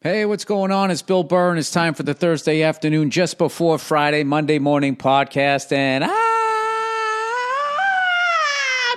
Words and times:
Hey, 0.00 0.24
what's 0.26 0.44
going 0.44 0.70
on? 0.70 0.92
It's 0.92 1.02
Bill 1.02 1.24
Burr, 1.24 1.50
and 1.50 1.58
it's 1.58 1.72
time 1.72 1.92
for 1.92 2.04
the 2.04 2.14
Thursday 2.14 2.62
afternoon, 2.62 3.10
just 3.10 3.36
before 3.36 3.78
Friday, 3.78 4.22
Monday 4.22 4.60
morning 4.60 4.94
podcast. 4.94 5.72
And 5.72 6.04
I'm 6.04 6.12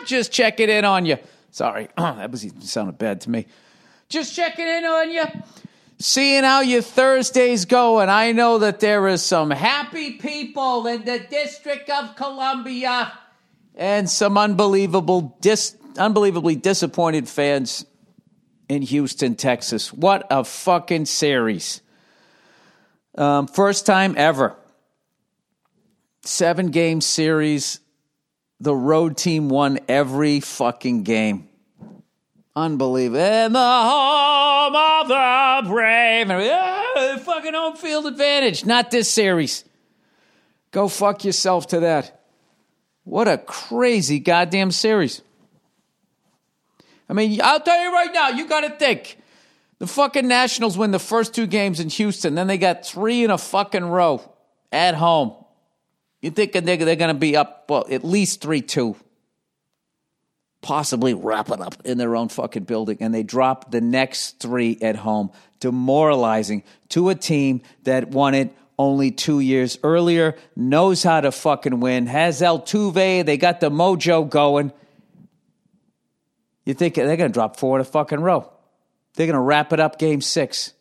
just 0.06 0.32
checking 0.32 0.70
in 0.70 0.86
on 0.86 1.08
you. 1.08 1.18
Sorry, 1.50 1.88
that 1.98 2.30
was 2.30 2.46
even 2.46 2.62
sounded 2.62 3.00
bad 3.00 3.22
to 3.22 3.32
me. 3.32 3.48
Just 4.10 4.36
checking 4.36 4.68
in 4.68 4.86
on 4.86 5.10
you, 5.10 5.24
seeing 5.98 6.44
how 6.44 6.62
your 6.62 6.84
Thursday's 6.84 7.66
going. 7.66 8.10
I 8.10 8.32
know 8.32 8.60
that 8.60 8.80
there 8.80 9.08
is 9.08 9.24
some 9.24 9.50
happy 9.50 10.20
people 10.20 10.86
in 10.86 11.04
the 11.04 11.18
District 11.18 11.90
of 11.90 12.16
Columbia 12.16 13.12
and 13.74 14.08
some 14.08 14.38
unbelievable, 14.38 15.36
dis- 15.42 15.76
unbelievably 15.98 16.58
disappointed 16.58 17.28
fans 17.28 17.88
in 18.72 18.82
Houston, 18.84 19.36
Texas. 19.36 19.92
What 19.92 20.26
a 20.32 20.46
fucking 20.46 21.04
series. 21.04 21.82
Um, 23.18 23.48
first 23.48 23.86
time 23.86 24.16
ever. 24.18 24.56
Seven 26.24 26.72
game 26.72 27.02
series. 27.02 27.82
The 28.62 28.74
road 28.74 29.18
team 29.18 29.50
won 29.50 29.80
every 29.90 30.40
fucking 30.40 31.04
game. 31.04 31.50
Unbelievable. 32.56 33.20
In 33.20 33.52
the 33.52 33.60
home 33.60 34.74
of 34.74 35.08
the 35.10 35.70
brave. 35.70 36.30
Fucking 37.24 37.54
home 37.54 37.76
field 37.76 38.06
advantage. 38.06 38.66
Not 38.66 38.90
this 38.90 39.10
series. 39.10 39.66
Go 40.72 40.88
fuck 40.88 41.26
yourself 41.26 41.68
to 41.68 41.82
that. 41.82 42.22
What 43.04 43.28
a 43.28 43.38
crazy 43.38 44.20
goddamn 44.20 44.72
series. 44.72 45.22
I 47.12 47.14
mean, 47.14 47.42
I'll 47.44 47.60
tell 47.60 47.84
you 47.84 47.92
right 47.92 48.14
now, 48.14 48.30
you 48.30 48.48
got 48.48 48.62
to 48.62 48.70
think. 48.70 49.18
The 49.80 49.88
fucking 49.88 50.30
Nationals 50.30 50.78
win 50.78 50.92
the 50.92 51.00
first 51.00 51.36
two 51.36 51.46
games 51.46 51.82
in 51.82 51.90
Houston, 51.90 52.36
then 52.36 52.48
they 52.48 52.58
got 52.58 52.86
three 52.86 53.26
in 53.26 53.32
a 53.32 53.38
fucking 53.38 53.84
row 53.84 54.22
at 54.72 54.96
home. 54.96 55.34
You 56.22 56.32
think 56.32 56.54
they're, 56.54 56.78
going 56.78 56.98
to 56.98 57.14
be 57.14 57.36
up, 57.36 57.66
well, 57.68 57.86
at 57.90 58.06
least 58.06 58.42
3 58.42 58.62
2. 58.62 58.96
Possibly 60.62 61.14
wrap 61.14 61.50
it 61.50 61.60
up 61.60 61.82
in 61.84 61.98
their 61.98 62.16
own 62.16 62.30
fucking 62.30 62.64
building. 62.64 63.00
And 63.02 63.14
they 63.14 63.24
drop 63.24 63.72
the 63.72 63.82
next 63.82 64.40
three 64.40 64.78
at 64.82 64.96
home, 64.96 65.32
demoralizing 65.60 66.64
to 66.90 67.10
a 67.10 67.16
team 67.16 67.62
that 67.84 68.12
won 68.12 68.36
it 68.36 68.56
only 68.78 69.12
two 69.12 69.42
years 69.42 69.78
earlier, 69.84 70.38
knows 70.56 71.04
how 71.04 71.20
to 71.20 71.32
fucking 71.32 71.82
win, 71.82 72.06
has 72.06 72.42
El 72.42 72.62
Altuve, 72.62 73.26
they 73.26 73.38
got 73.38 73.60
the 73.60 73.70
mojo 73.70 74.30
going. 74.30 74.72
You 76.72 76.76
think 76.76 76.96
they're 76.96 77.18
going 77.18 77.30
to 77.30 77.34
drop 77.34 77.58
four 77.58 77.76
in 77.76 77.82
a 77.82 77.84
fucking 77.84 78.22
row? 78.22 78.50
They're 79.16 79.28
going 79.28 79.34
to 79.34 79.42
wrap 79.42 79.74
it 79.74 79.82
up 79.82 80.00
game 80.00 80.22
six. 80.22 80.72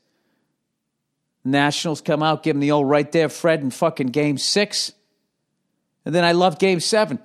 Nationals 1.45 2.01
come 2.01 2.23
out, 2.23 2.45
give 2.45 2.55
them 2.55 2.61
the 2.61 2.71
old 2.71 2.89
right 2.89 3.11
there, 3.11 3.29
Fred, 3.29 3.61
in 3.61 3.73
fucking 3.73 4.07
game 4.07 4.39
six. 4.39 4.93
And 6.05 6.15
then 6.15 6.23
I 6.23 6.31
love 6.31 6.61
game 6.61 6.79
seven. 6.79 7.19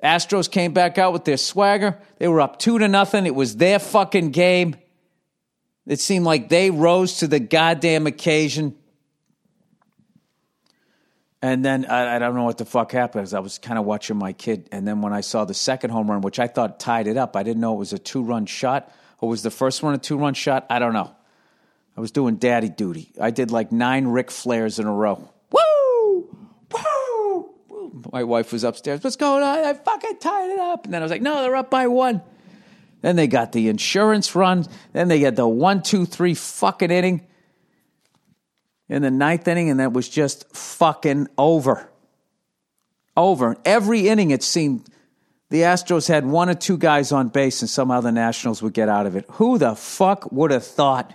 Astros 0.00 0.48
came 0.48 0.72
back 0.72 0.96
out 0.96 1.12
with 1.12 1.24
their 1.24 1.36
swagger. 1.36 1.98
They 2.18 2.28
were 2.28 2.40
up 2.40 2.60
two 2.60 2.78
to 2.78 2.86
nothing. 2.86 3.26
It 3.26 3.34
was 3.34 3.56
their 3.56 3.80
fucking 3.80 4.30
game. 4.30 4.76
It 5.84 5.98
seemed 5.98 6.24
like 6.24 6.48
they 6.48 6.70
rose 6.70 7.18
to 7.18 7.26
the 7.26 7.40
goddamn 7.40 8.06
occasion. 8.06 8.76
And 11.44 11.62
then 11.62 11.84
I, 11.84 12.16
I, 12.16 12.18
don't 12.18 12.34
know 12.34 12.44
what 12.44 12.56
the 12.56 12.64
fuck 12.64 12.90
happened 12.92 13.34
I 13.34 13.40
was 13.40 13.58
kind 13.58 13.78
of 13.78 13.84
watching 13.84 14.16
my 14.16 14.32
kid. 14.32 14.66
And 14.72 14.88
then 14.88 15.02
when 15.02 15.12
I 15.12 15.20
saw 15.20 15.44
the 15.44 15.52
second 15.52 15.90
home 15.90 16.10
run, 16.10 16.22
which 16.22 16.38
I 16.38 16.46
thought 16.46 16.80
tied 16.80 17.06
it 17.06 17.18
up, 17.18 17.36
I 17.36 17.42
didn't 17.42 17.60
know 17.60 17.74
it 17.74 17.78
was 17.78 17.92
a 17.92 17.98
two 17.98 18.22
run 18.22 18.46
shot 18.46 18.90
or 19.20 19.28
was 19.28 19.42
the 19.42 19.50
first 19.50 19.82
one 19.82 19.92
a 19.92 19.98
two 19.98 20.16
run 20.16 20.32
shot. 20.32 20.64
I 20.70 20.78
don't 20.78 20.94
know. 20.94 21.14
I 21.98 22.00
was 22.00 22.12
doing 22.12 22.36
daddy 22.36 22.70
duty. 22.70 23.12
I 23.20 23.30
did 23.30 23.50
like 23.50 23.72
nine 23.72 24.06
Ric 24.06 24.28
Flairs 24.28 24.78
in 24.78 24.86
a 24.86 24.92
row. 24.92 25.28
Woo! 25.50 26.34
Woo! 26.72 27.50
My 28.10 28.24
wife 28.24 28.50
was 28.50 28.64
upstairs. 28.64 29.04
What's 29.04 29.16
going 29.16 29.42
on? 29.42 29.58
I 29.66 29.74
fucking 29.74 30.16
tied 30.20 30.48
it 30.48 30.58
up. 30.58 30.86
And 30.86 30.94
then 30.94 31.02
I 31.02 31.04
was 31.04 31.10
like, 31.10 31.20
no, 31.20 31.42
they're 31.42 31.56
up 31.56 31.68
by 31.68 31.88
one. 31.88 32.22
Then 33.02 33.16
they 33.16 33.26
got 33.26 33.52
the 33.52 33.68
insurance 33.68 34.34
run. 34.34 34.64
Then 34.94 35.08
they 35.08 35.20
got 35.20 35.36
the 35.36 35.46
one, 35.46 35.82
two, 35.82 36.06
three 36.06 36.32
fucking 36.32 36.90
inning 36.90 37.26
in 38.88 39.02
the 39.02 39.10
ninth 39.10 39.46
inning, 39.48 39.70
and 39.70 39.80
that 39.80 39.92
was 39.92 40.08
just 40.08 40.54
fucking 40.54 41.28
over. 41.38 41.88
Over. 43.16 43.56
Every 43.64 44.08
inning, 44.08 44.30
it 44.30 44.42
seemed 44.42 44.88
the 45.50 45.60
Astros 45.60 46.08
had 46.08 46.26
one 46.26 46.50
or 46.50 46.54
two 46.54 46.76
guys 46.76 47.12
on 47.12 47.28
base, 47.28 47.62
and 47.62 47.70
somehow 47.70 48.00
the 48.00 48.12
Nationals 48.12 48.62
would 48.62 48.74
get 48.74 48.88
out 48.88 49.06
of 49.06 49.16
it. 49.16 49.24
Who 49.32 49.58
the 49.58 49.74
fuck 49.74 50.30
would 50.32 50.50
have 50.50 50.66
thought? 50.66 51.14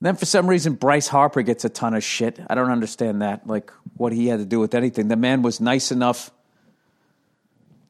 Then 0.00 0.16
for 0.16 0.24
some 0.24 0.48
reason, 0.48 0.74
Bryce 0.74 1.08
Harper 1.08 1.42
gets 1.42 1.64
a 1.64 1.68
ton 1.68 1.92
of 1.94 2.02
shit. 2.02 2.40
I 2.48 2.54
don't 2.54 2.70
understand 2.70 3.20
that. 3.20 3.46
Like, 3.46 3.70
what 3.96 4.12
he 4.12 4.28
had 4.28 4.38
to 4.38 4.46
do 4.46 4.58
with 4.58 4.74
anything. 4.74 5.08
The 5.08 5.16
man 5.16 5.42
was 5.42 5.60
nice 5.60 5.92
enough 5.92 6.30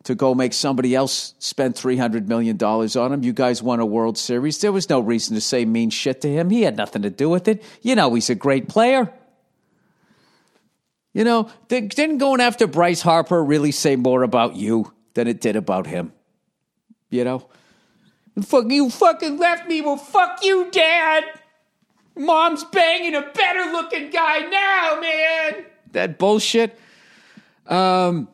to 0.05 0.15
go 0.15 0.35
make 0.35 0.53
somebody 0.53 0.95
else 0.95 1.35
spend 1.39 1.75
$300 1.75 2.27
million 2.27 2.57
on 2.63 3.13
him. 3.13 3.23
You 3.23 3.33
guys 3.33 3.63
won 3.63 3.81
a 3.81 3.87
World 3.87 4.17
Series. 4.17 4.59
There 4.59 4.73
was 4.73 4.89
no 4.89 5.01
reason 5.01 5.35
to 5.35 5.41
say 5.41 5.65
mean 5.65 5.91
shit 5.91 6.23
to 6.23 6.29
him. 6.29 6.49
He 6.51 6.63
had 6.63 6.77
nothing 6.77 7.03
to 7.03 7.11
do 7.11 7.29
with 7.29 7.49
it. 7.49 7.63
You 7.83 7.95
know, 7.95 8.15
he's 8.15 8.31
a 8.31 8.35
great 8.35 8.69
player. 8.69 9.13
You 11.13 11.25
know, 11.25 11.51
didn't 11.69 12.19
going 12.19 12.41
after 12.41 12.67
Bryce 12.67 13.03
Harper 13.03 13.43
really 13.45 13.73
say 13.73 13.97
more 13.97 14.23
about 14.23 14.57
you 14.57 14.93
than 15.15 15.27
it 15.27 15.41
did 15.41 15.57
about 15.57 15.87
him? 15.87 16.13
You 17.11 17.25
know? 17.25 17.49
Fuck 18.43 18.71
you 18.71 18.89
fucking 18.89 19.39
left 19.39 19.69
me. 19.69 19.81
Well, 19.81 19.97
fuck 19.97 20.45
you, 20.45 20.71
Dad. 20.71 21.25
Mom's 22.17 22.65
banging 22.65 23.15
a 23.15 23.23
better 23.23 23.73
looking 23.73 24.11
guy 24.11 24.39
now, 24.41 25.01
man. 25.01 25.65
That 25.93 26.19
bullshit. 26.19 26.79
Um, 27.67 28.29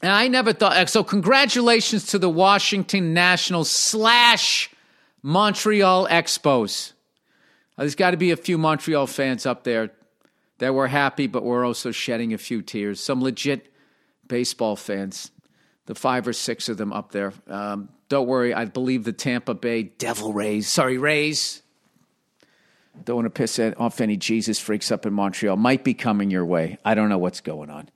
and 0.00 0.12
I 0.12 0.28
never 0.28 0.52
thought 0.52 0.88
so. 0.88 1.02
Congratulations 1.02 2.06
to 2.06 2.18
the 2.18 2.30
Washington 2.30 3.14
Nationals 3.14 3.70
slash 3.70 4.70
Montreal 5.22 6.06
Expos. 6.08 6.92
Uh, 7.76 7.82
there's 7.82 7.94
got 7.94 8.12
to 8.12 8.16
be 8.16 8.30
a 8.30 8.36
few 8.36 8.58
Montreal 8.58 9.06
fans 9.06 9.46
up 9.46 9.64
there 9.64 9.90
that 10.58 10.74
were 10.74 10.88
happy, 10.88 11.26
but 11.26 11.44
were 11.44 11.64
also 11.64 11.90
shedding 11.90 12.32
a 12.32 12.38
few 12.38 12.62
tears. 12.62 13.00
Some 13.00 13.22
legit 13.22 13.72
baseball 14.26 14.76
fans, 14.76 15.30
the 15.86 15.94
five 15.94 16.28
or 16.28 16.32
six 16.32 16.68
of 16.68 16.76
them 16.76 16.92
up 16.92 17.12
there. 17.12 17.32
Um, 17.48 17.88
don't 18.08 18.26
worry, 18.26 18.54
I 18.54 18.64
believe 18.64 19.04
the 19.04 19.12
Tampa 19.12 19.54
Bay 19.54 19.84
Devil 19.84 20.32
Rays, 20.32 20.68
sorry, 20.68 20.98
Rays. 20.98 21.62
Don't 23.04 23.16
want 23.16 23.26
to 23.26 23.30
piss 23.30 23.60
off 23.78 24.00
any 24.00 24.16
Jesus 24.16 24.58
freaks 24.58 24.90
up 24.90 25.06
in 25.06 25.12
Montreal. 25.12 25.56
Might 25.56 25.84
be 25.84 25.94
coming 25.94 26.30
your 26.30 26.44
way. 26.44 26.78
I 26.84 26.94
don't 26.94 27.08
know 27.08 27.18
what's 27.18 27.40
going 27.40 27.70
on. 27.70 27.88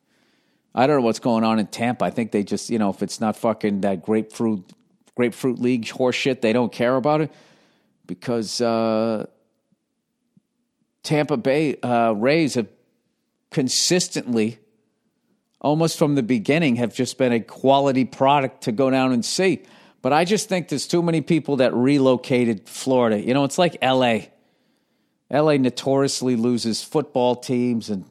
I 0.75 0.87
don't 0.87 0.97
know 0.97 1.03
what's 1.03 1.19
going 1.19 1.45
on 1.45 1.59
in 1.59 1.67
Tampa. 1.67 2.05
I 2.05 2.11
think 2.11 2.33
they 2.33 2.43
just, 2.43 2.71
you 2.71 2.79
know, 2.79 2.91
if 2.91 3.03
it's 3.03 3.21
not 3.21 3.37
fucking 3.37 3.83
that 3.83 4.03
grapefruit 4.03 4.65
grapefruit 5.15 5.59
league 5.59 5.85
horseshit, 5.85 6.41
they 6.41 6.53
don't 6.53 6.73
care 6.73 6.97
about 6.97 7.21
it 7.21 7.31
because 8.07 8.61
uh, 8.61 9.27
Tampa 11.03 11.37
Bay 11.37 11.77
uh, 11.83 12.13
Rays 12.13 12.55
have 12.55 12.69
consistently, 13.51 14.59
almost 15.61 15.99
from 15.99 16.15
the 16.15 16.23
beginning, 16.23 16.77
have 16.77 16.95
just 16.95 17.19
been 17.19 17.33
a 17.33 17.41
quality 17.41 18.05
product 18.05 18.63
to 18.63 18.73
go 18.73 18.91
down 18.91 19.13
and 19.13 19.25
see. 19.25 19.63
But 20.01 20.13
I 20.13 20.25
just 20.25 20.49
think 20.49 20.69
there's 20.69 20.87
too 20.87 21.03
many 21.03 21.21
people 21.21 21.57
that 21.57 21.75
relocated 21.75 22.69
Florida. 22.69 23.21
You 23.21 23.35
know, 23.35 23.45
it's 23.45 23.59
like 23.59 23.77
L.A. 23.83 24.33
L.A. 25.31 25.59
notoriously 25.59 26.37
loses 26.37 26.83
football 26.83 27.37
teams 27.37 27.89
and 27.89 28.05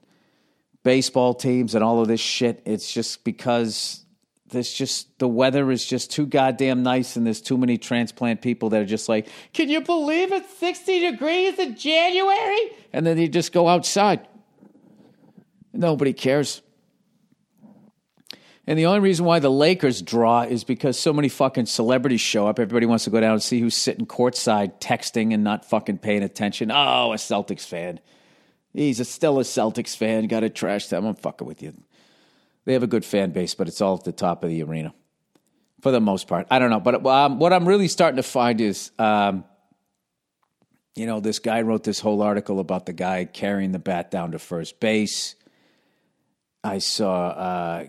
baseball 0.83 1.33
teams 1.33 1.75
and 1.75 1.83
all 1.83 2.01
of 2.01 2.07
this 2.07 2.19
shit. 2.19 2.61
It's 2.65 2.91
just 2.91 3.23
because 3.23 4.05
there's 4.49 4.71
just 4.71 5.17
the 5.19 5.27
weather 5.27 5.71
is 5.71 5.85
just 5.85 6.11
too 6.11 6.25
goddamn 6.25 6.83
nice 6.83 7.15
and 7.15 7.25
there's 7.25 7.41
too 7.41 7.57
many 7.57 7.77
transplant 7.77 8.41
people 8.41 8.69
that 8.69 8.81
are 8.81 8.85
just 8.85 9.07
like, 9.07 9.27
can 9.53 9.69
you 9.69 9.81
believe 9.81 10.31
it's 10.31 10.53
60 10.57 11.11
degrees 11.11 11.57
in 11.57 11.75
January? 11.75 12.72
And 12.93 13.05
then 13.05 13.17
you 13.17 13.28
just 13.28 13.53
go 13.53 13.67
outside. 13.67 14.28
Nobody 15.73 16.13
cares. 16.13 16.61
And 18.67 18.77
the 18.77 18.85
only 18.85 18.99
reason 18.99 19.25
why 19.25 19.39
the 19.39 19.49
Lakers 19.49 20.01
draw 20.01 20.43
is 20.43 20.63
because 20.63 20.99
so 20.99 21.11
many 21.13 21.29
fucking 21.29 21.66
celebrities 21.66 22.22
show 22.22 22.47
up. 22.47 22.59
Everybody 22.59 22.85
wants 22.85 23.05
to 23.05 23.09
go 23.09 23.19
down 23.19 23.34
and 23.34 23.43
see 23.43 23.59
who's 23.59 23.75
sitting 23.75 24.05
courtside 24.05 24.79
texting 24.79 25.34
and 25.34 25.43
not 25.43 25.66
fucking 25.66 25.97
paying 25.97 26.23
attention. 26.23 26.72
Oh, 26.72 27.11
a 27.11 27.16
Celtics 27.16 27.66
fan. 27.66 27.99
He's 28.73 29.00
a, 29.00 29.06
still 29.06 29.40
a 29.40 29.44
Celtics 29.44 29.96
fan. 29.96 30.28
Got 30.28 30.41
to 30.41 30.50
trash 30.50 30.88
them. 30.88 31.06
I'm 31.06 31.16
fucking 31.16 31.47
with 31.47 31.62
you. 31.62 31.73
They 32.66 32.73
have 32.73 32.84
a 32.84 32.88
good 32.88 33.03
fan 33.03 33.32
base, 33.32 33.56
but 33.56 33.68
it's 33.68 33.82
all 33.82 33.96
at 33.96 34.03
the 34.03 34.12
top 34.12 34.44
of 34.44 34.50
the 34.50 34.64
arena 34.64 34.94
for 35.82 35.91
the 35.91 36.00
most 36.00 36.28
part. 36.28 36.47
I 36.50 36.59
don't 36.59 36.70
know. 36.70 36.79
But 36.79 37.06
um, 37.06 37.40
what 37.40 37.53
I'm 37.53 37.68
really 37.68 37.88
starting 37.88 38.18
to 38.18 38.23
find 38.23 38.62
is, 38.62 38.91
um, 39.00 39.44
you 40.96 41.06
know, 41.06 41.20
this 41.20 41.40
guy 41.40 41.62
wrote 41.62 41.84
this 41.84 42.00
whole 42.00 42.22
article 42.22 42.59
about 42.59 42.85
the 42.85 42.94
guy 42.94 43.26
carrying 43.26 43.72
the 43.72 43.79
bat 43.79 44.12
down 44.12 44.32
to 44.32 44.40
first 44.40 44.79
base. 44.79 45.35
I 46.64 46.78
saw, 46.78 47.28
uh, 47.29 47.85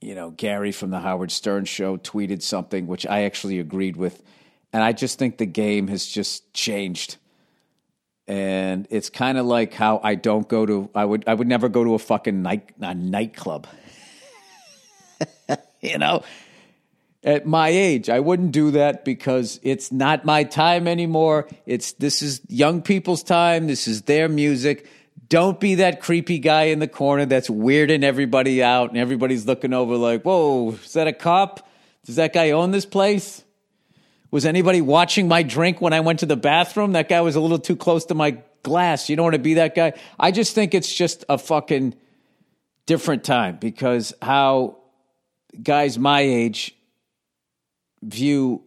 you 0.00 0.14
know, 0.14 0.30
Gary 0.30 0.72
from 0.72 0.90
the 0.90 1.00
Howard 1.00 1.30
Stern 1.30 1.64
show 1.64 1.96
tweeted 1.96 2.42
something 2.42 2.86
which 2.86 3.06
I 3.06 3.22
actually 3.22 3.58
agreed 3.58 3.96
with. 3.96 4.22
And 4.72 4.82
I 4.82 4.92
just 4.92 5.18
think 5.18 5.38
the 5.38 5.46
game 5.46 5.88
has 5.88 6.04
just 6.04 6.52
changed 6.52 7.16
and 8.28 8.86
it's 8.90 9.08
kind 9.08 9.38
of 9.38 9.46
like 9.46 9.72
how 9.72 10.00
I 10.04 10.14
don't 10.14 10.46
go 10.46 10.66
to 10.66 10.90
I 10.94 11.04
would 11.04 11.24
I 11.26 11.32
would 11.34 11.48
never 11.48 11.68
go 11.70 11.82
to 11.82 11.94
a 11.94 11.98
fucking 11.98 12.42
night 12.42 12.70
a 12.80 12.94
nightclub. 12.94 13.66
you 15.80 15.96
know, 15.96 16.22
at 17.24 17.46
my 17.46 17.68
age, 17.68 18.10
I 18.10 18.20
wouldn't 18.20 18.52
do 18.52 18.72
that 18.72 19.04
because 19.04 19.58
it's 19.62 19.90
not 19.90 20.26
my 20.26 20.44
time 20.44 20.86
anymore. 20.86 21.48
It's 21.64 21.92
this 21.92 22.20
is 22.20 22.42
young 22.48 22.82
people's 22.82 23.22
time. 23.22 23.66
This 23.66 23.88
is 23.88 24.02
their 24.02 24.28
music. 24.28 24.86
Don't 25.28 25.58
be 25.58 25.76
that 25.76 26.00
creepy 26.00 26.38
guy 26.38 26.64
in 26.64 26.78
the 26.78 26.88
corner 26.88 27.24
that's 27.24 27.48
weirding 27.48 28.02
everybody 28.02 28.62
out 28.62 28.90
and 28.90 28.98
everybody's 28.98 29.46
looking 29.46 29.72
over 29.72 29.96
like, 29.96 30.22
"Whoa, 30.22 30.72
is 30.72 30.92
that 30.92 31.06
a 31.06 31.12
cop? 31.14 31.66
Does 32.04 32.16
that 32.16 32.34
guy 32.34 32.50
own 32.50 32.72
this 32.72 32.86
place?" 32.86 33.42
Was 34.30 34.44
anybody 34.44 34.80
watching 34.80 35.26
my 35.26 35.42
drink 35.42 35.80
when 35.80 35.92
I 35.92 36.00
went 36.00 36.20
to 36.20 36.26
the 36.26 36.36
bathroom? 36.36 36.92
That 36.92 37.08
guy 37.08 37.20
was 37.22 37.36
a 37.36 37.40
little 37.40 37.58
too 37.58 37.76
close 37.76 38.04
to 38.06 38.14
my 38.14 38.38
glass. 38.62 39.08
You 39.08 39.16
don't 39.16 39.24
want 39.24 39.34
to 39.34 39.40
be 39.40 39.54
that 39.54 39.74
guy. 39.74 39.94
I 40.18 40.30
just 40.30 40.54
think 40.54 40.74
it's 40.74 40.92
just 40.92 41.24
a 41.28 41.38
fucking 41.38 41.94
different 42.86 43.24
time 43.24 43.56
because 43.58 44.12
how 44.20 44.78
guys 45.62 45.98
my 45.98 46.20
age 46.20 46.74
view 48.02 48.62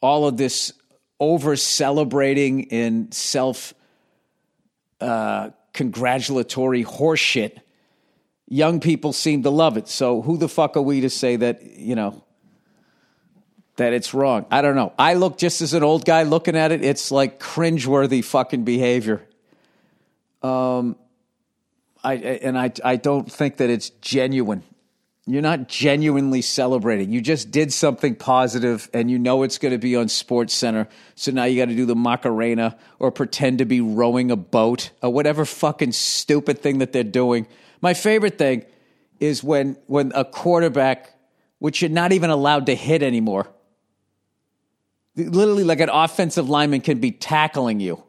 all 0.00 0.26
of 0.26 0.36
this 0.36 0.72
over 1.20 1.56
celebrating 1.56 2.70
and 2.72 3.14
self 3.14 3.72
uh, 5.00 5.50
congratulatory 5.72 6.84
horseshit. 6.84 7.58
Young 8.46 8.80
people 8.80 9.12
seem 9.12 9.42
to 9.42 9.50
love 9.50 9.76
it. 9.76 9.88
So 9.88 10.22
who 10.22 10.36
the 10.36 10.48
fuck 10.48 10.76
are 10.76 10.82
we 10.82 11.00
to 11.02 11.10
say 11.10 11.36
that, 11.36 11.62
you 11.62 11.94
know, 11.94 12.23
that 13.76 13.92
it's 13.92 14.14
wrong. 14.14 14.46
I 14.50 14.62
don't 14.62 14.76
know. 14.76 14.92
I 14.98 15.14
look 15.14 15.38
just 15.38 15.60
as 15.60 15.74
an 15.74 15.82
old 15.82 16.04
guy 16.04 16.22
looking 16.22 16.56
at 16.56 16.72
it, 16.72 16.84
it's 16.84 17.10
like 17.10 17.40
cringeworthy 17.40 18.24
fucking 18.24 18.64
behavior. 18.64 19.26
Um, 20.42 20.96
I 22.02 22.14
and 22.14 22.58
I 22.58 22.72
I 22.84 22.96
don't 22.96 23.30
think 23.30 23.56
that 23.56 23.70
it's 23.70 23.90
genuine. 23.90 24.62
You're 25.26 25.42
not 25.42 25.68
genuinely 25.68 26.42
celebrating. 26.42 27.10
You 27.10 27.22
just 27.22 27.50
did 27.50 27.72
something 27.72 28.14
positive 28.14 28.90
and 28.92 29.10
you 29.10 29.18
know 29.18 29.42
it's 29.42 29.56
going 29.56 29.72
to 29.72 29.78
be 29.78 29.96
on 29.96 30.08
Sports 30.08 30.52
Center. 30.52 30.86
So 31.14 31.32
now 31.32 31.44
you 31.44 31.58
got 31.58 31.70
to 31.70 31.74
do 31.74 31.86
the 31.86 31.96
Macarena 31.96 32.76
or 32.98 33.10
pretend 33.10 33.58
to 33.58 33.64
be 33.64 33.80
rowing 33.80 34.30
a 34.30 34.36
boat 34.36 34.90
or 35.02 35.10
whatever 35.10 35.46
fucking 35.46 35.92
stupid 35.92 36.58
thing 36.58 36.78
that 36.78 36.92
they're 36.92 37.04
doing. 37.04 37.46
My 37.80 37.94
favorite 37.94 38.36
thing 38.36 38.66
is 39.18 39.42
when 39.42 39.78
when 39.86 40.12
a 40.14 40.26
quarterback 40.26 41.10
which 41.58 41.80
you're 41.80 41.90
not 41.90 42.12
even 42.12 42.28
allowed 42.28 42.66
to 42.66 42.74
hit 42.74 43.02
anymore 43.02 43.48
literally 45.16 45.64
like 45.64 45.80
an 45.80 45.90
offensive 45.90 46.48
lineman 46.48 46.80
can 46.80 46.98
be 46.98 47.10
tackling 47.10 47.80
you 47.80 48.02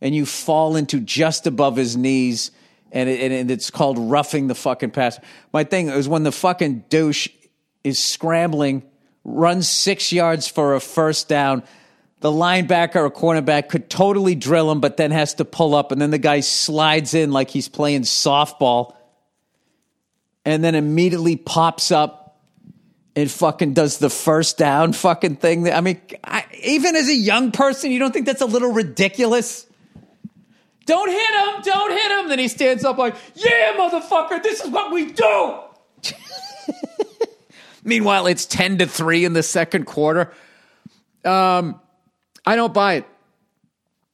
and 0.00 0.14
you 0.14 0.26
fall 0.26 0.76
into 0.76 1.00
just 1.00 1.46
above 1.46 1.76
his 1.76 1.96
knees 1.96 2.50
and, 2.92 3.08
it, 3.08 3.32
and 3.32 3.50
it's 3.50 3.70
called 3.70 3.98
roughing 3.98 4.48
the 4.48 4.54
fucking 4.54 4.90
pass. 4.90 5.18
My 5.52 5.64
thing 5.64 5.88
is 5.88 6.08
when 6.08 6.24
the 6.24 6.32
fucking 6.32 6.84
douche 6.88 7.28
is 7.84 8.04
scrambling, 8.04 8.82
runs 9.24 9.68
six 9.68 10.12
yards 10.12 10.48
for 10.48 10.74
a 10.74 10.80
first 10.80 11.28
down. 11.28 11.62
The 12.20 12.30
linebacker 12.30 12.96
or 12.96 13.10
cornerback 13.10 13.68
could 13.68 13.88
totally 13.88 14.34
drill 14.34 14.70
him, 14.70 14.80
but 14.80 14.96
then 14.96 15.10
has 15.10 15.34
to 15.34 15.44
pull 15.44 15.74
up, 15.74 15.90
and 15.90 16.02
then 16.02 16.10
the 16.10 16.18
guy 16.18 16.40
slides 16.40 17.14
in 17.14 17.30
like 17.30 17.48
he's 17.48 17.68
playing 17.68 18.02
softball, 18.02 18.94
and 20.44 20.62
then 20.62 20.74
immediately 20.74 21.36
pops 21.36 21.90
up 21.90 22.42
and 23.16 23.30
fucking 23.30 23.74
does 23.74 23.98
the 23.98 24.10
first 24.10 24.58
down 24.58 24.92
fucking 24.92 25.36
thing. 25.36 25.70
I 25.70 25.80
mean, 25.80 26.00
I, 26.22 26.39
even 26.62 26.96
as 26.96 27.08
a 27.08 27.14
young 27.14 27.52
person, 27.52 27.90
you 27.90 27.98
don't 27.98 28.12
think 28.12 28.26
that's 28.26 28.42
a 28.42 28.46
little 28.46 28.72
ridiculous? 28.72 29.66
Don't 30.86 31.08
hit 31.08 31.18
him! 31.18 31.62
Don't 31.62 31.90
hit 31.92 32.18
him! 32.18 32.28
Then 32.28 32.38
he 32.38 32.48
stands 32.48 32.84
up 32.84 32.98
like, 32.98 33.14
yeah, 33.34 33.74
motherfucker, 33.76 34.42
this 34.42 34.60
is 34.60 34.70
what 34.70 34.92
we 34.92 35.12
do! 35.12 35.58
Meanwhile, 37.84 38.26
it's 38.26 38.44
10 38.46 38.78
to 38.78 38.86
3 38.86 39.24
in 39.24 39.32
the 39.32 39.42
second 39.42 39.84
quarter. 39.86 40.32
Um, 41.24 41.80
I 42.44 42.56
don't 42.56 42.74
buy 42.74 42.94
it. 42.94 43.06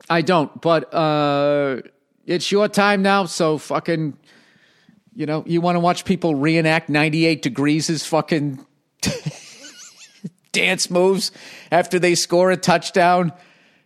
I 0.08 0.22
don't, 0.22 0.60
but 0.60 0.92
uh, 0.94 1.80
it's 2.26 2.52
your 2.52 2.68
time 2.68 3.02
now, 3.02 3.24
so 3.24 3.58
fucking, 3.58 4.16
you 5.14 5.26
know, 5.26 5.42
you 5.46 5.60
want 5.60 5.76
to 5.76 5.80
watch 5.80 6.04
people 6.04 6.34
reenact 6.34 6.88
98 6.88 7.42
degrees 7.42 7.90
is 7.90 8.04
fucking 8.06 8.64
dance 10.56 10.90
moves 10.90 11.32
after 11.70 11.98
they 11.98 12.14
score 12.14 12.50
a 12.50 12.56
touchdown 12.56 13.32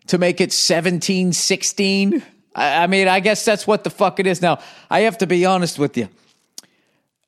to 0.07 0.19
make 0.19 0.41
it 0.41 0.53
17 0.53 1.33
16. 1.33 2.23
I, 2.55 2.87
mean, 2.87 3.09
I 3.09 3.21
guess 3.21 3.45
that's 3.45 3.67
what 3.67 3.85
the 3.85 3.91
fuck 3.91 4.21
it 4.21 4.27
is. 4.27 4.41
Now, 4.41 4.61
I 4.89 5.01
have 5.01 5.19
to 5.19 5.27
be 5.27 5.45
honest 5.47 5.79
with 5.79 5.97
you. 5.97 6.09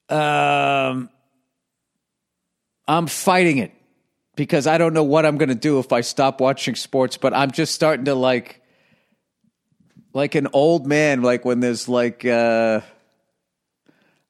Um, 0.08 1.10
I'm 2.86 3.06
fighting 3.06 3.58
it 3.58 3.72
because 4.36 4.66
I 4.66 4.78
don't 4.78 4.94
know 4.94 5.04
what 5.04 5.26
I'm 5.26 5.38
going 5.38 5.48
to 5.48 5.54
do 5.54 5.78
if 5.78 5.92
I 5.92 6.00
stop 6.00 6.40
watching 6.40 6.74
sports, 6.74 7.16
but 7.16 7.34
I'm 7.34 7.50
just 7.50 7.74
starting 7.74 8.04
to 8.06 8.14
like 8.14 8.60
like 10.14 10.34
an 10.34 10.48
old 10.52 10.86
man 10.86 11.22
like 11.22 11.44
when 11.44 11.60
there's 11.60 11.88
like 11.88 12.26
uh 12.26 12.82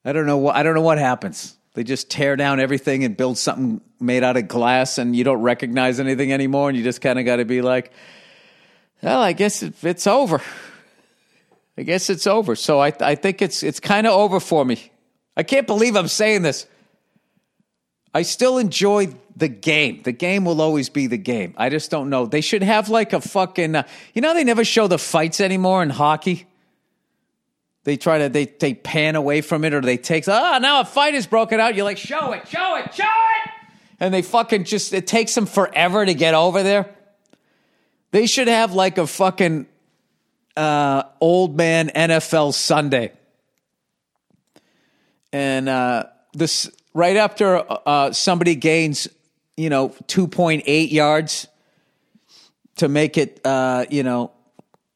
I 0.04 0.12
don't 0.12 0.26
know 0.26 0.38
what 0.38 0.54
I 0.54 0.62
don't 0.62 0.74
know 0.74 0.82
what 0.82 0.98
happens. 0.98 1.56
They 1.74 1.84
just 1.84 2.10
tear 2.10 2.36
down 2.36 2.60
everything 2.60 3.02
and 3.02 3.16
build 3.16 3.38
something 3.38 3.80
made 4.02 4.24
out 4.24 4.36
of 4.36 4.48
glass, 4.48 4.98
and 4.98 5.14
you 5.14 5.24
don't 5.24 5.40
recognize 5.40 6.00
anything 6.00 6.32
anymore, 6.32 6.68
and 6.68 6.76
you 6.76 6.84
just 6.84 7.00
kind 7.00 7.18
of 7.18 7.24
got 7.24 7.36
to 7.36 7.44
be 7.44 7.62
like, 7.62 7.92
well, 9.02 9.20
I 9.20 9.32
guess 9.32 9.62
it's 9.62 10.06
over. 10.06 10.40
I 11.76 11.82
guess 11.82 12.10
it's 12.10 12.26
over. 12.26 12.54
So 12.54 12.80
I, 12.80 12.92
I 13.00 13.14
think 13.14 13.42
it's 13.42 13.62
it's 13.62 13.80
kind 13.80 14.06
of 14.06 14.12
over 14.12 14.40
for 14.40 14.64
me. 14.64 14.90
I 15.36 15.42
can't 15.42 15.66
believe 15.66 15.96
I'm 15.96 16.08
saying 16.08 16.42
this. 16.42 16.66
I 18.14 18.22
still 18.22 18.58
enjoy 18.58 19.14
the 19.36 19.48
game. 19.48 20.02
The 20.02 20.12
game 20.12 20.44
will 20.44 20.60
always 20.60 20.90
be 20.90 21.06
the 21.06 21.16
game. 21.16 21.54
I 21.56 21.70
just 21.70 21.90
don't 21.90 22.10
know. 22.10 22.26
They 22.26 22.42
should 22.42 22.62
have 22.62 22.90
like 22.90 23.12
a 23.14 23.20
fucking. 23.20 23.74
Uh, 23.74 23.82
you 24.12 24.20
know, 24.20 24.34
they 24.34 24.44
never 24.44 24.64
show 24.64 24.86
the 24.86 24.98
fights 24.98 25.40
anymore 25.40 25.82
in 25.82 25.88
hockey. 25.90 26.46
They 27.84 27.96
try 27.96 28.18
to 28.18 28.28
they 28.28 28.44
they 28.46 28.74
pan 28.74 29.16
away 29.16 29.40
from 29.40 29.64
it 29.64 29.74
or 29.74 29.80
they 29.80 29.96
take 29.96 30.28
ah 30.28 30.54
oh, 30.54 30.58
now 30.58 30.80
a 30.80 30.84
fight 30.84 31.14
is 31.14 31.26
broken 31.26 31.58
out. 31.58 31.74
You're 31.74 31.84
like 31.84 31.98
show 31.98 32.32
it, 32.32 32.46
show 32.46 32.76
it, 32.76 32.94
show 32.94 33.02
it, 33.04 33.50
and 34.02 34.12
they 34.12 34.20
fucking 34.20 34.64
just 34.64 34.92
it 34.92 35.06
takes 35.06 35.32
them 35.32 35.46
forever 35.46 36.04
to 36.04 36.12
get 36.12 36.34
over 36.34 36.64
there. 36.64 36.92
They 38.10 38.26
should 38.26 38.48
have 38.48 38.74
like 38.74 38.98
a 38.98 39.06
fucking 39.06 39.68
uh, 40.56 41.04
old 41.20 41.56
man 41.56 41.88
NFL 41.88 42.52
Sunday, 42.52 43.12
and 45.32 45.68
uh, 45.68 46.06
this 46.34 46.68
right 46.92 47.16
after 47.16 47.64
uh, 47.86 48.10
somebody 48.10 48.56
gains 48.56 49.06
you 49.56 49.70
know 49.70 49.94
two 50.08 50.26
point 50.26 50.64
eight 50.66 50.90
yards 50.90 51.46
to 52.78 52.88
make 52.88 53.16
it 53.16 53.40
uh, 53.44 53.86
you 53.88 54.02
know 54.02 54.32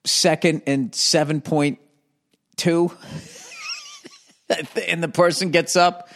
second 0.05 0.63
and 0.67 0.93
seven 0.93 1.41
point 1.41 1.79
two, 2.57 2.91
and 4.89 5.01
the 5.01 5.09
person 5.09 5.53
gets 5.53 5.77
up 5.77 6.09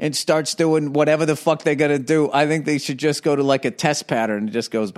and 0.00 0.16
starts 0.16 0.54
doing 0.54 0.94
whatever 0.94 1.26
the 1.26 1.36
fuck 1.36 1.62
they're 1.62 1.74
gonna 1.74 1.98
do, 1.98 2.30
I 2.32 2.46
think 2.46 2.64
they 2.64 2.78
should 2.78 2.98
just 2.98 3.22
go 3.22 3.36
to 3.36 3.42
like 3.42 3.66
a 3.66 3.70
test 3.70 4.08
pattern. 4.08 4.48
It 4.48 4.52
just 4.52 4.70
goes 4.70 4.90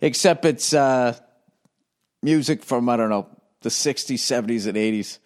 except 0.00 0.46
it's 0.46 0.72
uh, 0.72 1.14
music 2.22 2.64
from 2.64 2.88
I 2.88 2.96
don't 2.96 3.10
know 3.10 3.28
the 3.60 3.68
'60s, 3.68 4.14
'70s, 4.14 4.66
and 4.66 4.78
'80s. 4.78 5.18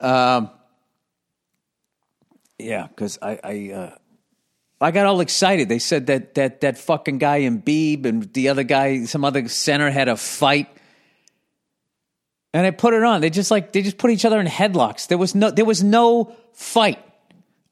Um, 0.00 0.50
yeah, 2.58 2.88
because 2.88 3.16
I 3.22 3.38
I, 3.44 3.70
uh, 3.72 3.94
I 4.80 4.90
got 4.90 5.06
all 5.06 5.20
excited. 5.20 5.68
They 5.68 5.78
said 5.78 6.08
that 6.08 6.34
that 6.34 6.60
that 6.62 6.76
fucking 6.76 7.18
guy 7.18 7.42
Embiid 7.42 8.04
and 8.04 8.32
the 8.32 8.48
other 8.48 8.64
guy, 8.64 9.04
some 9.04 9.24
other 9.24 9.46
center, 9.46 9.92
had 9.92 10.08
a 10.08 10.16
fight 10.16 10.76
and 12.54 12.64
I 12.64 12.70
put 12.70 12.94
it 12.94 13.02
on. 13.02 13.20
They 13.20 13.30
just 13.30 13.50
like 13.50 13.72
they 13.72 13.82
just 13.82 13.98
put 13.98 14.12
each 14.12 14.24
other 14.24 14.40
in 14.40 14.46
headlocks. 14.46 15.08
There 15.08 15.18
was 15.18 15.34
no 15.34 15.50
there 15.50 15.64
was 15.64 15.82
no 15.82 16.34
fight. 16.52 17.04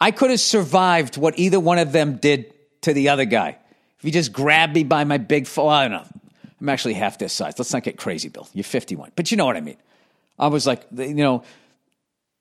I 0.00 0.10
could 0.10 0.30
have 0.30 0.40
survived 0.40 1.16
what 1.16 1.38
either 1.38 1.60
one 1.60 1.78
of 1.78 1.92
them 1.92 2.16
did 2.16 2.52
to 2.82 2.92
the 2.92 3.08
other 3.08 3.24
guy. 3.24 3.56
If 3.98 4.04
you 4.04 4.10
just 4.10 4.32
grabbed 4.32 4.74
me 4.74 4.82
by 4.82 5.04
my 5.04 5.18
big 5.18 5.46
foot, 5.46 5.68
I 5.68 5.88
don't 5.88 5.92
know. 5.92 6.06
I'm 6.60 6.68
actually 6.68 6.94
half 6.94 7.18
this 7.18 7.32
size. 7.32 7.54
Let's 7.56 7.72
not 7.72 7.84
get 7.84 7.96
crazy, 7.96 8.28
Bill. 8.28 8.48
You're 8.52 8.64
51, 8.64 9.12
but 9.14 9.30
you 9.30 9.36
know 9.36 9.46
what 9.46 9.56
I 9.56 9.60
mean. 9.60 9.76
I 10.38 10.48
was 10.48 10.66
like, 10.66 10.84
you 10.96 11.14
know, 11.14 11.44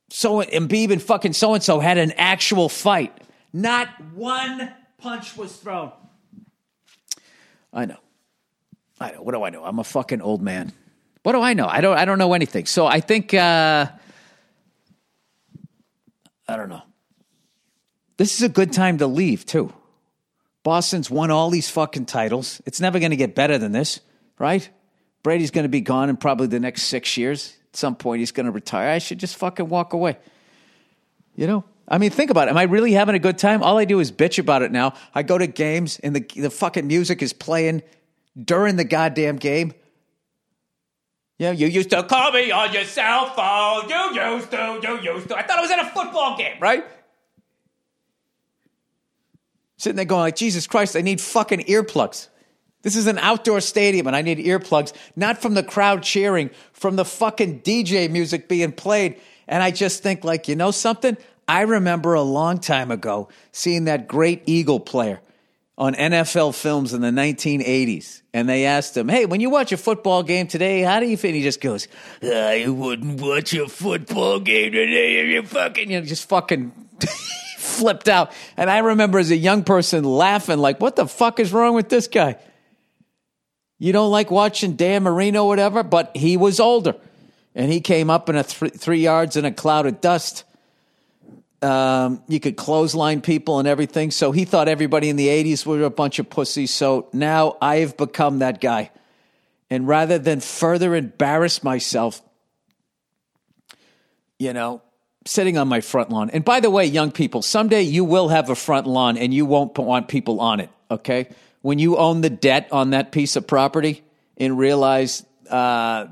so 0.10 0.42
Embiid 0.42 0.92
and 0.92 1.02
fucking 1.02 1.34
so 1.34 1.54
and 1.54 1.64
so 1.64 1.80
had 1.80 2.00
an 2.00 2.12
actual 2.14 2.68
fight. 2.70 3.16
Not 3.54 3.90
one 4.14 4.74
punch 4.98 5.38
was 5.38 5.56
thrown. 5.56 5.92
I 7.72 7.86
know. 7.86 7.98
I 9.00 9.12
know. 9.12 9.22
What 9.22 9.34
do 9.34 9.44
I 9.44 9.52
know? 9.52 9.64
I'm 9.64 9.78
a 9.78 9.84
fucking 9.84 10.22
old 10.22 10.42
man. 10.42 10.74
What 11.24 11.34
do 11.34 11.42
I 11.42 11.54
know? 11.54 11.68
I 11.68 11.82
don't. 11.82 11.98
I 11.98 12.06
don't 12.06 12.18
know 12.18 12.34
anything. 12.34 12.66
So 12.66 12.88
I 12.88 13.00
think 13.00 13.34
uh, 13.34 13.88
I 16.48 16.58
don't 16.58 16.70
know. 16.70 16.82
This 18.18 18.36
is 18.36 18.42
a 18.42 18.50
good 18.50 18.74
time 18.74 18.98
to 19.00 19.08
leave 19.08 19.46
too. 19.46 19.74
Boston's 20.64 21.10
won 21.10 21.32
all 21.32 21.50
these 21.50 21.70
fucking 21.70 22.06
titles. 22.06 22.62
It's 22.66 22.80
never 22.80 23.00
going 23.00 23.12
to 23.12 23.18
get 23.18 23.34
better 23.34 23.58
than 23.58 23.72
this, 23.72 24.00
right? 24.38 24.70
Brady's 25.24 25.52
going 25.52 25.64
to 25.64 25.70
be 25.70 25.82
gone 25.82 26.10
in 26.10 26.18
probably 26.18 26.48
the 26.48 26.60
next 26.60 26.84
six 26.84 27.18
years. 27.18 27.58
At 27.72 27.78
some 27.78 27.96
point, 27.96 28.20
he's 28.20 28.32
going 28.32 28.46
to 28.46 28.52
retire. 28.52 28.90
I 28.90 29.00
should 29.00 29.20
just 29.20 29.38
fucking 29.38 29.70
walk 29.70 29.94
away. 29.94 30.18
You 31.36 31.48
know? 31.48 31.64
I 31.88 31.98
mean, 31.98 32.12
think 32.12 32.30
about 32.30 32.48
it. 32.48 32.52
Am 32.52 32.58
I 32.58 32.64
really 32.64 32.92
having 32.92 33.16
a 33.16 33.20
good 33.20 33.38
time? 33.38 33.64
All 33.64 33.78
I 33.78 33.86
do 33.86 34.00
is 34.00 34.12
bitch 34.12 34.40
about 34.40 34.62
it 34.62 34.72
now. 34.72 34.94
I 35.16 35.24
go 35.24 35.38
to 35.38 35.48
games 35.48 36.00
and 36.00 36.16
the, 36.16 36.22
the 36.40 36.50
fucking 36.50 36.88
music 36.88 37.22
is 37.22 37.34
playing 37.34 37.82
during 38.42 38.76
the 38.76 38.84
goddamn 38.84 39.38
game. 39.38 39.74
Yeah, 41.42 41.54
you 41.54 41.66
used 41.66 41.90
to 41.90 42.04
call 42.04 42.32
me 42.32 42.52
on 42.52 42.72
your 42.72 42.84
cell 42.84 43.26
phone. 43.34 43.90
You 43.90 44.36
used 44.36 44.52
to, 44.52 44.80
you 44.84 45.14
used 45.14 45.28
to. 45.30 45.36
I 45.36 45.42
thought 45.42 45.58
I 45.58 45.62
was 45.62 45.72
at 45.72 45.80
a 45.80 45.86
football 45.86 46.38
game, 46.38 46.58
right? 46.60 46.86
Sitting 49.76 49.96
there 49.96 50.06
going 50.06 50.22
like, 50.22 50.36
Jesus 50.36 50.68
Christ, 50.68 50.96
I 50.96 51.02
need 51.02 51.20
fucking 51.20 51.62
earplugs. 51.62 52.28
This 52.84 52.96
is 52.96 53.08
an 53.08 53.18
outdoor 53.18 53.60
stadium 53.60 54.06
and 54.06 54.16
I 54.16 54.22
need 54.22 54.38
earplugs, 54.38 54.94
not 55.16 55.42
from 55.42 55.56
the 55.56 55.64
crowd 55.64 56.04
cheering, 56.04 56.52
from 56.74 56.96
the 56.96 57.06
fucking 57.06 57.62
DJ 57.62 58.08
music 58.08 58.48
being 58.48 58.72
played. 58.72 59.20
And 59.48 59.64
I 59.64 59.72
just 59.72 60.04
think 60.04 60.24
like, 60.24 60.48
you 60.48 60.56
know 60.56 60.70
something? 60.70 61.18
I 61.48 61.62
remember 61.62 62.14
a 62.14 62.22
long 62.22 62.60
time 62.60 62.92
ago 62.92 63.30
seeing 63.52 63.86
that 63.86 64.08
great 64.08 64.44
Eagle 64.46 64.80
player 64.80 65.20
on 65.78 65.96
NFL 65.96 66.54
films 66.56 66.94
in 66.94 67.02
the 67.02 67.10
1980s. 67.10 68.22
And 68.34 68.48
they 68.48 68.66
asked 68.66 68.96
him, 68.96 69.08
Hey, 69.08 69.26
when 69.26 69.42
you 69.42 69.50
watch 69.50 69.72
a 69.72 69.78
football 69.78 70.24
game 70.24 70.48
today, 70.48 70.82
how 70.82 71.00
do 71.00 71.08
you 71.08 71.18
feel? 71.18 71.30
And 71.30 71.38
he 71.38 71.44
just 71.44 71.62
goes, 71.62 71.88
uh, 72.24 72.30
I 72.30 72.68
wouldn't 72.68 73.20
watch 73.22 73.54
a 73.54 73.68
football 73.68 74.40
game 74.40 74.72
today 74.72 75.20
if 75.20 75.28
you 75.28 75.44
fucking, 75.44 75.90
you 75.90 76.00
know, 76.00 76.06
just 76.06 76.30
fucking 76.30 76.72
flipped 77.58 78.10
out. 78.10 78.32
And 78.58 78.70
I 78.70 78.80
remember 78.80 79.20
as 79.20 79.32
a 79.32 79.38
young 79.38 79.64
person 79.64 80.04
laughing, 80.04 80.60
like, 80.60 80.80
what 80.80 80.96
the 80.96 81.08
fuck 81.08 81.40
is 81.40 81.52
wrong 81.52 81.74
with 81.74 81.90
this 81.90 82.08
guy? 82.08 82.38
You 83.80 83.94
don't 83.94 84.12
like 84.12 84.30
watching 84.30 84.76
Dan 84.76 85.02
Marino, 85.04 85.48
whatever, 85.48 85.82
but 85.82 86.16
he 86.16 86.38
was 86.38 86.60
older. 86.60 86.96
And 87.56 87.72
he 87.72 87.82
came 87.82 88.10
up 88.10 88.30
in 88.30 88.36
a 88.36 88.44
th- 88.44 88.74
three 88.74 89.00
yards 89.00 89.36
in 89.36 89.44
a 89.44 89.52
cloud 89.52 89.88
of 89.88 90.00
dust. 90.02 90.44
Um, 91.62 92.24
you 92.28 92.40
could 92.40 92.58
clothesline 92.58 93.22
people 93.22 93.60
and 93.60 93.68
everything. 93.68 94.10
So 94.10 94.32
he 94.32 94.46
thought 94.46 94.68
everybody 94.68 95.10
in 95.10 95.16
the 95.16 95.28
80s 95.28 95.66
were 95.66 95.84
a 95.84 95.92
bunch 95.92 96.18
of 96.18 96.30
pussies. 96.30 96.72
So 96.72 97.08
now 97.14 97.58
I 97.62 97.78
have 97.78 97.98
become 97.98 98.40
that 98.40 98.60
guy. 98.60 98.90
And 99.70 99.88
rather 99.88 100.18
than 100.18 100.40
further 100.40 100.96
embarrass 100.96 101.64
myself, 101.64 102.22
you 104.40 104.54
know, 104.54 104.82
sitting 105.26 105.58
on 105.58 105.68
my 105.68 105.82
front 105.82 106.10
lawn. 106.10 106.30
And 106.32 106.44
by 106.44 106.60
the 106.60 106.70
way, 106.70 106.86
young 106.86 107.12
people, 107.12 107.42
someday 107.42 107.84
you 107.84 108.04
will 108.04 108.30
have 108.30 108.50
a 108.50 108.56
front 108.56 108.88
lawn 108.88 109.18
and 109.18 109.34
you 109.34 109.46
won't 109.46 109.78
want 109.78 110.08
people 110.08 110.40
on 110.40 110.60
it, 110.60 110.70
okay? 110.90 111.30
When 111.62 111.78
you 111.78 111.98
own 111.98 112.22
the 112.22 112.30
debt 112.30 112.68
on 112.72 112.90
that 112.90 113.12
piece 113.12 113.36
of 113.36 113.46
property 113.46 114.04
and 114.38 114.58
realize 114.58 115.24
uh, 115.50 116.08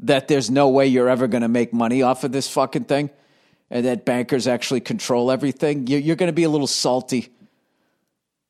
that 0.00 0.28
there's 0.28 0.50
no 0.50 0.68
way 0.68 0.88
you're 0.88 1.08
ever 1.08 1.28
going 1.28 1.42
to 1.42 1.48
make 1.48 1.72
money 1.72 2.02
off 2.02 2.24
of 2.24 2.32
this 2.32 2.48
fucking 2.48 2.84
thing 2.84 3.10
and 3.70 3.86
that 3.86 4.04
bankers 4.04 4.46
actually 4.46 4.80
control 4.80 5.30
everything, 5.30 5.86
you're 5.86 6.16
going 6.16 6.28
to 6.28 6.34
be 6.34 6.44
a 6.44 6.50
little 6.50 6.66
salty 6.66 7.32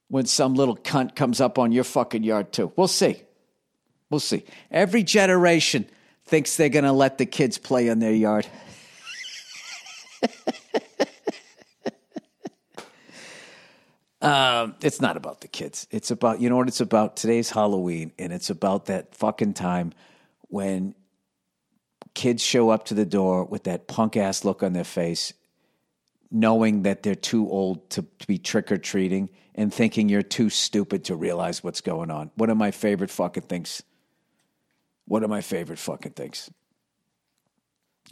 when 0.08 0.26
some 0.26 0.54
little 0.54 0.76
cunt 0.76 1.16
comes 1.16 1.40
up 1.40 1.58
on 1.58 1.73
your 1.73 1.85
fucking 1.85 2.23
yard, 2.23 2.52
too. 2.52 2.73
We'll 2.76 2.87
see. 2.88 3.23
We'll 4.11 4.20
see. 4.20 4.44
Every 4.70 5.02
generation 5.02 5.87
thinks 6.26 6.56
they're 6.56 6.68
going 6.68 6.85
to 6.85 6.92
let 6.92 7.18
the 7.18 7.26
kids 7.26 7.58
play 7.58 7.88
in 7.88 7.99
their 7.99 8.12
yard. 8.12 8.46
um, 14.23 14.76
it's 14.80 15.00
not 15.00 15.16
about 15.16 15.40
the 15.40 15.49
kids. 15.49 15.88
It's 15.90 16.12
about, 16.12 16.40
you 16.40 16.49
know 16.50 16.56
what 16.56 16.68
it's 16.68 16.80
about? 16.80 17.16
Today's 17.16 17.50
Halloween, 17.50 18.12
and 18.18 18.32
it's 18.32 18.50
about 18.50 18.87
that 18.87 19.12
fucking 19.14 19.54
time 19.54 19.92
when 20.49 20.94
kids 22.16 22.42
show 22.42 22.70
up 22.70 22.87
to 22.87 22.94
the 22.94 23.06
door 23.06 23.44
with 23.44 23.64
that 23.64 23.87
punk 23.87 24.16
ass 24.16 24.44
look 24.44 24.64
on 24.64 24.73
their 24.73 24.82
face, 24.82 25.32
knowing 26.30 26.82
that 26.82 27.04
they're 27.04 27.14
too 27.14 27.49
old 27.49 27.88
to, 27.90 28.02
to 28.18 28.26
be 28.26 28.38
trick 28.38 28.73
or 28.73 28.78
treating 28.78 29.28
and 29.54 29.73
thinking 29.73 30.08
you're 30.08 30.23
too 30.23 30.50
stupid 30.50 31.04
to 31.04 31.14
realize 31.14 31.62
what's 31.62 31.80
going 31.80 32.11
on. 32.11 32.30
One 32.35 32.50
of 32.50 32.56
my 32.56 32.73
favorite 32.73 33.11
fucking 33.11 33.44
things. 33.44 33.82
One 35.04 35.23
of 35.23 35.30
my 35.30 35.42
favorite 35.42 35.78
fucking 35.78 36.12
things. 36.12 36.50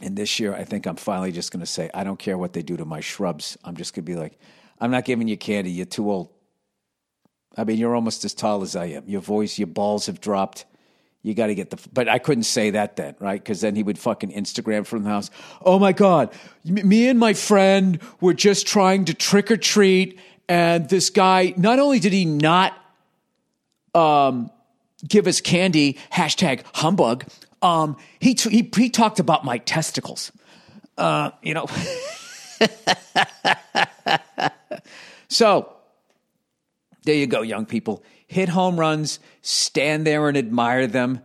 And 0.01 0.17
this 0.17 0.39
year, 0.39 0.55
I 0.55 0.65
think 0.65 0.87
I'm 0.87 0.97
finally 0.97 1.33
just 1.33 1.51
going 1.51 1.61
to 1.61 1.67
say, 1.67 1.91
I 1.95 2.05
don't 2.05 2.19
care 2.19 2.37
what 2.37 2.53
they 2.53 2.63
do 2.63 2.77
to 2.77 2.85
my 2.85 3.01
shrubs. 3.01 3.57
I'm 3.65 3.77
just 3.77 3.95
going 3.95 4.05
to 4.05 4.13
be 4.13 4.19
like, 4.19 4.39
I'm 4.79 4.91
not 4.91 5.05
giving 5.05 5.29
you 5.29 5.37
candy. 5.37 5.71
You're 5.71 5.87
too 5.87 6.11
old. 6.11 6.31
I 7.57 7.65
mean, 7.65 7.79
you're 7.79 7.95
almost 7.95 8.25
as 8.25 8.35
tall 8.35 8.63
as 8.63 8.77
I 8.77 8.87
am. 8.87 9.05
Your 9.07 9.21
voice, 9.21 9.59
your 9.59 9.69
balls 9.69 10.07
have 10.07 10.21
dropped. 10.21 10.67
You 11.25 11.33
got 11.33 11.47
to 11.47 11.55
get 11.55 11.71
the. 11.71 11.79
But 11.91 12.07
I 12.07 12.19
couldn't 12.19 12.45
say 12.45 12.71
that 12.71 12.97
then, 12.97 13.17
right? 13.19 13.43
Because 13.43 13.63
then 13.63 13.75
he 13.75 13.83
would 13.83 13.99
fucking 13.99 14.31
Instagram 14.31 14.87
from 14.87 15.05
the 15.05 15.09
house. 15.09 15.31
Oh 15.63 15.79
my 15.79 15.93
God. 15.93 16.31
Me 16.65 17.09
and 17.09 17.19
my 17.19 17.33
friend 17.33 17.99
were 18.21 18.35
just 18.35 18.67
trying 18.67 19.07
to 19.07 19.15
trick 19.15 19.51
or 19.51 19.57
treat. 19.57 20.21
And 20.51 20.87
this 20.91 21.09
guy, 21.09 21.55
not 21.57 21.79
only 21.79 21.99
did 21.99 22.13
he 22.13 22.27
not 22.27 22.79
um, 23.95 24.51
give 25.09 25.27
us 25.27 25.41
candy, 25.41 25.97
hashtag 26.13 26.63
humbug, 26.75 27.25
um, 27.63 27.97
he, 28.21 28.35
t- 28.35 28.51
he, 28.51 28.71
he 28.77 28.91
talked 28.91 29.19
about 29.19 29.47
my 29.47 29.57
testicles. 29.57 30.31
Uh, 30.99 31.31
you 31.43 31.55
know. 31.55 31.67
so 35.29 35.75
there 37.05 37.15
you 37.15 37.27
go, 37.27 37.43
young 37.43 37.67
people. 37.67 38.03
Hit 38.27 38.49
home 38.49 38.79
runs, 38.79 39.19
stand 39.43 40.07
there 40.07 40.29
and 40.29 40.37
admire 40.37 40.87
them 40.87 41.21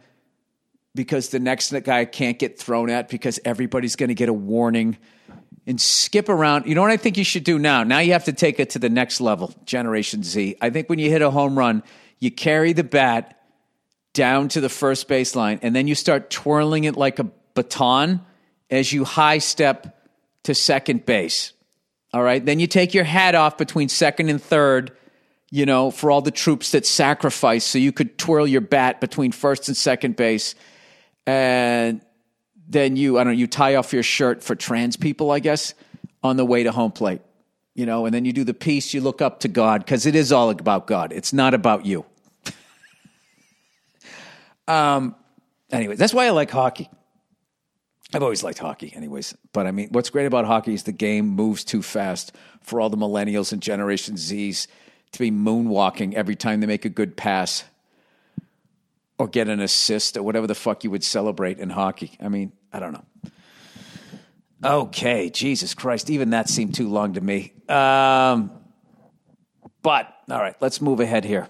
because 0.95 1.29
the 1.29 1.39
next 1.39 1.71
guy 1.83 2.05
can't 2.05 2.37
get 2.37 2.59
thrown 2.59 2.89
at 2.89 3.09
because 3.09 3.39
everybody's 3.45 3.95
going 3.95 4.09
to 4.09 4.15
get 4.15 4.29
a 4.29 4.33
warning 4.33 4.97
and 5.65 5.79
skip 5.79 6.29
around. 6.29 6.65
You 6.65 6.75
know 6.75 6.81
what 6.81 6.91
I 6.91 6.97
think 6.97 7.17
you 7.17 7.23
should 7.23 7.43
do 7.43 7.59
now? 7.59 7.83
Now 7.83 7.99
you 7.99 8.13
have 8.13 8.25
to 8.25 8.33
take 8.33 8.59
it 8.59 8.71
to 8.71 8.79
the 8.79 8.89
next 8.89 9.21
level, 9.21 9.53
Generation 9.65 10.23
Z. 10.23 10.55
I 10.61 10.69
think 10.69 10.89
when 10.89 10.99
you 10.99 11.09
hit 11.09 11.21
a 11.21 11.31
home 11.31 11.57
run, 11.57 11.83
you 12.19 12.31
carry 12.31 12.73
the 12.73 12.83
bat 12.83 13.39
down 14.13 14.49
to 14.49 14.61
the 14.61 14.69
first 14.69 15.07
baseline, 15.07 15.59
and 15.61 15.75
then 15.75 15.87
you 15.87 15.95
start 15.95 16.29
twirling 16.29 16.85
it 16.85 16.97
like 16.97 17.19
a 17.19 17.29
baton 17.53 18.25
as 18.69 18.91
you 18.91 19.05
high 19.05 19.37
step 19.37 20.07
to 20.43 20.55
second 20.55 21.05
base. 21.05 21.53
All 22.13 22.23
right. 22.23 22.43
Then 22.43 22.59
you 22.59 22.67
take 22.67 22.93
your 22.93 23.03
hat 23.03 23.35
off 23.35 23.57
between 23.57 23.87
second 23.89 24.29
and 24.29 24.41
third, 24.41 24.91
you 25.51 25.65
know, 25.65 25.91
for 25.91 26.11
all 26.11 26.21
the 26.21 26.31
troops 26.31 26.71
that 26.71 26.85
sacrifice 26.85 27.65
so 27.65 27.77
you 27.77 27.91
could 27.91 28.17
twirl 28.17 28.45
your 28.45 28.61
bat 28.61 29.01
between 29.01 29.31
first 29.31 29.67
and 29.67 29.75
second 29.75 30.15
base. 30.15 30.55
And 31.25 32.01
then 32.67 32.95
you, 32.95 33.17
I 33.17 33.23
don't 33.23 33.33
know, 33.33 33.39
you 33.39 33.47
tie 33.47 33.75
off 33.75 33.91
your 33.93 34.03
shirt 34.03 34.43
for 34.43 34.55
trans 34.55 34.95
people, 34.95 35.31
I 35.31 35.39
guess, 35.39 35.73
on 36.23 36.37
the 36.37 36.45
way 36.45 36.63
to 36.63 36.71
home 36.71 36.91
plate, 36.91 37.21
you 37.73 37.85
know, 37.85 38.05
and 38.05 38.13
then 38.13 38.25
you 38.25 38.33
do 38.33 38.43
the 38.43 38.53
peace, 38.53 38.93
you 38.93 39.01
look 39.01 39.21
up 39.21 39.39
to 39.41 39.47
God 39.47 39.83
because 39.83 40.05
it 40.05 40.15
is 40.15 40.31
all 40.31 40.49
about 40.49 40.85
God. 40.85 41.11
It's 41.13 41.33
not 41.33 41.53
about 41.53 41.85
you. 41.85 42.05
Um, 44.67 45.15
anyway, 45.71 45.95
that's 45.95 46.13
why 46.13 46.27
I 46.27 46.29
like 46.29 46.51
hockey. 46.51 46.91
I've 48.13 48.21
always 48.21 48.43
liked 48.43 48.59
hockey, 48.59 48.93
anyways. 48.95 49.35
But 49.51 49.65
I 49.65 49.71
mean, 49.71 49.89
what's 49.89 50.11
great 50.11 50.27
about 50.27 50.45
hockey 50.45 50.75
is 50.75 50.83
the 50.83 50.91
game 50.91 51.27
moves 51.27 51.63
too 51.63 51.81
fast 51.81 52.35
for 52.61 52.79
all 52.79 52.91
the 52.91 52.95
millennials 52.95 53.51
and 53.51 53.63
Generation 53.63 54.13
Zs 54.13 54.67
to 55.11 55.19
be 55.19 55.31
moonwalking 55.31 56.13
every 56.13 56.35
time 56.35 56.59
they 56.59 56.67
make 56.67 56.85
a 56.85 56.89
good 56.89 57.17
pass 57.17 57.63
or 59.17 59.27
get 59.27 59.47
an 59.47 59.59
assist 59.59 60.17
or 60.17 60.23
whatever 60.23 60.47
the 60.47 60.55
fuck 60.55 60.83
you 60.83 60.91
would 60.91 61.03
celebrate 61.03 61.59
in 61.59 61.69
hockey. 61.69 62.17
I 62.21 62.29
mean, 62.29 62.51
I 62.71 62.79
don't 62.79 62.93
know. 62.93 63.05
Okay, 64.63 65.29
Jesus 65.29 65.73
Christ, 65.73 66.09
even 66.09 66.31
that 66.31 66.49
seemed 66.49 66.75
too 66.75 66.89
long 66.89 67.13
to 67.13 67.21
me. 67.21 67.53
Um, 67.67 68.51
but 69.81 70.13
all 70.29 70.39
right, 70.39 70.55
let's 70.59 70.81
move 70.81 70.99
ahead 70.99 71.23
here. 71.23 71.47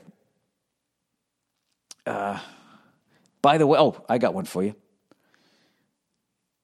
Uh, 2.05 2.39
by 3.41 3.57
the 3.57 3.65
way, 3.67 3.79
oh, 3.79 4.03
I 4.07 4.17
got 4.17 4.33
one 4.33 4.45
for 4.45 4.63
you. 4.63 4.75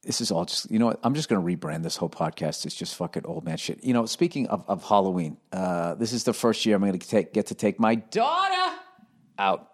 This 0.06 0.20
is 0.20 0.30
all 0.30 0.44
just, 0.44 0.70
you 0.70 0.78
know 0.78 0.86
what? 0.86 1.00
I'm 1.02 1.14
just 1.14 1.28
going 1.28 1.44
to 1.44 1.56
rebrand 1.56 1.82
this 1.82 1.96
whole 1.96 2.08
podcast. 2.08 2.64
It's 2.64 2.76
just 2.76 2.94
fucking 2.94 3.26
old 3.26 3.44
man 3.44 3.56
shit. 3.56 3.82
You 3.82 3.92
know, 3.92 4.06
speaking 4.06 4.46
of, 4.46 4.64
of 4.68 4.84
Halloween, 4.84 5.36
uh, 5.52 5.96
this 5.96 6.12
is 6.12 6.22
the 6.22 6.32
first 6.32 6.64
year 6.64 6.76
I'm 6.76 6.82
going 6.82 6.96
to 6.96 7.08
take, 7.08 7.32
get 7.32 7.46
to 7.48 7.56
take 7.56 7.80
my 7.80 7.96
daughter 7.96 8.76
out, 9.36 9.72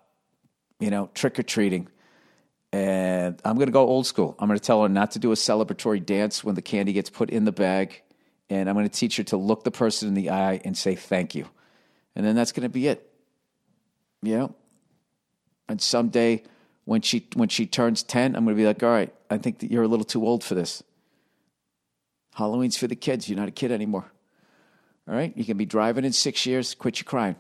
you 0.81 0.89
know, 0.89 1.11
trick 1.13 1.39
or 1.39 1.43
treating. 1.43 1.87
And 2.73 3.39
I'm 3.45 3.57
going 3.57 3.67
to 3.67 3.73
go 3.73 3.87
old 3.87 4.07
school. 4.07 4.35
I'm 4.39 4.49
going 4.49 4.59
to 4.59 4.65
tell 4.65 4.83
her 4.83 4.89
not 4.89 5.11
to 5.13 5.19
do 5.19 5.33
a 5.33 5.35
celebratory 5.35 6.05
dance 6.05 6.43
when 6.43 6.55
the 6.55 6.63
candy 6.63 6.95
gets 6.95 7.11
put 7.11 7.29
in 7.29 7.45
the 7.45 7.53
bag. 7.53 8.03
And 8.49 8.71
I'm 8.71 8.75
going 8.75 8.89
to 8.89 8.99
teach 8.99 9.19
her 9.19 9.25
to 9.25 9.37
look 9.37 9.65
the 9.65 9.71
person 9.71 10.09
in 10.09 10.15
the 10.15 10.31
eye 10.31 10.63
and 10.65 10.77
say 10.77 10.95
thank 10.95 11.35
you. 11.35 11.47
And 12.17 12.25
then 12.25 12.37
that's 12.37 12.53
going 12.53 12.63
to 12.63 12.71
be 12.71 12.87
it. 12.87 13.07
You 14.23 14.39
know? 14.39 14.55
And 15.69 15.79
someday 15.79 16.45
when 16.85 17.01
she 17.01 17.29
when 17.35 17.49
she 17.49 17.67
turns 17.67 18.03
10 18.03 18.37
i'm 18.37 18.45
going 18.45 18.57
to 18.57 18.61
be 18.61 18.67
like 18.67 18.83
all 18.83 18.91
right 18.91 19.13
i 19.31 19.39
think 19.39 19.59
that 19.61 19.71
you're 19.71 19.83
a 19.83 19.89
little 19.89 20.05
too 20.05 20.27
old 20.27 20.43
for 20.43 20.55
this 20.55 20.83
halloween's 22.35 22.77
for 22.77 22.87
the 22.87 22.97
kids 22.97 23.29
you're 23.29 23.39
not 23.39 23.49
a 23.49 23.53
kid 23.53 23.71
anymore 23.71 24.13
All 25.09 25.15
right? 25.15 25.37
You 25.37 25.45
can 25.45 25.57
be 25.57 25.67
driving 25.67 26.05
in 26.05 26.13
six 26.13 26.47
years, 26.47 26.75
quit 26.75 26.99
your 26.99 27.05
crying. 27.05 27.37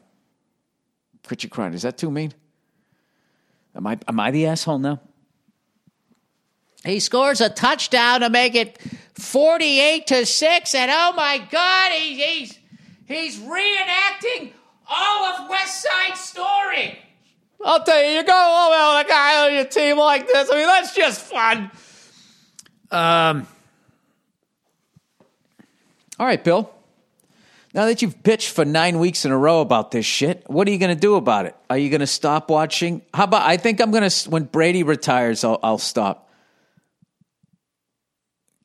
Quit 1.26 1.44
your 1.44 1.50
crying. 1.50 1.75
Is 1.75 1.82
that 1.82 1.96
too 1.96 2.11
mean? 2.11 2.32
Am 3.75 3.87
I, 3.87 3.99
am 4.08 4.18
I 4.18 4.30
the 4.30 4.46
asshole 4.46 4.78
now? 4.78 5.00
He 6.84 6.99
scores 6.99 7.40
a 7.40 7.49
touchdown 7.49 8.20
to 8.20 8.30
make 8.30 8.56
it 8.56 8.78
48 9.14 10.06
to 10.08 10.26
6, 10.26 10.75
and 10.75 10.90
oh 10.92 11.12
my 11.14 11.38
God, 11.50 11.92
he, 11.92 12.20
he's, 12.20 12.58
he's 13.06 13.38
reenacting 13.38 14.50
all 14.88 15.25
of 15.26 15.49
West 15.49 15.82
Side 15.82 16.16
Story. 16.16 16.99
I'll 17.64 17.83
tell 17.85 18.02
you, 18.02 18.16
you 18.16 18.25
go 18.25 18.66
over 18.66 18.97
with 18.97 19.07
a 19.07 19.09
guy 19.09 19.47
on 19.47 19.54
your 19.54 19.64
team 19.64 19.99
like 19.99 20.26
this. 20.26 20.50
I 20.50 20.57
mean, 20.57 20.66
that's 20.66 20.95
just 20.95 21.21
fun. 21.21 21.71
Um, 22.90 23.47
all 26.19 26.26
right, 26.26 26.42
Bill. 26.42 26.73
Now 27.75 27.87
that 27.87 28.02
you've 28.02 28.23
bitched 28.23 28.50
for 28.50 28.66
nine 28.66 28.99
weeks 28.99 29.25
in 29.25 29.33
a 29.33 29.38
row 29.38 29.61
about 29.61 29.92
this 29.92 30.04
shit, 30.04 30.42
what 30.47 30.69
are 30.69 30.71
you 30.71 30.78
going 30.78 30.95
to 30.95 31.00
do 31.00 31.14
about 31.14 31.47
it? 31.47 31.57
Are 31.71 31.78
you 31.78 31.88
going 31.88 32.00
to 32.00 32.07
stop 32.07 32.50
watching? 32.50 33.00
How 33.14 33.25
about 33.25 33.47
I 33.47 33.57
think 33.57 33.81
I'm 33.81 33.90
going 33.90 34.09
to 34.09 34.31
when 34.31 34.45
Brady 34.45 34.83
retires, 34.83 35.42
I'll, 35.42 35.59
I'll 35.62 35.78
stop. 35.78 36.28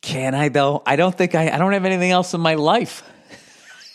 Can 0.02 0.36
I 0.36 0.50
though? 0.50 0.84
I 0.86 0.98
don't 0.98 1.16
think 1.16 1.36
I. 1.36 1.50
I 1.50 1.58
don't 1.58 1.72
have 1.72 1.86
anything 1.86 2.12
else 2.12 2.34
in 2.34 2.42
my 2.42 2.56
life. 2.56 3.02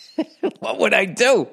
what 0.60 0.78
would 0.78 0.94
I 0.94 1.04
do? 1.04 1.48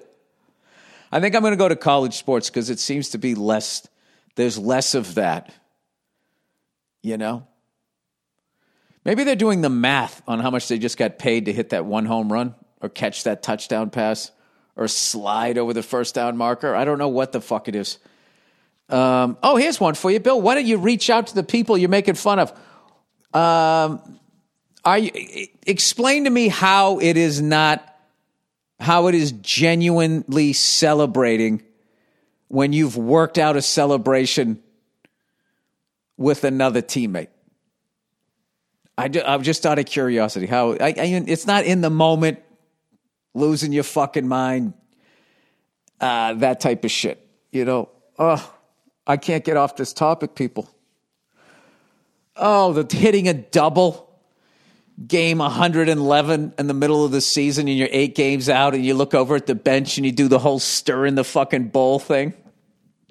I 1.11 1.19
think 1.19 1.35
I'm 1.35 1.41
going 1.41 1.53
to 1.53 1.57
go 1.57 1.69
to 1.69 1.75
college 1.75 2.15
sports 2.17 2.49
because 2.49 2.69
it 2.69 2.79
seems 2.79 3.09
to 3.09 3.17
be 3.17 3.35
less. 3.35 3.87
There's 4.35 4.57
less 4.57 4.95
of 4.95 5.15
that. 5.15 5.53
You 7.01 7.17
know. 7.17 7.47
Maybe 9.05 9.23
they're 9.23 9.35
doing 9.35 9.61
the 9.61 9.69
math 9.69 10.21
on 10.27 10.39
how 10.39 10.51
much 10.51 10.67
they 10.67 10.77
just 10.77 10.97
got 10.97 11.17
paid 11.17 11.45
to 11.45 11.53
hit 11.53 11.69
that 11.69 11.85
one 11.85 12.05
home 12.05 12.31
run 12.31 12.55
or 12.81 12.89
catch 12.89 13.23
that 13.23 13.41
touchdown 13.41 13.89
pass 13.89 14.31
or 14.75 14.87
slide 14.87 15.57
over 15.57 15.73
the 15.73 15.83
first 15.83 16.15
down 16.15 16.37
marker. 16.37 16.75
I 16.75 16.85
don't 16.85 16.97
know 16.97 17.07
what 17.07 17.31
the 17.31 17.41
fuck 17.41 17.67
it 17.67 17.75
is. 17.75 17.97
Um, 18.89 19.37
oh, 19.43 19.55
here's 19.55 19.79
one 19.79 19.93
for 19.95 20.09
you, 20.09 20.19
Bill. 20.19 20.41
Why 20.41 20.55
don't 20.55 20.65
you 20.65 20.77
reach 20.77 21.09
out 21.09 21.27
to 21.27 21.35
the 21.35 21.43
people 21.43 21.77
you're 21.77 21.89
making 21.89 22.15
fun 22.15 22.39
of? 22.39 22.51
Um, 23.33 24.19
are 24.83 24.97
you, 24.97 25.11
explain 25.65 26.23
to 26.23 26.29
me 26.29 26.47
how 26.47 26.99
it 26.99 27.17
is 27.17 27.41
not 27.41 27.85
how 28.79 29.07
it 29.07 29.15
is 29.15 29.31
genuinely 29.33 30.53
celebrating 30.53 31.61
when 32.47 32.73
you've 32.73 32.97
worked 32.97 33.37
out 33.37 33.55
a 33.57 33.61
celebration 33.61 34.61
with 36.17 36.43
another 36.43 36.81
teammate. 36.81 37.27
I, 38.97 39.09
I'm 39.25 39.43
just 39.43 39.65
out 39.65 39.79
of 39.79 39.85
curiosity. 39.85 40.45
How 40.45 40.73
I, 40.73 40.87
I, 40.97 41.23
it's 41.27 41.47
not 41.47 41.65
in 41.65 41.81
the 41.81 41.89
moment, 41.89 42.39
losing 43.33 43.71
your 43.71 43.83
fucking 43.83 44.27
mind, 44.27 44.73
uh, 46.01 46.33
that 46.35 46.59
type 46.59 46.83
of 46.83 46.91
shit. 46.91 47.25
You 47.51 47.65
know, 47.65 47.89
oh, 48.17 48.53
I 49.07 49.17
can't 49.17 49.43
get 49.43 49.57
off 49.57 49.75
this 49.75 49.93
topic, 49.93 50.35
people. 50.35 50.69
Oh, 52.35 52.73
the 52.73 52.95
hitting 52.95 53.27
a 53.27 53.33
double 53.33 54.08
game 55.07 55.37
111 55.37 56.53
in 56.57 56.67
the 56.67 56.73
middle 56.73 57.05
of 57.05 57.11
the 57.11 57.21
season 57.21 57.67
and 57.67 57.77
you're 57.77 57.89
eight 57.91 58.15
games 58.15 58.49
out 58.49 58.73
and 58.73 58.85
you 58.85 58.93
look 58.93 59.13
over 59.13 59.35
at 59.35 59.45
the 59.45 59.55
bench 59.55 59.97
and 59.97 60.05
you 60.05 60.11
do 60.11 60.27
the 60.27 60.39
whole 60.39 60.59
stir 60.59 61.05
in 61.05 61.15
the 61.15 61.23
fucking 61.23 61.69
bowl 61.69 61.99
thing? 61.99 62.33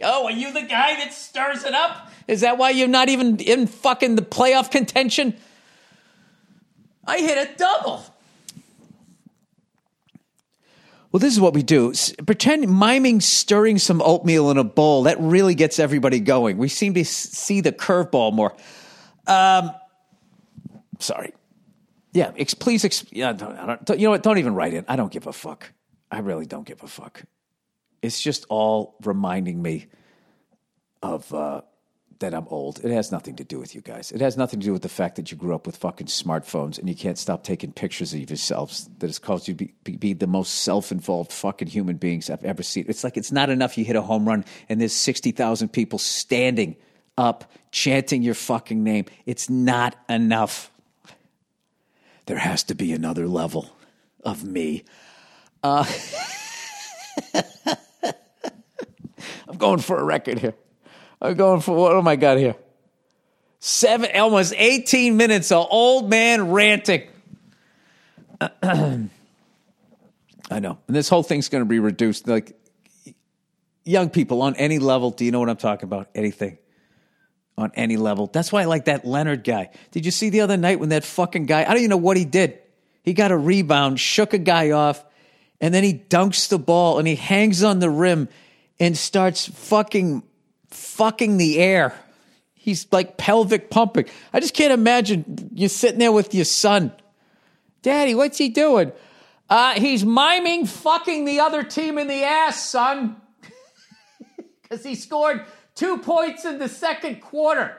Oh, 0.02 0.26
are 0.26 0.32
you 0.32 0.52
the 0.52 0.62
guy 0.62 0.96
that 0.96 1.12
stirs 1.12 1.64
it 1.64 1.74
up? 1.74 2.10
Is 2.28 2.42
that 2.42 2.58
why 2.58 2.70
you're 2.70 2.88
not 2.88 3.08
even 3.08 3.38
in 3.38 3.66
fucking 3.66 4.16
the 4.16 4.22
playoff 4.22 4.70
contention? 4.70 5.34
I 7.06 7.18
hit 7.18 7.50
a 7.50 7.56
double. 7.56 8.04
Well, 11.10 11.20
this 11.20 11.32
is 11.32 11.40
what 11.40 11.54
we 11.54 11.62
do. 11.62 11.94
Pretend 12.26 12.68
miming 12.68 13.22
stirring 13.22 13.78
some 13.78 14.02
oatmeal 14.02 14.50
in 14.50 14.58
a 14.58 14.64
bowl. 14.64 15.04
That 15.04 15.18
really 15.18 15.54
gets 15.54 15.78
everybody 15.78 16.20
going. 16.20 16.58
We 16.58 16.68
seem 16.68 16.92
to 16.94 17.04
see 17.04 17.62
the 17.62 17.72
curveball 17.72 18.34
more. 18.34 18.54
Um, 19.26 19.70
sorry. 20.98 21.32
Yeah, 22.12 22.32
ex- 22.36 22.54
please. 22.54 22.84
Ex- 22.84 23.04
yeah, 23.10 23.32
don't, 23.32 23.84
don't, 23.84 23.98
you 23.98 24.06
know 24.06 24.10
what? 24.12 24.22
Don't 24.22 24.38
even 24.38 24.54
write 24.54 24.74
it. 24.74 24.84
I 24.88 24.96
don't 24.96 25.12
give 25.12 25.26
a 25.26 25.32
fuck. 25.32 25.72
I 26.10 26.20
really 26.20 26.46
don't 26.46 26.66
give 26.66 26.82
a 26.82 26.88
fuck. 26.88 27.22
It's 28.00 28.20
just 28.20 28.46
all 28.48 28.96
reminding 29.04 29.60
me 29.60 29.86
of 31.02 31.32
uh, 31.34 31.62
that 32.20 32.34
I'm 32.34 32.48
old. 32.48 32.84
It 32.84 32.90
has 32.90 33.12
nothing 33.12 33.36
to 33.36 33.44
do 33.44 33.58
with 33.58 33.74
you 33.74 33.80
guys. 33.80 34.10
It 34.10 34.20
has 34.20 34.36
nothing 34.36 34.60
to 34.60 34.66
do 34.66 34.72
with 34.72 34.82
the 34.82 34.88
fact 34.88 35.16
that 35.16 35.30
you 35.30 35.36
grew 35.36 35.54
up 35.54 35.66
with 35.66 35.76
fucking 35.76 36.06
smartphones 36.06 36.78
and 36.78 36.88
you 36.88 36.94
can't 36.94 37.18
stop 37.18 37.44
taking 37.44 37.72
pictures 37.72 38.12
of 38.14 38.20
yourselves. 38.28 38.88
That 38.98 39.06
has 39.06 39.18
caused 39.18 39.48
you 39.48 39.54
to 39.54 39.68
be, 39.84 39.96
be, 39.96 40.12
the 40.12 40.26
most 40.26 40.62
self-involved 40.62 41.32
fucking 41.32 41.68
human 41.68 41.96
beings 41.96 42.30
I've 42.30 42.44
ever 42.44 42.62
seen. 42.62 42.86
It's 42.88 43.04
like 43.04 43.16
it's 43.16 43.32
not 43.32 43.50
enough 43.50 43.78
you 43.78 43.84
hit 43.84 43.96
a 43.96 44.02
home 44.02 44.26
run 44.26 44.44
and 44.68 44.80
there's 44.80 44.94
sixty 44.94 45.30
thousand 45.30 45.68
people 45.68 45.98
standing 45.98 46.76
up 47.16 47.50
chanting 47.70 48.22
your 48.22 48.34
fucking 48.34 48.82
name. 48.82 49.04
It's 49.26 49.50
not 49.50 49.96
enough 50.08 50.70
there 52.28 52.38
has 52.38 52.62
to 52.64 52.74
be 52.74 52.92
another 52.92 53.26
level 53.26 53.74
of 54.22 54.44
me. 54.44 54.84
Uh, 55.62 55.86
I'm 59.48 59.56
going 59.56 59.78
for 59.78 59.98
a 59.98 60.04
record 60.04 60.38
here. 60.38 60.52
I'm 61.22 61.34
going 61.36 61.62
for 61.62 61.74
what 61.74 61.96
am 61.96 62.06
I 62.06 62.16
got 62.16 62.36
here? 62.36 62.54
Seven, 63.60 64.10
almost 64.14 64.52
18 64.56 65.16
minutes 65.16 65.50
of 65.50 65.68
old 65.70 66.10
man 66.10 66.50
ranting. 66.50 67.08
I 68.40 69.08
know. 70.50 70.78
And 70.86 70.94
this 70.94 71.08
whole 71.08 71.22
thing's 71.22 71.48
going 71.48 71.64
to 71.64 71.68
be 71.68 71.78
reduced. 71.78 72.28
Like, 72.28 72.60
young 73.84 74.10
people 74.10 74.42
on 74.42 74.54
any 74.56 74.78
level, 74.78 75.10
do 75.10 75.24
you 75.24 75.30
know 75.32 75.40
what 75.40 75.48
I'm 75.48 75.56
talking 75.56 75.84
about? 75.84 76.10
Anything 76.14 76.58
on 77.58 77.72
any 77.74 77.96
level. 77.96 78.28
That's 78.28 78.52
why 78.52 78.62
I 78.62 78.64
like 78.66 78.84
that 78.84 79.04
Leonard 79.04 79.42
guy. 79.42 79.70
Did 79.90 80.06
you 80.06 80.12
see 80.12 80.30
the 80.30 80.42
other 80.42 80.56
night 80.56 80.78
when 80.78 80.90
that 80.90 81.04
fucking 81.04 81.46
guy, 81.46 81.62
I 81.62 81.64
don't 81.64 81.78
even 81.78 81.90
know 81.90 81.96
what 81.96 82.16
he 82.16 82.24
did. 82.24 82.58
He 83.02 83.12
got 83.12 83.32
a 83.32 83.36
rebound, 83.36 83.98
shook 83.98 84.32
a 84.32 84.38
guy 84.38 84.70
off, 84.70 85.04
and 85.60 85.74
then 85.74 85.82
he 85.82 85.92
dunks 85.92 86.48
the 86.48 86.58
ball 86.58 86.98
and 86.98 87.08
he 87.08 87.16
hangs 87.16 87.64
on 87.64 87.80
the 87.80 87.90
rim 87.90 88.28
and 88.78 88.96
starts 88.96 89.46
fucking 89.46 90.22
fucking 90.70 91.36
the 91.36 91.58
air. 91.58 91.98
He's 92.54 92.86
like 92.92 93.16
pelvic 93.16 93.70
pumping. 93.70 94.06
I 94.32 94.40
just 94.40 94.54
can't 94.54 94.72
imagine 94.72 95.50
you 95.52 95.68
sitting 95.68 95.98
there 95.98 96.12
with 96.12 96.34
your 96.34 96.44
son. 96.44 96.92
Daddy, 97.82 98.14
what's 98.14 98.38
he 98.38 98.50
doing? 98.50 98.92
Uh, 99.50 99.74
he's 99.74 100.04
miming 100.04 100.66
fucking 100.66 101.24
the 101.24 101.40
other 101.40 101.64
team 101.64 101.98
in 101.98 102.06
the 102.06 102.22
ass, 102.22 102.68
son. 102.68 103.16
Because 104.62 104.84
he 104.84 104.96
scored 104.96 105.46
Two 105.78 105.98
points 105.98 106.44
in 106.44 106.58
the 106.58 106.68
second 106.68 107.20
quarter. 107.20 107.76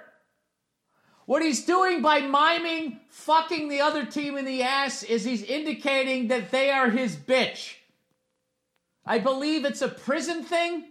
What 1.25 1.41
he's 1.41 1.65
doing 1.65 2.01
by 2.01 2.21
miming 2.21 3.01
fucking 3.09 3.67
the 3.67 3.81
other 3.81 4.05
team 4.05 4.37
in 4.37 4.45
the 4.45 4.63
ass 4.63 5.03
is 5.03 5.25
he's 5.25 5.43
indicating 5.43 6.29
that 6.29 6.49
they 6.49 6.71
are 6.71 6.89
his 6.89 7.17
bitch. 7.17 7.73
I 9.05 9.19
believe 9.19 9.65
it's 9.65 9.81
a 9.81 9.89
prison 9.89 10.43
thing 10.43 10.85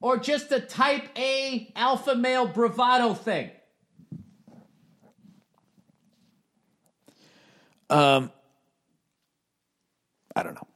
or 0.00 0.16
just 0.16 0.50
a 0.52 0.60
type 0.60 1.06
A 1.18 1.70
alpha 1.76 2.14
male 2.14 2.46
bravado 2.46 3.12
thing. 3.12 3.50
Um, 7.90 8.32
I 10.34 10.42
don't 10.44 10.54
know. 10.54 10.73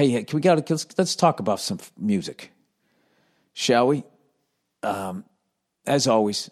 Hey, 0.00 0.24
can 0.24 0.34
we 0.38 0.40
go? 0.40 0.54
Let's, 0.54 0.86
let's 0.96 1.14
talk 1.14 1.40
about 1.40 1.60
some 1.60 1.78
music, 1.98 2.52
shall 3.52 3.86
we? 3.86 4.02
Um, 4.82 5.26
as 5.86 6.06
always, 6.06 6.50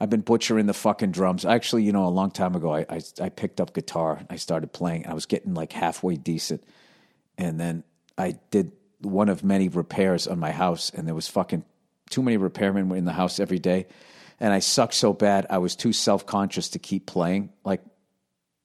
I've 0.00 0.08
been 0.08 0.22
butchering 0.22 0.64
the 0.64 0.72
fucking 0.72 1.10
drums. 1.10 1.44
Actually, 1.44 1.82
you 1.82 1.92
know, 1.92 2.06
a 2.06 2.08
long 2.08 2.30
time 2.30 2.54
ago, 2.54 2.74
I, 2.74 2.86
I, 2.88 3.00
I 3.20 3.28
picked 3.28 3.60
up 3.60 3.74
guitar. 3.74 4.24
I 4.30 4.36
started 4.36 4.72
playing. 4.72 5.06
I 5.06 5.12
was 5.12 5.26
getting 5.26 5.52
like 5.52 5.72
halfway 5.72 6.16
decent, 6.16 6.64
and 7.36 7.60
then 7.60 7.84
I 8.16 8.38
did 8.50 8.72
one 9.02 9.28
of 9.28 9.44
many 9.44 9.68
repairs 9.68 10.26
on 10.26 10.38
my 10.38 10.50
house, 10.50 10.88
and 10.88 11.06
there 11.06 11.14
was 11.14 11.28
fucking 11.28 11.66
too 12.08 12.22
many 12.22 12.38
repairmen 12.38 12.96
in 12.96 13.04
the 13.04 13.12
house 13.12 13.40
every 13.40 13.58
day, 13.58 13.88
and 14.40 14.54
I 14.54 14.60
sucked 14.60 14.94
so 14.94 15.12
bad 15.12 15.46
I 15.50 15.58
was 15.58 15.76
too 15.76 15.92
self 15.92 16.24
conscious 16.24 16.70
to 16.70 16.78
keep 16.78 17.04
playing. 17.04 17.52
Like 17.62 17.82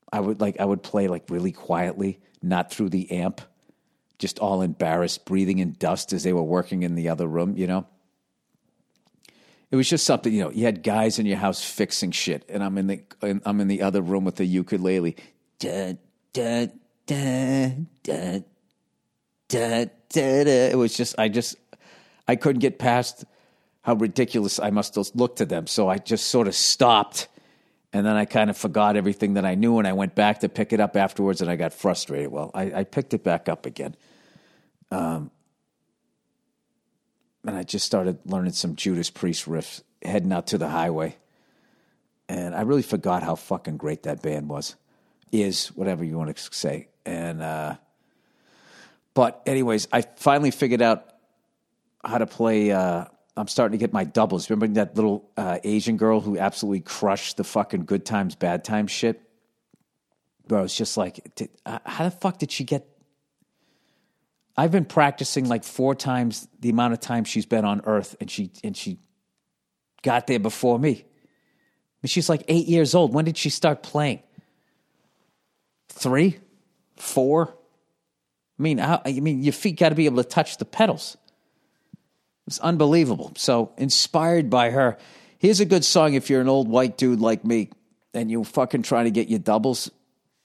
I 0.09 0.21
would 0.21 0.39
like 0.39 0.57
I 0.61 0.63
would 0.63 0.83
play 0.83 1.09
like 1.09 1.25
really 1.29 1.51
quietly, 1.51 2.21
not 2.41 2.71
through 2.71 2.91
the 2.91 3.11
amp 3.11 3.41
just 4.19 4.39
all 4.39 4.61
embarrassed, 4.61 5.25
breathing 5.25 5.59
in 5.59 5.73
dust 5.79 6.13
as 6.13 6.23
they 6.23 6.33
were 6.33 6.43
working 6.43 6.83
in 6.83 6.95
the 6.95 7.09
other 7.09 7.25
room, 7.27 7.57
you 7.57 7.67
know? 7.67 7.87
It 9.71 9.75
was 9.75 9.89
just 9.89 10.05
something, 10.05 10.33
you 10.33 10.43
know, 10.43 10.51
you 10.51 10.65
had 10.65 10.83
guys 10.83 11.19
in 11.19 11.25
your 11.25 11.37
house 11.37 11.63
fixing 11.63 12.11
shit, 12.11 12.43
and 12.49 12.63
I'm 12.63 12.77
in 12.77 12.87
the 12.87 13.03
I'm 13.21 13.61
in 13.61 13.67
the 13.67 13.83
other 13.83 14.01
room 14.01 14.25
with 14.25 14.35
the 14.35 14.45
ukulele. 14.45 15.15
Da, 15.59 15.97
da, 16.33 16.67
da, 17.05 17.75
da, 18.03 18.39
da, 19.47 19.85
da, 20.09 20.43
da. 20.43 20.69
It 20.71 20.77
was 20.77 20.97
just 20.97 21.19
I 21.19 21.29
just 21.29 21.55
I 22.27 22.35
couldn't 22.35 22.61
get 22.61 22.79
past 22.79 23.25
how 23.83 23.93
ridiculous 23.95 24.59
I 24.59 24.71
must 24.71 24.95
have 24.95 25.09
looked 25.13 25.37
to 25.37 25.45
them. 25.45 25.67
So 25.67 25.87
I 25.87 25.99
just 25.99 26.27
sort 26.27 26.47
of 26.47 26.55
stopped 26.55 27.27
And 27.91 28.05
then 28.05 28.15
I 28.15 28.25
kind 28.25 28.49
of 28.49 28.57
forgot 28.57 28.95
everything 28.95 29.33
that 29.33 29.45
I 29.45 29.55
knew, 29.55 29.79
and 29.79 29.87
I 29.87 29.93
went 29.93 30.13
back 30.13 30.41
to 30.41 30.49
pick 30.49 30.73
it 30.73 30.79
up 30.79 30.95
afterwards, 30.95 31.41
and 31.41 31.49
I 31.49 31.55
got 31.55 31.73
frustrated. 31.73 32.31
Well, 32.31 32.51
I, 32.53 32.71
I 32.79 32.83
picked 32.83 33.13
it 33.13 33.23
back 33.23 33.49
up 33.49 33.65
again. 33.65 33.95
Um, 34.91 35.31
and 37.45 37.55
I 37.55 37.63
just 37.63 37.85
started 37.85 38.19
learning 38.25 38.53
some 38.53 38.75
Judas 38.75 39.09
Priest 39.09 39.45
riffs 39.45 39.81
heading 40.03 40.31
out 40.33 40.47
to 40.47 40.57
the 40.57 40.67
highway. 40.67 41.17
And 42.27 42.53
I 42.53 42.61
really 42.61 42.83
forgot 42.83 43.23
how 43.23 43.35
fucking 43.35 43.77
great 43.77 44.03
that 44.03 44.21
band 44.21 44.49
was, 44.49 44.75
is, 45.31 45.67
whatever 45.69 46.03
you 46.03 46.17
want 46.17 46.35
to 46.35 46.53
say. 46.53 46.89
And, 47.05 47.41
uh, 47.41 47.75
but, 49.13 49.41
anyways, 49.45 49.87
I 49.91 50.01
finally 50.01 50.51
figured 50.51 50.81
out 50.81 51.05
how 52.03 52.19
to 52.19 52.27
play. 52.27 52.71
Uh, 52.71 53.05
I'm 53.35 53.47
starting 53.47 53.77
to 53.77 53.81
get 53.81 53.93
my 53.93 54.03
doubles. 54.03 54.49
Remember 54.49 54.75
that 54.75 54.95
little 54.95 55.29
uh, 55.37 55.59
Asian 55.63 55.97
girl 55.97 56.21
who 56.21 56.37
absolutely 56.37 56.81
crushed 56.81 57.37
the 57.37 57.43
fucking 57.43 57.85
good 57.85 58.05
times, 58.05 58.35
bad 58.35 58.63
times 58.63 58.91
shit? 58.91 59.21
Bro, 60.47 60.65
it's 60.65 60.77
just 60.77 60.97
like, 60.97 61.35
did, 61.35 61.49
uh, 61.65 61.79
how 61.85 62.03
the 62.03 62.11
fuck 62.11 62.37
did 62.37 62.51
she 62.51 62.63
get? 62.63 62.87
I've 64.59 64.71
been 64.71 64.83
practicing 64.83 65.47
like 65.47 65.63
four 65.63 65.95
times 65.95 66.45
the 66.59 66.69
amount 66.69 66.91
of 66.91 66.99
time 66.99 67.23
she's 67.23 67.45
been 67.45 67.63
on 67.63 67.81
Earth, 67.85 68.17
and 68.19 68.29
she 68.29 68.51
and 68.61 68.75
she 68.75 68.99
got 70.03 70.27
there 70.27 70.37
before 70.37 70.77
me. 70.77 71.05
But 72.01 72.09
she's 72.09 72.27
like 72.27 72.43
eight 72.49 72.67
years 72.67 72.93
old. 72.93 73.13
When 73.13 73.23
did 73.23 73.37
she 73.37 73.49
start 73.49 73.83
playing? 73.83 74.21
Three, 75.87 76.39
four. 76.97 77.55
I 78.59 78.61
mean, 78.61 78.81
I 78.81 78.99
mean, 79.21 79.43
your 79.43 79.53
feet 79.53 79.79
got 79.79 79.89
to 79.89 79.95
be 79.95 80.07
able 80.07 80.21
to 80.21 80.27
touch 80.27 80.57
the 80.57 80.65
pedals. 80.65 81.15
It's 82.45 82.59
unbelievable. 82.59 83.31
So 83.37 83.71
inspired 83.77 84.49
by 84.49 84.71
her. 84.71 84.97
Here's 85.37 85.61
a 85.61 85.65
good 85.65 85.85
song 85.85 86.15
if 86.15 86.29
you're 86.29 86.41
an 86.41 86.49
old 86.49 86.67
white 86.67 86.97
dude 86.97 87.21
like 87.21 87.45
me 87.45 87.69
and 88.13 88.29
you're 88.29 88.43
fucking 88.43 88.83
trying 88.83 89.05
to 89.05 89.11
get 89.11 89.29
your 89.29 89.39
doubles 89.39 89.89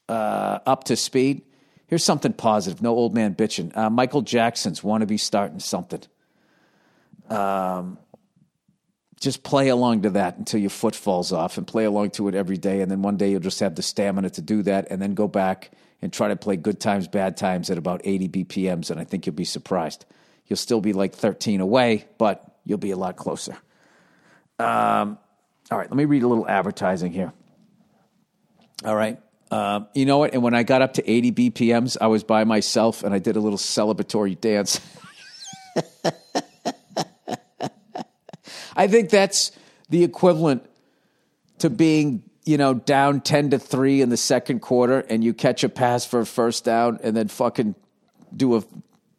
uh, 0.08 0.60
up 0.66 0.84
to 0.84 0.94
speed. 0.94 1.42
Here's 1.94 2.02
something 2.02 2.32
positive. 2.32 2.82
No 2.82 2.90
old 2.90 3.14
man 3.14 3.36
bitching. 3.36 3.76
Uh, 3.76 3.88
Michael 3.88 4.22
Jackson's 4.22 4.82
"Want 4.82 5.02
to 5.02 5.06
Be 5.06 5.16
Starting 5.16 5.60
Something." 5.60 6.02
Um, 7.30 7.98
just 9.20 9.44
play 9.44 9.68
along 9.68 10.02
to 10.02 10.10
that 10.10 10.36
until 10.36 10.58
your 10.58 10.70
foot 10.70 10.96
falls 10.96 11.30
off, 11.30 11.56
and 11.56 11.64
play 11.64 11.84
along 11.84 12.10
to 12.10 12.26
it 12.26 12.34
every 12.34 12.56
day. 12.56 12.80
And 12.80 12.90
then 12.90 13.02
one 13.02 13.16
day 13.16 13.30
you'll 13.30 13.38
just 13.38 13.60
have 13.60 13.76
the 13.76 13.82
stamina 13.82 14.30
to 14.30 14.42
do 14.42 14.64
that, 14.64 14.88
and 14.90 15.00
then 15.00 15.14
go 15.14 15.28
back 15.28 15.70
and 16.02 16.12
try 16.12 16.26
to 16.26 16.34
play 16.34 16.56
good 16.56 16.80
times, 16.80 17.06
bad 17.06 17.36
times 17.36 17.70
at 17.70 17.78
about 17.78 18.00
80 18.02 18.28
BPMs, 18.28 18.90
and 18.90 18.98
I 18.98 19.04
think 19.04 19.24
you'll 19.24 19.36
be 19.36 19.44
surprised. 19.44 20.04
You'll 20.48 20.56
still 20.56 20.80
be 20.80 20.94
like 20.94 21.14
13 21.14 21.60
away, 21.60 22.06
but 22.18 22.56
you'll 22.64 22.78
be 22.78 22.90
a 22.90 22.96
lot 22.96 23.14
closer. 23.14 23.56
Um, 24.58 25.16
all 25.70 25.78
right, 25.78 25.88
let 25.88 25.96
me 25.96 26.06
read 26.06 26.24
a 26.24 26.26
little 26.26 26.48
advertising 26.48 27.12
here. 27.12 27.32
All 28.84 28.96
right. 28.96 29.20
Uh, 29.50 29.80
you 29.94 30.06
know 30.06 30.18
what? 30.18 30.32
And 30.34 30.42
when 30.42 30.54
I 30.54 30.62
got 30.62 30.82
up 30.82 30.94
to 30.94 31.10
80 31.10 31.32
BPMs, 31.32 31.96
I 32.00 32.06
was 32.06 32.24
by 32.24 32.44
myself 32.44 33.02
and 33.04 33.14
I 33.14 33.18
did 33.18 33.36
a 33.36 33.40
little 33.40 33.58
celebratory 33.58 34.40
dance. 34.40 34.80
I 38.76 38.88
think 38.88 39.10
that's 39.10 39.52
the 39.88 40.02
equivalent 40.02 40.68
to 41.58 41.70
being, 41.70 42.22
you 42.44 42.56
know, 42.56 42.74
down 42.74 43.20
10 43.20 43.50
to 43.50 43.58
3 43.58 44.02
in 44.02 44.08
the 44.08 44.16
second 44.16 44.60
quarter 44.60 45.00
and 45.00 45.22
you 45.22 45.32
catch 45.32 45.62
a 45.62 45.68
pass 45.68 46.04
for 46.04 46.20
a 46.20 46.26
first 46.26 46.64
down 46.64 46.98
and 47.02 47.16
then 47.16 47.28
fucking 47.28 47.74
do 48.36 48.56
a 48.56 48.64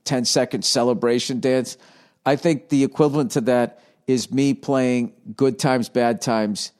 10 0.04 0.26
second 0.26 0.66
celebration 0.66 1.40
dance. 1.40 1.78
I 2.26 2.36
think 2.36 2.70
the 2.70 2.84
equivalent 2.84 3.32
to 3.32 3.42
that 3.42 3.82
is 4.08 4.32
me 4.32 4.54
playing 4.54 5.14
good 5.36 5.60
times, 5.60 5.90
bad 5.90 6.22
times 6.22 6.72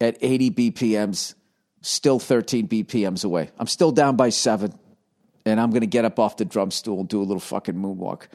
at 0.00 0.16
80 0.20 0.50
BPMs, 0.50 1.34
still 1.82 2.18
13 2.18 2.68
BPMs 2.68 3.24
away. 3.24 3.50
I'm 3.58 3.66
still 3.66 3.92
down 3.92 4.16
by 4.16 4.30
seven, 4.30 4.72
and 5.44 5.60
I'm 5.60 5.70
going 5.70 5.82
to 5.82 5.86
get 5.86 6.04
up 6.04 6.18
off 6.18 6.36
the 6.36 6.44
drum 6.44 6.70
stool 6.70 7.00
and 7.00 7.08
do 7.08 7.20
a 7.20 7.24
little 7.24 7.40
fucking 7.40 7.74
moonwalk. 7.74 8.28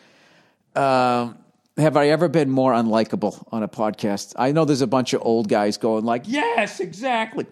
Um, 0.76 1.38
have 1.78 1.98
I 1.98 2.10
ever 2.10 2.28
been 2.28 2.50
more 2.50 2.74
unlikable 2.74 3.44
on 3.52 3.64
a 3.64 3.68
podcast? 3.68 4.34
I 4.36 4.52
know 4.52 4.66
there's 4.66 4.82
a 4.82 4.88
bunch 4.88 5.14
of 5.14 5.22
old 5.24 5.48
guys 5.48 5.78
going 5.78 6.06
like, 6.06 6.24
"Yes, 6.26 6.80
exactly." 6.80 7.46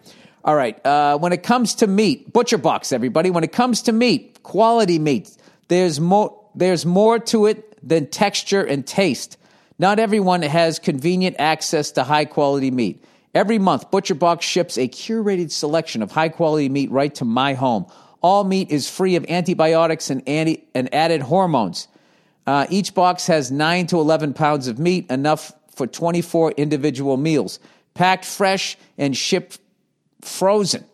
All 0.44 0.54
right. 0.54 0.84
Uh, 0.86 1.18
when 1.18 1.32
it 1.32 1.42
comes 1.42 1.74
to 1.76 1.86
meat, 1.88 2.32
ButcherBox, 2.32 2.92
everybody. 2.92 3.30
When 3.30 3.42
it 3.42 3.52
comes 3.52 3.82
to 3.82 3.92
meat, 3.92 4.42
quality 4.42 4.98
meat, 4.98 5.36
there's 5.68 5.98
more. 5.98 6.40
There's 6.54 6.86
more 6.86 7.18
to 7.18 7.46
it 7.46 7.78
than 7.86 8.06
texture 8.06 8.62
and 8.62 8.86
taste. 8.86 9.36
Not 9.78 9.98
everyone 9.98 10.42
has 10.42 10.78
convenient 10.78 11.36
access 11.38 11.90
to 11.92 12.04
high 12.04 12.24
quality 12.24 12.70
meat. 12.70 13.04
Every 13.36 13.58
month, 13.58 13.90
ButcherBox 13.90 14.40
ships 14.40 14.78
a 14.78 14.88
curated 14.88 15.50
selection 15.50 16.00
of 16.00 16.10
high 16.10 16.30
quality 16.30 16.70
meat 16.70 16.90
right 16.90 17.14
to 17.16 17.26
my 17.26 17.52
home. 17.52 17.84
All 18.22 18.44
meat 18.44 18.70
is 18.70 18.88
free 18.88 19.14
of 19.16 19.26
antibiotics 19.28 20.08
and, 20.08 20.26
anti- 20.26 20.64
and 20.74 20.92
added 20.94 21.20
hormones. 21.20 21.86
Uh, 22.46 22.66
each 22.70 22.94
box 22.94 23.26
has 23.26 23.52
9 23.52 23.88
to 23.88 24.00
11 24.00 24.32
pounds 24.32 24.68
of 24.68 24.78
meat, 24.78 25.10
enough 25.10 25.52
for 25.74 25.86
24 25.86 26.52
individual 26.52 27.18
meals, 27.18 27.60
packed 27.92 28.24
fresh 28.24 28.78
and 28.96 29.14
shipped 29.14 29.58
frozen 30.22 30.86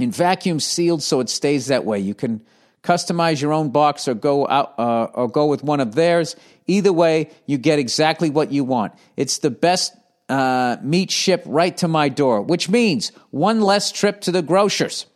in 0.00 0.10
vacuum 0.10 0.58
sealed 0.58 1.00
so 1.00 1.20
it 1.20 1.28
stays 1.28 1.68
that 1.68 1.84
way. 1.84 2.00
You 2.00 2.14
can 2.16 2.44
customize 2.82 3.40
your 3.40 3.52
own 3.52 3.70
box 3.70 4.08
or 4.08 4.14
go 4.14 4.48
out 4.48 4.76
uh, 4.80 5.04
or 5.14 5.28
go 5.28 5.46
with 5.46 5.62
one 5.62 5.78
of 5.78 5.94
theirs. 5.94 6.34
Either 6.66 6.92
way, 6.92 7.30
you 7.46 7.56
get 7.56 7.78
exactly 7.78 8.30
what 8.30 8.50
you 8.50 8.64
want. 8.64 8.94
It's 9.16 9.38
the 9.38 9.50
best 9.50 9.94
uh, 10.30 10.76
meat 10.80 11.10
shipped 11.10 11.46
right 11.46 11.76
to 11.78 11.88
my 11.88 12.08
door, 12.08 12.40
which 12.40 12.68
means 12.68 13.10
one 13.30 13.60
less 13.60 13.90
trip 13.90 14.20
to 14.22 14.32
the 14.32 14.42
grocers. 14.42 15.06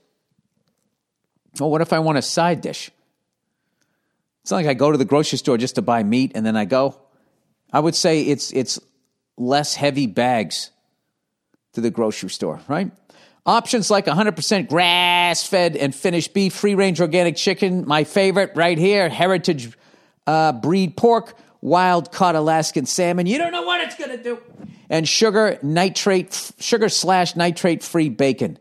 Well, 1.60 1.70
what 1.70 1.80
if 1.80 1.92
I 1.92 2.00
want 2.00 2.18
a 2.18 2.22
side 2.22 2.60
dish? 2.60 2.90
It's 4.42 4.50
not 4.50 4.58
like 4.58 4.66
I 4.66 4.74
go 4.74 4.90
to 4.90 4.98
the 4.98 5.04
grocery 5.04 5.38
store 5.38 5.56
just 5.56 5.76
to 5.76 5.82
buy 5.82 6.02
meat 6.02 6.32
and 6.34 6.44
then 6.44 6.56
I 6.56 6.64
go. 6.64 7.00
I 7.72 7.80
would 7.80 7.94
say 7.94 8.22
it's 8.22 8.52
it's 8.52 8.78
less 9.36 9.74
heavy 9.74 10.06
bags 10.06 10.70
to 11.74 11.80
the 11.80 11.90
grocery 11.90 12.30
store, 12.30 12.60
right? 12.68 12.90
Options 13.46 13.90
like 13.90 14.06
100% 14.06 14.68
grass 14.68 15.46
fed 15.46 15.76
and 15.76 15.94
finished 15.94 16.34
beef, 16.34 16.54
free 16.54 16.74
range 16.74 17.00
organic 17.00 17.36
chicken, 17.36 17.86
my 17.86 18.04
favorite 18.04 18.52
right 18.54 18.78
here, 18.78 19.08
heritage 19.08 19.70
uh, 20.26 20.52
breed 20.52 20.96
pork, 20.96 21.36
wild 21.64 22.12
caught 22.12 22.36
Alaskan 22.36 22.84
salmon. 22.84 23.26
You 23.26 23.38
don't 23.38 23.50
know 23.50 23.62
what 23.62 23.80
it's 23.80 23.96
going 23.96 24.10
to 24.10 24.22
do. 24.22 24.38
And 24.90 25.08
sugar, 25.08 25.58
nitrate, 25.62 26.52
sugar 26.60 26.90
slash 26.90 27.34
nitrate 27.34 27.82
free 27.82 28.10
bacon. 28.10 28.58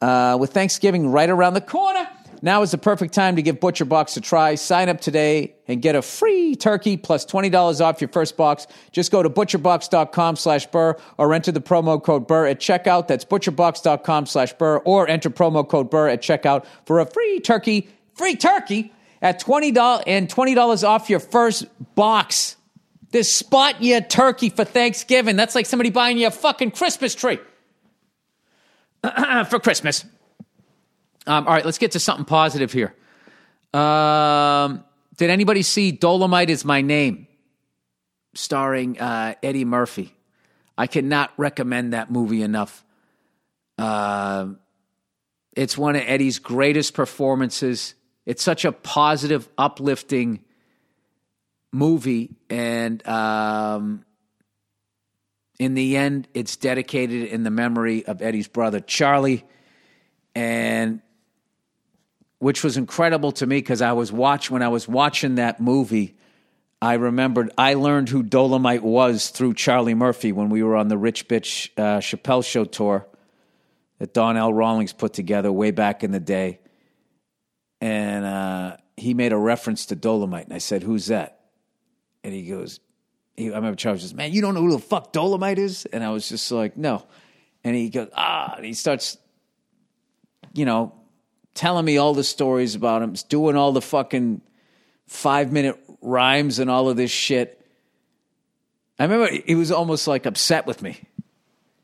Uh, 0.00 0.36
with 0.38 0.52
Thanksgiving 0.52 1.08
right 1.08 1.30
around 1.30 1.54
the 1.54 1.60
corner, 1.60 2.08
now 2.42 2.62
is 2.62 2.72
the 2.72 2.78
perfect 2.78 3.14
time 3.14 3.36
to 3.36 3.42
give 3.42 3.60
ButcherBox 3.60 4.16
a 4.16 4.20
try. 4.20 4.56
Sign 4.56 4.88
up 4.88 5.00
today 5.00 5.54
and 5.68 5.80
get 5.80 5.94
a 5.94 6.02
free 6.02 6.56
turkey 6.56 6.96
plus 6.96 7.24
$20 7.24 7.80
off 7.80 8.00
your 8.00 8.08
first 8.08 8.36
box. 8.36 8.66
Just 8.90 9.12
go 9.12 9.22
to 9.22 9.30
butcherbox.com 9.30 10.34
slash 10.34 10.66
burr 10.66 10.96
or 11.18 11.32
enter 11.32 11.52
the 11.52 11.60
promo 11.60 12.02
code 12.02 12.26
burr 12.26 12.48
at 12.48 12.58
checkout. 12.58 13.06
That's 13.06 13.24
butcherbox.com 13.24 14.26
slash 14.26 14.52
burr 14.54 14.78
or 14.78 15.08
enter 15.08 15.30
promo 15.30 15.66
code 15.66 15.88
burr 15.88 16.08
at 16.08 16.20
checkout 16.20 16.66
for 16.84 16.98
a 16.98 17.06
free 17.06 17.38
turkey, 17.38 17.88
free 18.14 18.34
turkey 18.34 18.92
at 19.22 19.40
$20 19.40 20.02
and 20.06 20.28
$20 20.28 20.86
off 20.86 21.08
your 21.08 21.20
first 21.20 21.64
box. 21.94 22.56
This 23.10 23.34
spot 23.34 23.82
you 23.82 24.00
turkey 24.00 24.50
for 24.50 24.64
Thanksgiving. 24.64 25.36
That's 25.36 25.54
like 25.54 25.66
somebody 25.66 25.90
buying 25.90 26.18
you 26.18 26.26
a 26.26 26.30
fucking 26.30 26.72
Christmas 26.72 27.14
tree 27.14 27.38
for 29.48 29.60
Christmas. 29.60 30.04
Um, 31.26 31.46
all 31.46 31.54
right, 31.54 31.64
let's 31.64 31.78
get 31.78 31.92
to 31.92 32.00
something 32.00 32.24
positive 32.24 32.72
here. 32.72 32.94
Um, 33.72 34.84
did 35.16 35.30
anybody 35.30 35.62
see 35.62 35.96
Dolemite 35.96 36.48
is 36.48 36.64
My 36.64 36.80
Name, 36.80 37.28
starring 38.34 38.98
uh, 38.98 39.34
Eddie 39.42 39.64
Murphy? 39.64 40.14
I 40.76 40.86
cannot 40.88 41.30
recommend 41.36 41.92
that 41.92 42.10
movie 42.10 42.42
enough. 42.42 42.84
Uh, 43.78 44.48
it's 45.54 45.78
one 45.78 45.96
of 45.96 46.02
Eddie's 46.04 46.38
greatest 46.38 46.94
performances. 46.94 47.94
It's 48.24 48.42
such 48.42 48.64
a 48.64 48.72
positive, 48.72 49.48
uplifting 49.58 50.44
movie, 51.72 52.36
and 52.48 53.06
um, 53.08 54.04
in 55.58 55.74
the 55.74 55.96
end, 55.96 56.28
it's 56.34 56.56
dedicated 56.56 57.28
in 57.28 57.42
the 57.42 57.50
memory 57.50 58.04
of 58.06 58.22
Eddie's 58.22 58.48
brother 58.48 58.80
Charlie, 58.80 59.44
and 60.34 61.00
which 62.38 62.64
was 62.64 62.76
incredible 62.76 63.32
to 63.32 63.46
me 63.46 63.58
because 63.58 63.82
I 63.82 63.92
was 63.92 64.10
watch 64.10 64.50
when 64.50 64.62
I 64.62 64.68
was 64.68 64.88
watching 64.88 65.36
that 65.36 65.60
movie. 65.60 66.16
I 66.80 66.94
remembered 66.94 67.52
I 67.56 67.74
learned 67.74 68.08
who 68.08 68.24
Dolemite 68.24 68.80
was 68.80 69.30
through 69.30 69.54
Charlie 69.54 69.94
Murphy 69.94 70.32
when 70.32 70.48
we 70.48 70.64
were 70.64 70.74
on 70.74 70.88
the 70.88 70.98
Rich 70.98 71.28
Bitch 71.28 71.70
uh, 71.76 72.00
Chappelle 72.00 72.44
Show 72.44 72.64
tour 72.64 73.06
that 74.00 74.12
Donnell 74.12 74.52
Rawlings 74.52 74.92
put 74.92 75.12
together 75.12 75.52
way 75.52 75.70
back 75.70 76.02
in 76.02 76.10
the 76.10 76.18
day, 76.18 76.58
he 79.02 79.14
made 79.14 79.32
a 79.32 79.36
reference 79.36 79.86
to 79.86 79.96
Dolemite, 79.96 80.44
and 80.44 80.54
I 80.54 80.58
said, 80.58 80.82
"Who's 80.82 81.06
that?" 81.06 81.40
And 82.24 82.32
he 82.32 82.46
goes, 82.46 82.80
he, 83.36 83.50
"I 83.50 83.56
remember 83.56 83.76
Charlie 83.76 83.98
says, 83.98 84.14
man, 84.14 84.32
you 84.32 84.40
don't 84.40 84.54
know 84.54 84.62
who 84.62 84.72
the 84.72 84.78
fuck 84.78 85.12
Dolemite 85.12 85.58
is?" 85.58 85.86
And 85.86 86.02
I 86.02 86.10
was 86.10 86.28
just 86.28 86.50
like, 86.50 86.76
"No." 86.76 87.04
and 87.64 87.76
he 87.76 87.88
goes 87.88 88.08
ah, 88.14 88.54
and 88.56 88.64
he 88.64 88.72
starts, 88.72 89.16
you 90.52 90.64
know, 90.64 90.94
telling 91.54 91.84
me 91.84 91.96
all 91.96 92.14
the 92.14 92.24
stories 92.24 92.74
about 92.74 93.02
him, 93.02 93.14
doing 93.28 93.56
all 93.56 93.72
the 93.72 93.82
fucking 93.82 94.40
five 95.06 95.52
minute 95.52 95.78
rhymes 96.00 96.58
and 96.58 96.70
all 96.70 96.88
of 96.88 96.96
this 96.96 97.10
shit. 97.10 97.58
I 98.98 99.04
remember 99.04 99.30
he 99.46 99.54
was 99.54 99.70
almost 99.70 100.06
like 100.06 100.26
upset 100.26 100.66
with 100.66 100.82
me. 100.82 101.00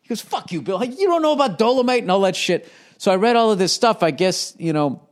He 0.02 0.08
goes, 0.08 0.20
"Fuck 0.20 0.52
you, 0.52 0.62
Bill! 0.62 0.82
You 0.84 1.06
don't 1.06 1.22
know 1.22 1.32
about 1.32 1.58
Dolemite 1.58 2.02
and 2.02 2.10
all 2.10 2.20
that 2.22 2.36
shit." 2.36 2.70
So 2.98 3.12
I 3.12 3.16
read 3.16 3.36
all 3.36 3.52
of 3.52 3.58
this 3.58 3.72
stuff. 3.72 4.02
I 4.02 4.10
guess 4.10 4.54
you 4.58 4.72
know, 4.72 5.07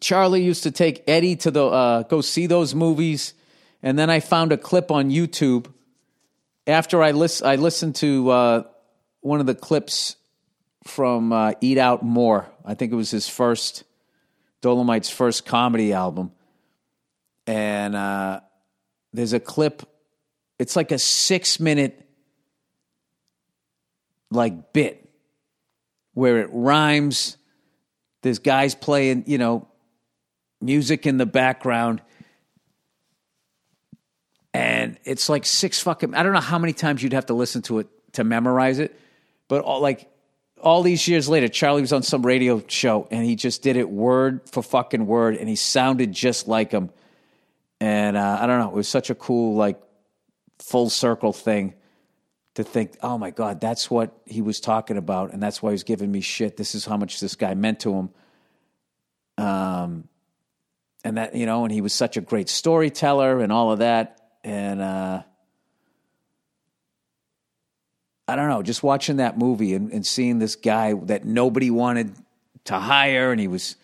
Charlie 0.00 0.42
used 0.42 0.62
to 0.62 0.70
take 0.70 1.04
Eddie 1.06 1.36
to 1.36 1.50
the 1.50 1.64
uh, 1.64 2.02
go 2.04 2.20
see 2.20 2.46
those 2.46 2.74
movies, 2.74 3.34
and 3.82 3.98
then 3.98 4.10
I 4.10 4.20
found 4.20 4.52
a 4.52 4.56
clip 4.56 4.90
on 4.90 5.10
YouTube. 5.10 5.66
After 6.66 7.02
I 7.02 7.10
list, 7.12 7.42
I 7.42 7.56
listened 7.56 7.96
to 7.96 8.30
uh, 8.30 8.62
one 9.20 9.40
of 9.40 9.46
the 9.46 9.54
clips 9.54 10.16
from 10.84 11.32
uh, 11.32 11.52
Eat 11.60 11.78
Out 11.78 12.02
More. 12.02 12.46
I 12.64 12.74
think 12.74 12.92
it 12.92 12.96
was 12.96 13.10
his 13.10 13.28
first 13.28 13.84
Dolemite's 14.62 15.10
first 15.10 15.44
comedy 15.44 15.92
album, 15.92 16.32
and 17.46 17.94
uh, 17.94 18.40
there's 19.12 19.34
a 19.34 19.40
clip. 19.40 19.82
It's 20.58 20.76
like 20.76 20.92
a 20.92 20.98
six 20.98 21.60
minute 21.60 22.06
like 24.30 24.72
bit 24.72 25.10
where 26.14 26.38
it 26.38 26.48
rhymes. 26.52 27.36
There's 28.22 28.38
guys 28.38 28.74
playing, 28.74 29.24
you 29.26 29.38
know, 29.38 29.69
music 30.60 31.06
in 31.06 31.16
the 31.16 31.26
background. 31.26 32.02
And 34.52 34.98
it's 35.04 35.28
like 35.28 35.46
six 35.46 35.80
fucking, 35.80 36.14
I 36.14 36.22
don't 36.22 36.32
know 36.32 36.40
how 36.40 36.58
many 36.58 36.72
times 36.72 37.02
you'd 37.02 37.12
have 37.12 37.26
to 37.26 37.34
listen 37.34 37.62
to 37.62 37.78
it 37.78 37.88
to 38.14 38.24
memorize 38.24 38.78
it. 38.78 38.98
But 39.48 39.62
all, 39.62 39.80
like 39.80 40.08
all 40.60 40.82
these 40.82 41.06
years 41.06 41.28
later, 41.28 41.48
Charlie 41.48 41.80
was 41.82 41.92
on 41.92 42.02
some 42.02 42.22
radio 42.22 42.62
show 42.66 43.06
and 43.10 43.24
he 43.24 43.36
just 43.36 43.62
did 43.62 43.76
it 43.76 43.88
word 43.88 44.42
for 44.50 44.62
fucking 44.62 45.06
word 45.06 45.36
and 45.36 45.48
he 45.48 45.56
sounded 45.56 46.12
just 46.12 46.48
like 46.48 46.72
him. 46.72 46.90
And 47.80 48.16
uh, 48.16 48.38
I 48.40 48.46
don't 48.46 48.58
know, 48.58 48.68
it 48.68 48.74
was 48.74 48.88
such 48.88 49.10
a 49.10 49.14
cool, 49.14 49.54
like, 49.54 49.80
full 50.58 50.90
circle 50.90 51.32
thing 51.32 51.72
to 52.54 52.62
think, 52.62 52.92
oh 53.02 53.16
my 53.16 53.30
God, 53.30 53.62
that's 53.62 53.90
what 53.90 54.12
he 54.26 54.42
was 54.42 54.60
talking 54.60 54.98
about, 54.98 55.32
and 55.32 55.42
that's 55.42 55.62
why 55.62 55.70
he's 55.70 55.84
giving 55.84 56.12
me 56.12 56.20
shit. 56.20 56.58
This 56.58 56.74
is 56.74 56.84
how 56.84 56.98
much 56.98 57.18
this 57.18 57.34
guy 57.34 57.54
meant 57.54 57.80
to 57.80 57.94
him. 57.94 58.10
Um, 59.38 60.08
and 61.04 61.16
that, 61.16 61.34
you 61.34 61.46
know, 61.46 61.64
and 61.64 61.72
he 61.72 61.80
was 61.80 61.92
such 61.92 62.16
a 62.16 62.20
great 62.20 62.48
storyteller 62.48 63.40
and 63.40 63.52
all 63.52 63.72
of 63.72 63.78
that. 63.78 64.20
And 64.44 64.80
uh, 64.80 65.22
I 68.28 68.36
don't 68.36 68.48
know, 68.48 68.62
just 68.62 68.82
watching 68.82 69.16
that 69.16 69.38
movie 69.38 69.74
and, 69.74 69.92
and 69.92 70.06
seeing 70.06 70.38
this 70.38 70.56
guy 70.56 70.94
that 71.04 71.24
nobody 71.24 71.70
wanted 71.70 72.14
to 72.66 72.78
hire, 72.78 73.32
and 73.32 73.40
he 73.40 73.48
was, 73.48 73.76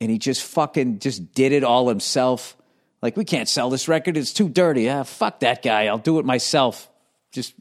and 0.00 0.10
he 0.10 0.18
just 0.18 0.42
fucking 0.44 0.98
just 0.98 1.32
did 1.32 1.52
it 1.52 1.64
all 1.64 1.88
himself. 1.88 2.56
Like, 3.02 3.16
we 3.16 3.24
can't 3.24 3.48
sell 3.48 3.70
this 3.70 3.88
record. 3.88 4.16
It's 4.16 4.32
too 4.32 4.48
dirty. 4.48 4.88
Ah, 4.88 5.02
fuck 5.02 5.40
that 5.40 5.62
guy. 5.62 5.86
I'll 5.86 5.98
do 5.98 6.18
it 6.18 6.24
myself. 6.24 6.88
Just 7.32 7.54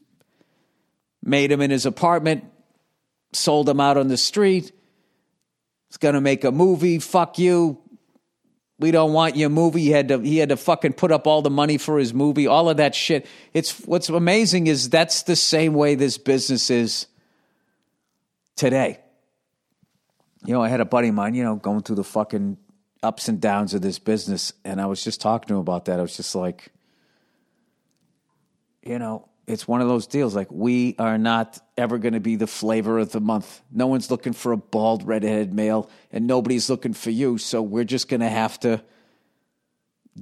made 1.22 1.52
him 1.52 1.62
in 1.62 1.72
his 1.72 1.86
apartment, 1.86 2.46
sold 3.34 3.68
him 3.68 3.80
out 3.80 3.98
on 3.98 4.08
the 4.08 4.18
street. 4.18 4.72
He's 5.90 5.98
going 5.98 6.16
to 6.16 6.22
make 6.22 6.44
a 6.44 6.52
movie. 6.52 7.00
Fuck 7.00 7.40
you. 7.40 7.80
We 8.80 8.92
don't 8.92 9.14
want 9.14 9.36
your 9.36 9.50
movie. 9.50 9.82
He 9.82 9.92
had 9.92 10.08
to 10.10 10.20
he 10.20 10.38
had 10.38 10.50
to 10.50 10.58
fucking 10.58 10.94
put 10.94 11.12
up 11.12 11.28
all 11.28 11.42
the 11.42 11.50
money 11.50 11.78
for 11.78 12.00
his 12.00 12.14
movie. 12.14 12.48
All 12.48 12.70
of 12.70 12.78
that 12.78 12.96
shit. 12.96 13.28
It's 13.54 13.80
what's 13.82 14.10
amazing 14.10 14.68
is 14.68 14.90
that's 14.90 15.24
the 15.24 15.36
same 15.36 15.74
way 15.74 15.96
this 15.96 16.18
business 16.18 16.70
is 16.70 17.08
today. 18.56 19.00
You 20.46 20.54
know, 20.54 20.62
I 20.62 20.68
had 20.68 20.82
a 20.82 20.86
buddy 20.86 21.10
of 21.10 21.16
mine, 21.16 21.36
you 21.36 21.44
know, 21.44 21.56
going 21.56 21.84
through 21.84 21.96
the 21.98 22.04
fucking 22.04 22.58
ups 23.02 23.28
and 23.30 23.40
downs 23.40 23.74
of 23.74 23.82
this 23.82 24.00
business, 24.00 24.54
and 24.66 24.82
I 24.82 24.88
was 24.88 25.04
just 25.04 25.22
talking 25.22 25.48
to 25.50 25.54
him 25.54 25.60
about 25.60 25.86
that. 25.86 26.00
I 26.00 26.02
was 26.02 26.18
just 26.18 26.36
like, 26.36 26.72
you 28.82 29.00
know, 29.00 29.30
it's 29.46 29.68
one 29.68 29.82
of 29.82 29.88
those 29.88 30.08
deals. 30.08 30.36
Like 30.36 30.52
we 30.52 30.96
are 31.00 31.18
not 31.18 31.60
ever 31.78 31.98
going 31.98 32.14
to 32.14 32.20
be 32.20 32.36
the 32.36 32.48
flavor 32.48 33.00
of 33.00 33.12
the 33.12 33.20
month. 33.20 33.62
No 33.72 33.88
one's 33.88 34.10
looking 34.10 34.34
for 34.34 34.52
a 34.52 34.58
bald 34.58 35.06
redheaded 35.06 35.54
male, 35.54 35.90
and 36.12 36.28
nobody's 36.28 36.70
looking 36.70 36.94
for 36.94 37.10
you. 37.10 37.38
So 37.38 37.62
we're 37.62 37.84
just 37.84 38.08
going 38.08 38.22
to 38.22 38.30
have 38.30 38.60
to 38.62 38.82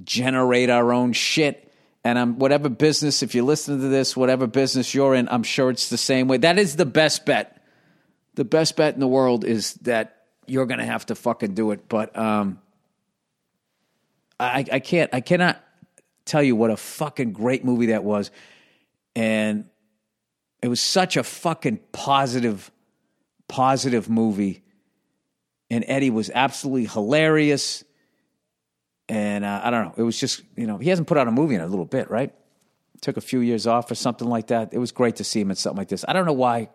generate 0.02 0.70
our 0.70 0.92
own 0.92 1.12
shit. 1.12 1.72
And 2.04 2.18
I'm 2.18 2.38
whatever 2.38 2.68
business. 2.68 3.22
If 3.22 3.34
you 3.34 3.44
listen 3.44 3.80
to 3.80 3.88
this, 3.88 4.16
whatever 4.16 4.48
business 4.48 4.92
you're 4.92 5.14
in, 5.14 5.28
I'm 5.28 5.44
sure 5.44 5.70
it's 5.70 5.88
the 5.88 5.98
same 5.98 6.26
way. 6.26 6.38
That 6.38 6.58
is 6.58 6.74
the 6.74 6.86
best 6.86 7.24
bet. 7.24 7.62
The 8.34 8.44
best 8.44 8.76
bet 8.76 8.94
in 8.94 9.00
the 9.00 9.06
world 9.06 9.44
is 9.44 9.74
that 9.82 10.22
you're 10.46 10.66
going 10.66 10.80
to 10.80 10.86
have 10.86 11.06
to 11.06 11.14
fucking 11.14 11.54
do 11.54 11.70
it. 11.70 11.88
But 11.88 12.18
um, 12.18 12.60
I, 14.40 14.64
I 14.72 14.80
can't. 14.80 15.14
I 15.14 15.20
cannot 15.20 15.62
tell 16.24 16.42
you 16.42 16.56
what 16.56 16.70
a 16.70 16.76
fucking 16.76 17.32
great 17.32 17.64
movie 17.64 17.86
that 17.86 18.02
was 18.02 18.32
and 19.14 19.66
it 20.62 20.68
was 20.68 20.80
such 20.80 21.16
a 21.16 21.24
fucking 21.24 21.80
positive, 21.92 22.70
positive 23.48 24.08
movie. 24.08 24.62
And 25.70 25.84
Eddie 25.88 26.10
was 26.10 26.30
absolutely 26.32 26.86
hilarious. 26.86 27.82
And 29.08 29.44
uh, 29.44 29.60
I 29.64 29.70
don't 29.70 29.86
know. 29.86 29.94
It 29.96 30.02
was 30.02 30.18
just, 30.18 30.42
you 30.56 30.66
know, 30.66 30.78
he 30.78 30.90
hasn't 30.90 31.08
put 31.08 31.18
out 31.18 31.28
a 31.28 31.32
movie 31.32 31.54
in 31.54 31.60
a 31.60 31.66
little 31.66 31.84
bit, 31.84 32.10
right? 32.10 32.32
Took 33.00 33.16
a 33.16 33.20
few 33.20 33.40
years 33.40 33.66
off 33.66 33.90
or 33.90 33.94
something 33.94 34.28
like 34.28 34.48
that. 34.48 34.72
It 34.72 34.78
was 34.78 34.92
great 34.92 35.16
to 35.16 35.24
see 35.24 35.40
him 35.40 35.50
in 35.50 35.56
something 35.56 35.78
like 35.78 35.88
this. 35.88 36.04
I 36.06 36.12
don't 36.12 36.26
know 36.26 36.32
why. 36.32 36.68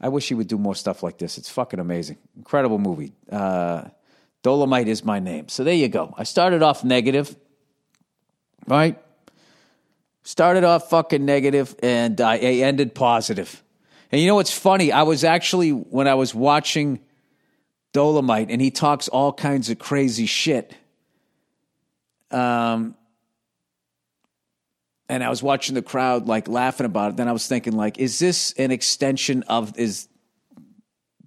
I 0.00 0.08
wish 0.08 0.28
he 0.28 0.34
would 0.34 0.48
do 0.48 0.58
more 0.58 0.74
stuff 0.74 1.02
like 1.02 1.18
this. 1.18 1.38
It's 1.38 1.50
fucking 1.50 1.78
amazing. 1.78 2.18
Incredible 2.36 2.78
movie. 2.78 3.12
Uh, 3.30 3.84
Dolemite 4.42 4.86
is 4.86 5.04
my 5.04 5.18
name. 5.18 5.48
So 5.48 5.64
there 5.64 5.74
you 5.74 5.88
go. 5.88 6.14
I 6.16 6.24
started 6.24 6.62
off 6.62 6.84
negative, 6.84 7.36
right? 8.66 8.98
Started 10.26 10.64
off 10.64 10.88
fucking 10.88 11.24
negative 11.24 11.76
and 11.82 12.18
I 12.18 12.38
ended 12.38 12.94
positive. 12.94 13.62
And 14.10 14.20
you 14.20 14.26
know 14.26 14.36
what's 14.36 14.56
funny? 14.56 14.90
I 14.90 15.02
was 15.02 15.22
actually, 15.22 15.70
when 15.70 16.08
I 16.08 16.14
was 16.14 16.34
watching 16.34 17.00
Dolemite 17.92 18.46
and 18.48 18.60
he 18.60 18.70
talks 18.70 19.08
all 19.08 19.34
kinds 19.34 19.68
of 19.68 19.78
crazy 19.78 20.24
shit. 20.24 20.74
Um, 22.30 22.96
and 25.10 25.22
I 25.22 25.28
was 25.28 25.42
watching 25.42 25.74
the 25.74 25.82
crowd 25.82 26.26
like 26.26 26.48
laughing 26.48 26.86
about 26.86 27.10
it. 27.10 27.16
Then 27.18 27.28
I 27.28 27.32
was 27.32 27.46
thinking, 27.46 27.74
like, 27.74 27.98
is 27.98 28.18
this 28.18 28.52
an 28.52 28.70
extension 28.70 29.42
of, 29.42 29.78
is 29.78 30.08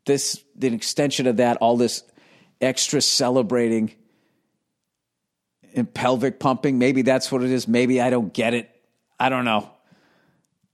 this 0.07 0.43
the 0.55 0.73
extension 0.73 1.27
of 1.27 1.37
that, 1.37 1.57
all 1.57 1.77
this 1.77 2.03
extra 2.59 3.01
celebrating 3.01 3.93
and 5.75 5.93
pelvic 5.93 6.39
pumping? 6.39 6.79
Maybe 6.79 7.03
that's 7.03 7.31
what 7.31 7.43
it 7.43 7.51
is. 7.51 7.67
Maybe 7.67 8.01
I 8.01 8.09
don't 8.09 8.33
get 8.33 8.55
it. 8.55 8.71
I 9.19 9.29
don't 9.29 9.45
know. 9.45 9.69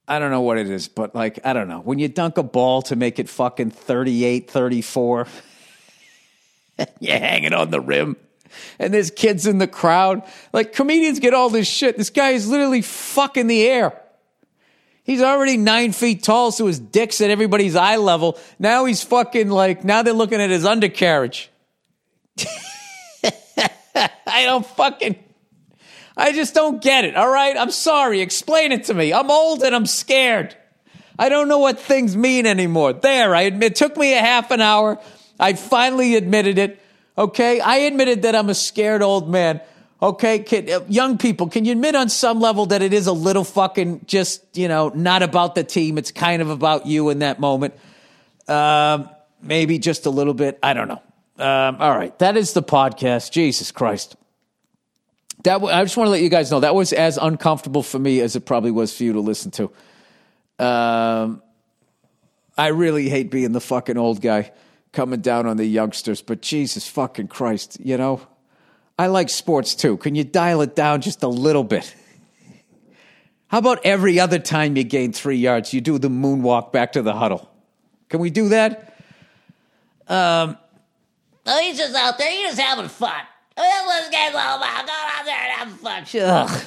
I 0.08 0.19
don't 0.19 0.32
know 0.32 0.41
what 0.41 0.58
it 0.58 0.69
is, 0.69 0.88
but 0.88 1.15
like, 1.15 1.39
I 1.45 1.53
don't 1.53 1.67
know. 1.67 1.79
When 1.79 1.97
you 1.97 2.10
dunk 2.10 2.38
a 2.38 2.43
ball 2.43 2.82
to 2.84 2.95
make 2.95 3.19
it 3.19 3.29
fucking 3.29 3.71
38, 3.71 4.51
34, 4.51 5.27
you're 6.99 7.19
hanging 7.19 7.53
on 7.53 7.71
the 7.71 7.79
rim, 7.79 8.17
and 8.79 8.93
there's 8.93 9.12
kids 9.12 9.47
in 9.47 9.60
the 9.60 9.67
crowd. 9.67 10.23
Like, 10.51 10.73
comedians 10.73 11.19
get 11.19 11.34
all 11.34 11.49
this 11.49 11.67
shit. 11.67 11.97
This 11.97 12.10
guy 12.10 12.32
is 12.32 12.49
literally 12.49 12.82
fucking 12.82 13.47
the 13.47 13.63
air. 13.63 13.99
He's 15.03 15.21
already 15.21 15.58
nine 15.58 15.91
feet 15.91 16.23
tall, 16.23 16.51
so 16.51 16.67
his 16.67 16.79
dick's 16.79 17.19
at 17.21 17.29
everybody's 17.29 17.75
eye 17.75 17.97
level. 17.97 18.38
Now 18.60 18.86
he's 18.86 19.03
fucking 19.03 19.49
like, 19.49 19.84
now 19.84 20.01
they're 20.01 20.13
looking 20.13 20.39
at 20.41 20.49
his 20.49 20.65
undercarriage. 20.65 21.49
I 23.95 24.45
don't 24.45 24.65
fucking. 24.65 25.17
I 26.15 26.32
just 26.32 26.54
don't 26.54 26.82
get 26.82 27.06
it. 27.06 27.15
All 27.15 27.30
right. 27.30 27.58
I'm 27.58 27.71
sorry. 27.71 28.21
Explain 28.21 28.71
it 28.71 28.86
to 28.86 28.93
me. 28.93 29.13
I'm 29.13 29.32
old 29.32 29.63
and 29.63 29.76
I'm 29.76 29.86
scared. 29.86 30.56
I 31.17 31.30
don't 31.30 31.47
know 31.47 31.60
what 31.60 31.80
things 31.80 32.15
mean 32.17 32.45
anymore. 32.45 32.93
There, 32.93 33.36
I 33.36 33.41
admit, 33.41 33.73
it 33.73 33.76
took 33.76 33.97
me 33.97 34.13
a 34.13 34.19
half 34.19 34.52
an 34.52 34.62
hour. 34.62 34.99
I 35.39 35.54
finally 35.54 36.15
admitted 36.15 36.58
it. 36.58 36.80
Okay. 37.17 37.60
I 37.60 37.78
admitted 37.78 38.23
that 38.23 38.36
I'm 38.36 38.49
a 38.49 38.56
scared 38.56 39.02
old 39.02 39.30
man. 39.30 39.62
Okay. 40.02 40.39
Can, 40.39 40.69
uh, 40.69 40.82
young 40.88 41.17
people, 41.17 41.49
can 41.49 41.65
you 41.65 41.71
admit 41.71 41.95
on 41.95 42.10
some 42.10 42.39
level 42.39 42.67
that 42.67 42.82
it 42.82 42.93
is 42.93 43.08
a 43.08 43.13
little 43.13 43.43
fucking 43.43 44.06
just, 44.06 44.58
you 44.58 44.67
know, 44.67 44.89
not 44.89 45.23
about 45.23 45.56
the 45.56 45.63
team? 45.63 45.97
It's 45.97 46.12
kind 46.12 46.41
of 46.41 46.49
about 46.49 46.86
you 46.86 47.10
in 47.10 47.19
that 47.19 47.39
moment. 47.39 47.73
Um, 48.47 49.10
maybe 49.41 49.80
just 49.80 50.06
a 50.06 50.10
little 50.10 50.34
bit. 50.34 50.60
I 50.62 50.73
don't 50.73 50.88
know. 50.88 51.02
Um, 51.38 51.78
all 51.80 51.95
right. 51.95 52.17
That 52.19 52.38
is 52.38 52.54
the 52.54 52.63
podcast. 52.63 53.32
Jesus 53.32 53.71
Christ 53.71 54.15
that 55.43 55.62
I 55.62 55.84
just 55.84 55.97
want 55.97 56.08
to 56.08 56.12
let 56.12 56.21
you 56.21 56.29
guys 56.29 56.51
know 56.51 56.62
that 56.62 56.75
was 56.75 56.93
as 56.93 57.17
uncomfortable 57.17 57.84
for 57.84 57.99
me 57.99 58.21
as 58.21 58.36
it 58.36 58.45
probably 58.45 58.71
was 58.71 58.95
for 58.95 59.03
you 59.03 59.13
to 59.13 59.19
listen 59.19 59.51
to. 59.51 59.71
Um, 60.63 61.41
I 62.58 62.67
really 62.67 63.10
hate 63.10 63.32
being 63.32 63.51
the 63.51 63.62
fucking 63.62 63.97
old 63.97 64.21
guy 64.21 64.51
coming 64.91 65.21
down 65.21 65.47
on 65.47 65.58
the 65.58 65.65
youngsters, 65.65 66.21
but 66.21 66.41
Jesus 66.41 66.88
fucking 66.88 67.27
Christ, 67.27 67.77
you 67.84 67.97
know, 67.97 68.21
I 68.97 69.08
like 69.08 69.29
sports 69.29 69.75
too. 69.75 69.97
Can 69.97 70.15
you 70.15 70.23
dial 70.23 70.62
it 70.62 70.75
down 70.75 71.01
just 71.01 71.23
a 71.23 71.27
little 71.27 71.63
bit? 71.63 71.93
How 73.47 73.58
about 73.58 73.86
every 73.86 74.19
other 74.19 74.39
time 74.39 74.77
you 74.77 74.84
gain 74.84 75.12
three 75.13 75.38
yards, 75.38 75.73
you 75.73 75.82
do 75.82 75.97
the 75.97 76.10
moonwalk 76.10 76.71
back 76.71 76.93
to 76.93 77.01
the 77.01 77.13
huddle? 77.13 77.49
Can 78.10 78.19
we 78.19 78.29
do 78.29 78.49
that? 78.49 78.97
Um, 80.08 80.58
No, 81.45 81.60
he's 81.60 81.77
just 81.77 81.95
out 81.95 82.17
there. 82.17 82.32
He's 82.32 82.56
just 82.56 82.60
having 82.60 82.88
fun. 82.88 83.21
Going 83.56 85.06
out 85.06 85.26
there 85.26 85.36
and 85.36 85.52
having 85.52 85.76
fun. 85.76 86.06
ugh. 86.22 86.63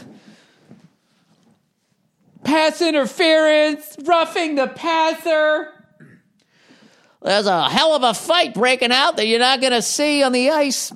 Pass 2.45 2.81
interference, 2.81 3.97
roughing 4.05 4.55
the 4.55 4.69
passer. 4.69 5.73
There's 7.23 7.47
a 7.47 7.69
hell 7.69 7.95
of 7.97 8.05
a 8.05 8.15
fight 8.15 8.55
breaking 8.55 8.93
out 8.93 9.17
that 9.17 9.27
you're 9.27 9.41
not 9.41 9.61
going 9.61 9.73
to 9.73 9.83
see 9.83 10.23
on 10.23 10.31
the 10.33 10.51
ice. 10.51 10.93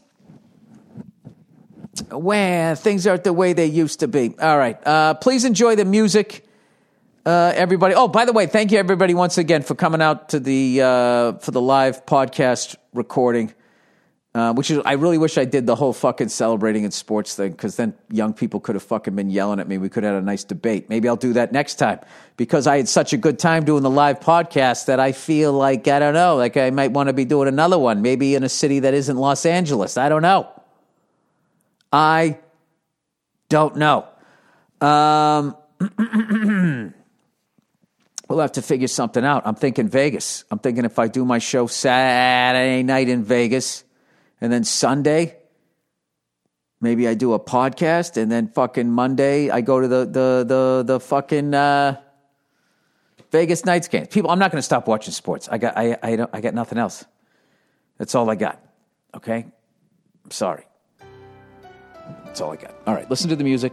When 2.09 2.77
things 2.77 3.07
aren't 3.07 3.25
the 3.25 3.33
way 3.33 3.53
they 3.53 3.67
used 3.67 4.01
to 4.01 4.09
be. 4.09 4.35
All 4.41 4.57
right. 4.57 4.79
Uh, 4.87 5.15
please 5.15 5.45
enjoy 5.45 5.77
the 5.77 5.85
music, 5.85 6.47
uh, 7.27 7.53
everybody. 7.55 7.95
Oh, 7.95 8.09
by 8.09 8.25
the 8.25 8.33
way, 8.33 8.47
thank 8.47 8.71
you 8.73 8.79
everybody 8.79 9.13
once 9.13 9.39
again 9.39 9.63
for 9.63 9.75
coming 9.75 10.01
out 10.01 10.31
to 10.31 10.41
the 10.41 10.81
uh, 10.83 11.33
for 11.39 11.51
the 11.51 11.61
live 11.61 12.07
podcast 12.07 12.77
recording. 12.95 13.53
Uh, 14.33 14.53
which 14.53 14.71
is, 14.71 14.79
I 14.85 14.93
really 14.93 15.19
wish 15.19 15.37
I 15.39 15.45
did 15.45 15.67
the 15.67 15.75
whole 15.75 15.93
fucking 15.93 16.29
celebrating 16.29 16.85
in 16.85 16.93
sports 16.93 17.35
thing 17.35 17.51
because 17.51 17.75
then 17.75 17.95
young 18.13 18.33
people 18.33 18.61
could 18.61 18.77
have 18.77 18.85
fucking 18.85 19.17
been 19.17 19.29
yelling 19.29 19.59
at 19.59 19.67
me. 19.67 19.77
We 19.77 19.89
could 19.89 20.05
have 20.05 20.15
had 20.15 20.23
a 20.23 20.27
nice 20.27 20.45
debate. 20.45 20.89
Maybe 20.89 21.09
I'll 21.09 21.17
do 21.17 21.33
that 21.33 21.51
next 21.51 21.75
time 21.77 21.99
because 22.37 22.69
I 22.69 22.77
had 22.77 22.89
such 22.89 23.13
a 23.13 23.17
good 23.17 23.41
time 23.41 23.65
doing 23.65 23.83
the 23.83 23.91
live 23.91 24.21
podcast 24.21 24.87
that 24.87 25.01
I 25.01 25.11
feel 25.11 25.53
like, 25.53 25.89
I 25.89 25.99
don't 25.99 26.15
know, 26.15 26.37
like 26.37 26.57
I 26.57 26.71
might 26.71 26.93
want 26.93 27.09
to 27.09 27.13
be 27.13 27.25
doing 27.25 27.49
another 27.49 27.77
one, 27.77 28.03
maybe 28.03 28.37
in 28.37 28.45
a 28.45 28.49
city 28.49 28.79
that 28.79 28.95
isn't 28.95 29.17
Los 29.17 29.45
Angeles. 29.45 29.97
I 29.97 30.09
don't 30.09 30.23
know. 30.23 30.49
I 31.93 32.39
don't 33.49 33.75
know. 33.75 34.07
Um, 34.81 35.57
we'll 38.29 38.39
have 38.39 38.53
to 38.53 38.63
figure 38.63 38.87
something 38.87 39.25
out. 39.25 39.43
I'm 39.45 39.57
thinking 39.57 39.89
Vegas. 39.89 40.45
I'm 40.53 40.61
thinking 40.61 40.85
if 40.85 41.01
I 41.01 41.09
do 41.09 41.25
my 41.25 41.41
show 41.41 41.67
Saturday 41.67 42.85
night 42.85 43.09
in 43.09 43.25
Vegas 43.25 43.83
and 44.41 44.53
then 44.53 44.65
Sunday, 44.65 45.37
maybe 46.81 47.07
I 47.07 47.15
do 47.15 47.35
a 47.35 47.41
podcast 47.41 48.17
and 48.17 48.31
then 48.31 48.49
fucking 48.49 48.91
Monday 48.91 49.51
I 49.51 49.61
go 49.61 49.81
to 49.81 49.89
the 49.89 50.05
the 50.07 50.45
the 50.47 50.85
the 50.87 51.01
fucking 51.01 51.55
uh, 51.55 52.01
Vegas 53.31 53.65
Knights 53.65 53.89
game. 53.89 54.07
People, 54.07 54.31
I'm 54.31 54.39
not 54.39 54.51
going 54.51 54.59
to 54.59 54.63
stop 54.63 54.89
watching 54.89 55.13
sports. 55.13 55.49
I 55.51 55.59
got 55.59 55.77
I 55.77 55.97
I 56.03 56.17
don't 56.17 56.31
I 56.33 56.41
got 56.41 56.55
nothing 56.55 56.79
else. 56.79 57.05
That's 57.99 58.15
all 58.15 58.31
I 58.31 58.35
got. 58.35 58.65
Okay, 59.15 59.47
I'm 60.25 60.31
sorry. 60.31 60.65
That's 62.25 62.41
all 62.41 62.53
I 62.53 62.57
got. 62.57 62.75
All 62.87 62.95
right, 62.95 63.09
listen 63.11 63.29
to 63.29 63.37
the 63.37 63.45
music. 63.45 63.73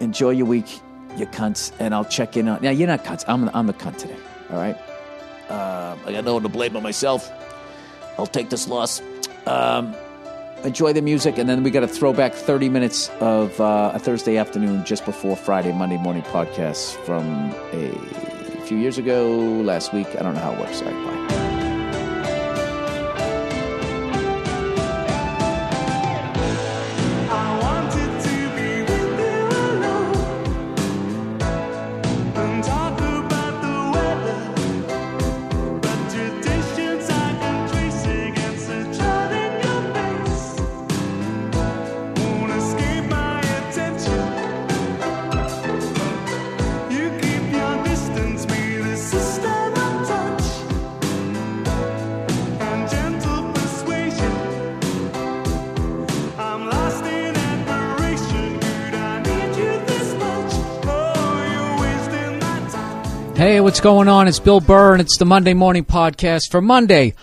Enjoy 0.00 0.30
your 0.30 0.46
week, 0.46 0.80
you 1.16 1.26
cunts, 1.26 1.72
and 1.78 1.94
I'll 1.94 2.04
check 2.04 2.36
in 2.36 2.48
on. 2.48 2.62
Now 2.62 2.70
you're 2.70 2.88
not 2.88 3.04
cunts. 3.04 3.24
I'm 3.28 3.48
I'm 3.50 3.66
the 3.66 3.74
cunt 3.74 3.98
today. 3.98 4.16
All 4.50 4.56
right. 4.56 4.76
Uh, 5.48 5.96
I 6.06 6.12
got 6.12 6.24
no 6.24 6.34
one 6.34 6.42
to 6.42 6.48
blame 6.48 6.72
but 6.72 6.82
myself. 6.82 7.30
I'll 8.18 8.26
take 8.26 8.48
this 8.48 8.66
loss. 8.68 9.02
Um, 9.46 9.94
enjoy 10.64 10.92
the 10.92 11.02
music, 11.02 11.38
and 11.38 11.48
then 11.48 11.62
we 11.62 11.70
got 11.70 11.80
to 11.80 11.88
throw 11.88 12.12
back 12.12 12.32
30 12.34 12.68
minutes 12.68 13.10
of 13.20 13.60
uh, 13.60 13.92
a 13.94 13.98
Thursday 13.98 14.36
afternoon 14.36 14.84
just 14.84 15.04
before 15.04 15.36
Friday, 15.36 15.72
Monday 15.72 15.98
morning 15.98 16.22
podcast 16.22 16.94
from 17.04 17.50
a 17.72 18.60
few 18.66 18.78
years 18.78 18.96
ago, 18.98 19.28
last 19.62 19.92
week. 19.92 20.08
I 20.18 20.22
don't 20.22 20.34
know 20.34 20.40
how 20.40 20.52
it 20.52 20.58
works. 20.60 20.80
All 20.82 20.90
right, 20.90 21.06
bye. 21.18 21.23
What's 63.74 63.82
going 63.82 64.06
on? 64.06 64.28
It's 64.28 64.38
Bill 64.38 64.60
Burr, 64.60 64.92
and 64.92 65.00
it's 65.00 65.16
the 65.16 65.24
Monday 65.24 65.52
Morning 65.52 65.84
Podcast 65.84 66.42
for 66.52 66.60
Monday, 66.60 67.14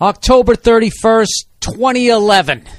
October 0.00 0.56
31st, 0.56 1.28
2011. 1.60 2.66
Uh, 2.66 2.72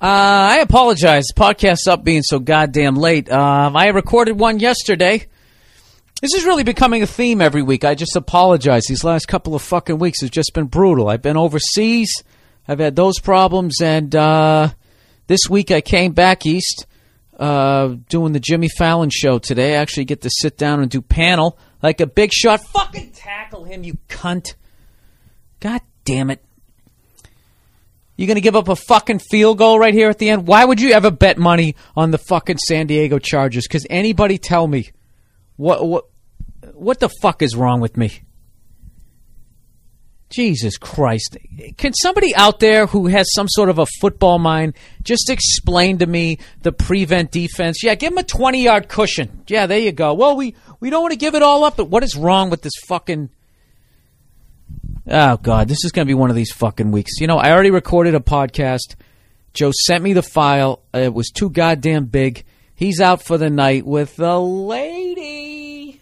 I 0.00 0.60
apologize. 0.62 1.26
Podcast's 1.36 1.86
up 1.86 2.02
being 2.02 2.22
so 2.22 2.38
goddamn 2.38 2.96
late. 2.96 3.30
Um, 3.30 3.76
I 3.76 3.88
recorded 3.88 4.38
one 4.38 4.58
yesterday. 4.58 5.26
This 6.22 6.32
is 6.32 6.46
really 6.46 6.64
becoming 6.64 7.02
a 7.02 7.06
theme 7.06 7.42
every 7.42 7.62
week. 7.62 7.84
I 7.84 7.94
just 7.94 8.16
apologize. 8.16 8.84
These 8.88 9.04
last 9.04 9.28
couple 9.28 9.54
of 9.54 9.60
fucking 9.60 9.98
weeks 9.98 10.22
have 10.22 10.30
just 10.30 10.54
been 10.54 10.64
brutal. 10.64 11.10
I've 11.10 11.20
been 11.20 11.36
overseas. 11.36 12.10
I've 12.66 12.78
had 12.78 12.96
those 12.96 13.20
problems, 13.20 13.82
and 13.82 14.16
uh, 14.16 14.70
this 15.26 15.40
week 15.50 15.70
I 15.70 15.82
came 15.82 16.12
back 16.12 16.46
east 16.46 16.86
uh, 17.38 17.96
doing 18.08 18.32
the 18.32 18.40
Jimmy 18.40 18.70
Fallon 18.70 19.10
show 19.10 19.38
today. 19.38 19.74
I 19.74 19.82
actually 19.82 20.06
get 20.06 20.22
to 20.22 20.30
sit 20.30 20.56
down 20.56 20.80
and 20.80 20.90
do 20.90 21.02
panel 21.02 21.58
like 21.82 22.00
a 22.00 22.06
big 22.06 22.32
shot. 22.32 22.60
Fucking 22.72 23.12
tackle 23.12 23.64
him, 23.64 23.84
you 23.84 23.98
cunt. 24.08 24.54
God 25.60 25.80
damn 26.04 26.30
it. 26.30 26.42
You 28.16 28.26
gonna 28.26 28.40
give 28.40 28.56
up 28.56 28.68
a 28.68 28.76
fucking 28.76 29.18
field 29.18 29.58
goal 29.58 29.78
right 29.78 29.92
here 29.92 30.08
at 30.08 30.18
the 30.18 30.30
end? 30.30 30.46
Why 30.46 30.64
would 30.64 30.80
you 30.80 30.92
ever 30.92 31.10
bet 31.10 31.36
money 31.36 31.76
on 31.94 32.10
the 32.10 32.18
fucking 32.18 32.58
San 32.58 32.86
Diego 32.86 33.18
Chargers? 33.18 33.66
Because 33.68 33.86
anybody 33.90 34.38
tell 34.38 34.66
me 34.66 34.90
what 35.56 35.86
what 35.86 36.06
what 36.72 36.98
the 36.98 37.10
fuck 37.20 37.42
is 37.42 37.54
wrong 37.54 37.80
with 37.80 37.96
me? 37.96 38.22
Jesus 40.28 40.76
Christ. 40.76 41.36
Can 41.76 41.94
somebody 41.94 42.34
out 42.34 42.58
there 42.58 42.86
who 42.86 43.06
has 43.06 43.32
some 43.32 43.48
sort 43.48 43.68
of 43.68 43.78
a 43.78 43.86
football 44.00 44.38
mind 44.38 44.74
just 45.02 45.30
explain 45.30 45.98
to 45.98 46.06
me 46.06 46.38
the 46.62 46.72
prevent 46.72 47.30
defense? 47.30 47.82
Yeah, 47.82 47.94
give 47.94 48.12
him 48.12 48.18
a 48.18 48.24
20 48.24 48.62
yard 48.62 48.88
cushion. 48.88 49.42
Yeah, 49.46 49.66
there 49.66 49.78
you 49.78 49.92
go. 49.92 50.14
Well, 50.14 50.36
we, 50.36 50.54
we 50.80 50.90
don't 50.90 51.02
want 51.02 51.12
to 51.12 51.18
give 51.18 51.34
it 51.34 51.42
all 51.42 51.64
up, 51.64 51.76
but 51.76 51.88
what 51.88 52.02
is 52.02 52.16
wrong 52.16 52.50
with 52.50 52.62
this 52.62 52.74
fucking. 52.88 53.30
Oh, 55.08 55.36
God, 55.36 55.68
this 55.68 55.84
is 55.84 55.92
going 55.92 56.06
to 56.06 56.10
be 56.10 56.14
one 56.14 56.30
of 56.30 56.36
these 56.36 56.50
fucking 56.52 56.90
weeks. 56.90 57.20
You 57.20 57.28
know, 57.28 57.38
I 57.38 57.52
already 57.52 57.70
recorded 57.70 58.16
a 58.16 58.20
podcast. 58.20 58.96
Joe 59.54 59.70
sent 59.72 60.02
me 60.02 60.12
the 60.12 60.22
file. 60.22 60.82
It 60.92 61.14
was 61.14 61.30
too 61.30 61.48
goddamn 61.48 62.06
big. 62.06 62.44
He's 62.74 63.00
out 63.00 63.22
for 63.22 63.38
the 63.38 63.48
night 63.48 63.86
with 63.86 64.16
the 64.16 64.38
lady. 64.38 66.00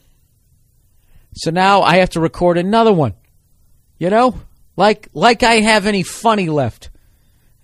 So 1.35 1.51
now 1.51 1.83
I 1.83 1.97
have 1.97 2.11
to 2.11 2.21
record 2.21 2.57
another 2.57 2.93
one. 2.93 3.15
You 4.05 4.11
know, 4.11 4.39
like 4.77 5.09
like 5.15 5.43
I 5.43 5.61
have 5.61 5.87
any 5.87 6.03
funny 6.03 6.51
left. 6.51 6.91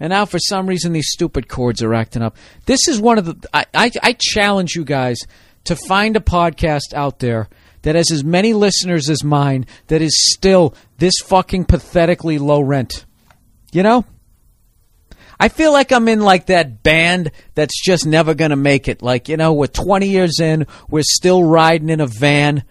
And 0.00 0.08
now 0.08 0.24
for 0.24 0.38
some 0.38 0.66
reason 0.66 0.94
these 0.94 1.10
stupid 1.10 1.48
chords 1.48 1.82
are 1.82 1.92
acting 1.92 2.22
up. 2.22 2.34
This 2.64 2.88
is 2.88 2.98
one 2.98 3.18
of 3.18 3.26
the 3.26 3.48
I, 3.52 3.66
I, 3.74 3.90
I 4.02 4.16
challenge 4.18 4.74
you 4.74 4.82
guys 4.82 5.18
to 5.64 5.76
find 5.76 6.16
a 6.16 6.20
podcast 6.20 6.94
out 6.94 7.18
there 7.18 7.50
that 7.82 7.94
has 7.94 8.10
as 8.10 8.24
many 8.24 8.54
listeners 8.54 9.10
as 9.10 9.22
mine 9.22 9.66
that 9.88 10.00
is 10.00 10.32
still 10.32 10.74
this 10.96 11.12
fucking 11.22 11.66
pathetically 11.66 12.38
low 12.38 12.62
rent. 12.62 13.04
You 13.70 13.82
know? 13.82 14.06
I 15.38 15.50
feel 15.50 15.72
like 15.72 15.92
I'm 15.92 16.08
in 16.08 16.20
like 16.20 16.46
that 16.46 16.82
band 16.82 17.32
that's 17.54 17.84
just 17.84 18.06
never 18.06 18.32
going 18.32 18.52
to 18.52 18.56
make 18.56 18.88
it. 18.88 19.02
Like, 19.02 19.28
you 19.28 19.36
know, 19.36 19.52
we're 19.52 19.66
20 19.66 20.08
years 20.08 20.40
in, 20.40 20.66
we're 20.88 21.02
still 21.02 21.44
riding 21.44 21.90
in 21.90 22.00
a 22.00 22.06
van. 22.06 22.64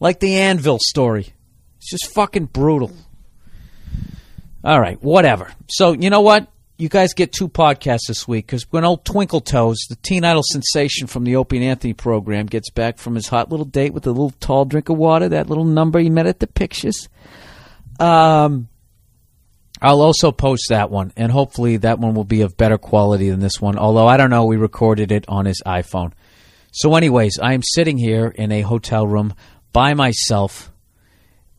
Like 0.00 0.18
the 0.18 0.34
Anvil 0.34 0.80
story. 0.80 1.32
It's 1.82 1.90
just 1.90 2.14
fucking 2.14 2.46
brutal. 2.46 2.92
All 4.62 4.80
right, 4.80 5.02
whatever. 5.02 5.52
So, 5.68 5.92
you 5.92 6.10
know 6.10 6.20
what? 6.20 6.46
You 6.78 6.88
guys 6.88 7.12
get 7.12 7.32
two 7.32 7.48
podcasts 7.48 8.06
this 8.06 8.28
week 8.28 8.46
because 8.46 8.70
when 8.70 8.84
old 8.84 9.04
Twinkle 9.04 9.40
Toes, 9.40 9.78
the 9.88 9.96
teen 9.96 10.24
idol 10.24 10.44
sensation 10.44 11.08
from 11.08 11.24
the 11.24 11.34
Opie 11.34 11.56
and 11.56 11.66
Anthony 11.66 11.92
program, 11.92 12.46
gets 12.46 12.70
back 12.70 12.98
from 12.98 13.16
his 13.16 13.26
hot 13.26 13.50
little 13.50 13.66
date 13.66 13.92
with 13.92 14.06
a 14.06 14.10
little 14.10 14.30
tall 14.30 14.64
drink 14.64 14.90
of 14.90 14.96
water, 14.96 15.28
that 15.30 15.48
little 15.48 15.64
number 15.64 15.98
he 15.98 16.08
met 16.08 16.28
at 16.28 16.38
the 16.38 16.46
pictures, 16.46 17.08
um, 17.98 18.68
I'll 19.80 20.02
also 20.02 20.30
post 20.30 20.66
that 20.68 20.88
one, 20.88 21.12
and 21.16 21.32
hopefully 21.32 21.78
that 21.78 21.98
one 21.98 22.14
will 22.14 22.22
be 22.22 22.42
of 22.42 22.56
better 22.56 22.78
quality 22.78 23.28
than 23.28 23.40
this 23.40 23.60
one. 23.60 23.76
Although 23.76 24.06
I 24.06 24.16
don't 24.16 24.30
know, 24.30 24.44
we 24.44 24.56
recorded 24.56 25.10
it 25.10 25.24
on 25.28 25.46
his 25.46 25.60
iPhone. 25.66 26.12
So, 26.70 26.94
anyways, 26.94 27.40
I 27.40 27.54
am 27.54 27.62
sitting 27.64 27.98
here 27.98 28.28
in 28.28 28.52
a 28.52 28.60
hotel 28.60 29.04
room 29.04 29.34
by 29.72 29.94
myself. 29.94 30.71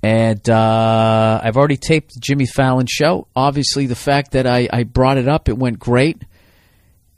And 0.03 0.49
uh, 0.49 1.39
I've 1.41 1.55
already 1.55 1.77
taped 1.77 2.13
the 2.13 2.19
Jimmy 2.19 2.45
Fallon 2.45 2.87
show. 2.89 3.27
Obviously, 3.37 3.85
the 3.85 3.95
fact 3.95 4.31
that 4.31 4.45
I, 4.45 4.67
I 4.71 4.83
brought 4.83 5.17
it 5.17 5.29
up, 5.29 5.47
it 5.47 5.57
went 5.57 5.79
great. 5.79 6.21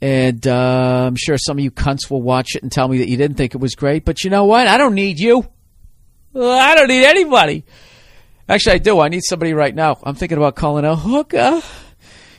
And 0.00 0.46
uh, 0.46 1.06
I'm 1.08 1.16
sure 1.16 1.36
some 1.36 1.58
of 1.58 1.64
you 1.64 1.72
cunts 1.72 2.08
will 2.08 2.22
watch 2.22 2.54
it 2.54 2.62
and 2.62 2.70
tell 2.70 2.86
me 2.86 2.98
that 2.98 3.08
you 3.08 3.16
didn't 3.16 3.38
think 3.38 3.56
it 3.56 3.60
was 3.60 3.74
great. 3.74 4.04
But 4.04 4.22
you 4.22 4.30
know 4.30 4.44
what? 4.44 4.68
I 4.68 4.78
don't 4.78 4.94
need 4.94 5.18
you. 5.18 5.48
I 6.32 6.76
don't 6.76 6.86
need 6.86 7.04
anybody. 7.04 7.64
Actually, 8.48 8.76
I 8.76 8.78
do. 8.78 9.00
I 9.00 9.08
need 9.08 9.24
somebody 9.24 9.52
right 9.52 9.74
now. 9.74 9.98
I'm 10.04 10.14
thinking 10.14 10.38
about 10.38 10.54
calling 10.54 10.84
a 10.84 10.94
hooker. 10.94 11.60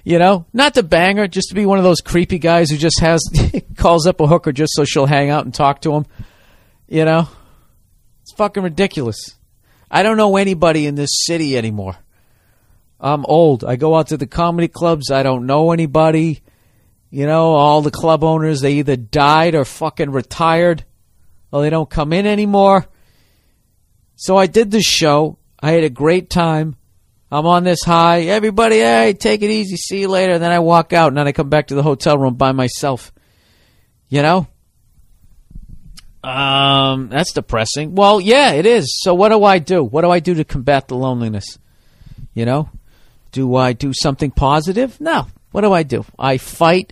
You 0.05 0.19
know, 0.19 0.45
not 0.53 0.75
to 0.75 0.83
bang 0.83 1.17
her, 1.17 1.27
just 1.27 1.49
to 1.49 1.55
be 1.55 1.65
one 1.65 1.79
of 1.79 1.83
those 1.83 1.99
creepy 1.99 2.39
guys 2.39 2.69
who 2.69 2.77
just 2.77 3.01
has 3.01 3.21
calls 3.75 4.07
up 4.07 4.21
a 4.21 4.27
hooker 4.27 4.53
just 4.53 4.73
so 4.73 4.85
she'll 4.85 5.05
hang 5.05 5.29
out 5.29 5.43
and 5.43 5.53
talk 5.53 5.81
to 5.81 5.91
him. 5.91 6.05
You 6.87 7.03
know, 7.03 7.27
it's 8.21 8.31
fucking 8.31 8.63
ridiculous. 8.63 9.36
I 9.89 10.03
don't 10.03 10.17
know 10.17 10.37
anybody 10.37 10.85
in 10.85 10.95
this 10.95 11.25
city 11.25 11.57
anymore. 11.57 11.95
I'm 12.99 13.25
old. 13.25 13.63
I 13.63 13.75
go 13.75 13.95
out 13.95 14.07
to 14.07 14.17
the 14.17 14.27
comedy 14.27 14.67
clubs. 14.67 15.11
I 15.11 15.23
don't 15.23 15.45
know 15.45 15.71
anybody. 15.71 16.41
You 17.09 17.25
know, 17.25 17.53
all 17.53 17.81
the 17.81 17.91
club 17.91 18.23
owners, 18.23 18.61
they 18.61 18.73
either 18.73 18.97
died 18.97 19.55
or 19.55 19.63
fucking 19.63 20.11
retired, 20.11 20.83
or 21.51 21.61
they 21.61 21.69
don't 21.69 21.89
come 21.89 22.11
in 22.11 22.25
anymore. 22.25 22.85
So 24.15 24.35
I 24.35 24.47
did 24.47 24.71
this 24.71 24.85
show. 24.85 25.37
I 25.59 25.71
had 25.71 25.83
a 25.83 25.89
great 25.89 26.29
time. 26.29 26.75
I'm 27.31 27.45
on 27.45 27.63
this 27.63 27.83
high. 27.83 28.21
Everybody, 28.21 28.77
hey, 28.77 29.13
take 29.13 29.41
it 29.41 29.49
easy. 29.49 29.77
See 29.77 30.01
you 30.01 30.07
later. 30.07 30.39
then 30.39 30.51
I 30.51 30.59
walk 30.59 30.91
out, 30.91 31.09
and 31.09 31.17
then 31.17 31.27
I 31.27 31.31
come 31.31 31.49
back 31.49 31.67
to 31.67 31.75
the 31.75 31.83
hotel 31.83 32.17
room 32.17 32.35
by 32.35 32.51
myself. 32.51 33.13
You 34.09 34.21
know? 34.21 34.47
Um, 36.27 37.07
that's 37.07 37.31
depressing. 37.31 37.95
Well, 37.95 38.19
yeah, 38.19 38.51
it 38.51 38.65
is. 38.65 38.99
So 39.01 39.13
what 39.13 39.29
do 39.29 39.45
I 39.45 39.59
do? 39.59 39.81
What 39.81 40.01
do 40.01 40.11
I 40.11 40.19
do 40.19 40.33
to 40.33 40.43
combat 40.43 40.89
the 40.89 40.97
loneliness? 40.97 41.57
You 42.33 42.45
know? 42.45 42.69
Do 43.31 43.55
I 43.55 43.71
do 43.71 43.93
something 43.93 44.31
positive? 44.31 44.99
No. 44.99 45.27
What 45.51 45.61
do 45.61 45.71
I 45.71 45.83
do? 45.83 46.03
I 46.19 46.37
fight 46.37 46.91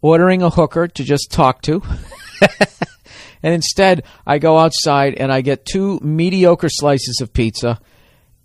ordering 0.00 0.42
a 0.42 0.50
hooker 0.50 0.88
to 0.88 1.04
just 1.04 1.30
talk 1.30 1.62
to. 1.62 1.80
and 3.42 3.54
instead, 3.54 4.02
I 4.26 4.38
go 4.38 4.58
outside 4.58 5.14
and 5.14 5.32
I 5.32 5.42
get 5.42 5.64
two 5.64 6.00
mediocre 6.00 6.68
slices 6.68 7.20
of 7.20 7.32
pizza 7.32 7.80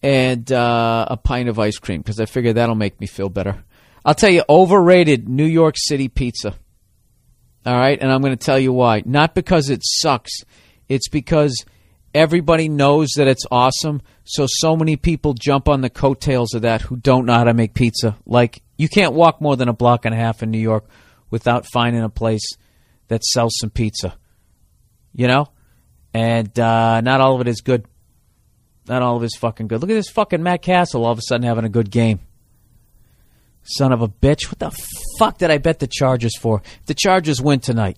and 0.04 0.52
uh, 0.52 1.08
a 1.10 1.18
pint 1.18 1.50
of 1.50 1.58
ice 1.58 1.80
cream 1.80 2.02
because 2.02 2.20
I 2.20 2.26
figure 2.26 2.54
that'll 2.54 2.76
make 2.76 3.02
me 3.02 3.08
feel 3.08 3.30
better. 3.30 3.64
I'll 4.06 4.14
tell 4.14 4.30
you, 4.30 4.44
overrated 4.48 5.28
New 5.28 5.46
York 5.46 5.76
City 5.78 6.10
pizza. 6.10 6.54
All 7.66 7.76
right, 7.76 8.00
and 8.00 8.12
I'm 8.12 8.22
going 8.22 8.38
to 8.38 8.46
tell 8.46 8.60
you 8.60 8.72
why. 8.72 9.04
Not 9.06 9.36
because 9.36 9.70
it 9.70 9.82
sucks, 9.84 10.32
it's 10.88 11.10
because 11.10 11.66
everybody 12.14 12.70
knows 12.70 13.10
that 13.18 13.28
it's 13.28 13.46
awesome. 13.52 14.02
So, 14.24 14.46
so 14.48 14.76
many 14.76 14.96
people 14.96 15.34
jump 15.34 15.68
on 15.68 15.82
the 15.82 15.90
coattails 15.90 16.54
of 16.54 16.62
that 16.64 16.82
who 16.82 16.96
don't 16.96 17.26
know 17.26 17.34
how 17.34 17.44
to 17.44 17.54
make 17.54 17.74
pizza. 17.74 18.18
Like, 18.26 18.62
you 18.78 18.88
can't 18.88 19.14
walk 19.14 19.42
more 19.42 19.56
than 19.56 19.70
a 19.70 19.74
block 19.74 20.06
and 20.06 20.14
a 20.14 20.18
half 20.18 20.44
in 20.44 20.52
New 20.52 20.60
York 20.60 20.86
without 21.30 21.66
finding 21.66 22.04
a 22.04 22.10
place 22.10 22.56
that 23.08 23.24
sells 23.24 23.56
some 23.58 23.70
pizza. 23.70 24.16
You 25.14 25.28
know? 25.28 25.50
And 26.14 26.58
uh, 26.60 27.02
not 27.02 27.22
all 27.22 27.36
of 27.36 27.42
it 27.42 27.48
is 27.48 27.62
good. 27.62 27.86
Not 28.88 29.02
all 29.02 29.18
of 29.18 29.24
it 29.24 29.28
is 29.28 29.36
fucking 29.38 29.68
good. 29.68 29.82
Look 29.82 29.90
at 29.90 29.96
this 29.96 30.10
fucking 30.10 30.42
Matt 30.42 30.62
Cassel 30.62 31.06
all 31.06 31.12
of 31.12 31.20
a 31.20 31.22
sudden 31.22 31.46
having 31.46 31.66
a 31.66 31.70
good 31.70 31.92
game. 31.92 32.20
Son 33.68 33.92
of 33.92 34.02
a 34.02 34.08
bitch. 34.08 34.48
What 34.48 34.60
the 34.60 34.72
fuck 35.20 35.38
did 35.38 35.52
I 35.52 35.58
bet 35.58 35.80
the 35.80 35.88
Chargers 35.88 36.38
for? 36.38 36.62
The 36.86 36.94
Chargers 36.94 37.42
win 37.42 37.60
tonight. 37.60 37.98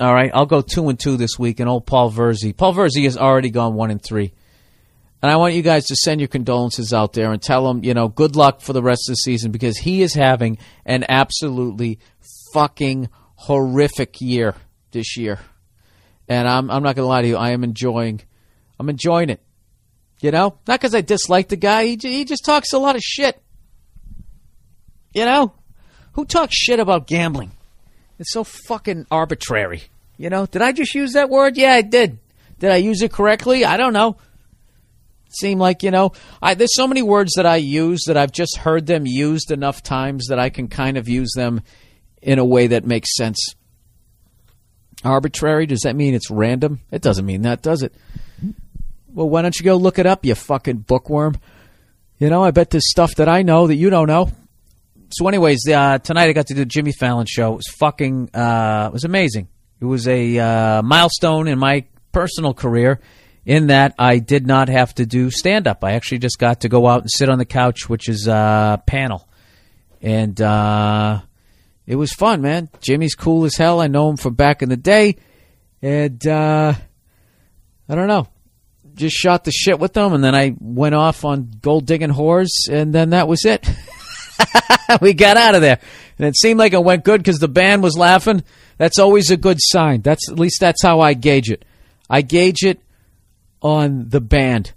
All 0.00 0.12
right, 0.12 0.30
I'll 0.32 0.46
go 0.46 0.62
two 0.62 0.88
and 0.88 0.98
two 0.98 1.16
this 1.16 1.38
week. 1.38 1.60
And 1.60 1.68
old 1.68 1.86
Paul 1.86 2.10
Verzi. 2.10 2.56
Paul 2.56 2.74
Verzi 2.74 3.04
has 3.04 3.16
already 3.16 3.50
gone 3.50 3.74
one 3.74 3.90
and 3.90 4.02
three. 4.02 4.32
And 5.22 5.30
I 5.30 5.36
want 5.36 5.54
you 5.54 5.62
guys 5.62 5.86
to 5.86 5.96
send 5.96 6.20
your 6.20 6.28
condolences 6.28 6.92
out 6.92 7.12
there 7.12 7.30
and 7.30 7.40
tell 7.40 7.70
him, 7.70 7.84
you 7.84 7.94
know, 7.94 8.08
good 8.08 8.34
luck 8.34 8.60
for 8.60 8.72
the 8.72 8.82
rest 8.82 9.08
of 9.08 9.12
the 9.12 9.16
season 9.16 9.52
because 9.52 9.78
he 9.78 10.02
is 10.02 10.14
having 10.14 10.58
an 10.84 11.04
absolutely 11.08 12.00
fucking 12.52 13.08
horrific 13.36 14.20
year 14.20 14.56
this 14.90 15.16
year. 15.16 15.38
And 16.28 16.48
I'm 16.48 16.70
I'm 16.70 16.82
not 16.82 16.96
going 16.96 17.04
to 17.04 17.08
lie 17.08 17.22
to 17.22 17.28
you, 17.28 17.36
I 17.36 17.50
am 17.50 17.62
enjoying 17.62 18.22
I'm 18.80 18.88
enjoying 18.88 19.30
it. 19.30 19.40
You 20.20 20.32
know, 20.32 20.58
not 20.66 20.80
because 20.80 20.94
I 20.94 21.02
dislike 21.02 21.48
the 21.48 21.56
guy. 21.56 21.84
He, 21.84 21.96
he 22.00 22.24
just 22.24 22.44
talks 22.44 22.72
a 22.72 22.78
lot 22.78 22.96
of 22.96 23.02
shit. 23.02 23.40
You 25.12 25.24
know, 25.24 25.52
who 26.12 26.24
talks 26.24 26.56
shit 26.56 26.80
about 26.80 27.06
gambling? 27.06 27.52
It's 28.18 28.32
so 28.32 28.44
fucking 28.44 29.06
arbitrary. 29.10 29.84
You 30.16 30.30
know, 30.30 30.46
did 30.46 30.62
I 30.62 30.72
just 30.72 30.94
use 30.94 31.12
that 31.12 31.30
word? 31.30 31.56
Yeah, 31.56 31.72
I 31.72 31.82
did. 31.82 32.18
Did 32.58 32.70
I 32.70 32.76
use 32.76 33.02
it 33.02 33.12
correctly? 33.12 33.64
I 33.64 33.76
don't 33.76 33.92
know. 33.92 34.16
Seem 35.30 35.58
like 35.58 35.82
you 35.82 35.90
know, 35.90 36.12
I, 36.40 36.54
there's 36.54 36.76
so 36.76 36.86
many 36.86 37.02
words 37.02 37.32
that 37.36 37.46
I 37.46 37.56
use 37.56 38.04
that 38.06 38.16
I've 38.16 38.32
just 38.32 38.58
heard 38.58 38.86
them 38.86 39.06
used 39.06 39.50
enough 39.50 39.82
times 39.82 40.26
that 40.28 40.38
I 40.38 40.50
can 40.50 40.68
kind 40.68 40.96
of 40.96 41.08
use 41.08 41.32
them 41.34 41.62
in 42.20 42.38
a 42.38 42.44
way 42.44 42.68
that 42.68 42.84
makes 42.84 43.16
sense. 43.16 43.54
Arbitrary? 45.04 45.66
Does 45.66 45.80
that 45.80 45.96
mean 45.96 46.14
it's 46.14 46.30
random? 46.30 46.80
It 46.90 47.02
doesn't 47.02 47.26
mean 47.26 47.42
that, 47.42 47.62
does 47.62 47.82
it? 47.82 47.94
Well, 49.08 49.28
why 49.28 49.42
don't 49.42 49.58
you 49.58 49.64
go 49.64 49.76
look 49.76 49.98
it 49.98 50.06
up, 50.06 50.24
you 50.24 50.34
fucking 50.34 50.78
bookworm? 50.78 51.38
You 52.18 52.30
know, 52.30 52.44
I 52.44 52.50
bet 52.52 52.70
there's 52.70 52.88
stuff 52.88 53.16
that 53.16 53.28
I 53.28 53.42
know 53.42 53.66
that 53.66 53.74
you 53.74 53.90
don't 53.90 54.06
know. 54.06 54.30
So, 55.14 55.28
anyways, 55.28 55.68
uh, 55.68 55.98
tonight 55.98 56.30
I 56.30 56.32
got 56.32 56.46
to 56.46 56.54
do 56.54 56.64
Jimmy 56.64 56.92
Fallon 56.92 57.26
show. 57.28 57.52
It 57.52 57.56
was 57.56 57.68
fucking, 57.68 58.30
uh, 58.32 58.86
it 58.88 58.94
was 58.94 59.04
amazing. 59.04 59.46
It 59.78 59.84
was 59.84 60.08
a 60.08 60.38
uh, 60.38 60.82
milestone 60.82 61.48
in 61.48 61.58
my 61.58 61.84
personal 62.12 62.54
career 62.54 62.98
in 63.44 63.66
that 63.66 63.94
I 63.98 64.20
did 64.20 64.46
not 64.46 64.70
have 64.70 64.94
to 64.94 65.04
do 65.04 65.30
stand 65.30 65.68
up. 65.68 65.84
I 65.84 65.92
actually 65.92 66.20
just 66.20 66.38
got 66.38 66.62
to 66.62 66.70
go 66.70 66.86
out 66.86 67.02
and 67.02 67.10
sit 67.10 67.28
on 67.28 67.36
the 67.36 67.44
couch, 67.44 67.90
which 67.90 68.08
is 68.08 68.26
uh, 68.26 68.78
panel. 68.86 69.28
And 70.00 70.40
uh, 70.40 71.20
it 71.86 71.96
was 71.96 72.14
fun, 72.14 72.40
man. 72.40 72.70
Jimmy's 72.80 73.14
cool 73.14 73.44
as 73.44 73.54
hell. 73.54 73.82
I 73.82 73.88
know 73.88 74.08
him 74.08 74.16
from 74.16 74.32
back 74.32 74.62
in 74.62 74.70
the 74.70 74.78
day. 74.78 75.16
And 75.82 76.26
uh, 76.26 76.72
I 77.86 77.94
don't 77.94 78.08
know. 78.08 78.28
Just 78.94 79.16
shot 79.16 79.44
the 79.44 79.52
shit 79.52 79.78
with 79.78 79.92
them, 79.92 80.14
and 80.14 80.24
then 80.24 80.34
I 80.34 80.56
went 80.58 80.94
off 80.94 81.26
on 81.26 81.50
gold 81.60 81.86
digging 81.86 82.10
whores, 82.10 82.48
and 82.70 82.94
then 82.94 83.10
that 83.10 83.28
was 83.28 83.44
it. 83.44 83.68
we 85.00 85.14
got 85.14 85.36
out 85.36 85.54
of 85.54 85.60
there, 85.60 85.78
and 86.18 86.26
it 86.26 86.36
seemed 86.36 86.58
like 86.58 86.72
it 86.72 86.82
went 86.82 87.04
good 87.04 87.18
because 87.18 87.38
the 87.38 87.48
band 87.48 87.82
was 87.82 87.96
laughing. 87.96 88.42
That's 88.78 88.98
always 88.98 89.30
a 89.30 89.36
good 89.36 89.58
sign. 89.60 90.02
That's 90.02 90.28
at 90.30 90.38
least 90.38 90.60
that's 90.60 90.82
how 90.82 91.00
I 91.00 91.14
gauge 91.14 91.50
it. 91.50 91.64
I 92.08 92.22
gauge 92.22 92.64
it 92.64 92.80
on 93.60 94.08
the 94.08 94.20
band. 94.20 94.72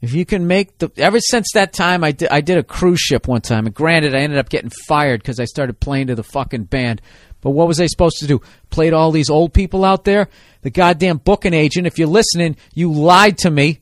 If 0.00 0.14
you 0.14 0.24
can 0.24 0.46
make 0.46 0.78
the 0.78 0.92
ever 0.96 1.18
since 1.18 1.48
that 1.54 1.72
time, 1.72 2.04
I 2.04 2.12
did 2.12 2.28
I 2.28 2.40
did 2.40 2.58
a 2.58 2.62
cruise 2.62 3.00
ship 3.00 3.26
one 3.26 3.40
time, 3.40 3.66
and 3.66 3.74
granted, 3.74 4.14
I 4.14 4.20
ended 4.20 4.38
up 4.38 4.48
getting 4.48 4.70
fired 4.70 5.20
because 5.20 5.40
I 5.40 5.44
started 5.44 5.80
playing 5.80 6.06
to 6.08 6.14
the 6.14 6.22
fucking 6.22 6.64
band. 6.64 7.02
But 7.40 7.50
what 7.50 7.68
was 7.68 7.80
I 7.80 7.86
supposed 7.86 8.18
to 8.18 8.26
do? 8.26 8.40
Play 8.70 8.90
to 8.90 8.96
all 8.96 9.10
these 9.10 9.30
old 9.30 9.52
people 9.52 9.84
out 9.84 10.04
there? 10.04 10.28
The 10.62 10.70
goddamn 10.70 11.18
booking 11.18 11.54
agent, 11.54 11.86
if 11.86 11.98
you're 11.98 12.08
listening, 12.08 12.56
you 12.74 12.92
lied 12.92 13.38
to 13.38 13.50
me. 13.50 13.80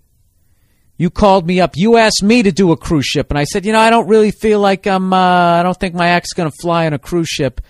You 0.99 1.11
called 1.11 1.47
me 1.47 1.61
up. 1.61 1.73
You 1.77 1.99
asked 1.99 2.23
me 2.23 2.43
to 2.43 2.53
do 2.53 2.73
a 2.73 2.77
cruise 2.77 3.05
ship, 3.05 3.31
and 3.31 3.39
I 3.39 3.45
said, 3.45 3.67
you 3.67 3.73
know, 3.73 3.81
I 3.81 3.91
don't 3.91 4.09
really 4.09 4.31
feel 4.31 4.61
like 4.61 4.87
I'm. 4.87 5.13
Uh, 5.13 5.61
I 5.61 5.63
don't 5.63 5.79
think 5.79 5.95
my 5.95 6.09
act's 6.09 6.33
going 6.33 6.51
to 6.51 6.57
fly 6.63 6.87
on 6.87 6.95
a 6.95 6.99
cruise 6.99 7.29
ship. 7.29 7.61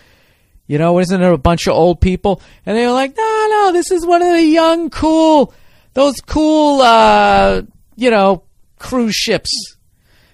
You 0.66 0.79
know, 0.79 0.99
isn't 0.99 1.22
it 1.22 1.33
a 1.33 1.39
bunch 1.39 1.66
of 1.66 1.74
old 1.74 2.01
people? 2.01 2.41
And 2.64 2.77
they 2.77 2.87
were 2.87 2.93
like, 2.93 3.16
no, 3.16 3.47
no, 3.51 3.72
this 3.72 3.91
is 3.91 4.05
one 4.05 4.22
of 4.22 4.33
the 4.33 4.43
young, 4.43 4.91
cool, 4.91 5.55
those 5.95 6.16
cool, 6.20 6.81
uh, 6.81 7.62
you 7.95 8.11
know, 8.11 8.43
cruise 8.79 9.14
ships. 9.14 9.51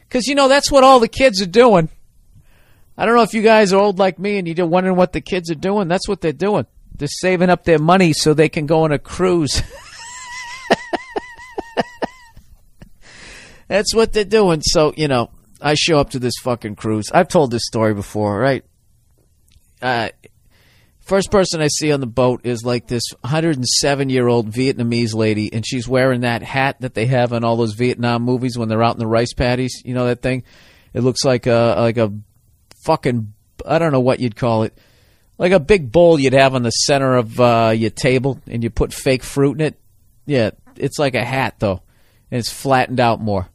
Because, 0.08 0.26
you 0.26 0.34
know, 0.34 0.48
that's 0.48 0.70
what 0.70 0.84
all 0.84 1.00
the 1.00 1.08
kids 1.08 1.42
are 1.42 1.46
doing. 1.46 1.90
I 2.96 3.06
don't 3.06 3.14
know 3.14 3.22
if 3.22 3.34
you 3.34 3.42
guys 3.42 3.72
are 3.72 3.80
old 3.80 3.98
like 3.98 4.18
me 4.18 4.38
and 4.38 4.46
you're 4.46 4.66
wondering 4.66 4.96
what 4.96 5.12
the 5.12 5.20
kids 5.20 5.50
are 5.50 5.54
doing. 5.54 5.88
That's 5.88 6.08
what 6.08 6.20
they're 6.20 6.32
doing. 6.32 6.66
They're 6.96 7.08
saving 7.08 7.50
up 7.50 7.64
their 7.64 7.78
money 7.78 8.12
so 8.12 8.32
they 8.32 8.48
can 8.48 8.66
go 8.66 8.84
on 8.84 8.92
a 8.92 8.98
cruise. 8.98 9.62
That's 13.72 13.94
what 13.94 14.12
they're 14.12 14.24
doing. 14.24 14.60
So, 14.60 14.92
you 14.98 15.08
know, 15.08 15.30
I 15.58 15.72
show 15.72 15.98
up 15.98 16.10
to 16.10 16.18
this 16.18 16.34
fucking 16.42 16.76
cruise. 16.76 17.10
I've 17.10 17.28
told 17.28 17.50
this 17.50 17.64
story 17.64 17.94
before, 17.94 18.38
right? 18.38 18.66
Uh, 19.80 20.10
first 21.00 21.30
person 21.30 21.62
I 21.62 21.68
see 21.68 21.90
on 21.90 22.00
the 22.00 22.06
boat 22.06 22.42
is 22.44 22.66
like 22.66 22.86
this 22.86 23.04
107 23.22 24.10
year 24.10 24.28
old 24.28 24.50
Vietnamese 24.50 25.14
lady, 25.14 25.50
and 25.50 25.66
she's 25.66 25.88
wearing 25.88 26.20
that 26.20 26.42
hat 26.42 26.82
that 26.82 26.92
they 26.92 27.06
have 27.06 27.32
in 27.32 27.44
all 27.44 27.56
those 27.56 27.72
Vietnam 27.72 28.24
movies 28.24 28.58
when 28.58 28.68
they're 28.68 28.82
out 28.82 28.94
in 28.94 29.00
the 29.00 29.06
rice 29.06 29.32
paddies. 29.32 29.80
You 29.86 29.94
know 29.94 30.04
that 30.04 30.20
thing? 30.20 30.42
It 30.92 31.00
looks 31.00 31.24
like 31.24 31.46
a 31.46 31.76
like 31.78 31.96
a 31.96 32.12
fucking 32.84 33.32
I 33.64 33.78
don't 33.78 33.92
know 33.92 34.00
what 34.00 34.20
you'd 34.20 34.36
call 34.36 34.64
it, 34.64 34.76
like 35.38 35.52
a 35.52 35.58
big 35.60 35.90
bowl 35.90 36.20
you'd 36.20 36.34
have 36.34 36.54
on 36.54 36.62
the 36.62 36.70
center 36.70 37.16
of 37.16 37.40
uh, 37.40 37.72
your 37.74 37.88
table, 37.88 38.38
and 38.46 38.62
you 38.62 38.68
put 38.68 38.92
fake 38.92 39.22
fruit 39.22 39.54
in 39.54 39.66
it. 39.68 39.80
Yeah, 40.26 40.50
it's 40.76 40.98
like 40.98 41.14
a 41.14 41.24
hat 41.24 41.54
though, 41.58 41.80
and 42.30 42.38
it's 42.38 42.52
flattened 42.52 43.00
out 43.00 43.18
more, 43.18 43.48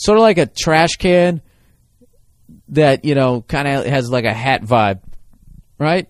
sort 0.00 0.18
of 0.18 0.22
like 0.22 0.38
a 0.38 0.46
trash 0.46 0.96
can 0.96 1.42
that 2.68 3.04
you 3.04 3.14
know 3.14 3.42
kind 3.42 3.68
of 3.68 3.86
has 3.86 4.10
like 4.10 4.24
a 4.24 4.32
hat 4.32 4.62
vibe, 4.62 5.00
right? 5.78 6.08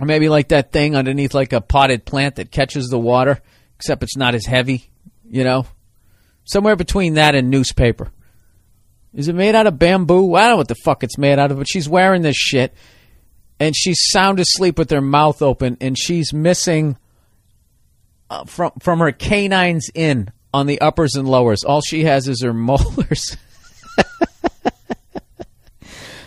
Or 0.00 0.06
maybe 0.06 0.28
like 0.28 0.48
that 0.48 0.72
thing 0.72 0.94
underneath 0.94 1.34
like 1.34 1.52
a 1.52 1.60
potted 1.60 2.04
plant 2.04 2.36
that 2.36 2.50
catches 2.50 2.88
the 2.88 2.98
water, 2.98 3.40
except 3.76 4.02
it's 4.02 4.16
not 4.16 4.34
as 4.34 4.46
heavy, 4.46 4.90
you 5.28 5.44
know? 5.44 5.66
Somewhere 6.44 6.76
between 6.76 7.14
that 7.14 7.34
and 7.34 7.50
newspaper. 7.50 8.10
Is 9.12 9.28
it 9.28 9.34
made 9.34 9.54
out 9.54 9.66
of 9.66 9.78
bamboo? 9.78 10.34
I 10.34 10.42
don't 10.42 10.50
know 10.50 10.56
what 10.56 10.68
the 10.68 10.74
fuck 10.76 11.02
it's 11.02 11.18
made 11.18 11.38
out 11.38 11.50
of, 11.50 11.58
but 11.58 11.68
she's 11.68 11.88
wearing 11.88 12.22
this 12.22 12.36
shit 12.36 12.74
and 13.58 13.76
she's 13.76 14.00
sound 14.10 14.40
asleep 14.40 14.78
with 14.78 14.90
her 14.90 15.00
mouth 15.00 15.42
open 15.42 15.76
and 15.80 15.98
she's 15.98 16.32
missing 16.32 16.96
uh, 18.30 18.44
from 18.44 18.72
from 18.80 19.00
her 19.00 19.12
canines 19.12 19.90
in 19.94 20.30
on 20.52 20.66
the 20.66 20.80
uppers 20.80 21.14
and 21.14 21.28
lowers. 21.28 21.64
All 21.64 21.80
she 21.80 22.04
has 22.04 22.28
is 22.28 22.42
her 22.42 22.52
molars. 22.54 23.36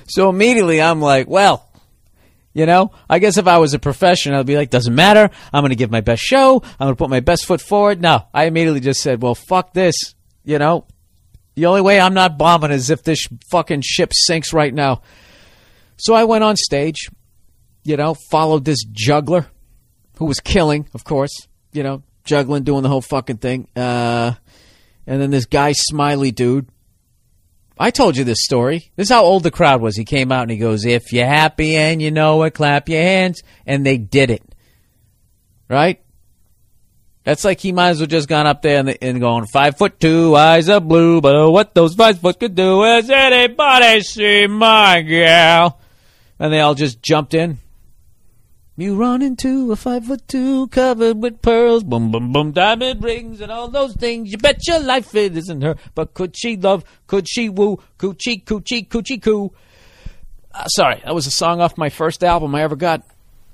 so 0.08 0.30
immediately 0.30 0.82
I'm 0.82 1.02
like, 1.02 1.28
well, 1.28 1.70
you 2.54 2.68
know, 2.68 2.92
I 3.10 3.20
guess 3.20 3.38
if 3.38 3.48
I 3.48 3.58
was 3.58 3.74
a 3.74 3.80
professional, 3.80 4.40
I'd 4.40 4.46
be 4.46 4.56
like, 4.56 4.70
doesn't 4.70 4.94
matter. 4.94 5.30
I'm 5.52 5.62
going 5.62 5.72
to 5.72 5.76
give 5.76 5.90
my 5.90 6.02
best 6.02 6.22
show. 6.22 6.62
I'm 6.64 6.86
going 6.86 6.94
to 6.94 6.98
put 6.98 7.10
my 7.10 7.20
best 7.20 7.46
foot 7.46 7.62
forward. 7.62 8.00
No, 8.00 8.28
I 8.34 8.46
immediately 8.46 8.80
just 8.80 9.02
said, 9.02 9.22
well, 9.22 9.36
fuck 9.36 9.74
this. 9.74 9.96
You 10.46 10.60
know, 10.60 10.86
the 11.56 11.66
only 11.66 11.82
way 11.82 12.00
I'm 12.00 12.14
not 12.14 12.38
bombing 12.38 12.72
is 12.72 12.90
if 12.90 13.04
this 13.04 13.26
fucking 13.50 13.82
ship 13.82 14.12
sinks 14.14 14.54
right 14.54 14.74
now. 14.74 15.02
So 15.98 16.14
I 16.14 16.26
went 16.26 16.44
on 16.44 16.56
stage, 16.56 17.10
you 17.84 17.98
know, 17.98 18.16
followed 18.30 18.66
this 18.66 18.84
juggler 18.92 19.48
who 20.18 20.26
was 20.26 20.40
killing, 20.40 20.88
of 20.94 21.04
course, 21.04 21.48
you 21.72 21.82
know, 21.82 22.04
juggling, 22.24 22.64
doing 22.64 22.84
the 22.84 22.90
whole 22.90 23.02
fucking 23.02 23.38
thing. 23.38 23.68
Uh, 23.76 24.34
and 25.06 25.22
then 25.22 25.32
this 25.32 25.46
guy, 25.46 25.74
Smiley 25.74 26.32
dude. 26.32 26.68
I 27.78 27.90
told 27.92 28.16
you 28.16 28.24
this 28.24 28.44
story. 28.44 28.92
This 28.96 29.08
is 29.08 29.12
how 29.12 29.24
old 29.24 29.44
the 29.44 29.52
crowd 29.52 29.82
was. 29.82 29.98
He 29.98 30.06
came 30.06 30.32
out 30.32 30.44
and 30.44 30.52
he 30.52 30.58
goes, 30.58 30.86
If 30.86 31.12
you're 31.12 31.26
happy 31.26 31.76
and 31.76 32.02
you 32.02 32.12
know 32.12 32.44
it, 32.44 32.52
clap 32.54 32.88
your 32.88 33.02
hands. 33.02 33.42
And 33.66 33.86
they 33.86 33.98
did 33.98 34.30
it. 34.30 34.44
Right? 35.68 36.00
That's 37.24 37.46
like 37.46 37.60
he 37.60 37.72
might 37.72 37.90
as 37.90 38.00
well 38.00 38.08
just 38.08 38.28
gone 38.28 38.46
up 38.46 38.62
there 38.62 38.80
and, 38.80 38.98
and 39.02 39.20
going, 39.20 39.46
Five 39.48 39.78
foot 39.78 40.00
two, 40.00 40.36
eyes 40.36 40.70
are 40.70 40.82
blue, 40.82 41.22
but 41.22 41.52
what 41.52 41.74
those 41.74 41.96
five 41.96 42.20
foot 42.20 42.40
could 42.40 42.54
do 42.54 42.84
is 42.84 43.10
anybody 43.10 44.02
see 44.02 44.48
my 44.48 45.02
gal? 45.02 45.80
And 46.38 46.52
they 46.52 46.60
all 46.60 46.76
just 46.76 47.02
jumped 47.02 47.34
in. 47.34 47.60
You 48.76 48.96
run 48.96 49.22
into 49.22 49.72
a 49.72 49.76
five 49.76 50.06
foot 50.06 50.28
two 50.28 50.68
covered 50.70 51.22
with 51.22 51.44
pearls, 51.44 51.84
boom, 51.84 52.10
boom, 52.12 52.32
boom, 52.32 52.52
diamond 52.54 53.04
rings, 53.04 53.40
and 53.40 53.52
all 53.52 53.68
those 53.68 53.94
things. 53.94 54.32
You 54.32 54.40
bet 54.40 54.68
your 54.68 54.80
life 54.80 55.14
it 55.14 55.38
isn't 55.38 55.62
her. 55.62 55.76
But 55.94 56.16
could 56.16 56.36
she 56.36 56.58
love? 56.58 56.84
Could 57.06 57.30
she 57.30 57.50
woo? 57.50 57.80
Coochie, 58.00 58.44
coochie, 58.44 58.88
coochie, 58.88 59.22
coo. 59.22 59.54
Uh, 60.52 60.66
sorry, 60.66 61.02
that 61.06 61.14
was 61.14 61.28
a 61.28 61.32
song 61.32 61.62
off 61.62 61.78
my 61.78 61.90
first 61.90 62.24
album 62.24 62.56
I 62.56 62.64
ever 62.64 62.76
got. 62.76 63.04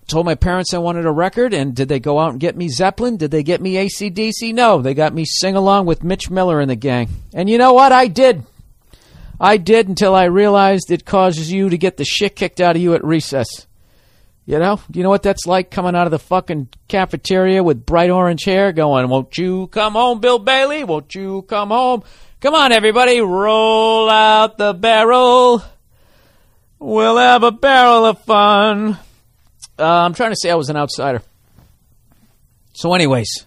Told 0.07 0.25
my 0.25 0.35
parents 0.35 0.73
I 0.73 0.77
wanted 0.77 1.05
a 1.05 1.11
record, 1.11 1.53
and 1.53 1.75
did 1.75 1.89
they 1.89 1.99
go 1.99 2.17
out 2.17 2.31
and 2.31 2.39
get 2.39 2.55
me 2.55 2.69
Zeppelin? 2.69 3.17
Did 3.17 3.29
they 3.29 3.43
get 3.43 3.61
me 3.61 3.75
ACDC? 3.75 4.53
No, 4.53 4.81
they 4.81 4.93
got 4.93 5.13
me 5.13 5.25
sing 5.25 5.55
along 5.55 5.85
with 5.85 6.01
Mitch 6.01 6.29
Miller 6.29 6.61
and 6.61 6.69
the 6.69 6.77
gang. 6.77 7.09
And 7.33 7.49
you 7.49 7.57
know 7.57 7.73
what? 7.73 7.91
I 7.91 8.07
did. 8.07 8.43
I 9.39 9.57
did 9.57 9.89
until 9.89 10.15
I 10.15 10.25
realized 10.25 10.89
it 10.91 11.05
causes 11.05 11.51
you 11.51 11.69
to 11.69 11.77
get 11.77 11.97
the 11.97 12.05
shit 12.05 12.37
kicked 12.37 12.61
out 12.61 12.77
of 12.77 12.81
you 12.81 12.93
at 12.93 13.03
recess. 13.03 13.67
You 14.49 14.57
know, 14.57 14.79
you 14.91 15.03
know 15.03 15.09
what 15.09 15.21
that's 15.21 15.45
like 15.45 15.69
coming 15.69 15.95
out 15.95 16.07
of 16.07 16.11
the 16.11 16.17
fucking 16.17 16.69
cafeteria 16.87 17.61
with 17.61 17.85
bright 17.85 18.09
orange 18.09 18.45
hair 18.45 18.71
going, 18.71 19.07
Won't 19.07 19.37
you 19.37 19.67
come 19.67 19.93
home, 19.93 20.21
Bill 20.21 20.39
Bailey? 20.39 20.83
Won't 20.83 21.13
you 21.13 21.43
come 21.43 21.69
home? 21.69 22.01
Come 22.41 22.55
on, 22.55 22.71
everybody, 22.71 23.21
roll 23.21 24.09
out 24.09 24.57
the 24.57 24.73
barrel. 24.73 25.63
We'll 26.79 27.17
have 27.17 27.43
a 27.43 27.51
barrel 27.51 28.05
of 28.05 28.23
fun. 28.23 28.97
Uh, 29.77 29.85
I'm 29.85 30.15
trying 30.15 30.31
to 30.31 30.35
say 30.35 30.49
I 30.49 30.55
was 30.55 30.71
an 30.71 30.77
outsider. 30.77 31.21
So, 32.73 32.95
anyways, 32.95 33.45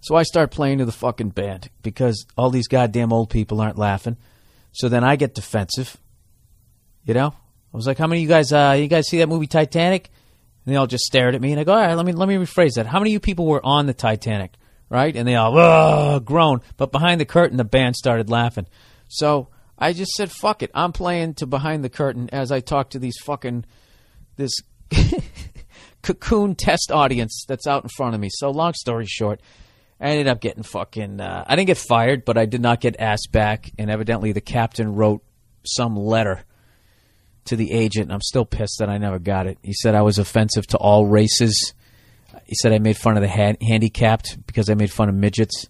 so 0.00 0.14
I 0.14 0.22
start 0.22 0.52
playing 0.52 0.78
to 0.78 0.84
the 0.84 0.92
fucking 0.92 1.30
band 1.30 1.70
because 1.82 2.24
all 2.38 2.50
these 2.50 2.68
goddamn 2.68 3.12
old 3.12 3.30
people 3.30 3.60
aren't 3.60 3.78
laughing. 3.78 4.16
So 4.70 4.88
then 4.88 5.02
I 5.02 5.16
get 5.16 5.34
defensive. 5.34 5.96
You 7.04 7.14
know, 7.14 7.34
I 7.74 7.76
was 7.76 7.88
like, 7.88 7.98
"How 7.98 8.06
many 8.06 8.20
of 8.20 8.22
you 8.22 8.28
guys? 8.28 8.52
Uh, 8.52 8.76
you 8.78 8.86
guys 8.86 9.08
see 9.08 9.18
that 9.18 9.28
movie 9.28 9.48
Titanic?" 9.48 10.08
And 10.66 10.74
they 10.74 10.76
all 10.76 10.88
just 10.88 11.04
stared 11.04 11.34
at 11.36 11.40
me, 11.40 11.52
and 11.52 11.60
I 11.60 11.64
go, 11.64 11.72
"All 11.72 11.78
right, 11.78 11.94
let 11.94 12.04
me 12.04 12.12
let 12.12 12.28
me 12.28 12.34
rephrase 12.34 12.74
that. 12.74 12.86
How 12.86 12.98
many 12.98 13.10
of 13.10 13.14
you 13.14 13.20
people 13.20 13.46
were 13.46 13.64
on 13.64 13.86
the 13.86 13.94
Titanic?" 13.94 14.52
Right? 14.88 15.16
And 15.16 15.26
they 15.26 15.36
all 15.36 16.20
groan, 16.20 16.60
but 16.76 16.92
behind 16.92 17.20
the 17.20 17.24
curtain, 17.24 17.56
the 17.56 17.64
band 17.64 17.96
started 17.96 18.30
laughing. 18.30 18.66
So 19.08 19.48
I 19.78 19.92
just 19.92 20.12
said, 20.12 20.30
"Fuck 20.30 20.62
it, 20.62 20.70
I'm 20.74 20.92
playing 20.92 21.34
to 21.34 21.46
behind 21.46 21.84
the 21.84 21.88
curtain." 21.88 22.28
As 22.32 22.50
I 22.50 22.60
talk 22.60 22.90
to 22.90 22.98
these 22.98 23.16
fucking 23.24 23.64
this 24.36 24.52
cocoon 26.02 26.54
test 26.54 26.90
audience 26.92 27.44
that's 27.46 27.66
out 27.66 27.84
in 27.84 27.88
front 27.88 28.14
of 28.14 28.20
me. 28.20 28.28
So 28.30 28.50
long 28.50 28.74
story 28.74 29.06
short, 29.06 29.40
I 30.00 30.10
ended 30.10 30.26
up 30.26 30.40
getting 30.40 30.62
fucking. 30.62 31.20
Uh, 31.20 31.44
I 31.46 31.56
didn't 31.56 31.68
get 31.68 31.78
fired, 31.78 32.24
but 32.24 32.36
I 32.36 32.46
did 32.46 32.60
not 32.60 32.80
get 32.80 32.96
asked 32.98 33.30
back, 33.30 33.70
and 33.78 33.90
evidently 33.90 34.32
the 34.32 34.40
captain 34.40 34.94
wrote 34.94 35.22
some 35.64 35.96
letter 35.96 36.44
to 37.46 37.56
the 37.56 37.72
agent. 37.72 38.12
I'm 38.12 38.20
still 38.20 38.44
pissed 38.44 38.78
that 38.78 38.88
I 38.88 38.98
never 38.98 39.18
got 39.18 39.46
it. 39.46 39.58
He 39.62 39.72
said 39.72 39.94
I 39.94 40.02
was 40.02 40.18
offensive 40.18 40.66
to 40.68 40.76
all 40.78 41.06
races. 41.06 41.74
He 42.44 42.54
said 42.54 42.72
I 42.72 42.78
made 42.78 42.96
fun 42.96 43.16
of 43.16 43.22
the 43.22 43.28
ha- 43.28 43.56
handicapped 43.60 44.46
because 44.46 44.70
I 44.70 44.74
made 44.74 44.92
fun 44.92 45.08
of 45.08 45.14
midgets. 45.14 45.68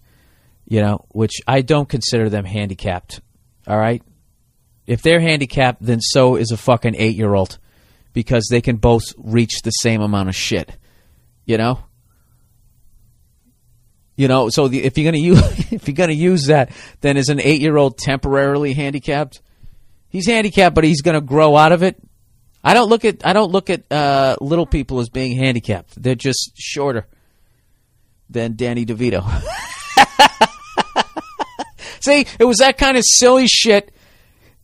You 0.65 0.81
know, 0.81 1.05
which 1.09 1.39
I 1.47 1.61
don't 1.61 1.87
consider 1.87 2.29
them 2.29 2.43
handicapped. 2.43 3.21
All 3.67 3.77
right, 3.77 4.03
if 4.85 5.01
they're 5.01 5.21
handicapped, 5.21 5.81
then 5.81 6.01
so 6.01 6.35
is 6.35 6.51
a 6.51 6.57
fucking 6.57 6.95
eight 6.97 7.15
year 7.15 7.33
old 7.33 7.57
because 8.13 8.47
they 8.49 8.61
can 8.61 8.77
both 8.77 9.13
reach 9.17 9.61
the 9.63 9.71
same 9.71 10.01
amount 10.01 10.29
of 10.29 10.35
shit. 10.35 10.77
You 11.45 11.57
know. 11.57 11.83
You 14.17 14.27
know, 14.27 14.49
so 14.49 14.67
the, 14.67 14.83
if 14.83 14.97
you're 14.97 15.05
gonna 15.05 15.23
use 15.23 15.39
if 15.71 15.87
you're 15.87 15.95
gonna 15.95 16.13
use 16.13 16.47
that, 16.47 16.71
then 17.01 17.17
is 17.17 17.29
an 17.29 17.39
eight 17.39 17.61
year 17.61 17.77
old 17.77 17.97
temporarily 17.97 18.73
handicapped? 18.73 19.41
He's 20.09 20.27
handicapped, 20.27 20.75
but 20.75 20.83
he's 20.83 21.01
gonna 21.01 21.21
grow 21.21 21.55
out 21.55 21.71
of 21.71 21.83
it. 21.83 22.01
I 22.63 22.73
don't 22.73 22.89
look 22.89 23.05
at 23.05 23.25
I 23.25 23.33
don't 23.33 23.51
look 23.51 23.69
at 23.69 23.91
uh, 23.91 24.35
little 24.41 24.65
people 24.65 24.99
as 24.99 25.09
being 25.09 25.37
handicapped. 25.37 26.01
They're 26.01 26.15
just 26.15 26.51
shorter 26.55 27.05
than 28.29 28.55
Danny 28.55 28.85
DeVito. 28.85 29.23
See, 32.01 32.25
it 32.39 32.45
was 32.45 32.57
that 32.57 32.77
kind 32.77 32.97
of 32.97 33.03
silly 33.05 33.47
shit 33.47 33.93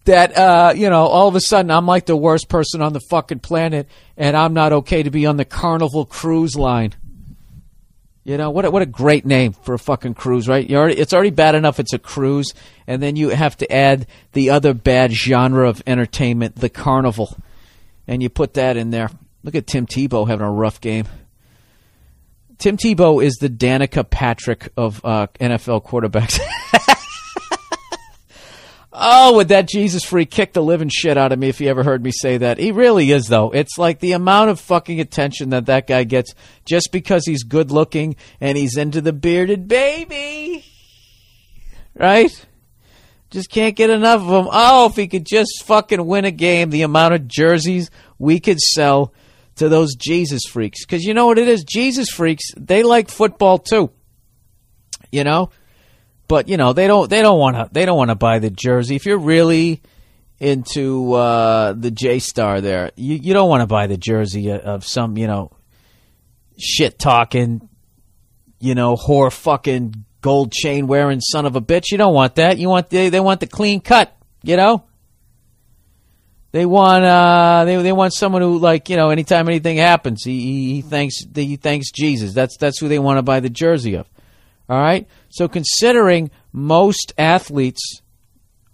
that 0.06 0.38
uh, 0.38 0.74
you 0.76 0.90
know, 0.90 1.06
all 1.06 1.28
of 1.28 1.36
a 1.36 1.42
sudden 1.42 1.72
I'm 1.72 1.86
like 1.86 2.06
the 2.06 2.18
worst 2.18 2.50
person 2.50 2.82
on 2.82 2.94
the 2.94 3.02
fucking 3.10 3.40
planet, 3.40 3.88
and 4.18 4.36
I'm 4.36 4.54
not 4.54 4.74
okay 4.74 5.04
to 5.04 5.10
be 5.10 5.26
on 5.26 5.38
the 5.38 5.46
Carnival 5.46 6.06
Cruise 6.06 6.56
Line. 6.56 6.94
You 8.24 8.38
know 8.38 8.52
what? 8.52 8.66
A, 8.66 8.72
what 8.72 8.82
a 8.82 8.86
great 8.86 9.26
name 9.26 9.52
for 9.52 9.74
a 9.74 9.80
fucking 9.80 10.14
cruise, 10.14 10.48
right? 10.48 10.70
Already, 10.72 10.98
it's 10.98 11.14
already 11.14 11.30
bad 11.30 11.56
enough 11.56 11.80
it's 11.80 11.94
a 11.94 12.00
cruise, 12.00 12.54
and 12.88 13.02
then 13.04 13.16
you 13.18 13.30
have 13.30 13.58
to 13.58 13.72
add 13.72 14.08
the 14.32 14.50
other 14.50 14.74
bad 14.74 15.12
genre 15.12 15.68
of 15.68 15.84
entertainment, 15.86 16.56
the 16.56 16.70
carnival, 16.70 17.38
and 18.08 18.24
you 18.24 18.30
put 18.30 18.54
that 18.54 18.78
in 18.78 18.92
there. 18.92 19.10
Look 19.44 19.56
at 19.56 19.68
Tim 19.68 19.86
Tebow 19.86 20.28
having 20.28 20.46
a 20.46 20.52
rough 20.52 20.80
game. 20.80 21.06
Tim 22.60 22.78
Tebow 22.78 23.22
is 23.22 23.34
the 23.36 23.50
Danica 23.50 24.10
Patrick 24.10 24.70
of 24.78 25.04
uh, 25.04 25.28
NFL 25.42 25.86
quarterbacks. 25.86 26.40
Oh, 28.96 29.38
would 29.38 29.48
that 29.48 29.68
Jesus 29.68 30.04
freak 30.04 30.30
kick 30.30 30.54
the 30.54 30.62
living 30.62 30.90
shit 30.90 31.18
out 31.18 31.32
of 31.32 31.40
me 31.40 31.50
if 31.50 31.58
he 31.58 31.68
ever 31.68 31.84
heard 31.84 32.04
me 32.04 32.12
say 32.12 32.38
that? 32.38 32.60
He 32.60 32.72
really 32.72 33.12
is, 33.12 33.26
though. 33.26 33.50
It's 33.50 33.80
like 33.80 34.00
the 34.00 34.12
amount 34.12 34.52
of 34.52 34.60
fucking 34.60 35.00
attention 35.00 35.50
that 35.50 35.66
that 35.66 35.88
guy 35.88 36.04
gets 36.04 36.36
just 36.64 36.92
because 36.92 37.26
he's 37.26 37.44
good 37.44 37.72
looking 37.72 38.16
and 38.40 38.56
he's 38.56 38.78
into 38.78 39.02
the 39.02 39.12
bearded 39.12 39.68
baby. 39.68 40.64
Right? 41.96 42.46
Just 43.32 43.50
can't 43.50 43.76
get 43.76 43.90
enough 43.90 44.22
of 44.22 44.46
him. 44.46 44.50
Oh, 44.52 44.90
if 44.90 44.96
he 44.96 45.08
could 45.08 45.26
just 45.26 45.64
fucking 45.64 46.06
win 46.06 46.26
a 46.26 46.32
game, 46.32 46.70
the 46.70 46.84
amount 46.84 47.16
of 47.16 47.28
jerseys 47.28 47.90
we 48.20 48.40
could 48.40 48.60
sell 48.60 49.12
to 49.56 49.70
those 49.70 49.96
Jesus 49.96 50.44
freaks. 50.48 50.86
Because 50.86 51.04
you 51.04 51.16
know 51.16 51.26
what 51.26 51.40
it 51.40 51.48
is? 51.48 51.64
Jesus 51.64 52.10
freaks, 52.10 52.46
they 52.56 52.84
like 52.84 53.10
football 53.10 53.58
too. 53.58 53.90
You 55.12 55.24
know? 55.24 55.50
But 56.28 56.48
you 56.48 56.58
know 56.58 56.74
they 56.74 56.88
don't 56.88 57.10
they 57.10 57.22
don't 57.22 57.40
want 57.40 57.56
to 57.56 57.70
they 57.72 57.86
don't 57.86 57.98
want 57.98 58.10
to 58.10 58.16
buy 58.16 58.40
the 58.40 58.50
jersey. 58.50 58.96
If 58.96 59.06
you're 59.06 59.18
really 59.18 59.82
into 60.40 61.14
uh, 61.14 61.74
the 61.74 61.92
J 61.92 62.20
Star 62.20 62.62
there 62.62 62.92
you 62.96 63.16
you 63.16 63.34
don't 63.34 63.50
want 63.50 63.62
to 63.62 63.68
buy 63.68 63.88
the 63.88 63.98
jersey 63.98 64.52
of 64.52 64.86
some 64.86 65.18
you 65.18 65.28
know 65.28 65.52
shit 66.60 67.00
talking 67.00 67.68
you 68.60 68.76
know 68.76 68.96
whore 68.96 69.32
fucking 69.32 70.06
gold 70.22 70.52
chain 70.52 70.88
wearing 70.88 71.20
son 71.20 71.46
of 71.46 71.56
a 71.56 71.62
bitch. 71.62 71.92
You 71.92 71.98
don't 71.98 72.14
want 72.14 72.36
that. 72.36 72.58
You 72.58 72.70
want 72.70 72.90
they 72.90 73.10
they 73.10 73.20
want 73.20 73.40
the 73.40 73.48
clean 73.48 73.82
cut 73.82 74.18
you 74.44 74.58
know? 74.58 74.84
They 76.52 76.68
want 76.68 77.04
uh 77.04 77.66
they 77.66 77.82
they 77.82 77.92
want 77.92 78.14
someone 78.14 78.44
who 78.44 78.60
like 78.60 78.88
you 78.88 78.96
know 78.96 79.10
anytime 79.10 79.50
anything 79.50 79.78
happens 79.78 80.24
he 80.24 80.40
he, 80.40 80.74
he 80.76 80.82
thanks 80.82 81.16
he 81.34 81.56
thanks 81.56 81.90
Jesus. 81.90 82.34
That's 82.34 82.58
that's 82.58 82.80
who 82.80 82.88
they 82.88 83.00
want 83.00 83.18
to 83.18 83.24
buy 83.24 83.40
the 83.40 83.50
jersey 83.50 83.96
of 83.96 84.08
all 84.70 84.80
right 84.80 85.08
so, 85.34 85.48
considering 85.48 86.30
most 86.52 87.12
athletes 87.18 88.04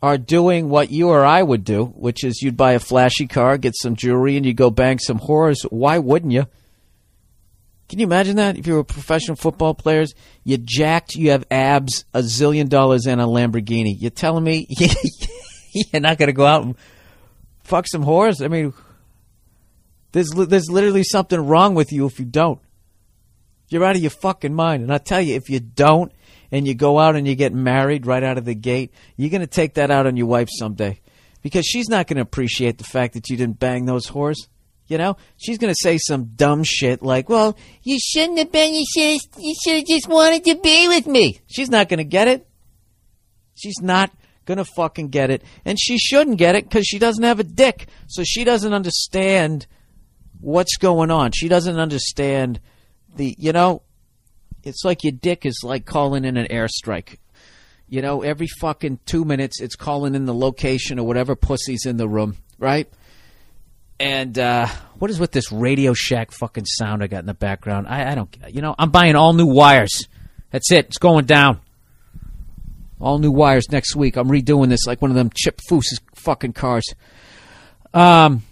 are 0.02 0.18
doing 0.18 0.68
what 0.68 0.92
you 0.92 1.08
or 1.08 1.24
I 1.24 1.42
would 1.42 1.64
do, 1.64 1.86
which 1.86 2.26
is 2.26 2.42
you'd 2.42 2.58
buy 2.58 2.74
a 2.74 2.80
flashy 2.80 3.28
car, 3.28 3.58
get 3.58 3.78
some 3.78 3.96
jewelry, 3.96 4.36
and 4.36 4.46
you 4.46 4.54
go 4.54 4.70
bang 4.70 5.00
some 5.00 5.20
whores, 5.20 5.62
why 5.70 6.00
wouldn't 6.00 6.34
you? 6.34 6.48
Can 7.88 8.00
you 8.00 8.06
imagine 8.06 8.36
that? 8.36 8.58
If 8.58 8.68
you 8.68 8.74
were 8.74 8.84
professional 8.84 9.38
football 9.38 9.74
players, 9.74 10.14
you 10.44 10.58
jacked, 10.58 11.16
you 11.16 11.32
have 11.32 11.46
abs, 11.50 12.04
a 12.14 12.20
zillion 12.20 12.68
dollars, 12.68 13.06
and 13.06 13.22
a 13.22 13.24
Lamborghini. 13.24 13.96
You're 13.98 14.12
telling 14.12 14.44
me 14.44 14.68
you're 15.74 16.02
not 16.02 16.18
going 16.18 16.28
to 16.28 16.34
go 16.34 16.46
out 16.46 16.64
and 16.64 16.76
fuck 17.64 17.88
some 17.88 18.04
whores? 18.04 18.44
I 18.44 18.50
mean, 18.50 18.74
there's 20.12 20.32
there's 20.32 20.70
literally 20.70 21.04
something 21.04 21.40
wrong 21.40 21.74
with 21.74 21.94
you 21.94 22.06
if 22.06 22.20
you 22.20 22.26
don't. 22.26 22.60
You're 23.70 23.86
out 23.86 23.96
of 23.96 24.02
your 24.02 24.12
fucking 24.12 24.54
mind. 24.54 24.84
And 24.84 24.94
I 24.94 24.98
tell 24.98 25.22
you, 25.22 25.36
if 25.36 25.50
you 25.50 25.60
don't, 25.60 26.12
and 26.52 26.68
you 26.68 26.74
go 26.74 27.00
out 27.00 27.16
and 27.16 27.28
you 27.28 27.36
get 27.36 27.54
married 27.54 28.06
right 28.06 28.24
out 28.24 28.38
of 28.38 28.46
the 28.46 28.56
gate, 28.56 28.92
you're 29.16 29.30
going 29.30 29.42
to 29.42 29.48
take 29.48 29.76
that 29.76 29.92
out 29.92 30.08
on 30.08 30.18
your 30.18 30.28
wife 30.28 30.50
someday. 30.52 31.00
Because 31.42 31.66
she's 31.66 31.90
not 31.90 32.08
going 32.08 32.18
to 32.18 32.24
appreciate 32.24 32.78
the 32.78 32.84
fact 32.84 33.14
that 33.14 33.30
you 33.30 33.38
didn't 33.38 33.60
bang 33.60 33.86
those 33.86 34.08
whores. 34.08 34.48
You 34.88 34.98
know, 34.98 35.18
she's 35.38 35.60
going 35.60 35.72
to 35.72 35.80
say 35.80 36.00
some 36.00 36.32
dumb 36.36 36.64
shit 36.64 37.04
like, 37.04 37.30
"Well, 37.30 37.56
you 37.84 38.00
shouldn't 38.00 38.40
have 38.40 38.52
been. 38.52 38.74
You 38.74 38.86
should. 38.92 39.20
You 39.38 39.54
should 39.64 39.76
have 39.76 39.86
just 39.86 40.08
wanted 40.10 40.44
to 40.46 40.56
be 40.56 40.88
with 40.88 41.06
me." 41.06 41.40
She's 41.46 41.70
not 41.70 41.90
going 41.90 42.00
to 42.00 42.04
get 42.04 42.28
it. 42.28 42.48
She's 43.54 43.80
not 43.82 44.12
going 44.46 44.58
to 44.58 44.66
fucking 44.66 45.10
get 45.10 45.30
it, 45.30 45.44
and 45.64 45.80
she 45.80 46.00
shouldn't 46.00 46.40
get 46.40 46.56
it 46.56 46.64
because 46.64 46.88
she 46.88 46.98
doesn't 46.98 47.24
have 47.24 47.40
a 47.40 47.44
dick, 47.44 47.88
so 48.08 48.24
she 48.24 48.44
doesn't 48.44 48.74
understand 48.74 49.68
what's 50.42 50.76
going 50.78 51.12
on. 51.12 51.34
She 51.34 51.48
doesn't 51.48 51.80
understand 51.80 52.60
the. 53.16 53.36
You 53.38 53.52
know, 53.52 53.82
it's 54.64 54.84
like 54.84 55.04
your 55.04 55.14
dick 55.14 55.46
is 55.46 55.62
like 55.64 55.86
calling 55.86 56.26
in 56.26 56.38
an 56.38 56.48
airstrike. 56.48 57.18
You 57.88 58.02
know, 58.02 58.22
every 58.22 58.48
fucking 58.60 59.00
two 59.06 59.26
minutes, 59.26 59.60
it's 59.62 59.76
calling 59.76 60.14
in 60.14 60.26
the 60.26 60.34
location 60.34 61.00
or 61.00 61.08
whatever 61.08 61.36
pussy's 61.36 61.86
in 61.86 61.98
the 61.98 62.08
room, 62.08 62.38
right? 62.60 62.88
And 64.00 64.38
uh, 64.38 64.68
what 65.00 65.12
is 65.12 65.20
with 65.20 65.32
this 65.32 65.52
Radio 65.52 65.94
Shack 65.94 66.32
fucking 66.32 66.66
sound 66.66 67.04
I 67.04 67.08
got 67.08 67.20
in 67.20 67.26
the 67.26 67.34
background? 67.34 67.88
I, 67.88 68.12
I 68.12 68.16
don't, 68.16 68.34
you 68.50 68.62
know, 68.62 68.76
I'm 68.78 68.92
buying 68.92 69.16
all 69.16 69.34
new 69.34 69.48
wires. 69.48 70.08
That's 70.52 70.72
it. 70.72 70.86
It's 70.86 70.98
going 71.00 71.26
down. 71.26 71.60
All 73.02 73.18
new 73.18 73.32
wires 73.32 73.70
next 73.72 73.96
week. 73.96 74.18
I'm 74.18 74.30
redoing 74.30 74.70
this 74.70 74.86
like 74.86 75.02
one 75.02 75.12
of 75.12 75.16
them 75.16 75.32
Chip 75.34 75.60
Foose 75.70 76.00
fucking 76.16 76.54
cars. 76.54 76.86
Um, 77.94 78.44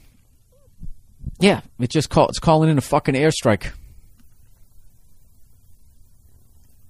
yeah, 1.39 1.61
it 1.79 1.89
just 1.89 2.09
call 2.09 2.27
it's 2.29 2.39
calling 2.39 2.69
in 2.69 2.77
a 2.77 2.81
fucking 2.81 3.15
airstrike. 3.15 3.71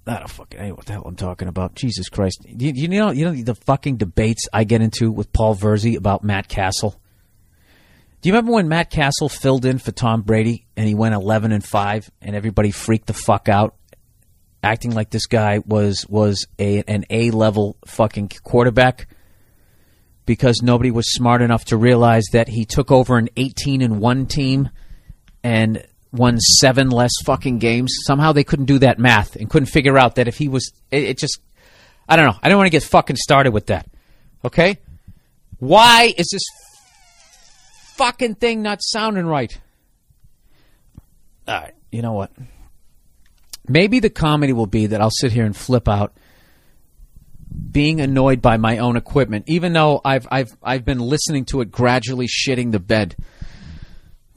I 0.08 0.18
don't 0.18 0.30
fucking 0.30 0.60
know 0.60 0.74
what 0.74 0.86
the 0.86 0.92
hell 0.92 1.02
I'm 1.06 1.16
talking 1.16 1.48
about. 1.48 1.74
Jesus 1.74 2.08
Christ! 2.08 2.44
You, 2.46 2.72
you 2.74 2.88
know, 2.88 3.10
you 3.10 3.24
know 3.24 3.32
the 3.34 3.54
fucking 3.54 3.96
debates 3.96 4.48
I 4.52 4.64
get 4.64 4.80
into 4.80 5.10
with 5.10 5.32
Paul 5.32 5.54
Verzi 5.54 5.96
about 5.96 6.24
Matt 6.24 6.48
Cassel. 6.48 7.00
Do 8.20 8.28
you 8.28 8.32
remember 8.32 8.52
when 8.52 8.68
Matt 8.68 8.90
Cassel 8.90 9.28
filled 9.28 9.64
in 9.64 9.78
for 9.78 9.92
Tom 9.92 10.22
Brady 10.22 10.66
and 10.76 10.88
he 10.88 10.94
went 10.94 11.14
11 11.14 11.52
and 11.52 11.64
5 11.64 12.10
and 12.20 12.34
everybody 12.34 12.72
freaked 12.72 13.06
the 13.06 13.12
fuck 13.12 13.48
out 13.48 13.76
acting 14.62 14.92
like 14.92 15.10
this 15.10 15.26
guy 15.26 15.60
was 15.64 16.06
was 16.08 16.46
a 16.58 16.82
an 16.82 17.04
A-level 17.10 17.76
fucking 17.86 18.30
quarterback 18.42 19.08
because 20.26 20.62
nobody 20.62 20.90
was 20.90 21.12
smart 21.12 21.42
enough 21.42 21.66
to 21.66 21.76
realize 21.76 22.24
that 22.32 22.48
he 22.48 22.64
took 22.64 22.90
over 22.90 23.16
an 23.16 23.28
18 23.36 23.80
and 23.82 24.00
1 24.00 24.26
team 24.26 24.68
and 25.42 25.86
won 26.12 26.38
7 26.38 26.90
less 26.90 27.12
fucking 27.24 27.58
games. 27.58 27.94
Somehow 28.06 28.32
they 28.32 28.44
couldn't 28.44 28.66
do 28.66 28.78
that 28.78 28.98
math 28.98 29.36
and 29.36 29.48
couldn't 29.50 29.66
figure 29.66 29.98
out 29.98 30.14
that 30.16 30.28
if 30.28 30.36
he 30.36 30.48
was 30.48 30.72
it, 30.90 31.04
it 31.04 31.18
just 31.18 31.40
I 32.08 32.16
don't 32.16 32.26
know. 32.26 32.38
I 32.42 32.48
don't 32.48 32.56
want 32.58 32.66
to 32.66 32.70
get 32.70 32.82
fucking 32.82 33.16
started 33.16 33.52
with 33.52 33.66
that. 33.66 33.86
Okay? 34.44 34.78
Why 35.58 36.14
is 36.16 36.28
this 36.30 36.42
fucking 37.98 38.36
thing 38.36 38.62
not 38.62 38.78
sounding 38.80 39.26
right. 39.26 39.58
All 41.46 41.54
right, 41.54 41.74
you 41.90 42.00
know 42.00 42.12
what? 42.12 42.30
Maybe 43.66 43.98
the 43.98 44.08
comedy 44.08 44.52
will 44.52 44.66
be 44.66 44.86
that 44.86 45.00
I'll 45.00 45.10
sit 45.10 45.32
here 45.32 45.44
and 45.44 45.54
flip 45.54 45.88
out 45.88 46.16
being 47.70 48.00
annoyed 48.00 48.40
by 48.40 48.56
my 48.56 48.78
own 48.78 48.96
equipment, 48.96 49.44
even 49.48 49.72
though 49.72 50.00
I've 50.04 50.26
I've 50.30 50.56
I've 50.62 50.84
been 50.84 51.00
listening 51.00 51.44
to 51.46 51.60
it 51.60 51.70
gradually 51.70 52.28
shitting 52.28 52.70
the 52.70 52.78
bed 52.78 53.16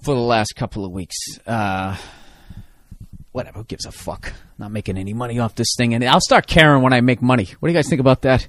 for 0.02 0.14
the 0.16 0.22
last 0.22 0.56
couple 0.56 0.86
of 0.86 0.92
weeks. 0.92 1.16
Uh, 1.46 1.98
whatever, 3.32 3.60
who 3.60 3.66
gives 3.66 3.86
a 3.86 3.92
fuck? 3.92 4.34
Not 4.58 4.72
making 4.72 4.98
any 4.98 5.14
money 5.14 5.40
off 5.40 5.56
this 5.56 5.76
thing, 5.78 5.94
and 5.94 6.04
I'll 6.04 6.22
start 6.22 6.48
caring 6.48 6.82
when 6.82 6.94
I 6.94 7.02
make 7.02 7.22
money. 7.22 7.48
What 7.60 7.70
do 7.70 7.74
you 7.74 7.78
guys 7.78 7.90
think 7.90 8.02
about 8.02 8.24
that? 8.24 8.48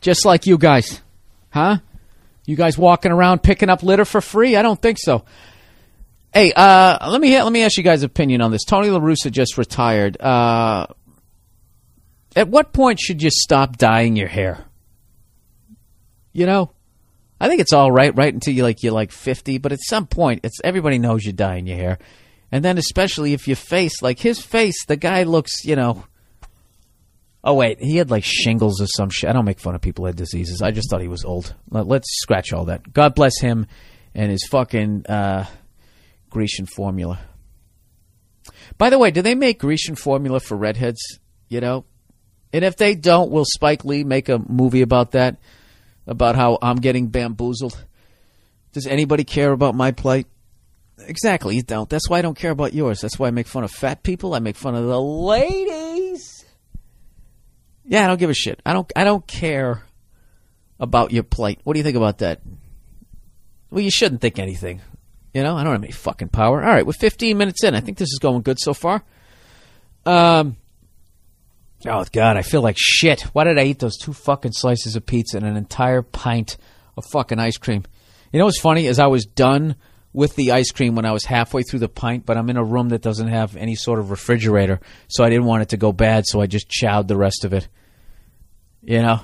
Just 0.00 0.24
like 0.24 0.46
you 0.46 0.58
guys, 0.58 1.00
huh? 1.50 1.78
You 2.46 2.56
guys 2.56 2.76
walking 2.76 3.12
around 3.12 3.42
picking 3.42 3.68
up 3.68 3.82
litter 3.82 4.04
for 4.04 4.20
free? 4.20 4.56
I 4.56 4.62
don't 4.62 4.80
think 4.80 4.98
so. 4.98 5.24
Hey, 6.32 6.52
uh, 6.52 7.10
let 7.10 7.20
me 7.20 7.40
let 7.40 7.52
me 7.52 7.62
ask 7.62 7.76
you 7.76 7.82
guys' 7.82 8.02
opinion 8.02 8.40
on 8.40 8.50
this. 8.50 8.64
Tony 8.64 8.88
La 8.88 9.00
Russa 9.00 9.30
just 9.30 9.58
retired. 9.58 10.20
Uh, 10.20 10.86
at 12.36 12.48
what 12.48 12.72
point 12.72 13.00
should 13.00 13.22
you 13.22 13.30
stop 13.30 13.76
dyeing 13.76 14.16
your 14.16 14.28
hair? 14.28 14.64
You 16.32 16.46
know, 16.46 16.70
I 17.40 17.48
think 17.48 17.60
it's 17.60 17.72
all 17.72 17.90
right, 17.90 18.14
right 18.16 18.32
until 18.32 18.52
you 18.54 18.62
like 18.62 18.82
you're 18.82 18.92
like 18.92 19.12
fifty. 19.12 19.58
But 19.58 19.72
at 19.72 19.80
some 19.82 20.06
point, 20.06 20.40
it's 20.44 20.60
everybody 20.62 20.98
knows 20.98 21.24
you're 21.24 21.32
dyeing 21.32 21.66
your 21.66 21.76
hair, 21.78 21.98
and 22.52 22.64
then 22.64 22.76
especially 22.78 23.32
if 23.32 23.46
your 23.48 23.56
face, 23.56 24.02
like 24.02 24.18
his 24.18 24.40
face, 24.40 24.84
the 24.86 24.96
guy 24.96 25.22
looks, 25.22 25.64
you 25.64 25.74
know. 25.76 26.04
Oh 27.42 27.54
wait, 27.54 27.80
he 27.80 27.96
had 27.96 28.10
like 28.10 28.24
shingles 28.24 28.82
or 28.82 28.86
some 28.86 29.08
shit. 29.08 29.30
I 29.30 29.32
don't 29.32 29.46
make 29.46 29.60
fun 29.60 29.74
of 29.74 29.80
people 29.80 30.02
who 30.04 30.08
had 30.08 30.16
diseases. 30.16 30.60
I 30.60 30.72
just 30.72 30.90
thought 30.90 31.00
he 31.00 31.08
was 31.08 31.24
old. 31.24 31.54
Let- 31.70 31.86
Let's 31.86 32.08
scratch 32.20 32.52
all 32.52 32.66
that. 32.66 32.92
God 32.92 33.14
bless 33.14 33.40
him 33.40 33.66
and 34.14 34.30
his 34.30 34.46
fucking 34.50 35.06
uh, 35.06 35.46
Grecian 36.28 36.66
formula. 36.66 37.18
By 38.76 38.90
the 38.90 38.98
way, 38.98 39.10
do 39.10 39.22
they 39.22 39.34
make 39.34 39.58
Grecian 39.60 39.94
formula 39.94 40.40
for 40.40 40.56
redheads? 40.56 41.00
You 41.48 41.60
know, 41.60 41.86
and 42.52 42.62
if 42.64 42.76
they 42.76 42.94
don't, 42.94 43.30
will 43.30 43.46
Spike 43.46 43.84
Lee 43.86 44.04
make 44.04 44.28
a 44.28 44.38
movie 44.38 44.82
about 44.82 45.12
that? 45.12 45.38
About 46.06 46.34
how 46.34 46.58
I'm 46.60 46.76
getting 46.76 47.08
bamboozled? 47.08 47.84
Does 48.72 48.86
anybody 48.86 49.24
care 49.24 49.52
about 49.52 49.74
my 49.74 49.92
plight? 49.92 50.26
Exactly, 51.06 51.56
you 51.56 51.62
don't. 51.62 51.88
That's 51.88 52.08
why 52.08 52.18
I 52.18 52.22
don't 52.22 52.36
care 52.36 52.50
about 52.50 52.74
yours. 52.74 53.00
That's 53.00 53.18
why 53.18 53.28
I 53.28 53.30
make 53.30 53.46
fun 53.46 53.64
of 53.64 53.70
fat 53.70 54.02
people. 54.02 54.34
I 54.34 54.38
make 54.38 54.56
fun 54.56 54.74
of 54.74 54.86
the 54.86 55.00
ladies. 55.00 56.44
Yeah, 57.84 58.04
I 58.04 58.06
don't 58.06 58.20
give 58.20 58.30
a 58.30 58.34
shit. 58.34 58.60
I 58.64 58.72
don't. 58.72 58.90
I 58.94 59.04
don't 59.04 59.26
care 59.26 59.84
about 60.78 61.12
your 61.12 61.22
plight. 61.22 61.60
What 61.64 61.74
do 61.74 61.80
you 61.80 61.84
think 61.84 61.96
about 61.96 62.18
that? 62.18 62.40
Well, 63.70 63.82
you 63.82 63.90
shouldn't 63.90 64.20
think 64.20 64.38
anything. 64.38 64.80
You 65.34 65.42
know, 65.42 65.56
I 65.56 65.64
don't 65.64 65.72
have 65.72 65.82
any 65.82 65.92
fucking 65.92 66.28
power. 66.28 66.62
All 66.62 66.68
right, 66.68 66.84
we're 66.84 66.92
15 66.92 67.36
minutes 67.36 67.62
in. 67.62 67.74
I 67.74 67.80
think 67.80 67.98
this 67.98 68.08
is 68.08 68.18
going 68.20 68.42
good 68.42 68.58
so 68.58 68.74
far. 68.74 69.02
Um. 70.04 70.56
Oh 71.86 72.04
God, 72.12 72.36
I 72.36 72.42
feel 72.42 72.60
like 72.60 72.76
shit. 72.78 73.22
Why 73.32 73.44
did 73.44 73.58
I 73.58 73.64
eat 73.64 73.78
those 73.78 73.96
two 73.96 74.12
fucking 74.12 74.52
slices 74.52 74.96
of 74.96 75.06
pizza 75.06 75.38
and 75.38 75.46
an 75.46 75.56
entire 75.56 76.02
pint 76.02 76.58
of 76.96 77.04
fucking 77.06 77.38
ice 77.38 77.56
cream? 77.56 77.84
You 78.32 78.38
know 78.38 78.44
what's 78.44 78.60
funny 78.60 78.86
is 78.86 78.98
I 78.98 79.06
was 79.06 79.24
done 79.24 79.76
with 80.12 80.34
the 80.36 80.52
ice 80.52 80.70
cream 80.72 80.94
when 80.94 81.06
I 81.06 81.12
was 81.12 81.24
halfway 81.24 81.62
through 81.62 81.78
the 81.78 81.88
pint, 81.88 82.26
but 82.26 82.36
I'm 82.36 82.50
in 82.50 82.56
a 82.56 82.64
room 82.64 82.90
that 82.90 83.02
doesn't 83.02 83.28
have 83.28 83.56
any 83.56 83.76
sort 83.76 83.98
of 83.98 84.10
refrigerator, 84.10 84.80
so 85.08 85.24
I 85.24 85.30
didn't 85.30 85.46
want 85.46 85.62
it 85.62 85.68
to 85.70 85.76
go 85.76 85.92
bad, 85.92 86.26
so 86.26 86.40
I 86.40 86.46
just 86.46 86.68
chowed 86.68 87.08
the 87.08 87.16
rest 87.16 87.44
of 87.44 87.52
it. 87.52 87.68
You 88.82 89.02
know, 89.02 89.20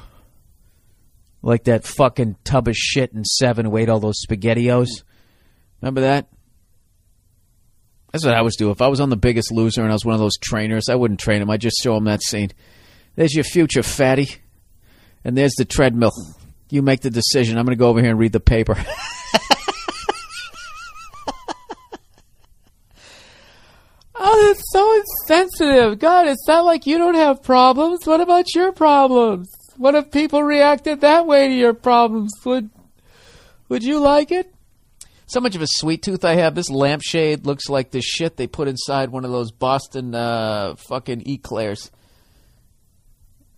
like 1.43 1.65
that 1.65 1.85
fucking 1.85 2.37
tub 2.45 2.69
of 2.69 2.77
shit 2.77 3.13
in 3.13 3.25
seven 3.25 3.67
who 3.67 3.77
ate 3.77 3.89
all 3.89 4.01
those 4.01 4.25
spaghettios. 4.25 4.89
Remember 5.81 6.03
that? 6.03 6.29
That's 8.17 8.25
what 8.25 8.35
I 8.35 8.41
was 8.41 8.57
do. 8.57 8.71
If 8.71 8.81
I 8.81 8.89
was 8.89 8.99
on 8.99 9.11
the 9.11 9.17
biggest 9.19 9.53
loser 9.53 9.83
and 9.83 9.91
I 9.91 9.93
was 9.93 10.07
one 10.07 10.15
of 10.15 10.21
those 10.21 10.39
trainers, 10.39 10.89
I 10.89 10.95
wouldn't 10.95 11.21
train 11.21 11.43
him. 11.43 11.51
I'd 11.51 11.61
just 11.61 11.77
show 11.83 11.99
him 11.99 12.05
that 12.05 12.23
scene. 12.23 12.51
There's 13.15 13.35
your 13.35 13.45
future, 13.45 13.83
fatty. 13.83 14.37
And 15.23 15.37
there's 15.37 15.53
the 15.59 15.67
treadmill. 15.67 16.13
You 16.71 16.81
make 16.81 17.03
the 17.03 17.11
decision. 17.11 17.59
I'm 17.59 17.67
going 17.67 17.77
to 17.77 17.79
go 17.79 17.91
over 17.91 18.01
here 18.01 18.09
and 18.09 18.19
read 18.19 18.33
the 18.33 18.41
paper. 18.41 18.75
oh, 24.15 24.47
that's 24.49 24.63
so 24.73 24.95
insensitive. 24.95 25.99
God, 25.99 26.27
it's 26.27 26.49
not 26.49 26.65
like 26.65 26.87
you 26.87 26.97
don't 26.97 27.17
have 27.17 27.43
problems. 27.43 28.07
What 28.07 28.23
about 28.23 28.55
your 28.55 28.73
problems? 28.73 29.51
What 29.77 29.95
if 29.95 30.11
people 30.11 30.43
reacted 30.43 31.03
that 31.03 31.27
way 31.27 31.49
to 31.49 31.55
your 31.55 31.75
problems? 31.75 32.33
Would 32.47 32.71
would 33.69 33.83
you 33.83 34.01
like 34.01 34.33
it? 34.33 34.56
So 35.27 35.41
much 35.41 35.57
of 35.57 35.63
a 35.63 35.67
sweet 35.69 36.03
tooth 36.03 36.25
I 36.25 36.37
have. 36.37 36.55
This 36.55 36.71
lampshade 36.71 37.47
looks 37.47 37.69
like 37.69 37.91
the 37.91 38.01
shit 38.01 38.37
they 38.37 38.47
put 38.47 38.69
inside 38.69 39.11
one 39.11 39.25
of 39.25 39.33
those 39.33 39.51
Boston 39.51 40.15
uh, 40.15 40.77
fucking 40.89 41.29
eclairs. 41.29 41.91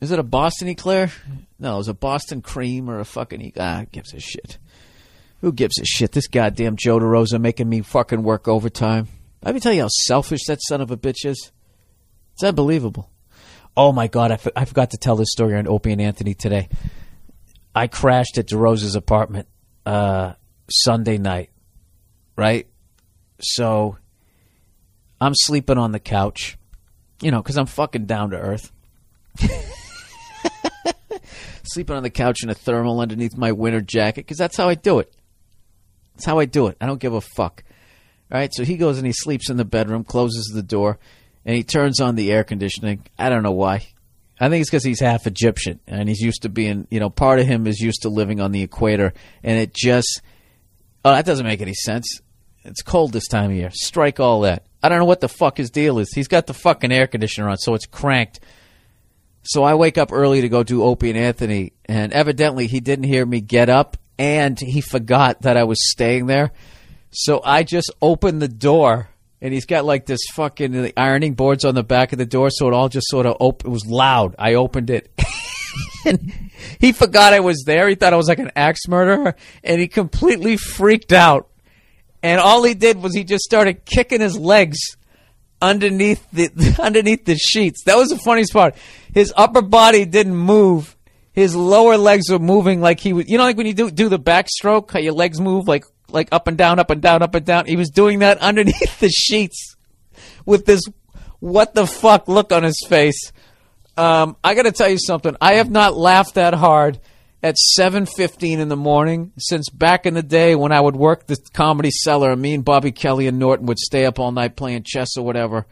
Is 0.01 0.11
it 0.11 0.19
a 0.19 0.23
Boston 0.25 0.69
eclair? 0.69 1.11
No, 1.59 1.75
it 1.75 1.79
was 1.79 1.89
a 1.89 1.95
Boston 1.95 2.41
cream 2.41 2.89
or 2.89 3.01
a 3.01 3.05
fucking 3.05 3.41
e- 3.41 3.53
ah. 3.59 3.85
Gives 3.91 4.15
a 4.15 4.21
shit. 4.21 4.59
Who 5.41 5.53
gives 5.53 5.79
a 5.79 5.85
shit? 5.85 6.13
This 6.13 6.27
goddamn 6.27 6.77
Joe 6.77 6.99
DeRosa 6.99 7.41
making 7.41 7.69
me 7.69 7.83
fucking 7.83 8.23
work 8.23 8.49
overtime. 8.49 9.09
Let 9.43 9.55
me 9.55 9.61
tell 9.61 9.73
you 9.73 9.83
how 9.83 9.89
selfish 9.89 10.47
that 10.47 10.61
son 10.69 10.81
of 10.81 10.91
a 10.91 10.97
bitch 10.97 11.25
is. 11.25 11.53
It's 12.35 12.45
unbelievable. 12.45 13.11
Oh 13.77 13.93
my 13.93 14.09
god, 14.09 14.33
I 14.57 14.65
forgot 14.65 14.91
to 14.91 14.97
tell 14.97 15.17
this 15.17 15.31
story 15.31 15.55
on 15.57 15.69
Opie 15.69 15.93
and 15.93 16.01
Anthony 16.01 16.35
today. 16.35 16.69
I 17.75 17.87
crashed 17.87 18.39
at 18.39 18.49
DeRosa's 18.49 18.97
apartment 18.97 19.47
uh, 19.87 20.33
Sunday 20.69 21.19
night, 21.19 21.51
right? 22.39 22.67
So 23.41 23.99
I'm 25.21 25.35
sleeping 25.35 25.77
on 25.77 25.93
the 25.93 25.99
couch, 25.99 26.57
you 27.21 27.31
know, 27.31 27.43
because 27.43 27.59
I'm 27.59 27.67
fucking 27.67 28.07
down 28.07 28.31
to 28.31 28.39
earth. 28.39 28.73
sleeping 31.65 31.97
on 31.97 32.03
the 32.03 32.11
couch 32.11 32.43
in 32.43 32.49
a 32.49 32.55
thermal 32.55 33.01
underneath 33.01 33.37
my 33.37 33.53
winter 33.53 33.81
jacket 33.81 34.23
because 34.23 34.39
that's 34.39 34.57
how 34.57 34.69
I 34.69 34.75
do 34.75 35.01
it. 35.01 35.13
That's 36.15 36.25
how 36.25 36.39
I 36.39 36.47
do 36.47 36.69
it. 36.69 36.77
I 36.81 36.87
don't 36.87 37.01
give 37.01 37.13
a 37.13 37.21
fuck. 37.21 37.65
All 38.31 38.39
right, 38.39 38.51
so 38.53 38.65
he 38.65 38.77
goes 38.77 38.99
and 38.99 39.07
he 39.07 39.13
sleeps 39.13 39.51
in 39.51 39.57
the 39.57 39.65
bedroom, 39.65 40.05
closes 40.05 40.51
the 40.53 40.63
door, 40.63 40.99
and 41.45 41.57
he 41.57 41.65
turns 41.65 42.01
on 42.01 42.15
the 42.15 42.31
air 42.31 42.45
conditioning. 42.45 43.07
I 43.19 43.31
don't 43.31 43.43
know 43.43 43.53
why. 43.53 43.87
I 44.41 44.49
think 44.49 44.61
it's 44.61 44.71
because 44.71 44.85
he's 44.85 45.01
half 45.01 45.27
Egyptian 45.27 45.81
and 45.89 46.09
he's 46.09 46.21
used 46.21 46.43
to 46.43 46.49
being, 46.49 46.87
you 46.91 47.01
know, 47.01 47.11
part 47.11 47.41
of 47.41 47.47
him 47.47 47.67
is 47.67 47.81
used 47.81 48.03
to 48.03 48.09
living 48.09 48.41
on 48.41 48.53
the 48.53 48.63
equator, 48.63 49.13
and 49.43 49.59
it 49.59 49.75
just, 49.75 50.23
oh, 51.05 51.11
that 51.13 51.25
doesn't 51.25 51.47
make 51.47 51.61
any 51.61 51.75
sense. 51.75 52.21
It's 52.69 52.83
cold 52.83 53.13
this 53.13 53.27
time 53.29 53.51
of 53.51 53.57
year. 53.57 53.71
Strike 53.73 54.21
all 54.21 54.43
that. 54.43 54.65
I 54.83 54.89
don't 54.89 54.99
know 54.99 55.05
what 55.05 55.21
the 55.21 55.29
fuck 55.29 55.57
his 55.57 55.71
deal 55.71 55.99
is. 55.99 56.13
He's 56.13 56.29
got 56.29 56.47
the 56.47 56.55
fucking 56.55 56.93
air 56.93 57.07
conditioner 57.07 57.49
on, 57.49 57.57
so 57.59 57.75
it's 57.75 57.87
cranked. 57.87 58.41
So 59.43 59.65
I 59.65 59.75
wake 59.75 59.99
up 59.99 60.13
early 60.13 60.43
to 60.43 60.49
go 60.49 60.63
do 60.63 60.83
Opie 60.83 61.11
and 61.11 61.19
Anthony, 61.19 61.73
and 61.87 62.13
evidently 62.13 62.67
he 62.67 62.81
didn't 62.81 63.07
hear 63.07 63.25
me 63.25 63.41
get 63.41 63.69
up, 63.69 63.97
and 64.19 64.59
he 64.59 64.81
forgot 64.81 65.43
that 65.43 65.57
I 65.57 65.65
was 65.65 65.79
staying 65.91 66.27
there. 66.27 66.53
So 67.11 67.41
I 67.43 67.63
just 67.63 67.91
opened 68.03 68.43
the 68.43 68.49
door, 68.49 69.09
and 69.41 69.55
he's 69.55 69.67
got 69.67 69.85
like 69.85 70.07
this 70.07 70.21
fucking 70.35 70.93
ironing 70.97 71.35
boards 71.35 71.65
on 71.65 71.75
the 71.75 71.83
back 71.83 72.13
of 72.13 72.19
the 72.19 72.27
door, 72.27 72.51
so 72.51 72.69
it 72.69 72.75
all 72.75 72.89
just 72.89 73.09
sort 73.09 73.27
of 73.27 73.37
op- 73.41 73.65
It 73.65 73.71
was 73.71 73.87
loud. 73.87 74.35
I 74.39 74.55
opened 74.55 74.91
it. 74.91 75.11
and 76.05 76.33
he 76.79 76.93
forgot 76.93 77.33
I 77.33 77.41
was 77.41 77.63
there. 77.65 77.89
He 77.89 77.95
thought 77.95 78.13
I 78.13 78.17
was 78.17 78.29
like 78.29 78.39
an 78.39 78.53
axe 78.55 78.87
murderer, 78.87 79.35
and 79.65 79.81
he 79.81 79.89
completely 79.89 80.57
freaked 80.57 81.13
out. 81.13 81.49
And 82.23 82.41
all 82.41 82.63
he 82.65 82.75
did 82.75 83.01
was 83.01 83.15
he 83.15 83.25
just 83.25 83.45
started 83.45 83.85
kicking 83.85 84.21
his 84.21 84.39
legs 84.39 84.79
underneath 85.61 86.27
the 86.33 86.77
underneath 86.83 87.25
the 87.25 87.37
sheets. 87.37 87.85
That 87.85 87.97
was 87.97 88.11
the 88.11 88.19
funniest 88.19 88.53
part. 88.53 88.75
His 89.13 89.33
upper 89.37 89.63
body 89.63 90.05
didn't 90.05 90.37
move. 90.37 90.97
His 91.33 91.55
lower 91.55 91.97
legs 91.97 92.31
were 92.31 92.39
moving 92.39 92.81
like 92.81 92.99
he 93.01 93.13
was. 93.13 93.29
You 93.29 93.39
know, 93.39 93.45
like 93.45 93.57
when 93.57 93.67
you 93.67 93.75
do 93.75 93.91
do 93.91 94.09
the 94.09 94.19
backstroke, 94.19 94.91
how 94.91 94.99
your 94.99 95.13
legs 95.13 95.41
move 95.41 95.69
like 95.69 95.85
like 96.11 96.29
up 96.33 96.49
and 96.49 96.59
down, 96.59 96.79
up 96.79 96.91
and 96.91 97.01
down, 97.01 97.23
up 97.23 97.35
and 97.35 97.45
down. 97.45 97.67
He 97.67 97.77
was 97.77 97.91
doing 97.91 98.21
that 98.21 98.39
underneath 98.43 98.99
the 99.01 99.09
sheets 99.09 99.77
with 100.45 100.67
this 100.67 100.83
what 101.41 101.75
the 101.75 101.87
fuck 101.87 102.27
look 102.27 102.53
on 102.53 102.65
his 102.65 102.85
face. 102.89 103.33
Um, 103.97 104.37
I 104.43 104.55
got 104.55 104.63
to 104.63 104.73
tell 104.73 104.89
you 104.89 104.99
something. 104.99 105.37
I 105.41 105.55
have 105.55 105.71
not 105.71 105.97
laughed 105.97 106.35
that 106.35 106.55
hard 106.55 107.01
at 107.43 107.57
7:15 107.79 108.59
in 108.59 108.69
the 108.69 108.77
morning 108.77 109.33
since 109.39 109.69
back 109.69 110.07
in 110.07 110.15
the 110.15 110.23
day 110.23 110.55
when 110.55 110.73
I 110.73 110.81
would 110.81 110.97
work 110.97 111.27
the 111.27 111.37
comedy 111.53 111.91
cellar 111.91 112.35
me 112.35 112.55
and 112.55 112.65
Bobby 112.65 112.93
Kelly 112.93 113.27
and 113.27 113.39
Norton 113.39 113.67
would 113.67 113.79
stay 113.79 114.05
up 114.05 114.19
all 114.19 114.33
night 114.33 114.57
playing 114.57 114.83
chess 114.85 115.17
or 115.17 115.25
whatever 115.25 115.67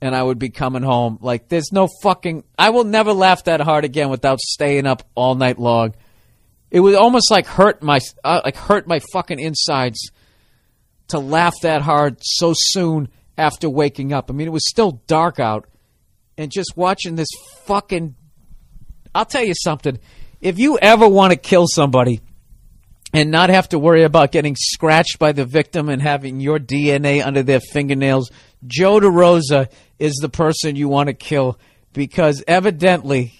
and 0.00 0.14
I 0.14 0.22
would 0.22 0.38
be 0.38 0.50
coming 0.50 0.82
home 0.82 1.18
like 1.20 1.48
there's 1.48 1.72
no 1.72 1.88
fucking 2.02 2.44
I 2.58 2.70
will 2.70 2.84
never 2.84 3.12
laugh 3.12 3.44
that 3.44 3.60
hard 3.60 3.84
again 3.84 4.10
without 4.10 4.40
staying 4.40 4.86
up 4.86 5.02
all 5.14 5.34
night 5.34 5.58
long. 5.58 5.94
It 6.70 6.80
would 6.80 6.96
almost 6.96 7.30
like 7.30 7.46
hurt 7.46 7.82
my 7.82 8.00
uh, 8.24 8.40
like 8.44 8.56
hurt 8.56 8.88
my 8.88 9.00
fucking 9.12 9.38
insides 9.38 10.10
to 11.08 11.20
laugh 11.20 11.54
that 11.62 11.82
hard 11.82 12.16
so 12.20 12.52
soon 12.54 13.08
after 13.38 13.70
waking 13.70 14.12
up. 14.12 14.30
I 14.30 14.34
mean, 14.34 14.48
it 14.48 14.52
was 14.52 14.68
still 14.68 15.02
dark 15.06 15.38
out 15.38 15.68
and 16.36 16.50
just 16.50 16.76
watching 16.76 17.14
this 17.14 17.28
fucking 17.64 18.16
I'll 19.14 19.24
tell 19.24 19.44
you 19.44 19.54
something. 19.54 20.00
If 20.44 20.58
you 20.58 20.76
ever 20.76 21.08
want 21.08 21.32
to 21.32 21.38
kill 21.38 21.64
somebody 21.66 22.20
and 23.14 23.30
not 23.30 23.48
have 23.48 23.70
to 23.70 23.78
worry 23.78 24.02
about 24.02 24.30
getting 24.30 24.54
scratched 24.56 25.18
by 25.18 25.32
the 25.32 25.46
victim 25.46 25.88
and 25.88 26.02
having 26.02 26.38
your 26.38 26.58
DNA 26.58 27.24
under 27.24 27.42
their 27.42 27.60
fingernails, 27.60 28.30
Joe 28.66 29.00
DeRosa 29.00 29.72
is 29.98 30.16
the 30.16 30.28
person 30.28 30.76
you 30.76 30.86
want 30.86 31.06
to 31.06 31.14
kill 31.14 31.58
because 31.94 32.44
evidently 32.46 33.32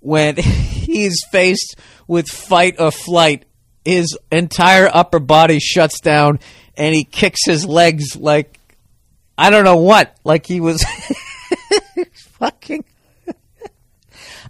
when 0.00 0.34
he's 0.36 1.22
faced 1.30 1.76
with 2.08 2.26
fight 2.26 2.80
or 2.80 2.90
flight, 2.90 3.44
his 3.84 4.18
entire 4.32 4.90
upper 4.92 5.20
body 5.20 5.60
shuts 5.60 6.00
down 6.00 6.40
and 6.76 6.92
he 6.92 7.04
kicks 7.04 7.46
his 7.46 7.64
legs 7.64 8.16
like 8.16 8.58
I 9.38 9.50
don't 9.50 9.64
know 9.64 9.76
what, 9.76 10.16
like 10.24 10.44
he 10.44 10.60
was 10.60 10.84
fucking 12.40 12.84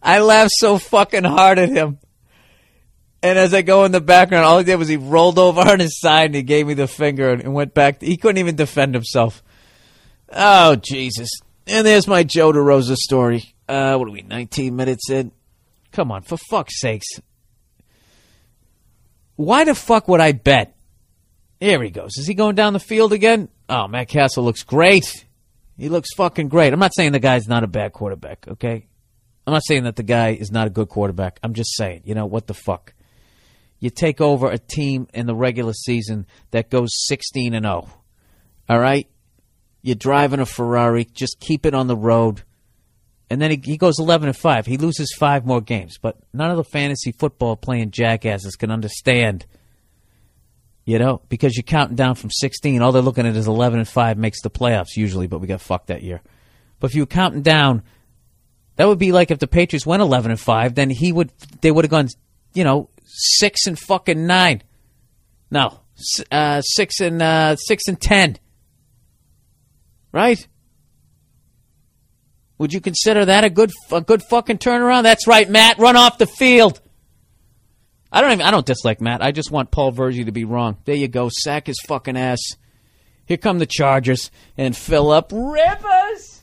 I 0.02 0.20
laughed 0.20 0.52
so 0.56 0.78
fucking 0.78 1.24
hard 1.24 1.58
at 1.58 1.70
him. 1.70 1.98
And 3.22 3.38
as 3.38 3.54
I 3.54 3.62
go 3.62 3.84
in 3.84 3.92
the 3.92 4.00
background, 4.00 4.44
all 4.44 4.58
he 4.58 4.64
did 4.64 4.76
was 4.76 4.88
he 4.88 4.96
rolled 4.96 5.38
over 5.38 5.60
on 5.60 5.80
his 5.80 5.98
side 5.98 6.26
and 6.26 6.34
he 6.34 6.42
gave 6.42 6.66
me 6.66 6.74
the 6.74 6.86
finger 6.86 7.30
and, 7.30 7.54
went 7.54 7.74
back. 7.74 8.00
He 8.00 8.16
couldn't 8.16 8.38
even 8.38 8.56
defend 8.56 8.94
himself. 8.94 9.42
Oh, 10.30 10.76
Jesus. 10.76 11.30
And 11.66 11.86
there's 11.86 12.06
my 12.06 12.22
Joe 12.22 12.52
DeRosa 12.52 12.94
story. 12.96 13.54
Uh, 13.68 13.96
what 13.96 14.08
are 14.08 14.12
we, 14.12 14.22
19 14.22 14.76
minutes 14.76 15.10
in? 15.10 15.32
Come 15.92 16.12
on, 16.12 16.22
for 16.22 16.36
fuck's 16.36 16.78
sakes. 16.80 17.06
Why 19.34 19.64
the 19.64 19.74
fuck 19.74 20.08
would 20.08 20.20
I 20.20 20.32
bet? 20.32 20.76
Here 21.58 21.82
he 21.82 21.90
goes. 21.90 22.16
Is 22.18 22.26
he 22.26 22.34
going 22.34 22.54
down 22.54 22.74
the 22.74 22.80
field 22.80 23.12
again? 23.12 23.48
Oh, 23.68 23.88
Matt 23.88 24.08
Cassel 24.08 24.44
looks 24.44 24.62
great. 24.62 25.24
He 25.76 25.88
looks 25.88 26.14
fucking 26.14 26.48
great. 26.48 26.72
I'm 26.72 26.78
not 26.78 26.94
saying 26.94 27.12
the 27.12 27.18
guy's 27.18 27.48
not 27.48 27.64
a 27.64 27.66
bad 27.66 27.92
quarterback, 27.92 28.46
okay? 28.48 28.86
I'm 29.46 29.52
not 29.52 29.64
saying 29.64 29.84
that 29.84 29.96
the 29.96 30.02
guy 30.02 30.30
is 30.30 30.50
not 30.50 30.66
a 30.66 30.70
good 30.70 30.88
quarterback. 30.88 31.38
I'm 31.42 31.54
just 31.54 31.76
saying, 31.76 32.02
you 32.04 32.14
know, 32.14 32.26
what 32.26 32.46
the 32.46 32.54
fuck? 32.54 32.94
You 33.78 33.90
take 33.90 34.20
over 34.20 34.50
a 34.50 34.58
team 34.58 35.06
in 35.14 35.26
the 35.26 35.34
regular 35.34 35.72
season 35.72 36.26
that 36.50 36.70
goes 36.70 36.90
16 37.06 37.54
and 37.54 37.64
0. 37.64 37.88
All 38.68 38.78
right? 38.78 39.08
You're 39.82 39.94
driving 39.94 40.40
a 40.40 40.46
Ferrari, 40.46 41.04
just 41.04 41.38
keep 41.38 41.64
it 41.64 41.74
on 41.74 41.86
the 41.86 41.96
road. 41.96 42.42
And 43.30 43.40
then 43.40 43.50
he, 43.50 43.60
he 43.62 43.76
goes 43.76 43.98
11 43.98 44.28
and 44.28 44.36
5. 44.36 44.66
He 44.66 44.78
loses 44.78 45.14
five 45.16 45.46
more 45.46 45.60
games, 45.60 45.98
but 46.00 46.16
none 46.32 46.50
of 46.50 46.56
the 46.56 46.64
fantasy 46.64 47.12
football 47.12 47.56
playing 47.56 47.90
jackasses 47.90 48.56
can 48.56 48.70
understand 48.70 49.46
you 50.86 51.00
know, 51.00 51.20
because 51.28 51.56
you're 51.56 51.64
counting 51.64 51.96
down 51.96 52.14
from 52.14 52.30
16. 52.30 52.80
All 52.80 52.92
they're 52.92 53.02
looking 53.02 53.26
at 53.26 53.36
is 53.36 53.48
11 53.48 53.80
and 53.80 53.88
5 53.88 54.16
makes 54.16 54.40
the 54.40 54.50
playoffs 54.50 54.96
usually, 54.96 55.26
but 55.26 55.40
we 55.40 55.48
got 55.48 55.60
fucked 55.60 55.88
that 55.88 56.02
year. 56.02 56.22
But 56.78 56.90
if 56.90 56.94
you 56.94 57.02
were 57.02 57.06
counting 57.06 57.42
down, 57.42 57.82
that 58.76 58.86
would 58.86 58.98
be 58.98 59.12
like 59.12 59.30
if 59.30 59.38
the 59.38 59.46
Patriots 59.46 59.86
went 59.86 60.02
11 60.02 60.30
and 60.30 60.40
5, 60.40 60.74
then 60.74 60.90
he 60.90 61.12
would 61.12 61.32
they 61.60 61.70
would 61.70 61.84
have 61.84 61.90
gone, 61.90 62.08
you 62.54 62.64
know, 62.64 62.88
6 63.04 63.66
and 63.66 63.78
fucking 63.78 64.26
9. 64.26 64.62
No, 65.50 65.80
uh 66.30 66.60
6 66.60 67.00
and 67.00 67.22
uh 67.22 67.56
6 67.56 67.82
and 67.88 68.00
10. 68.00 68.38
Right? 70.12 70.46
Would 72.58 72.72
you 72.72 72.80
consider 72.80 73.24
that 73.26 73.44
a 73.44 73.50
good 73.50 73.72
a 73.90 74.00
good 74.00 74.22
fucking 74.22 74.58
turnaround? 74.58 75.02
That's 75.02 75.26
right, 75.26 75.48
Matt. 75.48 75.78
Run 75.78 75.96
off 75.96 76.18
the 76.18 76.26
field. 76.26 76.80
I 78.10 78.20
don't 78.20 78.32
even 78.32 78.46
I 78.46 78.50
don't 78.50 78.64
dislike 78.64 79.00
Matt. 79.00 79.22
I 79.22 79.32
just 79.32 79.50
want 79.50 79.70
Paul 79.70 79.92
Verzi 79.92 80.24
to 80.24 80.32
be 80.32 80.44
wrong. 80.44 80.78
There 80.84 80.94
you 80.94 81.08
go. 81.08 81.28
Sack 81.30 81.66
his 81.66 81.78
fucking 81.86 82.16
ass. 82.16 82.40
Here 83.26 83.36
come 83.36 83.58
the 83.58 83.66
Chargers 83.66 84.30
and 84.56 84.76
up 84.90 85.32
Rivers. 85.34 86.35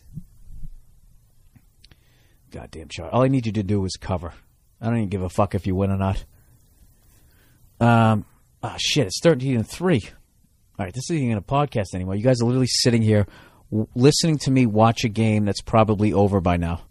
Goddamn 2.54 2.88
Char. 2.88 3.10
All 3.10 3.24
I 3.24 3.28
need 3.28 3.46
you 3.46 3.52
to 3.54 3.64
do 3.64 3.84
is 3.86 3.98
cover. 4.00 4.32
I 4.80 4.86
don't 4.86 4.98
even 4.98 5.10
give 5.10 5.24
a 5.24 5.30
fuck 5.30 5.56
if 5.56 5.66
you 5.68 5.76
win 5.76 5.92
or 5.92 5.98
not. 5.98 6.24
Um 7.80 8.26
ah 8.62 8.76
shit, 8.78 9.08
it's 9.08 9.20
13 9.22 9.56
and 9.58 9.68
3. 9.68 10.02
All 10.80 10.86
right, 10.86 10.94
this 10.94 11.10
isn't 11.10 11.18
even 11.24 11.38
a 11.38 11.42
podcast 11.42 11.94
anymore. 11.94 12.16
You 12.16 12.24
guys 12.24 12.42
are 12.42 12.46
literally 12.46 12.68
sitting 12.68 13.02
here 13.02 13.28
w- 13.72 13.88
listening 13.96 14.38
to 14.40 14.52
me 14.52 14.66
watch 14.66 15.04
a 15.04 15.10
game 15.10 15.46
that's 15.46 15.62
probably 15.62 16.14
over 16.14 16.40
by 16.42 16.58
now. 16.58 16.82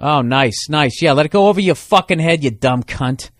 Oh, 0.00 0.20
nice, 0.22 0.68
nice. 0.68 1.00
Yeah, 1.02 1.12
let 1.12 1.26
it 1.26 1.32
go 1.32 1.46
over 1.48 1.60
your 1.60 1.74
fucking 1.76 2.18
head, 2.18 2.42
you 2.42 2.50
dumb 2.50 2.82
cunt. 2.82 3.30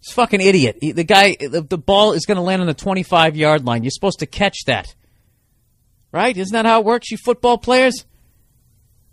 It's 0.00 0.12
fucking 0.12 0.40
idiot. 0.40 0.78
He- 0.80 0.92
The 0.92 1.04
guy, 1.04 1.36
the, 1.38 1.60
the 1.62 1.78
ball 1.78 2.12
is 2.12 2.24
going 2.26 2.36
to 2.36 2.42
land 2.42 2.60
on 2.62 2.66
the 2.66 2.74
25 2.74 3.36
yard 3.36 3.64
line. 3.66 3.82
You're 3.84 3.90
supposed 3.90 4.20
to 4.20 4.26
catch 4.26 4.64
that. 4.66 4.94
Right? 6.12 6.36
Isn't 6.36 6.52
that 6.54 6.66
how 6.66 6.80
it 6.80 6.86
works, 6.86 7.10
you 7.10 7.16
football 7.18 7.58
players? 7.58 8.04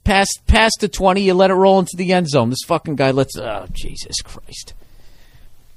Pass, 0.09 0.27
pass 0.47 0.71
to 0.79 0.87
20, 0.87 1.21
you 1.21 1.35
let 1.35 1.51
it 1.51 1.53
roll 1.53 1.77
into 1.77 1.95
the 1.95 2.13
end 2.13 2.27
zone. 2.27 2.49
This 2.49 2.63
fucking 2.65 2.95
guy 2.95 3.11
lets, 3.11 3.37
oh, 3.37 3.67
Jesus 3.71 4.23
Christ. 4.23 4.73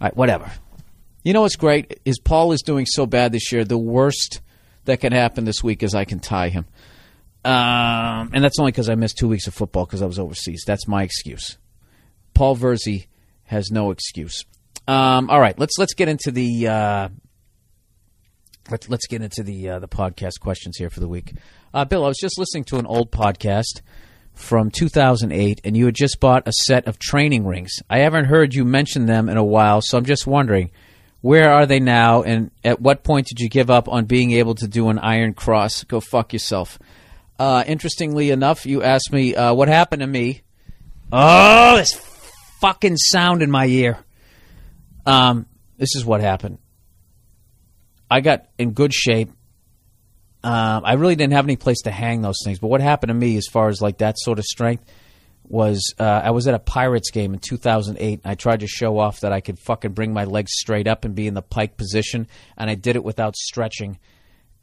All 0.01 0.07
right, 0.07 0.17
whatever. 0.17 0.51
You 1.23 1.35
know 1.35 1.43
what's 1.43 1.57
great? 1.57 2.01
Is 2.07 2.19
Paul 2.19 2.53
is 2.53 2.63
doing 2.63 2.87
so 2.87 3.05
bad 3.05 3.33
this 3.33 3.53
year. 3.53 3.63
The 3.63 3.77
worst 3.77 4.41
that 4.87 5.03
can 5.03 5.13
happen 5.13 5.45
this 5.45 5.63
week 5.63 5.83
is 5.83 5.95
I 5.95 6.07
can 6.07 6.19
tie 6.19 6.49
him. 6.49 6.65
Um, 7.45 8.31
and 8.33 8.43
that's 8.43 8.59
only 8.59 8.73
because 8.73 8.89
I 8.89 8.95
missed 8.95 9.19
two 9.19 9.29
weeks 9.29 9.49
of 9.49 9.53
football 9.53 9.85
because 9.85 10.01
I 10.01 10.07
was 10.07 10.19
overseas. 10.19 10.65
That's 10.67 10.89
my 10.89 11.03
excuse. 11.03 11.59
Paul 12.33 12.57
Verzi 12.57 13.09
has 13.45 13.71
no 13.71 13.91
excuse. 13.91 14.47
Um, 14.89 15.29
all 15.29 15.41
right, 15.41 15.59
let's 15.59 15.77
let's 15.77 15.93
get 15.93 16.09
into 16.09 16.31
the 16.31 16.69
uh, 16.69 17.09
let's 18.71 18.89
let's 18.89 19.07
get 19.07 19.21
into 19.21 19.43
the 19.43 19.69
uh, 19.69 19.79
the 19.79 19.89
podcast 19.89 20.41
questions 20.41 20.79
here 20.79 20.89
for 20.89 21.01
the 21.01 21.09
week. 21.09 21.35
Uh, 21.75 21.85
Bill, 21.85 22.07
I 22.07 22.09
was 22.09 22.19
just 22.19 22.39
listening 22.39 22.65
to 22.65 22.79
an 22.79 22.87
old 22.87 23.13
podcast 23.13 23.83
from 24.35 24.71
2008, 24.71 25.61
and 25.65 25.77
you 25.77 25.87
had 25.87 25.95
just 25.95 26.21
bought 26.21 26.49
a 26.49 26.53
set 26.53 26.87
of 26.87 26.99
training 26.99 27.47
rings. 27.47 27.75
I 27.89 27.99
haven't 27.99 28.27
heard 28.27 28.55
you 28.55 28.65
mention 28.65 29.07
them 29.07 29.29
in 29.29 29.37
a 29.37 29.45
while, 29.45 29.81
so 29.83 29.99
I'm 29.99 30.05
just 30.05 30.27
wondering. 30.27 30.71
Where 31.21 31.53
are 31.53 31.67
they 31.67 31.79
now, 31.79 32.23
and 32.23 32.51
at 32.65 32.81
what 32.81 33.05
point 33.05 33.29
did 33.29 33.39
you 33.39 33.49
give 33.49 33.71
up 33.71 33.89
on 33.89 34.07
being 34.07 34.33
able 34.33 34.57
to 34.57 34.67
do 34.67 34.89
an 34.89 34.99
iron 34.99 35.35
cross? 35.35 35.85
Go 35.85 36.01
fuck 36.01 36.33
yourself. 36.33 36.81
Uh, 37.39 37.63
interestingly 37.67 38.31
enough, 38.31 38.67
you 38.67 38.83
asked 38.83 39.13
me 39.13 39.35
uh, 39.35 39.55
what 39.55 39.69
happened 39.69 40.01
to 40.01 40.07
me. 40.07 40.43
Oh, 41.13 41.77
this 41.77 41.95
fucking 42.61 42.97
sound 42.97 43.43
in 43.43 43.51
my 43.51 43.67
ear. 43.67 43.99
Um, 45.07 45.47
this 45.79 45.95
is 45.95 46.05
what 46.05 46.21
happened. 46.21 46.59
I 48.11 48.21
got 48.21 48.47
in 48.59 48.73
good 48.73 48.93
shape 48.93 49.31
Um, 50.45 50.83
I 50.85 50.95
really 50.95 51.15
didn't 51.15 51.35
have 51.35 51.45
any 51.45 51.57
place 51.57 51.83
to 51.83 51.91
hang 51.91 52.21
those 52.23 52.39
things. 52.45 52.59
But 52.59 52.69
what 52.69 52.81
happened 52.81 53.09
to 53.09 53.15
me, 53.15 53.37
as 53.37 53.47
far 53.47 53.69
as 53.69 53.81
like 53.81 53.99
that 53.99 54.19
sort 54.19 54.39
of 54.39 54.45
strength, 54.45 54.85
was 55.45 55.95
uh, 56.01 56.05
I 56.25 56.31
was 56.31 56.49
at 56.49 56.55
a 56.55 56.59
Pirates 56.59 57.11
game 57.11 57.35
in 57.35 57.41
2008. 57.41 58.21
And 58.25 58.31
I 58.31 58.35
tried 58.35 58.61
to 58.61 58.67
show 58.67 58.99
off 58.99 59.21
that 59.21 59.33
I 59.33 59.41
could 59.41 59.59
fucking 59.59 59.93
bring 59.93 60.13
my 60.13 60.25
legs 60.25 60.53
straight 60.55 60.89
up 60.89 61.05
and 61.05 61.15
be 61.15 61.27
in 61.27 61.35
the 61.35 61.43
pike 61.43 61.77
position, 61.77 62.27
and 62.57 62.71
I 62.71 62.75
did 62.75 62.97
it 62.97 63.05
without 63.05 63.37
stretching. 63.37 63.99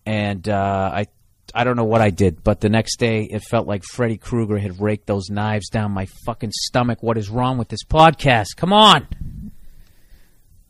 And 0.05 0.47
uh, 0.49 0.91
I, 0.93 1.07
I 1.53 1.63
don't 1.63 1.75
know 1.75 1.83
what 1.83 2.01
I 2.01 2.09
did, 2.09 2.43
but 2.43 2.59
the 2.59 2.69
next 2.69 2.97
day 2.97 3.23
it 3.23 3.43
felt 3.43 3.67
like 3.67 3.83
Freddy 3.83 4.17
Krueger 4.17 4.57
had 4.57 4.81
raked 4.81 5.05
those 5.05 5.29
knives 5.29 5.69
down 5.69 5.91
my 5.91 6.07
fucking 6.25 6.51
stomach. 6.53 7.03
What 7.03 7.17
is 7.17 7.29
wrong 7.29 7.57
with 7.57 7.67
this 7.69 7.83
podcast? 7.83 8.55
Come 8.57 8.73
on. 8.73 9.07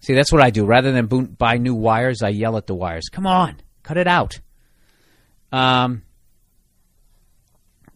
See, 0.01 0.13
that's 0.13 0.31
what 0.31 0.41
I 0.41 0.49
do. 0.49 0.65
Rather 0.65 0.91
than 0.91 1.05
buy 1.07 1.57
new 1.57 1.75
wires, 1.75 2.21
I 2.21 2.29
yell 2.29 2.57
at 2.57 2.67
the 2.67 2.75
wires. 2.75 3.09
Come 3.11 3.27
on, 3.27 3.57
cut 3.83 3.97
it 3.97 4.07
out. 4.07 4.39
Um, 5.51 6.03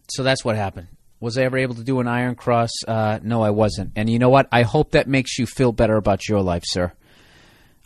so 0.08 0.22
that's 0.22 0.44
what 0.44 0.56
happened. 0.56 0.88
Was 1.20 1.38
I 1.38 1.42
ever 1.42 1.56
able 1.56 1.76
to 1.76 1.84
do 1.84 2.00
an 2.00 2.08
Iron 2.08 2.34
Cross? 2.34 2.70
Uh, 2.86 3.18
no, 3.22 3.42
I 3.42 3.50
wasn't. 3.50 3.92
And 3.96 4.10
you 4.10 4.18
know 4.18 4.28
what? 4.28 4.48
I 4.52 4.62
hope 4.62 4.90
that 4.90 5.08
makes 5.08 5.38
you 5.38 5.46
feel 5.46 5.72
better 5.72 5.96
about 5.96 6.28
your 6.28 6.42
life, 6.42 6.64
sir. 6.66 6.92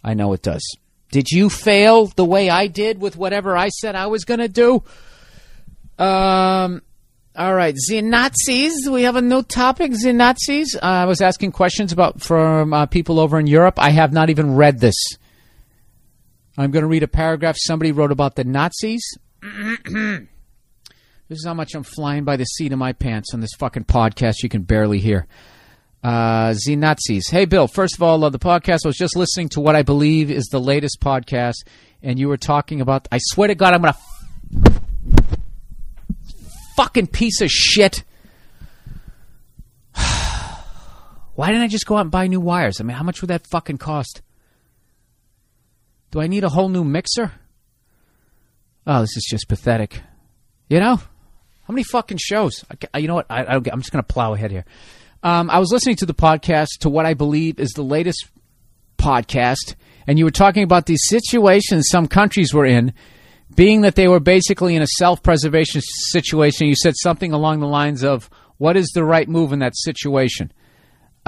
I 0.02 0.14
know 0.14 0.32
it 0.32 0.42
does. 0.42 0.62
Did 1.10 1.30
you 1.30 1.48
fail 1.48 2.06
the 2.06 2.24
way 2.24 2.50
I 2.50 2.66
did 2.66 3.00
with 3.00 3.16
whatever 3.16 3.56
I 3.56 3.68
said 3.68 3.94
I 3.94 4.06
was 4.06 4.24
going 4.24 4.40
to 4.40 4.48
do? 4.48 4.82
Um, 5.98 6.82
all 7.34 7.54
right, 7.54 7.74
the 7.88 8.02
Nazis. 8.02 8.88
We 8.90 9.04
have 9.04 9.16
a 9.16 9.22
new 9.22 9.42
topic. 9.42 9.92
The 9.92 10.12
Nazis. 10.12 10.74
Uh, 10.74 10.80
I 10.84 11.04
was 11.04 11.20
asking 11.20 11.52
questions 11.52 11.92
about 11.92 12.20
from 12.20 12.74
uh, 12.74 12.86
people 12.86 13.20
over 13.20 13.38
in 13.38 13.46
Europe. 13.46 13.78
I 13.78 13.90
have 13.90 14.12
not 14.12 14.30
even 14.30 14.56
read 14.56 14.80
this. 14.80 14.96
I'm 16.56 16.72
going 16.72 16.82
to 16.82 16.88
read 16.88 17.04
a 17.04 17.08
paragraph 17.08 17.56
somebody 17.56 17.92
wrote 17.92 18.10
about 18.10 18.34
the 18.34 18.44
Nazis. 18.44 19.02
This 19.42 21.38
is 21.38 21.44
how 21.44 21.54
much 21.54 21.74
I'm 21.74 21.82
flying 21.82 22.24
by 22.24 22.36
the 22.36 22.44
seat 22.44 22.72
of 22.72 22.78
my 22.78 22.92
pants 22.92 23.34
on 23.34 23.40
this 23.40 23.54
fucking 23.58 23.84
podcast. 23.84 24.42
You 24.42 24.48
can 24.48 24.62
barely 24.62 24.98
hear. 24.98 25.26
Uh, 26.02 26.54
the 26.64 26.76
Nazis. 26.76 27.28
Hey, 27.28 27.44
Bill. 27.44 27.66
First 27.66 27.96
of 27.96 28.02
all, 28.02 28.18
love 28.18 28.32
the 28.32 28.38
podcast. 28.38 28.80
I 28.84 28.88
was 28.88 28.96
just 28.96 29.16
listening 29.16 29.48
to 29.50 29.60
what 29.60 29.74
I 29.74 29.82
believe 29.82 30.30
is 30.30 30.46
the 30.46 30.60
latest 30.60 31.00
podcast, 31.00 31.64
and 32.02 32.18
you 32.18 32.28
were 32.28 32.36
talking 32.36 32.80
about. 32.80 33.08
I 33.10 33.18
swear 33.20 33.48
to 33.48 33.54
God, 33.54 33.74
I'm 33.74 33.82
gonna 33.82 33.96
fucking 36.76 37.08
piece 37.08 37.40
of 37.40 37.50
shit. 37.50 38.04
Why 41.34 41.48
didn't 41.48 41.62
I 41.62 41.68
just 41.68 41.86
go 41.86 41.96
out 41.96 42.02
and 42.02 42.10
buy 42.10 42.28
new 42.28 42.40
wires? 42.40 42.80
I 42.80 42.84
mean, 42.84 42.96
how 42.96 43.02
much 43.02 43.20
would 43.20 43.28
that 43.28 43.46
fucking 43.48 43.78
cost? 43.78 44.22
Do 46.10 46.20
I 46.20 46.28
need 46.28 46.44
a 46.44 46.48
whole 46.48 46.68
new 46.68 46.84
mixer? 46.84 47.32
Oh, 48.90 49.02
this 49.02 49.18
is 49.18 49.26
just 49.28 49.48
pathetic. 49.48 50.00
You 50.70 50.80
know, 50.80 50.96
how 50.96 51.74
many 51.74 51.84
fucking 51.84 52.16
shows? 52.18 52.64
I, 52.94 52.98
you 52.98 53.06
know 53.06 53.16
what? 53.16 53.26
I, 53.28 53.44
I 53.44 53.54
I'm 53.56 53.80
just 53.80 53.92
going 53.92 54.02
to 54.02 54.12
plow 54.12 54.32
ahead 54.32 54.50
here. 54.50 54.64
Um, 55.22 55.50
I 55.50 55.58
was 55.58 55.70
listening 55.70 55.96
to 55.96 56.06
the 56.06 56.14
podcast 56.14 56.68
to 56.80 56.88
what 56.88 57.04
I 57.04 57.12
believe 57.12 57.60
is 57.60 57.72
the 57.72 57.82
latest 57.82 58.28
podcast, 58.96 59.74
and 60.06 60.18
you 60.18 60.24
were 60.24 60.30
talking 60.30 60.62
about 60.62 60.86
these 60.86 61.02
situations 61.04 61.88
some 61.90 62.08
countries 62.08 62.54
were 62.54 62.64
in, 62.64 62.94
being 63.54 63.82
that 63.82 63.94
they 63.94 64.08
were 64.08 64.20
basically 64.20 64.74
in 64.74 64.80
a 64.80 64.86
self 64.86 65.22
preservation 65.22 65.82
situation. 65.82 66.66
You 66.66 66.74
said 66.74 66.94
something 66.96 67.34
along 67.34 67.60
the 67.60 67.66
lines 67.66 68.02
of, 68.02 68.30
What 68.56 68.78
is 68.78 68.90
the 68.94 69.04
right 69.04 69.28
move 69.28 69.52
in 69.52 69.58
that 69.58 69.76
situation? 69.76 70.50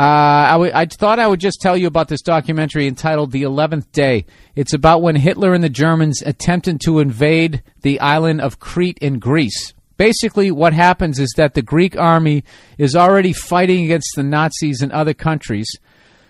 Uh, 0.01 0.49
I, 0.49 0.53
w- 0.53 0.73
I 0.75 0.87
thought 0.87 1.19
I 1.19 1.27
would 1.27 1.41
just 1.41 1.61
tell 1.61 1.77
you 1.77 1.87
about 1.87 2.09
this 2.09 2.23
documentary 2.23 2.87
entitled 2.87 3.33
The 3.33 3.43
Eleventh 3.43 3.93
Day. 3.93 4.25
It's 4.55 4.73
about 4.73 5.03
when 5.03 5.15
Hitler 5.15 5.53
and 5.53 5.63
the 5.63 5.69
Germans 5.69 6.23
attempted 6.25 6.81
to 6.87 7.01
invade 7.01 7.63
the 7.83 8.01
island 8.01 8.41
of 8.41 8.59
Crete 8.59 8.97
in 9.03 9.19
Greece. 9.19 9.75
Basically, 9.99 10.51
what 10.51 10.73
happens 10.73 11.19
is 11.19 11.35
that 11.37 11.53
the 11.53 11.61
Greek 11.61 11.99
army 11.99 12.45
is 12.79 12.97
already 12.97 13.35
fighting 13.35 13.85
against 13.85 14.13
the 14.17 14.23
Nazis 14.23 14.81
in 14.81 14.91
other 14.91 15.13
countries. 15.13 15.69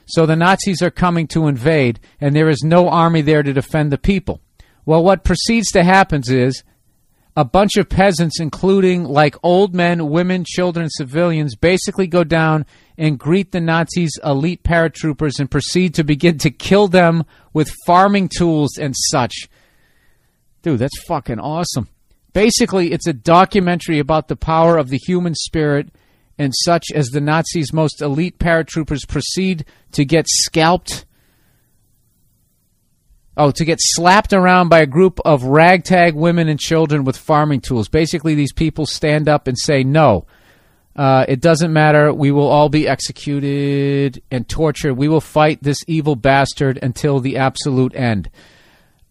So 0.04 0.26
the 0.26 0.34
Nazis 0.34 0.82
are 0.82 0.90
coming 0.90 1.28
to 1.28 1.46
invade, 1.46 2.00
and 2.20 2.34
there 2.34 2.48
is 2.48 2.64
no 2.64 2.88
army 2.88 3.22
there 3.22 3.44
to 3.44 3.52
defend 3.52 3.92
the 3.92 3.98
people. 3.98 4.40
Well, 4.84 5.04
what 5.04 5.22
proceeds 5.22 5.70
to 5.74 5.84
happen 5.84 6.22
is 6.26 6.64
a 7.36 7.44
bunch 7.44 7.76
of 7.76 7.88
peasants, 7.88 8.40
including 8.40 9.04
like 9.04 9.36
old 9.42 9.74
men, 9.74 10.10
women, 10.10 10.44
children, 10.44 10.88
civilians, 10.90 11.54
basically 11.54 12.08
go 12.08 12.24
down 12.24 12.66
and 13.00 13.18
greet 13.18 13.50
the 13.50 13.62
Nazis' 13.62 14.18
elite 14.22 14.62
paratroopers 14.62 15.40
and 15.40 15.50
proceed 15.50 15.94
to 15.94 16.04
begin 16.04 16.36
to 16.36 16.50
kill 16.50 16.86
them 16.86 17.24
with 17.54 17.74
farming 17.86 18.28
tools 18.28 18.76
and 18.76 18.94
such. 18.94 19.48
Dude, 20.60 20.80
that's 20.80 21.02
fucking 21.04 21.40
awesome. 21.40 21.88
Basically, 22.34 22.92
it's 22.92 23.06
a 23.06 23.14
documentary 23.14 23.98
about 24.00 24.28
the 24.28 24.36
power 24.36 24.76
of 24.76 24.90
the 24.90 24.98
human 24.98 25.34
spirit 25.34 25.88
and 26.38 26.52
such 26.54 26.88
as 26.94 27.08
the 27.08 27.22
Nazis' 27.22 27.72
most 27.72 28.02
elite 28.02 28.38
paratroopers 28.38 29.08
proceed 29.08 29.64
to 29.92 30.04
get 30.04 30.26
scalped 30.28 31.06
Oh, 33.36 33.52
to 33.52 33.64
get 33.64 33.78
slapped 33.80 34.34
around 34.34 34.68
by 34.68 34.80
a 34.80 34.86
group 34.86 35.18
of 35.24 35.44
ragtag 35.44 36.14
women 36.14 36.48
and 36.48 36.60
children 36.60 37.04
with 37.04 37.16
farming 37.16 37.62
tools. 37.62 37.88
Basically, 37.88 38.34
these 38.34 38.52
people 38.52 38.84
stand 38.84 39.30
up 39.30 39.46
and 39.46 39.56
say, 39.58 39.82
no, 39.82 40.26
uh, 40.96 41.24
it 41.28 41.40
doesn't 41.40 41.72
matter. 41.72 42.12
We 42.12 42.30
will 42.30 42.48
all 42.48 42.68
be 42.68 42.88
executed 42.88 44.22
and 44.30 44.48
tortured. 44.48 44.94
We 44.94 45.08
will 45.08 45.20
fight 45.20 45.62
this 45.62 45.78
evil 45.86 46.16
bastard 46.16 46.78
until 46.82 47.20
the 47.20 47.36
absolute 47.36 47.94
end. 47.94 48.28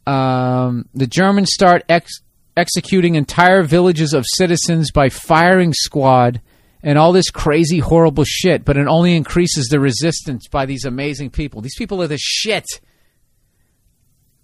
Um, 0.05 0.87
the 0.93 1.07
Germans 1.07 1.53
start 1.53 1.83
ex- 1.87 2.21
executing 2.57 3.15
entire 3.15 3.63
villages 3.63 4.13
of 4.13 4.25
citizens 4.27 4.91
by 4.91 5.09
firing 5.09 5.73
squad 5.73 6.41
and 6.81 6.97
all 6.97 7.11
this 7.11 7.29
crazy, 7.29 7.79
horrible 7.79 8.23
shit, 8.25 8.65
but 8.65 8.77
it 8.77 8.87
only 8.87 9.15
increases 9.15 9.67
the 9.67 9.79
resistance 9.79 10.47
by 10.47 10.65
these 10.65 10.85
amazing 10.85 11.29
people. 11.29 11.61
These 11.61 11.77
people 11.77 12.01
are 12.01 12.07
the 12.07 12.17
shit. 12.17 12.65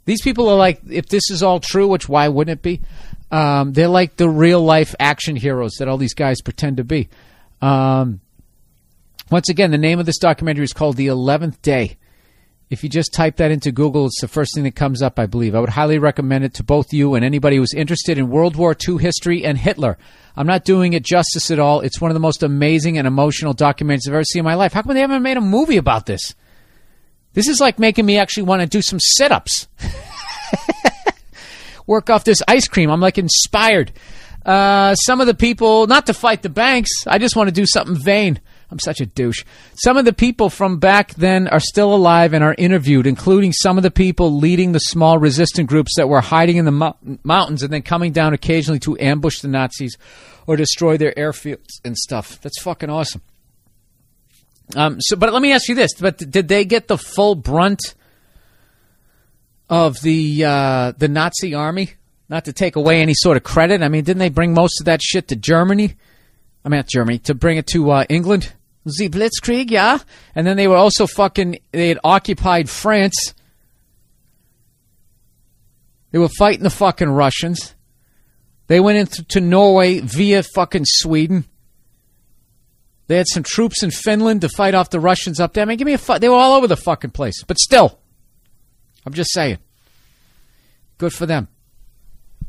These 0.06 0.22
people 0.22 0.50
are 0.50 0.58
like, 0.58 0.82
if 0.90 1.08
this 1.08 1.30
is 1.32 1.42
all 1.42 1.60
true, 1.60 1.88
which 1.88 2.08
why 2.08 2.28
wouldn't 2.28 2.60
it 2.60 2.62
be? 2.62 2.82
Um, 3.32 3.74
they're 3.74 3.88
like 3.88 4.18
the 4.18 4.30
real 4.30 4.62
life 4.62 4.96
action 5.00 5.36
heroes 5.36 5.74
that 5.80 5.88
all 5.88 5.98
these 5.98 6.14
guys 6.14 6.42
pretend 6.42 6.78
to 6.78 6.84
be. 6.84 7.10
Um, 7.62 8.22
once 9.32 9.50
again, 9.50 9.72
the 9.72 9.78
name 9.78 10.00
of 10.00 10.06
this 10.06 10.20
documentary 10.20 10.64
is 10.64 10.74
called 10.74 10.98
The 10.98 11.08
Eleventh 11.08 11.62
Day. 11.62 11.98
If 12.70 12.84
you 12.84 12.90
just 12.90 13.14
type 13.14 13.38
that 13.38 13.52
into 13.52 13.72
Google, 13.72 14.08
it's 14.08 14.22
the 14.22 14.28
first 14.28 14.56
thing 14.56 14.64
that 14.64 14.76
comes 14.76 15.02
up, 15.02 15.20
I 15.20 15.28
believe. 15.28 15.54
I 15.54 15.60
would 15.60 15.70
highly 15.70 16.00
recommend 16.00 16.46
it 16.46 16.56
to 16.56 16.64
both 16.64 16.94
you 16.94 17.14
and 17.14 17.24
anybody 17.24 17.58
who's 17.58 17.74
interested 17.76 18.18
in 18.18 18.30
World 18.30 18.56
War 18.56 18.76
II 18.88 18.98
history 18.98 19.46
and 19.46 19.58
Hitler. 19.58 19.98
I'm 20.36 20.48
not 20.48 20.66
doing 20.66 20.94
it 20.94 21.04
justice 21.04 21.52
at 21.52 21.60
all. 21.60 21.82
It's 21.82 22.02
one 22.02 22.10
of 22.10 22.16
the 22.16 22.20
most 22.20 22.42
amazing 22.42 22.98
and 22.98 23.08
emotional 23.08 23.54
documentaries 23.54 24.08
I've 24.08 24.16
ever 24.16 24.24
seen 24.24 24.40
in 24.40 24.46
my 24.46 24.56
life. 24.56 24.74
How 24.74 24.82
come 24.82 24.96
they 24.96 25.02
haven't 25.02 25.22
made 25.22 25.38
a 25.38 25.42
movie 25.42 25.78
about 25.78 26.08
this? 26.08 26.34
This 27.34 27.48
is 27.48 27.60
like 27.60 27.78
making 27.78 28.06
me 28.06 28.18
actually 28.18 28.44
want 28.44 28.62
to 28.62 28.68
do 28.68 28.82
some 28.82 29.00
sit 29.00 29.32
ups. 29.32 29.68
Work 31.88 32.10
off 32.10 32.24
this 32.24 32.42
ice 32.48 32.68
cream. 32.68 32.90
I'm 32.90 33.02
like 33.02 33.18
inspired. 33.18 33.92
Uh, 34.46 34.94
some 34.96 35.22
of 35.22 35.28
the 35.28 35.34
people, 35.34 35.88
not 35.88 36.06
to 36.06 36.14
fight 36.14 36.44
the 36.44 36.50
banks, 36.50 36.92
I 37.08 37.18
just 37.18 37.36
want 37.36 37.48
to 37.48 37.54
do 37.54 37.66
something 37.66 37.96
vain. 37.96 38.40
I'm 38.70 38.80
such 38.80 39.00
a 39.00 39.06
douche. 39.06 39.44
Some 39.76 39.98
of 39.98 40.06
the 40.06 40.14
people 40.14 40.50
from 40.50 40.80
back 40.80 41.14
then 41.16 41.48
are 41.48 41.60
still 41.60 41.94
alive 41.94 42.34
and 42.34 42.44
are 42.44 42.56
interviewed, 42.58 43.08
including 43.08 43.54
some 43.54 43.78
of 43.78 43.84
the 43.84 43.92
people 43.92 44.38
leading 44.38 44.72
the 44.72 44.80
small 44.80 45.18
resistant 45.18 45.70
groups 45.70 45.94
that 45.98 46.10
were 46.10 46.22
hiding 46.22 46.58
in 46.58 46.66
the 46.66 46.72
mou- 46.72 47.20
mountains 47.24 47.64
and 47.64 47.72
then 47.72 47.84
coming 47.84 48.12
down 48.12 48.34
occasionally 48.34 48.80
to 48.80 48.98
ambush 49.00 49.40
the 49.40 49.48
Nazis 49.48 49.98
or 50.48 50.56
destroy 50.56 50.98
their 50.98 51.14
airfields 51.14 51.80
and 51.84 51.96
stuff. 51.98 52.42
That's 52.42 52.62
fucking 52.62 52.90
awesome. 52.90 53.22
Um, 54.76 55.00
so, 55.00 55.16
but 55.16 55.32
let 55.32 55.42
me 55.42 55.52
ask 55.52 55.70
you 55.70 55.76
this: 55.76 55.94
But 55.94 56.18
did 56.18 56.48
they 56.48 56.66
get 56.66 56.88
the 56.88 56.98
full 56.98 57.36
brunt 57.36 57.94
of 59.70 60.02
the 60.02 60.46
uh, 60.46 60.94
the 60.98 61.08
Nazi 61.08 61.54
army? 61.54 61.94
Not 62.28 62.46
to 62.46 62.54
take 62.54 62.76
away 62.76 63.02
any 63.02 63.14
sort 63.14 63.38
of 63.38 63.44
credit. 63.44 63.84
I 63.84 63.88
mean, 63.88 64.04
didn't 64.04 64.20
they 64.20 64.30
bring 64.30 64.54
most 64.54 64.82
of 64.82 64.86
that 64.86 65.02
shit 65.02 65.28
to 65.28 65.36
Germany? 65.36 65.96
I 66.64 66.70
mean, 66.70 66.80
not 66.80 66.88
Germany 66.88 67.20
to 67.20 67.36
bring 67.36 67.58
it 67.58 67.68
to 67.68 67.92
uh, 67.92 68.06
England. 68.10 68.54
The 68.86 69.10
Blitzkrieg, 69.10 69.72
yeah. 69.72 70.00
And 70.36 70.46
then 70.46 70.58
they 70.58 70.68
were 70.68 70.76
also 70.76 71.08
fucking. 71.08 71.60
They 71.72 71.90
had 71.90 72.00
occupied 72.04 72.70
France. 72.70 73.34
They 76.12 76.20
were 76.20 76.30
fighting 76.30 76.64
the 76.64 76.70
fucking 76.70 77.10
Russians. 77.10 77.76
They 78.68 78.80
went 78.80 78.98
into 78.98 79.24
to 79.24 79.42
Norway 79.42 80.00
via 80.00 80.44
fucking 80.44 80.86
Sweden. 80.86 81.46
They 83.08 83.18
had 83.18 83.28
some 83.28 83.44
troops 83.44 83.84
in 83.84 83.92
Finland 83.92 84.42
to 84.42 84.50
fight 84.50 84.74
off 84.74 84.90
the 84.90 85.00
Russians 85.00 85.40
up 85.40 85.54
there. 85.54 85.62
I 85.62 85.66
mean, 85.66 85.78
give 85.78 85.86
me 85.86 85.94
a 85.94 85.98
fu- 86.00 86.18
They 86.18 86.30
were 86.30 86.36
all 86.36 86.54
over 86.54 86.68
the 86.68 86.78
fucking 86.78 87.12
place. 87.12 87.44
But 87.44 87.60
still, 87.60 88.00
I'm 89.06 89.14
just 89.14 89.32
saying. 89.34 89.58
Good 90.98 91.14
for 91.14 91.26
them. 91.26 91.48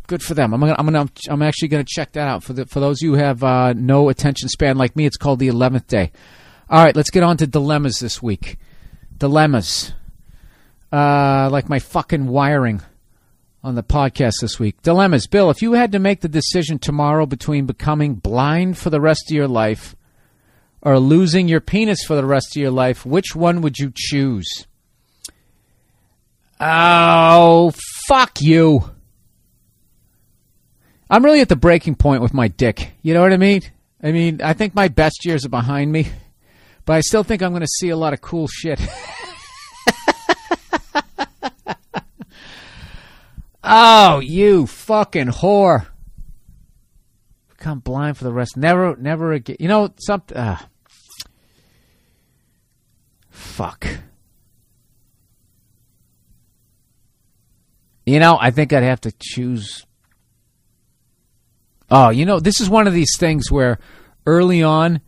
Good 0.06 0.22
for 0.22 0.34
them. 0.34 0.54
I'm 0.54 0.60
gonna, 0.60 0.76
I'm 0.78 0.86
gonna, 0.86 1.08
I'm 1.28 1.42
actually 1.42 1.68
gonna 1.68 1.84
check 1.86 2.12
that 2.12 2.28
out 2.28 2.44
for 2.44 2.52
the 2.52 2.66
for 2.66 2.78
those 2.80 3.00
who 3.00 3.14
have 3.14 3.42
uh, 3.42 3.72
no 3.72 4.08
attention 4.08 4.48
span 4.48 4.76
like 4.76 4.94
me. 4.94 5.04
It's 5.04 5.16
called 5.16 5.40
the 5.40 5.48
eleventh 5.48 5.88
day. 5.88 6.12
All 6.70 6.84
right, 6.84 6.94
let's 6.94 7.10
get 7.10 7.22
on 7.24 7.36
to 7.38 7.46
dilemmas 7.46 7.98
this 7.98 8.22
week. 8.22 8.58
Dilemmas, 9.18 9.92
uh, 10.92 11.48
like 11.50 11.68
my 11.68 11.78
fucking 11.80 12.26
wiring. 12.28 12.82
on 13.64 13.74
the 13.74 13.82
podcast 13.82 14.34
this 14.40 14.60
week. 14.60 14.80
Dilemmas. 14.82 15.26
Bill, 15.26 15.50
if 15.50 15.60
you 15.60 15.72
had 15.72 15.90
to 15.90 15.98
make 15.98 16.20
the 16.20 16.28
decision 16.28 16.78
tomorrow 16.78 17.26
between 17.26 17.66
becoming 17.66 18.14
blind 18.14 18.78
for 18.78 18.90
the 18.90 19.00
rest 19.00 19.24
of 19.28 19.34
your 19.34 19.48
life 19.48 19.96
or 20.82 21.00
losing 21.00 21.48
your 21.48 21.60
penis 21.60 22.04
for 22.04 22.14
the 22.14 22.24
rest 22.24 22.56
of 22.56 22.62
your 22.62 22.70
life, 22.70 23.04
which 23.04 23.34
one 23.34 23.62
would 23.62 23.76
you 23.76 23.90
choose? 23.92 24.68
Oh, 26.58 27.72
fuck 28.06 28.40
you. 28.40 28.90
I'm 31.08 31.24
really 31.24 31.40
at 31.40 31.48
the 31.48 31.56
breaking 31.56 31.94
point 31.96 32.22
with 32.22 32.34
my 32.34 32.48
dick. 32.48 32.92
You 33.02 33.14
know 33.14 33.22
what 33.22 33.32
I 33.32 33.36
mean? 33.36 33.62
I 34.02 34.12
mean, 34.12 34.42
I 34.42 34.52
think 34.54 34.74
my 34.74 34.88
best 34.88 35.24
years 35.24 35.46
are 35.46 35.50
behind 35.50 35.92
me, 35.92 36.08
but 36.84 36.94
I 36.94 37.00
still 37.00 37.22
think 37.22 37.42
I'm 37.42 37.52
going 37.52 37.62
to 37.62 37.68
see 37.78 37.90
a 37.90 37.96
lot 37.96 38.12
of 38.12 38.20
cool 38.20 38.48
shit. 38.48 38.80
oh, 43.64 44.20
you 44.20 44.66
fucking 44.66 45.28
whore. 45.28 45.86
Become 47.50 47.78
blind 47.80 48.16
for 48.16 48.24
the 48.24 48.32
rest. 48.32 48.56
Never, 48.56 48.96
never 48.96 49.32
again. 49.32 49.56
You 49.60 49.68
know, 49.68 49.94
something. 49.98 50.36
Uh, 50.36 50.58
fuck. 53.30 53.86
You 58.06 58.20
know, 58.20 58.38
I 58.40 58.52
think 58.52 58.72
I'd 58.72 58.84
have 58.84 59.00
to 59.02 59.12
choose. 59.18 59.84
Oh, 61.90 62.10
you 62.10 62.24
know, 62.24 62.38
this 62.38 62.60
is 62.60 62.70
one 62.70 62.86
of 62.86 62.94
these 62.94 63.16
things 63.18 63.50
where 63.50 63.78
early 64.24 64.62
on, 64.62 65.00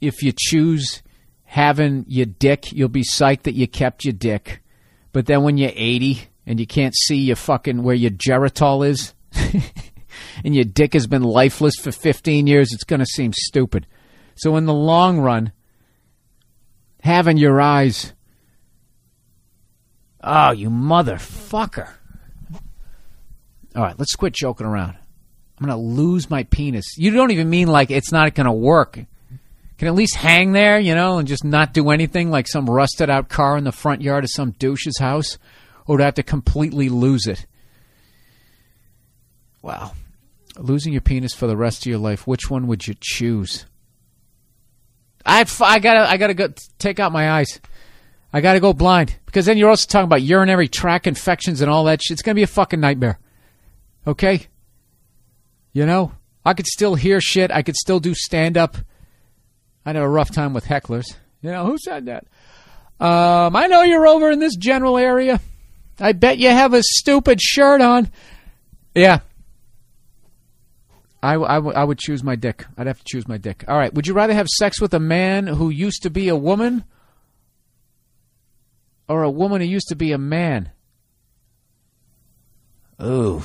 if 0.00 0.22
you 0.22 0.32
choose 0.36 1.02
having 1.44 2.04
your 2.08 2.26
dick, 2.26 2.72
you'll 2.72 2.88
be 2.88 3.02
psyched 3.02 3.42
that 3.42 3.54
you 3.54 3.66
kept 3.66 4.04
your 4.04 4.12
dick. 4.12 4.62
But 5.12 5.26
then 5.26 5.42
when 5.42 5.58
you're 5.58 5.72
80 5.74 6.28
and 6.46 6.60
you 6.60 6.66
can't 6.66 6.94
see 6.94 7.16
your 7.16 7.36
fucking 7.36 7.82
where 7.82 7.94
your 7.94 8.10
geritol 8.12 8.86
is, 8.86 9.14
and 10.44 10.54
your 10.54 10.64
dick 10.64 10.92
has 10.92 11.06
been 11.06 11.22
lifeless 11.22 11.74
for 11.76 11.90
15 11.90 12.46
years, 12.46 12.72
it's 12.72 12.84
going 12.84 13.00
to 13.00 13.06
seem 13.06 13.32
stupid. 13.32 13.86
So 14.36 14.56
in 14.56 14.66
the 14.66 14.74
long 14.74 15.18
run, 15.18 15.52
having 17.00 17.38
your 17.38 17.60
eyes. 17.60 18.12
Oh, 20.20 20.50
you 20.50 20.70
motherfucker. 20.70 21.88
All 23.76 23.82
right, 23.82 23.98
let's 23.98 24.14
quit 24.14 24.32
joking 24.32 24.66
around. 24.66 24.96
I'm 25.58 25.66
going 25.66 25.78
to 25.78 26.02
lose 26.02 26.30
my 26.30 26.44
penis. 26.44 26.96
You 26.96 27.10
don't 27.10 27.30
even 27.30 27.50
mean 27.50 27.68
like 27.68 27.90
it's 27.90 28.10
not 28.10 28.34
going 28.34 28.46
to 28.46 28.52
work. 28.52 28.98
Can 29.78 29.88
at 29.88 29.94
least 29.94 30.16
hang 30.16 30.52
there, 30.52 30.78
you 30.78 30.94
know, 30.94 31.18
and 31.18 31.28
just 31.28 31.44
not 31.44 31.74
do 31.74 31.90
anything 31.90 32.30
like 32.30 32.48
some 32.48 32.68
rusted 32.68 33.10
out 33.10 33.28
car 33.28 33.58
in 33.58 33.64
the 33.64 33.72
front 33.72 34.00
yard 34.00 34.24
of 34.24 34.30
some 34.32 34.52
douche's 34.52 34.98
house? 34.98 35.38
Or 35.86 35.98
to 35.98 36.04
have 36.04 36.14
to 36.14 36.22
completely 36.22 36.88
lose 36.88 37.26
it? 37.26 37.46
Wow. 39.62 39.92
Losing 40.56 40.92
your 40.92 41.02
penis 41.02 41.34
for 41.34 41.46
the 41.46 41.56
rest 41.56 41.82
of 41.82 41.86
your 41.90 41.98
life, 41.98 42.26
which 42.26 42.50
one 42.50 42.66
would 42.66 42.86
you 42.86 42.94
choose? 42.98 43.66
I, 45.24 45.44
I 45.60 45.78
gotta 45.80 46.08
I 46.08 46.16
gotta 46.16 46.34
go 46.34 46.52
take 46.78 46.98
out 46.98 47.12
my 47.12 47.30
eyes. 47.32 47.60
I 48.32 48.40
gotta 48.40 48.60
go 48.60 48.72
blind 48.72 49.16
because 49.26 49.46
then 49.46 49.58
you're 49.58 49.68
also 49.68 49.86
talking 49.86 50.06
about 50.06 50.22
urinary 50.22 50.68
tract 50.68 51.06
infections 51.06 51.60
and 51.60 51.70
all 51.70 51.84
that 51.84 52.00
shit. 52.02 52.14
It's 52.14 52.22
gonna 52.22 52.36
be 52.36 52.42
a 52.42 52.48
fucking 52.48 52.80
nightmare. 52.80 53.18
Okay. 54.06 54.46
You 55.72 55.84
know, 55.86 56.12
I 56.44 56.54
could 56.54 56.66
still 56.66 56.94
hear 56.94 57.20
shit. 57.20 57.50
I 57.50 57.62
could 57.62 57.76
still 57.76 58.00
do 58.00 58.14
stand 58.14 58.56
up. 58.56 58.76
I 59.84 59.90
had 59.90 59.96
a 59.96 60.08
rough 60.08 60.32
time 60.32 60.52
with 60.54 60.64
hecklers. 60.64 61.14
You 61.42 61.50
know 61.50 61.66
who 61.66 61.78
said 61.78 62.06
that? 62.06 62.26
Um, 62.98 63.54
I 63.54 63.66
know 63.66 63.82
you're 63.82 64.06
over 64.06 64.30
in 64.30 64.38
this 64.38 64.56
general 64.56 64.96
area. 64.96 65.40
I 66.00 66.12
bet 66.12 66.38
you 66.38 66.48
have 66.48 66.72
a 66.74 66.82
stupid 66.82 67.40
shirt 67.40 67.80
on. 67.80 68.10
Yeah. 68.94 69.20
I, 71.22 71.34
I, 71.34 71.54
w- 71.56 71.74
I 71.74 71.84
would 71.84 71.98
choose 71.98 72.22
my 72.22 72.36
dick. 72.36 72.64
I'd 72.78 72.86
have 72.86 72.98
to 72.98 73.04
choose 73.04 73.26
my 73.28 73.38
dick. 73.38 73.64
All 73.68 73.76
right. 73.76 73.92
Would 73.92 74.06
you 74.06 74.14
rather 74.14 74.34
have 74.34 74.46
sex 74.48 74.80
with 74.80 74.94
a 74.94 75.00
man 75.00 75.46
who 75.46 75.70
used 75.70 76.02
to 76.04 76.10
be 76.10 76.28
a 76.28 76.36
woman 76.36 76.84
or 79.08 79.22
a 79.22 79.30
woman 79.30 79.60
who 79.60 79.66
used 79.66 79.88
to 79.88 79.96
be 79.96 80.12
a 80.12 80.18
man? 80.18 80.70
Ooh. 83.02 83.42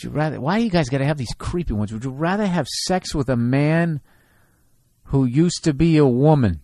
Would 0.00 0.04
you 0.04 0.18
rather? 0.18 0.40
Why 0.40 0.58
you 0.58 0.70
guys 0.70 0.88
got 0.88 0.98
to 0.98 1.04
have 1.04 1.18
these 1.18 1.34
creepy 1.36 1.74
ones? 1.74 1.92
Would 1.92 2.04
you 2.04 2.10
rather 2.10 2.46
have 2.46 2.66
sex 2.66 3.14
with 3.14 3.28
a 3.28 3.36
man 3.36 4.00
who 5.04 5.26
used 5.26 5.64
to 5.64 5.74
be 5.74 5.98
a 5.98 6.06
woman? 6.06 6.62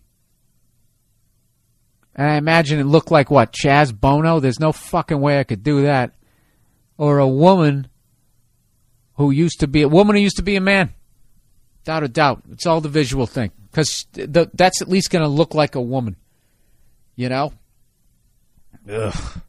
And 2.15 2.31
I 2.31 2.37
imagine 2.37 2.79
it 2.79 2.85
looked 2.85 3.11
like 3.11 3.31
what? 3.31 3.53
Chaz 3.53 3.93
Bono? 3.99 4.41
There's 4.41 4.59
no 4.59 4.73
fucking 4.73 5.21
way 5.21 5.39
I 5.39 5.45
could 5.45 5.63
do 5.63 5.83
that. 5.83 6.15
Or 6.97 7.19
a 7.19 7.29
woman 7.29 7.89
who 9.17 9.31
used 9.31 9.61
to 9.61 9.67
be 9.67 9.83
a 9.83 9.89
woman 9.89 10.17
who 10.17 10.23
used 10.23 10.37
to 10.37 10.43
be 10.43 10.57
a 10.57 10.61
man. 10.63 10.95
Without 11.81 12.05
a 12.05 12.09
doubt. 12.09 12.43
It's 12.53 12.65
all 12.65 12.81
the 12.81 12.89
visual 12.89 13.27
thing. 13.27 13.51
Because 13.71 14.07
that's 14.15 14.81
at 14.81 14.89
least 14.89 15.11
going 15.11 15.25
to 15.25 15.29
look 15.29 15.53
like 15.53 15.75
a 15.75 15.81
woman. 15.83 16.17
You 17.17 17.29
know? 17.29 17.53
Ugh. 18.91 19.43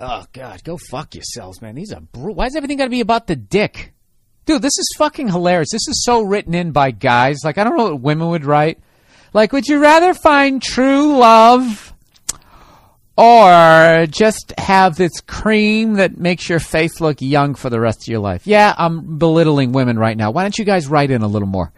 Oh, 0.00 0.24
God. 0.32 0.64
Go 0.64 0.78
fuck 0.90 1.14
yourselves, 1.14 1.60
man. 1.60 1.74
These 1.74 1.92
are 1.92 2.00
brutal. 2.00 2.34
Why 2.34 2.46
is 2.46 2.56
everything 2.56 2.78
got 2.78 2.84
to 2.84 2.90
be 2.90 3.00
about 3.00 3.26
the 3.26 3.36
dick? 3.36 3.92
Dude, 4.46 4.62
this 4.62 4.78
is 4.78 4.94
fucking 4.96 5.28
hilarious. 5.28 5.68
This 5.70 5.86
is 5.86 6.02
so 6.04 6.22
written 6.22 6.54
in 6.54 6.72
by 6.72 6.90
guys. 6.90 7.40
Like, 7.44 7.58
I 7.58 7.64
don't 7.64 7.76
know 7.76 7.84
what 7.84 8.00
women 8.00 8.28
would 8.30 8.46
write. 8.46 8.80
Like, 9.34 9.52
would 9.52 9.66
you 9.66 9.78
rather 9.78 10.14
find 10.14 10.62
true 10.62 11.18
love 11.18 11.92
or 13.16 14.06
just 14.08 14.54
have 14.58 14.96
this 14.96 15.20
cream 15.20 15.94
that 15.94 16.16
makes 16.16 16.48
your 16.48 16.58
face 16.58 17.00
look 17.00 17.18
young 17.20 17.54
for 17.54 17.68
the 17.68 17.78
rest 17.78 18.04
of 18.04 18.08
your 18.08 18.20
life? 18.20 18.46
Yeah, 18.46 18.74
I'm 18.76 19.18
belittling 19.18 19.72
women 19.72 19.98
right 19.98 20.16
now. 20.16 20.30
Why 20.30 20.42
don't 20.42 20.58
you 20.58 20.64
guys 20.64 20.88
write 20.88 21.10
in 21.10 21.20
a 21.20 21.28
little 21.28 21.46
more? 21.46 21.72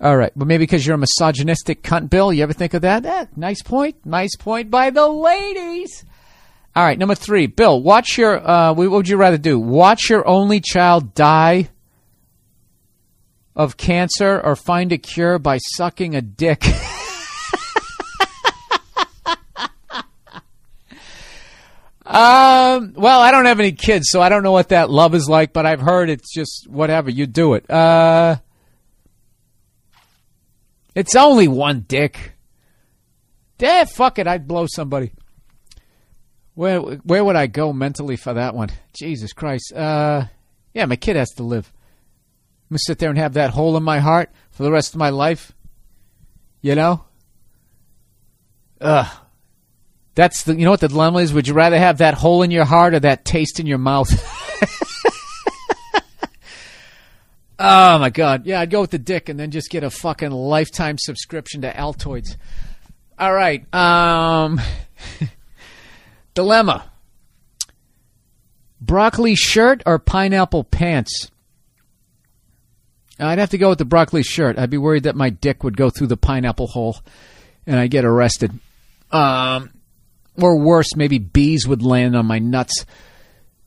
All 0.00 0.16
right, 0.16 0.32
but 0.36 0.46
maybe 0.46 0.64
because 0.64 0.84
you're 0.84 0.96
a 0.96 0.98
misogynistic 0.98 1.82
cunt, 1.82 2.10
Bill. 2.10 2.32
You 2.32 2.42
ever 2.42 2.52
think 2.52 2.74
of 2.74 2.82
that? 2.82 3.06
Eh, 3.06 3.26
nice 3.36 3.62
point. 3.62 4.04
Nice 4.04 4.36
point 4.36 4.70
by 4.70 4.90
the 4.90 5.08
ladies. 5.08 6.04
All 6.76 6.84
right, 6.84 6.98
number 6.98 7.14
three, 7.14 7.46
Bill. 7.46 7.82
Watch 7.82 8.18
your. 8.18 8.38
Uh, 8.46 8.74
what 8.74 8.90
would 8.90 9.08
you 9.08 9.16
rather 9.16 9.38
do? 9.38 9.58
Watch 9.58 10.10
your 10.10 10.28
only 10.28 10.60
child 10.60 11.14
die 11.14 11.70
of 13.56 13.78
cancer, 13.78 14.38
or 14.38 14.54
find 14.54 14.92
a 14.92 14.98
cure 14.98 15.38
by 15.38 15.56
sucking 15.56 16.14
a 16.14 16.20
dick. 16.20 16.62
Um, 22.06 22.92
well, 22.94 23.20
I 23.20 23.32
don't 23.32 23.46
have 23.46 23.58
any 23.58 23.72
kids, 23.72 24.06
so 24.10 24.22
I 24.22 24.28
don't 24.28 24.44
know 24.44 24.52
what 24.52 24.68
that 24.68 24.88
love 24.88 25.12
is 25.14 25.28
like, 25.28 25.52
but 25.52 25.66
I've 25.66 25.80
heard 25.80 26.08
it's 26.08 26.32
just 26.32 26.68
whatever. 26.68 27.10
You 27.10 27.26
do 27.26 27.54
it. 27.54 27.68
Uh, 27.68 28.36
it's 30.94 31.16
only 31.16 31.48
one 31.48 31.84
dick. 31.88 32.34
Yeah, 33.58 33.84
fuck 33.86 34.20
it. 34.20 34.28
I'd 34.28 34.46
blow 34.46 34.66
somebody. 34.68 35.10
Where 36.56 36.80
where 36.80 37.22
would 37.22 37.36
I 37.36 37.46
go 37.48 37.74
mentally 37.74 38.16
for 38.16 38.32
that 38.32 38.54
one? 38.54 38.70
Jesus 38.94 39.34
Christ. 39.34 39.74
Uh, 39.74 40.24
yeah, 40.72 40.86
my 40.86 40.96
kid 40.96 41.16
has 41.16 41.28
to 41.32 41.42
live. 41.42 41.70
I'm 42.64 42.74
gonna 42.74 42.78
sit 42.78 42.98
there 42.98 43.10
and 43.10 43.18
have 43.18 43.34
that 43.34 43.50
hole 43.50 43.76
in 43.76 43.82
my 43.82 43.98
heart 43.98 44.30
for 44.52 44.62
the 44.62 44.72
rest 44.72 44.94
of 44.94 44.98
my 44.98 45.10
life. 45.10 45.52
You 46.62 46.74
know? 46.74 47.04
Ugh. 48.80 49.06
That's 50.14 50.44
the 50.44 50.56
you 50.56 50.64
know 50.64 50.70
what 50.70 50.80
the 50.80 50.88
dilemma 50.88 51.18
is? 51.18 51.34
Would 51.34 51.46
you 51.46 51.52
rather 51.52 51.78
have 51.78 51.98
that 51.98 52.14
hole 52.14 52.42
in 52.42 52.50
your 52.50 52.64
heart 52.64 52.94
or 52.94 53.00
that 53.00 53.26
taste 53.26 53.60
in 53.60 53.66
your 53.66 53.76
mouth? 53.76 54.10
oh 57.58 57.98
my 57.98 58.08
god. 58.08 58.46
Yeah, 58.46 58.60
I'd 58.60 58.70
go 58.70 58.80
with 58.80 58.92
the 58.92 58.98
dick 58.98 59.28
and 59.28 59.38
then 59.38 59.50
just 59.50 59.68
get 59.68 59.84
a 59.84 59.90
fucking 59.90 60.30
lifetime 60.30 60.96
subscription 60.96 61.60
to 61.60 61.70
Altoids. 61.70 62.36
All 63.18 63.34
right. 63.34 63.62
Um 63.74 64.58
dilemma. 66.36 66.84
Broccoli 68.80 69.34
shirt 69.34 69.82
or 69.84 69.98
pineapple 69.98 70.62
pants? 70.62 71.32
I'd 73.18 73.38
have 73.38 73.50
to 73.50 73.58
go 73.58 73.70
with 73.70 73.78
the 73.78 73.84
broccoli 73.84 74.22
shirt. 74.22 74.58
I'd 74.58 74.70
be 74.70 74.78
worried 74.78 75.04
that 75.04 75.16
my 75.16 75.30
dick 75.30 75.64
would 75.64 75.76
go 75.76 75.90
through 75.90 76.08
the 76.08 76.16
pineapple 76.16 76.68
hole 76.68 76.98
and 77.66 77.80
I'd 77.80 77.90
get 77.90 78.04
arrested. 78.04 78.52
Um, 79.10 79.70
or 80.40 80.58
worse, 80.58 80.94
maybe 80.94 81.18
bees 81.18 81.66
would 81.66 81.82
land 81.82 82.14
on 82.14 82.26
my 82.26 82.38
nuts. 82.38 82.84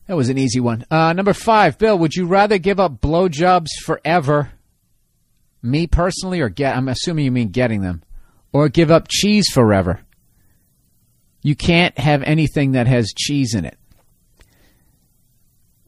That 0.05 0.15
was 0.15 0.29
an 0.29 0.37
easy 0.37 0.59
one. 0.59 0.85
Uh, 0.91 1.13
number 1.13 1.33
five, 1.33 1.77
Bill, 1.79 1.97
would 1.97 2.15
you 2.15 2.27
rather 2.27 2.59
give 2.59 2.79
up 2.79 3.01
blowjobs 3.01 3.69
forever, 3.83 4.51
me 5.63 5.87
personally, 5.87 6.39
or 6.39 6.49
get? 6.49 6.77
I'm 6.77 6.87
assuming 6.87 7.25
you 7.25 7.31
mean 7.31 7.49
getting 7.49 7.81
them, 7.81 8.03
or 8.51 8.69
give 8.69 8.91
up 8.91 9.07
cheese 9.07 9.47
forever. 9.51 10.01
You 11.41 11.55
can't 11.55 11.97
have 11.97 12.23
anything 12.23 12.73
that 12.73 12.87
has 12.87 13.13
cheese 13.15 13.53
in 13.55 13.65
it. 13.65 13.77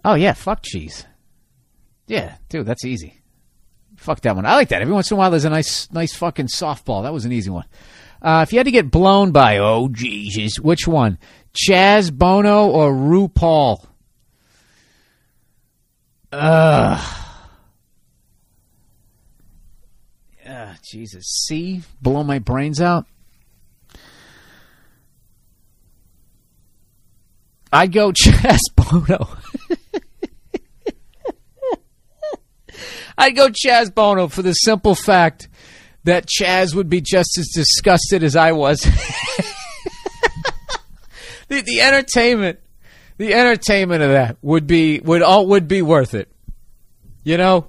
Oh 0.04 0.16
yeah, 0.16 0.34
fuck 0.34 0.62
cheese. 0.64 1.06
Yeah, 2.08 2.36
dude, 2.50 2.66
that's 2.66 2.86
easy. 2.86 3.22
Fuck 3.98 4.22
that 4.22 4.36
one. 4.36 4.46
I 4.46 4.56
like 4.56 4.70
that. 4.70 4.82
Every 4.82 4.94
once 4.94 5.12
in 5.12 5.16
a 5.16 5.18
while, 5.18 5.30
there's 5.30 5.46
a 5.46 5.50
nice, 5.50 5.92
nice 5.92 6.14
fucking 6.16 6.48
softball. 6.48 7.04
That 7.04 7.14
was 7.14 7.26
an 7.26 7.32
easy 7.32 7.52
one. 7.52 7.66
Uh, 8.22 8.44
if 8.48 8.52
you 8.52 8.60
had 8.60 8.66
to 8.66 8.72
get 8.72 8.90
blown 8.90 9.32
by, 9.32 9.58
oh 9.58 9.90
Jesus, 9.90 10.60
which 10.60 10.88
one? 10.88 11.18
Chaz 11.54 12.12
Bono 12.12 12.68
or 12.68 12.92
RuPaul? 12.92 13.86
Ugh. 16.32 17.18
Ah, 20.48 20.78
Jesus. 20.84 21.26
See? 21.48 21.82
Blow 22.02 22.24
my 22.24 22.40
brains 22.40 22.82
out. 22.82 23.06
I'd 27.72 27.92
go 27.92 28.12
Chaz 28.12 28.60
Bono. 28.76 29.28
I'd 33.18 33.36
go 33.36 33.50
Chaz 33.50 33.94
Bono 33.94 34.28
for 34.28 34.42
the 34.42 34.54
simple 34.54 34.96
fact 34.96 35.48
that 36.04 36.28
Chaz 36.28 36.76
would 36.76 36.90
be 36.90 37.02
just 37.02 37.38
as 37.38 37.48
disgusted 37.54 38.24
as 38.24 38.36
I 38.36 38.54
was. 38.54 38.82
the, 41.48 41.62
the 41.62 41.82
entertainment, 41.82 42.60
the 43.18 43.34
entertainment 43.34 44.04
of 44.04 44.10
that 44.10 44.38
would 44.42 44.68
be 44.68 45.00
would 45.00 45.22
all 45.22 45.48
would 45.48 45.68
be 45.68 45.82
worth 45.82 46.14
it. 46.14 46.30
You 47.24 47.38
know, 47.38 47.68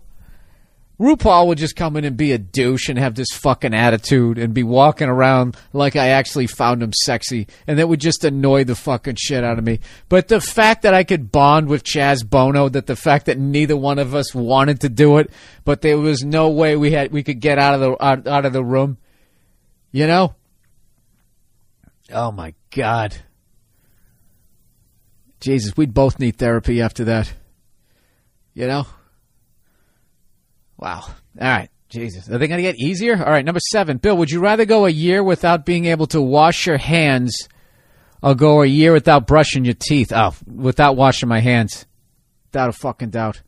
RuPaul 1.03 1.49
would 1.49 1.59
just 1.59 1.75
come 1.75 1.97
in 1.97 2.05
and 2.05 2.17
be 2.17 2.31
a 2.31 2.39
douche 2.39 2.89
and 2.89 2.97
have 2.97 3.17
this 3.17 3.31
fucking 3.33 3.75
attitude 3.75 4.39
and 4.39 4.55
be 4.55 4.63
walking 4.63 5.09
around 5.09 5.57
like 5.73 5.97
I 5.97 6.11
actually 6.11 6.47
found 6.47 6.81
him 6.81 6.93
sexy, 6.93 7.49
and 7.67 7.77
that 7.81 7.89
would 7.89 7.99
just 8.01 8.25
annoy 8.25 8.63
the 8.63 8.77
fucking 8.77 9.17
shit 9.17 9.43
out 9.43 9.59
of 9.59 9.65
me. 9.65 9.81
But 10.09 10.29
the 10.29 10.41
fact 10.41 10.83
that 10.83 10.95
I 10.95 11.03
could 11.03 11.33
bond 11.33 11.67
with 11.67 11.83
Chaz 11.83 12.25
Bono, 12.25 12.69
that 12.69 12.87
the 12.87 12.95
fact 12.95 13.27
that 13.27 13.37
neither 13.37 13.77
one 13.77 13.99
of 13.99 14.15
us 14.15 14.33
wanted 14.33 14.81
to 14.83 14.89
do 14.89 15.19
it, 15.19 15.33
but 15.65 15.81
there 15.81 15.99
was 15.99 16.23
no 16.23 16.49
way 16.51 16.77
we 16.77 16.93
had 16.93 17.11
we 17.11 17.25
could 17.25 17.41
get 17.41 17.59
out 17.59 17.75
of 17.75 17.81
the 17.81 18.05
out, 18.05 18.29
out 18.29 18.45
of 18.45 18.53
the 18.53 18.63
room, 18.63 18.97
you 19.91 20.07
know. 20.07 20.37
Oh 22.13 22.31
my 22.31 22.55
god. 22.71 23.17
Jesus, 25.41 25.77
we'd 25.77 25.93
both 25.93 26.21
need 26.21 26.37
therapy 26.37 26.81
after 26.81 27.03
that. 27.07 27.33
You 28.55 28.69
know? 28.69 28.87
Wow. 30.83 31.05
All 31.07 31.15
right. 31.49 31.71
Jesus. 31.91 32.29
Are 32.29 32.39
they 32.39 32.49
going 32.49 32.59
to 32.59 32.63
get 32.63 32.75
easier? 32.77 33.17
All 33.17 33.31
right. 33.31 33.45
Number 33.45 33.61
seven. 33.71 33.99
Bill, 33.99 34.17
would 34.17 34.33
you 34.33 34.41
rather 34.41 34.65
go 34.65 34.85
a 34.85 34.91
year 34.91 35.23
without 35.23 35.65
being 35.65 35.85
able 35.87 36.09
to 36.09 36.21
wash 36.21 36.67
your 36.67 36.77
hands 36.77 37.49
or 38.21 38.35
go 38.35 38.63
a 38.63 38.67
year 38.67 38.93
without 38.93 39.29
brushing 39.29 39.65
your 39.65 39.75
teeth? 39.75 40.13
Oh, 40.13 40.35
without 40.53 40.97
washing 40.97 41.29
my 41.29 41.39
hands. 41.39 41.87
Without 42.51 42.69
a 42.69 42.73
fucking 42.73 43.11
doubt. 43.11 43.43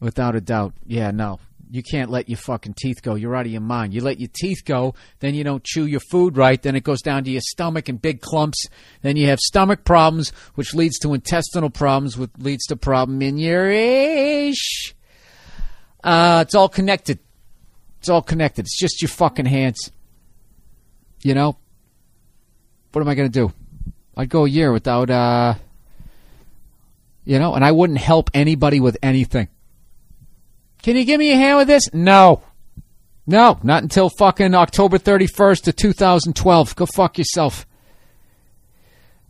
Without 0.00 0.36
a 0.36 0.42
doubt. 0.42 0.74
Yeah, 0.84 1.12
no. 1.12 1.40
You 1.70 1.82
can't 1.82 2.10
let 2.10 2.28
your 2.28 2.36
fucking 2.36 2.74
teeth 2.74 3.00
go. 3.00 3.14
You're 3.14 3.34
out 3.34 3.46
of 3.46 3.52
your 3.52 3.62
mind. 3.62 3.94
You 3.94 4.02
let 4.02 4.20
your 4.20 4.30
teeth 4.34 4.66
go, 4.66 4.94
then 5.20 5.34
you 5.34 5.44
don't 5.44 5.64
chew 5.64 5.86
your 5.86 6.00
food 6.00 6.36
right, 6.36 6.60
then 6.62 6.76
it 6.76 6.82
goes 6.82 7.02
down 7.02 7.24
to 7.24 7.30
your 7.30 7.42
stomach 7.42 7.90
in 7.90 7.96
big 7.96 8.22
clumps. 8.22 8.64
Then 9.02 9.16
you 9.16 9.26
have 9.26 9.38
stomach 9.38 9.84
problems, 9.84 10.30
which 10.54 10.72
leads 10.74 10.98
to 11.00 11.12
intestinal 11.12 11.68
problems, 11.68 12.16
which 12.16 12.30
leads 12.38 12.64
to 12.66 12.76
problem 12.76 13.20
in 13.20 13.36
your 13.36 13.70
ish. 13.70 14.94
Uh, 16.02 16.44
it's 16.46 16.54
all 16.54 16.68
connected. 16.68 17.18
It's 18.00 18.08
all 18.08 18.22
connected. 18.22 18.66
It's 18.66 18.78
just 18.78 19.02
your 19.02 19.08
fucking 19.08 19.46
hands. 19.46 19.90
You 21.22 21.34
know? 21.34 21.56
What 22.92 23.02
am 23.02 23.08
I 23.08 23.14
going 23.14 23.30
to 23.30 23.40
do? 23.46 23.52
I'd 24.16 24.28
go 24.28 24.44
a 24.44 24.48
year 24.48 24.72
without, 24.72 25.10
uh, 25.10 25.54
you 27.24 27.38
know, 27.38 27.54
and 27.54 27.64
I 27.64 27.72
wouldn't 27.72 27.98
help 27.98 28.30
anybody 28.34 28.80
with 28.80 28.96
anything. 29.02 29.48
Can 30.82 30.96
you 30.96 31.04
give 31.04 31.18
me 31.18 31.32
a 31.32 31.36
hand 31.36 31.58
with 31.58 31.68
this? 31.68 31.92
No. 31.92 32.42
No, 33.26 33.58
not 33.62 33.82
until 33.82 34.08
fucking 34.08 34.54
October 34.54 34.98
31st 34.98 35.68
of 35.68 35.76
2012. 35.76 36.76
Go 36.76 36.86
fuck 36.86 37.18
yourself. 37.18 37.66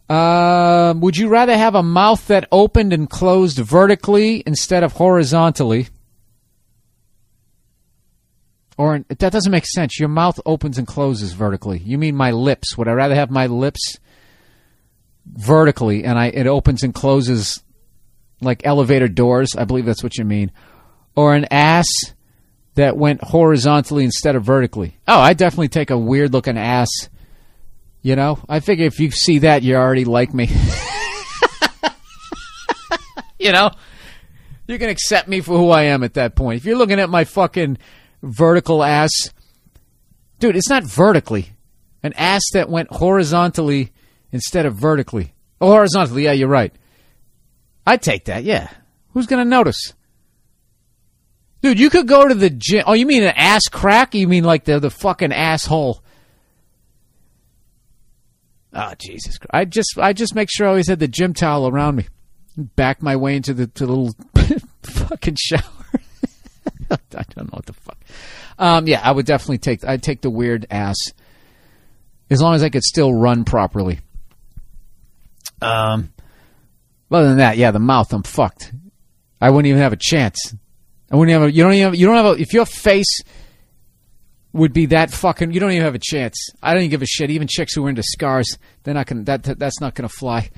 Um, 0.08 1.00
would 1.00 1.16
you 1.16 1.28
rather 1.28 1.56
have 1.56 1.74
a 1.74 1.82
mouth 1.82 2.26
that 2.28 2.48
opened 2.50 2.92
and 2.92 3.10
closed 3.10 3.58
vertically 3.58 4.42
instead 4.46 4.82
of 4.82 4.92
horizontally? 4.92 5.88
Or 8.78 9.04
that 9.08 9.32
doesn't 9.32 9.50
make 9.50 9.66
sense. 9.66 9.98
Your 9.98 10.08
mouth 10.08 10.38
opens 10.46 10.78
and 10.78 10.86
closes 10.86 11.32
vertically. 11.32 11.78
You 11.78 11.98
mean 11.98 12.14
my 12.14 12.30
lips? 12.30 12.78
Would 12.78 12.86
I 12.86 12.92
rather 12.92 13.16
have 13.16 13.28
my 13.28 13.48
lips 13.48 13.98
vertically 15.26 16.04
and 16.04 16.16
I 16.18 16.26
it 16.26 16.46
opens 16.46 16.84
and 16.84 16.94
closes 16.94 17.60
like 18.40 18.64
elevator 18.64 19.08
doors? 19.08 19.56
I 19.56 19.64
believe 19.64 19.84
that's 19.84 20.04
what 20.04 20.16
you 20.16 20.24
mean. 20.24 20.52
Or 21.16 21.34
an 21.34 21.46
ass 21.50 21.88
that 22.76 22.96
went 22.96 23.20
horizontally 23.24 24.04
instead 24.04 24.36
of 24.36 24.44
vertically. 24.44 24.96
Oh, 25.08 25.18
I 25.18 25.34
definitely 25.34 25.68
take 25.68 25.90
a 25.90 25.98
weird 25.98 26.32
looking 26.32 26.56
ass. 26.56 26.88
You 28.00 28.14
know, 28.14 28.38
I 28.48 28.60
figure 28.60 28.86
if 28.86 29.00
you 29.00 29.10
see 29.10 29.40
that, 29.40 29.64
you 29.64 29.74
already 29.74 30.04
like 30.04 30.32
me. 30.32 30.48
you 33.40 33.50
know, 33.50 33.72
you 34.68 34.78
can 34.78 34.88
accept 34.88 35.26
me 35.26 35.40
for 35.40 35.58
who 35.58 35.70
I 35.70 35.84
am 35.84 36.04
at 36.04 36.14
that 36.14 36.36
point. 36.36 36.58
If 36.58 36.64
you're 36.64 36.78
looking 36.78 37.00
at 37.00 37.10
my 37.10 37.24
fucking 37.24 37.78
vertical 38.22 38.82
ass, 38.82 39.10
dude, 40.38 40.56
it's 40.56 40.68
not 40.68 40.84
vertically. 40.84 41.50
An 42.02 42.12
ass 42.14 42.42
that 42.52 42.70
went 42.70 42.90
horizontally 42.92 43.92
instead 44.30 44.66
of 44.66 44.74
vertically. 44.74 45.34
Oh, 45.60 45.70
horizontally, 45.70 46.24
yeah, 46.24 46.32
you're 46.32 46.48
right. 46.48 46.72
I'd 47.86 48.02
take 48.02 48.26
that, 48.26 48.44
yeah. 48.44 48.70
Who's 49.12 49.26
going 49.26 49.44
to 49.44 49.48
notice? 49.48 49.94
Dude, 51.60 51.80
you 51.80 51.90
could 51.90 52.06
go 52.06 52.28
to 52.28 52.34
the 52.34 52.50
gym. 52.50 52.84
Oh, 52.86 52.92
you 52.92 53.04
mean 53.06 53.24
an 53.24 53.34
ass 53.34 53.64
crack? 53.68 54.14
You 54.14 54.28
mean 54.28 54.44
like 54.44 54.64
the, 54.64 54.78
the 54.78 54.90
fucking 54.90 55.32
asshole? 55.32 56.02
Oh, 58.72 58.92
Jesus 58.98 59.38
Christ. 59.38 59.50
I 59.52 59.64
just 59.64 59.98
I 59.98 60.12
just 60.12 60.34
make 60.34 60.48
sure 60.50 60.66
I 60.66 60.70
always 60.70 60.88
had 60.88 61.00
the 61.00 61.08
gym 61.08 61.34
towel 61.34 61.66
around 61.66 61.96
me. 61.96 62.06
Back 62.56 63.02
my 63.02 63.16
way 63.16 63.34
into 63.34 63.54
the 63.54 63.66
the 63.74 63.86
little 63.86 64.14
fucking 64.82 65.36
shower. 65.40 65.77
I 66.90 67.22
don't 67.34 67.52
know 67.52 67.56
what 67.56 67.66
the 67.66 67.72
fuck. 67.72 67.98
Um, 68.58 68.86
yeah, 68.86 69.00
I 69.02 69.12
would 69.12 69.26
definitely 69.26 69.58
take 69.58 69.84
I'd 69.84 70.02
take 70.02 70.20
the 70.20 70.30
weird 70.30 70.66
ass. 70.70 70.96
As 72.30 72.42
long 72.42 72.54
as 72.54 72.62
I 72.62 72.68
could 72.68 72.82
still 72.84 73.12
run 73.12 73.44
properly. 73.44 74.00
Um 75.60 76.12
other 77.10 77.28
than 77.28 77.38
that, 77.38 77.56
yeah, 77.56 77.70
the 77.70 77.78
mouth, 77.78 78.12
I'm 78.12 78.22
fucked. 78.22 78.72
I 79.40 79.50
wouldn't 79.50 79.68
even 79.68 79.80
have 79.80 79.92
a 79.92 79.98
chance. 79.98 80.54
I 81.10 81.16
wouldn't 81.16 81.32
have 81.32 81.48
a, 81.48 81.52
you 81.52 81.62
don't 81.62 81.72
even 81.72 81.84
have, 81.84 81.94
you 81.94 82.06
don't 82.06 82.16
have 82.16 82.26
a, 82.26 82.40
if 82.40 82.52
your 82.52 82.66
face 82.66 83.22
would 84.52 84.72
be 84.72 84.86
that 84.86 85.10
fucking 85.10 85.52
you 85.52 85.60
don't 85.60 85.72
even 85.72 85.84
have 85.84 85.94
a 85.94 86.00
chance. 86.00 86.50
I 86.62 86.72
don't 86.72 86.82
even 86.82 86.90
give 86.90 87.02
a 87.02 87.06
shit. 87.06 87.30
Even 87.30 87.48
chicks 87.48 87.74
who 87.74 87.86
are 87.86 87.88
into 87.88 88.02
scars, 88.02 88.58
they're 88.82 88.94
not 88.94 89.06
gonna 89.06 89.24
that 89.24 89.42
that's 89.58 89.80
not 89.80 89.94
gonna 89.94 90.08
fly. 90.08 90.50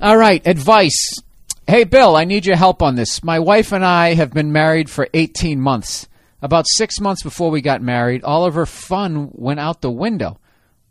All 0.00 0.16
right, 0.16 0.46
advice. 0.46 1.20
Hey 1.68 1.82
Bill, 1.82 2.14
I 2.14 2.22
need 2.22 2.46
your 2.46 2.54
help 2.54 2.80
on 2.80 2.94
this. 2.94 3.24
My 3.24 3.40
wife 3.40 3.72
and 3.72 3.84
I 3.84 4.14
have 4.14 4.32
been 4.32 4.52
married 4.52 4.88
for 4.88 5.08
18 5.12 5.60
months. 5.60 6.06
About 6.40 6.64
6 6.68 7.00
months 7.00 7.24
before 7.24 7.50
we 7.50 7.60
got 7.60 7.82
married, 7.82 8.22
all 8.22 8.44
of 8.44 8.54
her 8.54 8.66
fun 8.66 9.30
went 9.32 9.58
out 9.58 9.80
the 9.80 9.90
window. 9.90 10.38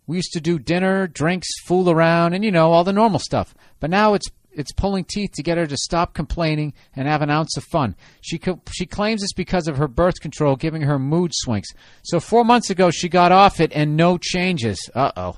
We 0.06 0.18
used 0.18 0.34
to 0.34 0.42
do 0.42 0.60
dinner, 0.60 1.08
drinks, 1.08 1.48
fool 1.64 1.90
around, 1.90 2.34
and 2.34 2.44
you 2.44 2.52
know, 2.52 2.74
all 2.74 2.84
the 2.84 2.92
normal 2.92 3.20
stuff. 3.20 3.56
But 3.80 3.90
now 3.90 4.16
it's 4.16 4.28
it's 4.52 4.74
pulling 4.74 5.06
teeth 5.06 5.32
to 5.36 5.44
get 5.44 5.58
her 5.58 5.66
to 5.66 5.78
stop 5.78 6.14
complaining 6.14 6.74
and 6.94 7.08
have 7.08 7.22
an 7.22 7.30
ounce 7.30 7.56
of 7.56 7.64
fun. 7.64 7.96
She 8.20 8.38
co- 8.38 8.62
she 8.70 8.86
claims 8.86 9.24
it's 9.24 9.32
because 9.32 9.70
of 9.70 9.78
her 9.78 9.88
birth 9.88 10.20
control 10.20 10.58
giving 10.58 10.82
her 10.82 11.00
mood 11.00 11.32
swings. 11.34 11.68
So 12.04 12.20
four 12.20 12.44
months 12.44 12.70
ago 12.70 12.92
she 12.92 13.08
got 13.08 13.32
off 13.32 13.62
it 13.62 13.72
and 13.74 13.96
no 13.96 14.18
changes. 14.18 14.90
Uh 14.94 15.14
oh. 15.16 15.38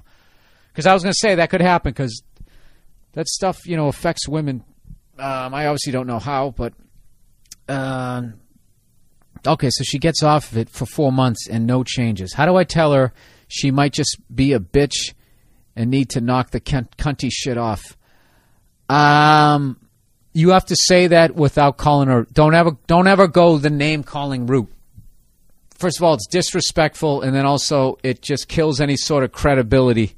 Because 0.70 0.88
I 0.88 0.96
was 0.96 1.04
going 1.04 1.14
to 1.14 1.20
say 1.20 1.36
that 1.36 1.52
could 1.52 1.62
happen 1.62 1.92
because 1.92 2.24
that 3.14 3.28
stuff 3.28 3.68
you 3.68 3.78
know 3.78 3.88
affects 3.88 4.28
women. 4.28 4.64
Um, 5.20 5.54
I 5.54 5.66
obviously 5.68 5.92
don't 5.92 6.08
know 6.08 6.20
how, 6.20 6.52
but 6.56 6.74
um, 7.68 8.36
okay. 9.46 9.70
So 9.72 9.84
she 9.84 10.00
gets 10.00 10.24
off 10.24 10.52
of 10.52 10.58
it 10.58 10.70
for 10.70 10.86
four 10.86 11.12
months 11.12 11.48
and 11.48 11.66
no 11.66 11.84
changes. 11.84 12.34
How 12.34 12.46
do 12.46 12.56
I 12.56 12.64
tell 12.64 12.94
her 12.94 13.14
she 13.48 13.72
might 13.72 13.94
just 13.94 14.18
be 14.34 14.54
a 14.54 14.60
bitch 14.60 15.14
and 15.76 15.90
need 15.90 16.10
to 16.12 16.22
knock 16.22 16.52
the 16.52 16.62
cunt- 16.62 16.96
cunty 16.98 17.30
shit 17.32 17.58
off? 17.58 17.98
Um, 18.90 19.80
you 20.34 20.52
have 20.52 20.66
to 20.68 20.76
say 20.76 21.08
that 21.08 21.36
without 21.36 21.78
calling 21.78 22.10
her. 22.10 22.28
Don't 22.32 22.54
ever, 22.54 22.78
don't 22.86 23.08
ever 23.08 23.28
go 23.28 23.58
the 23.58 23.70
name 23.70 24.04
calling 24.04 24.46
route. 24.46 24.72
First 25.72 25.98
of 25.98 26.04
all, 26.04 26.16
it's 26.16 26.28
disrespectful, 26.28 27.22
and 27.22 27.36
then 27.36 27.46
also 27.46 27.98
it 28.04 28.22
just 28.22 28.48
kills 28.48 28.82
any 28.82 28.98
sort 28.98 29.24
of 29.24 29.32
credibility 29.32 30.16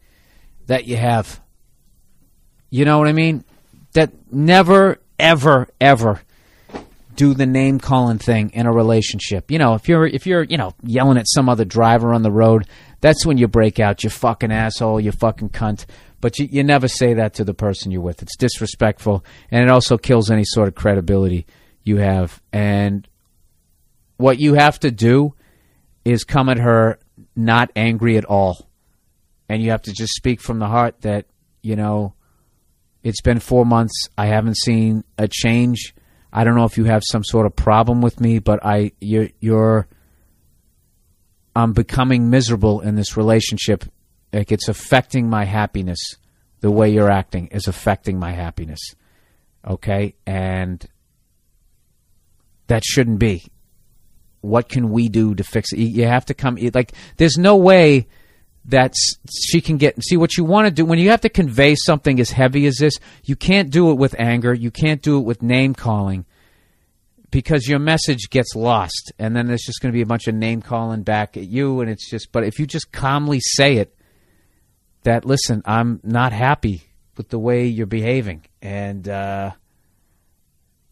that 0.68 0.88
you 0.88 0.96
have. 0.98 1.42
You 2.70 2.86
know 2.86 2.98
what 2.98 3.08
I 3.08 3.14
mean? 3.14 3.44
That 3.94 4.12
never, 4.32 5.00
ever, 5.18 5.68
ever 5.82 6.22
do 7.20 7.34
the 7.34 7.46
name 7.46 7.80
calling 7.80 8.18
thing 8.18 8.50
in 8.52 8.66
a 8.66 8.72
relationship. 8.72 9.52
You 9.52 9.60
know, 9.60 9.74
if 9.74 9.90
you're 9.90 10.08
if 10.08 10.26
you're 10.26 10.44
you 10.44 10.58
know 10.58 10.74
yelling 10.84 11.18
at 11.18 11.28
some 11.28 11.50
other 11.50 11.66
driver 11.66 12.14
on 12.14 12.24
the 12.24 12.32
road, 12.32 12.66
that's 13.02 13.26
when 13.26 13.38
you 13.38 13.48
break 13.50 13.78
out. 13.78 14.06
You 14.06 14.10
fucking 14.10 14.54
asshole. 14.54 15.02
You 15.02 15.12
fucking 15.12 15.50
cunt. 15.50 15.86
But 16.22 16.40
you, 16.40 16.48
you 16.50 16.64
never 16.64 16.88
say 16.88 17.16
that 17.16 17.34
to 17.36 17.44
the 17.44 17.54
person 17.54 17.92
you're 17.92 18.02
with. 18.02 18.22
It's 18.22 18.38
disrespectful, 18.38 19.26
and 19.52 19.62
it 19.64 19.70
also 19.70 19.98
kills 19.98 20.32
any 20.32 20.46
sort 20.46 20.70
of 20.70 20.76
credibility 20.76 21.46
you 21.84 21.98
have. 21.98 22.42
And 22.54 23.06
what 24.16 24.40
you 24.40 24.54
have 24.54 24.80
to 24.80 24.92
do 24.92 25.34
is 26.06 26.24
come 26.24 26.48
at 26.48 26.58
her 26.58 27.00
not 27.36 27.70
angry 27.76 28.18
at 28.18 28.24
all, 28.24 28.70
and 29.50 29.62
you 29.62 29.72
have 29.72 29.82
to 29.84 29.94
just 29.94 30.14
speak 30.14 30.40
from 30.40 30.60
the 30.60 30.68
heart 30.68 31.02
that 31.02 31.26
you 31.62 31.76
know 31.76 32.14
it's 33.04 33.22
been 33.22 33.40
four 33.40 33.66
months. 33.66 33.94
I 34.18 34.28
haven't 34.28 34.58
seen 34.58 35.04
a 35.18 35.28
change. 35.28 35.94
I 36.32 36.44
don't 36.44 36.56
know 36.56 36.66
if 36.66 36.78
you 36.78 36.86
have 36.86 37.04
some 37.06 37.24
sort 37.24 37.46
of 37.46 37.56
problem 37.56 38.02
with 38.02 38.20
me, 38.20 38.40
but 38.40 38.64
I 38.64 38.92
you're 39.00 39.30
you're 39.40 39.88
I'm 41.56 41.74
becoming 41.74 42.30
miserable 42.30 42.82
in 42.82 42.96
this 42.96 43.18
relationship. 43.18 43.86
Like 44.32 44.52
it's 44.52 44.68
affecting 44.68 45.30
my 45.30 45.46
happiness. 45.46 46.00
The 46.62 46.72
way 46.72 46.90
you're 46.90 47.10
acting 47.10 47.48
is 47.48 47.68
affecting 47.68 48.20
my 48.20 48.32
happiness. 48.32 48.80
Okay? 49.68 50.16
And 50.26 50.86
that 52.68 52.84
shouldn't 52.84 53.20
be. 53.20 53.46
What 54.42 54.70
can 54.70 54.92
we 54.92 55.10
do 55.10 55.36
to 55.36 55.44
fix 55.44 55.74
it? 55.74 55.80
You 55.80 56.06
have 56.06 56.26
to 56.28 56.34
come 56.34 56.58
like 56.74 56.94
there's 57.18 57.38
no 57.38 57.58
way 57.58 58.08
that 58.70 58.94
she 59.32 59.62
can 59.62 59.78
get 59.78 60.02
see 60.04 60.16
what 60.16 60.38
you 60.38 60.44
want 60.44 60.68
to 60.68 60.72
do 60.72 60.86
when 60.86 61.00
you 61.00 61.10
have 61.10 61.22
to 61.22 61.30
convey 61.30 61.76
something 61.76 62.20
as 62.20 62.32
heavy 62.32 62.68
as 62.68 62.78
this 62.78 63.00
you 63.24 63.36
can't 63.36 63.72
do 63.72 63.92
it 63.92 63.96
with 63.96 64.16
anger 64.20 64.54
you 64.54 64.70
can't 64.70 65.02
do 65.02 65.18
it 65.18 65.22
with 65.22 65.42
name 65.42 65.74
calling 65.74 66.26
because 67.32 67.68
your 67.68 67.80
message 67.80 68.30
gets 68.30 68.56
lost 68.56 69.12
and 69.18 69.36
then 69.36 69.48
there's 69.48 69.64
just 69.64 69.82
going 69.82 69.92
to 69.92 69.96
be 69.96 70.02
a 70.02 70.06
bunch 70.06 70.28
of 70.28 70.36
name 70.36 70.62
calling 70.62 71.02
back 71.02 71.36
at 71.36 71.48
you 71.48 71.82
and 71.82 71.90
it's 71.90 72.10
just 72.10 72.32
but 72.32 72.44
if 72.44 72.60
you 72.60 72.68
just 72.68 72.92
calmly 72.92 73.40
say 73.40 73.78
it 73.78 73.96
that 75.04 75.26
listen 75.26 75.64
i'm 75.66 76.00
not 76.04 76.32
happy 76.32 76.84
with 77.18 77.30
the 77.30 77.40
way 77.40 77.66
you're 77.66 77.88
behaving 77.88 78.46
and 78.62 79.08
uh 79.10 79.52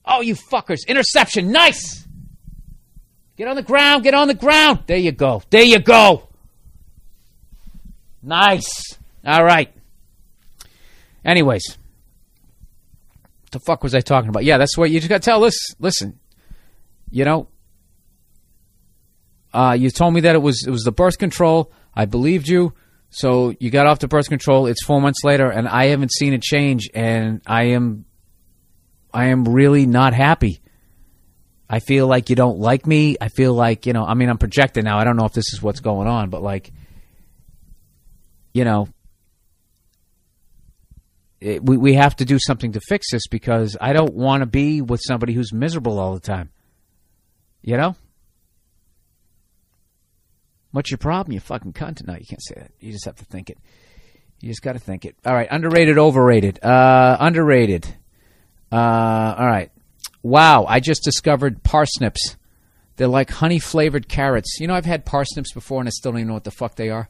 oh 0.06 0.22
you 0.22 0.36
fuckers 0.36 0.86
interception 0.88 1.52
nice! 1.52 2.06
Get 3.38 3.48
on 3.48 3.56
the 3.56 3.62
ground 3.62 4.04
get 4.04 4.16
on 4.16 4.28
the 4.28 4.34
ground! 4.34 4.80
There 4.88 4.98
you 4.98 5.12
go 5.12 5.44
there 5.52 5.64
you 5.64 5.78
go 5.78 6.27
nice 8.28 8.98
all 9.26 9.44
right 9.44 9.74
anyways 11.26 11.78
what 13.42 13.52
the 13.52 13.60
fuck 13.60 13.84
was 13.84 13.96
i 13.96 14.00
talking 14.00 14.30
about 14.30 14.44
yeah 14.44 14.58
that's 14.58 14.78
what 14.78 14.92
you 14.92 15.00
just 15.00 15.10
got 15.10 15.22
to 15.22 15.26
tell 15.26 15.42
this 15.42 15.58
listen 15.80 16.20
you 17.10 17.26
know, 17.26 17.48
uh, 19.54 19.76
you 19.78 19.90
told 19.90 20.14
me 20.14 20.22
that 20.22 20.36
it 20.36 20.42
was 20.42 20.66
it 20.68 20.72
was 20.72 20.84
the 20.84 20.92
birth 20.92 21.18
control. 21.18 21.72
I 21.96 22.06
believed 22.06 22.48
you, 22.48 22.74
so 23.10 23.56
you 23.60 23.70
got 23.70 23.88
off 23.88 24.00
the 24.00 24.08
birth 24.08 24.30
control. 24.30 24.68
It's 24.68 24.84
four 24.84 25.02
months 25.02 25.24
later, 25.24 25.50
and 25.50 25.68
I 25.68 25.86
haven't 25.86 26.12
seen 26.12 26.34
a 26.34 26.38
change, 26.38 26.90
and 26.94 27.42
I 27.48 27.64
am, 27.70 28.06
I 29.14 29.28
am 29.28 29.46
really 29.46 29.86
not 29.86 30.14
happy. 30.14 30.60
I 31.70 31.80
feel 31.80 32.08
like 32.08 32.30
you 32.30 32.36
don't 32.36 32.60
like 32.60 32.86
me. 32.86 33.18
I 33.20 33.30
feel 33.30 33.54
like 33.54 33.86
you 33.86 33.94
know. 33.94 34.06
I 34.06 34.14
mean, 34.14 34.30
I'm 34.30 34.38
projecting 34.38 34.84
now. 34.84 34.98
I 35.00 35.06
don't 35.06 35.16
know 35.16 35.26
if 35.26 35.34
this 35.34 35.54
is 35.54 35.62
what's 35.62 35.80
going 35.80 36.08
on, 36.08 36.30
but 36.30 36.44
like, 36.44 36.72
you 38.58 38.66
know, 38.66 38.88
it, 41.40 41.64
we 41.64 41.78
we 41.78 41.94
have 41.94 42.16
to 42.16 42.26
do 42.26 42.40
something 42.40 42.72
to 42.72 42.80
fix 42.80 43.12
this 43.12 43.28
because 43.28 43.78
I 43.80 43.94
don't 43.94 44.16
want 44.16 44.42
to 44.42 44.48
be 44.48 44.82
with 44.82 45.00
somebody 45.04 45.34
who's 45.34 45.54
miserable 45.54 46.00
all 46.00 46.16
the 46.16 46.20
time. 46.20 46.50
You 47.62 47.78
know? 47.78 47.96
What's 50.72 50.90
your 50.90 50.98
problem, 50.98 51.34
you 51.34 51.40
fucking 51.40 51.74
cunt? 51.74 52.06
No, 52.08 52.14
you 52.14 52.26
can't 52.28 52.42
say 52.42 52.56
that. 52.56 52.72
You 52.80 52.92
just 52.92 53.06
have 53.06 53.18
to 53.18 53.26
think 53.26 53.52
it. 53.52 53.60
You 54.42 54.50
just 54.50 54.64
got 54.64 54.74
to 54.74 54.80
think 54.80 55.06
it. 55.06 55.16
All 55.24 55.36
right, 55.36 55.48
underrated, 55.52 56.00
overrated. 56.00 56.64
Uh, 56.64 57.16
underrated. 57.20 57.86
Uh, 58.72 59.36
all 59.38 59.46
right. 59.46 59.72
Wow, 60.24 60.66
I 60.68 60.80
just 60.80 61.04
discovered 61.04 61.62
parsnips. 61.62 62.38
They're 62.96 63.08
like 63.08 63.30
honey 63.30 63.60
flavored 63.60 64.08
carrots. 64.08 64.58
You 64.60 64.66
know, 64.66 64.74
I've 64.74 64.86
had 64.86 65.06
parsnips 65.06 65.54
before 65.54 65.80
and 65.80 65.88
I 65.88 65.92
still 65.92 66.12
don't 66.12 66.22
even 66.22 66.30
know 66.30 66.34
what 66.34 66.44
the 66.44 66.52
fuck 66.52 66.76
they 66.76 66.90
are. 66.90 67.08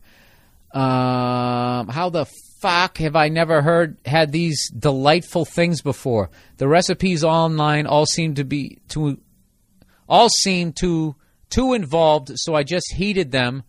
Um, 0.71 1.87
how 1.87 2.09
the 2.11 2.25
fuck 2.59 2.97
have 2.97 3.15
I 3.15 3.29
never 3.29 3.61
heard 3.61 3.97
had 4.05 4.31
these 4.31 4.69
delightful 4.69 5.45
things 5.45 5.81
before? 5.81 6.29
The 6.57 6.67
recipes 6.67 7.23
online 7.23 7.87
all 7.87 8.05
seem 8.05 8.35
to 8.35 8.43
be 8.43 8.79
to 8.89 9.17
all 10.09 10.29
seem 10.29 10.73
too 10.73 11.15
too 11.49 11.73
involved, 11.73 12.31
so 12.35 12.55
I 12.55 12.63
just 12.63 12.93
heated 12.93 13.31
them. 13.31 13.63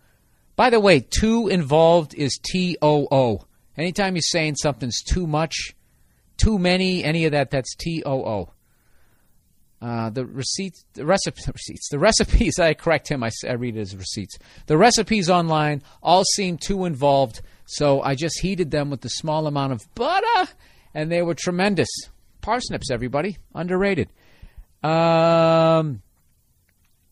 By 0.56 0.70
the 0.70 0.80
way, 0.80 1.00
too 1.00 1.48
involved 1.48 2.14
is 2.14 2.38
T 2.42 2.76
O 2.82 3.06
O. 3.10 3.42
Anytime 3.76 4.16
you're 4.16 4.22
saying 4.22 4.56
something's 4.56 5.02
too 5.02 5.26
much, 5.26 5.76
too 6.36 6.58
many, 6.58 7.04
any 7.04 7.26
of 7.26 7.32
that, 7.32 7.50
that's 7.50 7.76
T 7.76 8.02
O 8.04 8.24
O. 8.24 8.50
Uh, 9.80 10.10
the 10.10 10.26
receipts, 10.26 10.84
the 10.94 11.06
recipe, 11.06 11.40
receipts, 11.52 11.88
the 11.90 11.98
recipes. 11.98 12.58
I 12.60 12.74
correct 12.74 13.08
him. 13.08 13.22
I, 13.22 13.30
I 13.48 13.52
read 13.52 13.76
it 13.76 13.80
as 13.80 13.96
receipts. 13.96 14.38
The 14.66 14.76
recipes 14.76 15.30
online 15.30 15.82
all 16.02 16.24
seem 16.34 16.58
too 16.58 16.84
involved, 16.84 17.40
so 17.66 18.02
I 18.02 18.14
just 18.14 18.40
heated 18.40 18.70
them 18.70 18.90
with 18.90 19.04
a 19.04 19.10
small 19.10 19.46
amount 19.46 19.72
of 19.72 19.94
butter, 19.94 20.50
and 20.94 21.10
they 21.10 21.22
were 21.22 21.34
tremendous. 21.34 21.88
Parsnips, 22.40 22.90
everybody, 22.90 23.38
underrated. 23.54 24.08
Um, 24.82 26.02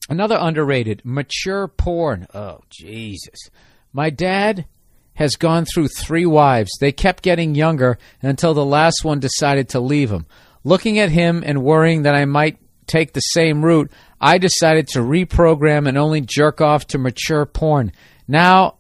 Another 0.09 0.38
underrated, 0.40 1.02
mature 1.05 1.66
porn. 1.66 2.28
Oh, 2.32 2.60
Jesus. 2.70 3.51
My 3.93 4.10
dad 4.10 4.66
has 5.14 5.34
gone 5.34 5.64
through 5.64 5.88
three 5.88 6.26
wives. 6.26 6.70
They 6.80 6.93
kept 6.93 7.22
getting 7.22 7.55
younger 7.55 7.98
until 8.22 8.55
the 8.55 8.64
last 8.64 9.02
one 9.02 9.18
decided 9.18 9.68
to 9.70 9.80
leave 9.80 10.10
him. 10.10 10.26
Looking 10.66 10.98
at 10.98 11.10
him 11.10 11.44
and 11.47 11.62
worrying 11.62 12.02
that 12.02 12.16
I 12.16 12.24
might 12.24 12.59
take 12.88 13.12
the 13.12 13.20
same 13.20 13.64
route, 13.64 13.88
I 14.20 14.38
decided 14.38 14.88
to 14.88 14.98
reprogram 14.98 15.86
and 15.86 15.97
only 15.97 16.22
jerk 16.22 16.60
off 16.60 16.88
to 16.88 16.98
mature 16.98 17.47
porn. 17.47 17.93
Now 18.26 18.78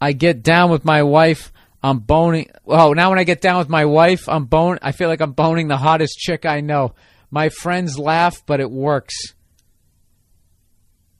I 0.00 0.14
get 0.14 0.42
down 0.42 0.70
with 0.70 0.86
my 0.86 1.02
wife. 1.02 1.52
I'm 1.82 1.98
boning. 1.98 2.50
Oh, 2.66 2.94
now 2.94 3.10
when 3.10 3.18
I 3.18 3.24
get 3.24 3.42
down 3.42 3.58
with 3.58 3.68
my 3.68 3.84
wife, 3.84 4.26
I'm 4.26 4.46
bone. 4.46 4.78
I 4.80 4.92
feel 4.92 5.10
like 5.10 5.20
I'm 5.20 5.32
boning 5.32 5.68
the 5.68 5.76
hottest 5.76 6.16
chick 6.16 6.46
I 6.46 6.62
know. 6.62 6.94
My 7.30 7.50
friends 7.50 7.98
laugh, 7.98 8.42
but 8.46 8.60
it 8.60 8.70
works. 8.70 9.14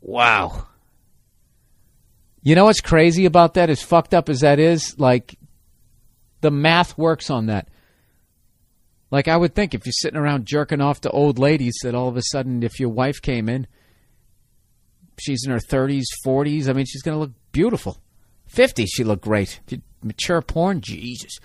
Wow. 0.00 0.68
You 2.42 2.54
know 2.54 2.64
what's 2.64 2.80
crazy 2.80 3.26
about 3.26 3.52
that? 3.54 3.68
As 3.68 3.82
fucked 3.82 4.14
up 4.14 4.30
as 4.30 4.40
that 4.40 4.58
is, 4.58 4.98
like 4.98 5.38
the 6.40 6.50
math 6.50 6.96
works 6.96 7.28
on 7.28 7.48
that. 7.48 7.68
Like 9.10 9.28
I 9.28 9.36
would 9.36 9.54
think 9.54 9.74
if 9.74 9.86
you're 9.86 9.92
sitting 9.92 10.18
around 10.18 10.46
jerking 10.46 10.80
off 10.80 11.00
to 11.02 11.10
old 11.10 11.38
ladies 11.38 11.78
that 11.82 11.94
all 11.94 12.08
of 12.08 12.16
a 12.16 12.22
sudden 12.22 12.62
if 12.62 12.78
your 12.78 12.90
wife 12.90 13.22
came 13.22 13.48
in, 13.48 13.66
she's 15.18 15.44
in 15.44 15.52
her 15.52 15.58
30s, 15.58 16.04
40s, 16.24 16.68
I 16.68 16.72
mean 16.72 16.86
she's 16.86 17.02
going 17.02 17.14
to 17.14 17.20
look 17.20 17.32
beautiful. 17.52 17.98
50, 18.46 18.86
she 18.86 19.04
looked 19.04 19.24
great. 19.24 19.60
Mature 20.02 20.42
porn, 20.42 20.80
Jesus. 20.80 21.38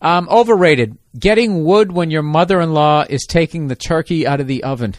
Um, 0.00 0.28
overrated. 0.28 0.96
Getting 1.18 1.64
wood 1.64 1.92
when 1.92 2.10
your 2.10 2.22
mother-in-law 2.22 3.06
is 3.08 3.26
taking 3.26 3.68
the 3.68 3.76
turkey 3.76 4.26
out 4.26 4.40
of 4.40 4.46
the 4.46 4.62
oven. 4.62 4.94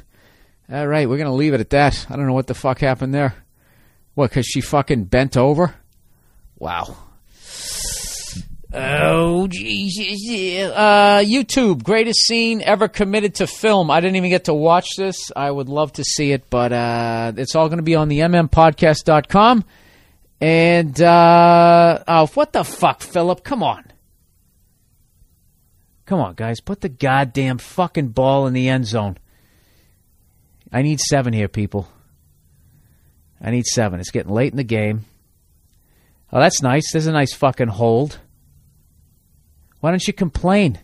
All 0.72 0.88
right, 0.88 1.07
we're 1.07 1.18
going 1.18 1.30
to 1.30 1.34
leave 1.34 1.53
it 1.53 1.61
at 1.61 1.69
that. 1.69 2.06
I 2.10 2.15
don't 2.15 2.27
know 2.27 2.34
what 2.34 2.48
the 2.48 2.53
fuck 2.53 2.80
happened 2.80 3.14
there. 3.14 3.35
What, 4.15 4.31
because 4.31 4.45
she 4.45 4.61
fucking 4.61 5.06
bent 5.06 5.38
over? 5.38 5.76
Wow. 6.57 6.98
Oh, 8.73 9.48
Jesus. 9.48 10.72
Uh, 10.76 11.22
YouTube, 11.23 11.84
greatest 11.84 12.26
scene 12.26 12.61
ever 12.61 12.88
committed 12.88 13.35
to 13.35 13.48
film. 13.48 13.89
I 13.89 14.02
didn't 14.02 14.18
even 14.18 14.30
get 14.30 14.45
to 14.45 14.53
watch 14.53 14.89
this. 14.98 15.31
I 15.35 15.49
would 15.49 15.69
love 15.69 15.94
to 15.94 16.03
see 16.03 16.31
it, 16.31 16.49
but 16.49 16.73
uh, 16.73 17.31
it's 17.38 17.56
all 17.56 17.69
going 17.69 17.77
to 17.77 17.84
be 17.84 17.95
on 17.95 18.10
the 18.10 18.19
mmpodcast.com. 18.19 19.64
And, 20.41 21.02
uh, 21.02 22.03
oh, 22.07 22.27
what 22.27 22.53
the 22.53 22.64
fuck, 22.64 23.02
Philip? 23.02 23.44
Come 23.44 23.64
on. 23.64 23.85
Come 26.06 26.19
on, 26.19 26.35
guys. 26.35 26.60
Put 26.60 26.81
the 26.81 26.89
goddamn 26.89 27.57
fucking 27.57 28.10
ball 28.10 28.48
in 28.48 28.53
the 28.53 28.69
end 28.69 28.85
zone. 28.85 29.18
I 30.72 30.81
need 30.81 30.99
seven 30.99 31.34
here, 31.34 31.48
people. 31.48 31.89
I 33.41 33.52
need 33.52 33.65
seven. 33.65 33.99
It's 33.99 34.11
getting 34.11 34.31
late 34.31 34.52
in 34.52 34.57
the 34.57 34.64
game. 34.64 35.06
Oh, 36.31 36.39
that's 36.39 36.61
nice. 36.61 36.91
There's 36.91 37.07
a 37.07 37.11
nice 37.11 37.34
fucking 37.34 37.69
hold. 37.69 38.19
Why 39.80 39.91
don't 39.91 40.06
you 40.06 40.14
complain? 40.14 40.80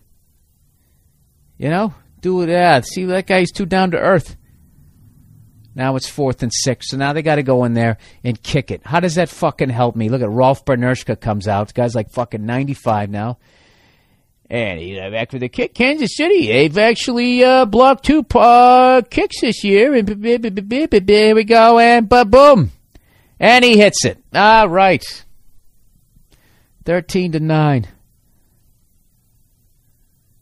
You 1.57 1.69
know, 1.69 1.93
do. 2.21 2.45
Yeah, 2.45 2.81
see 2.81 3.05
that 3.05 3.27
guy's 3.27 3.51
too 3.51 3.65
down 3.65 3.91
to 3.91 3.99
earth. 3.99 4.35
Now 5.75 5.95
it's 5.95 6.07
fourth 6.07 6.43
and 6.43 6.51
six, 6.53 6.89
so 6.89 6.97
now 6.97 7.13
they 7.13 7.21
got 7.21 7.35
to 7.35 7.43
go 7.43 7.63
in 7.63 7.73
there 7.73 7.97
and 8.23 8.41
kick 8.41 8.69
it. 8.69 8.81
How 8.85 8.99
does 8.99 9.15
that 9.15 9.29
fucking 9.29 9.69
help 9.69 9.95
me? 9.95 10.09
Look 10.09 10.21
at 10.21 10.29
Rolf 10.29 10.65
Benirschke 10.65 11.19
comes 11.19 11.47
out. 11.47 11.73
Guy's 11.73 11.95
like 11.95 12.11
fucking 12.11 12.45
ninety 12.45 12.73
five 12.75 13.09
now. 13.09 13.39
And 14.49 14.79
he's 14.79 14.99
back 14.99 15.31
for 15.31 15.39
the 15.39 15.49
kick. 15.49 15.73
Kansas 15.73 16.15
City, 16.15 16.47
they've 16.47 16.77
actually 16.77 17.43
uh, 17.43 17.65
blocked 17.65 18.05
two 18.05 18.23
uh, 18.35 19.01
kicks 19.09 19.41
this 19.41 19.63
year. 19.63 19.95
And 19.95 20.07
here 20.07 21.35
we 21.35 21.43
go, 21.43 21.79
and 21.79 22.07
boom. 22.07 22.71
And 23.39 23.65
he 23.65 23.77
hits 23.77 24.05
it. 24.05 24.21
All 24.35 24.69
right. 24.69 25.03
13 26.85 27.31
to 27.31 27.39
9. 27.39 27.87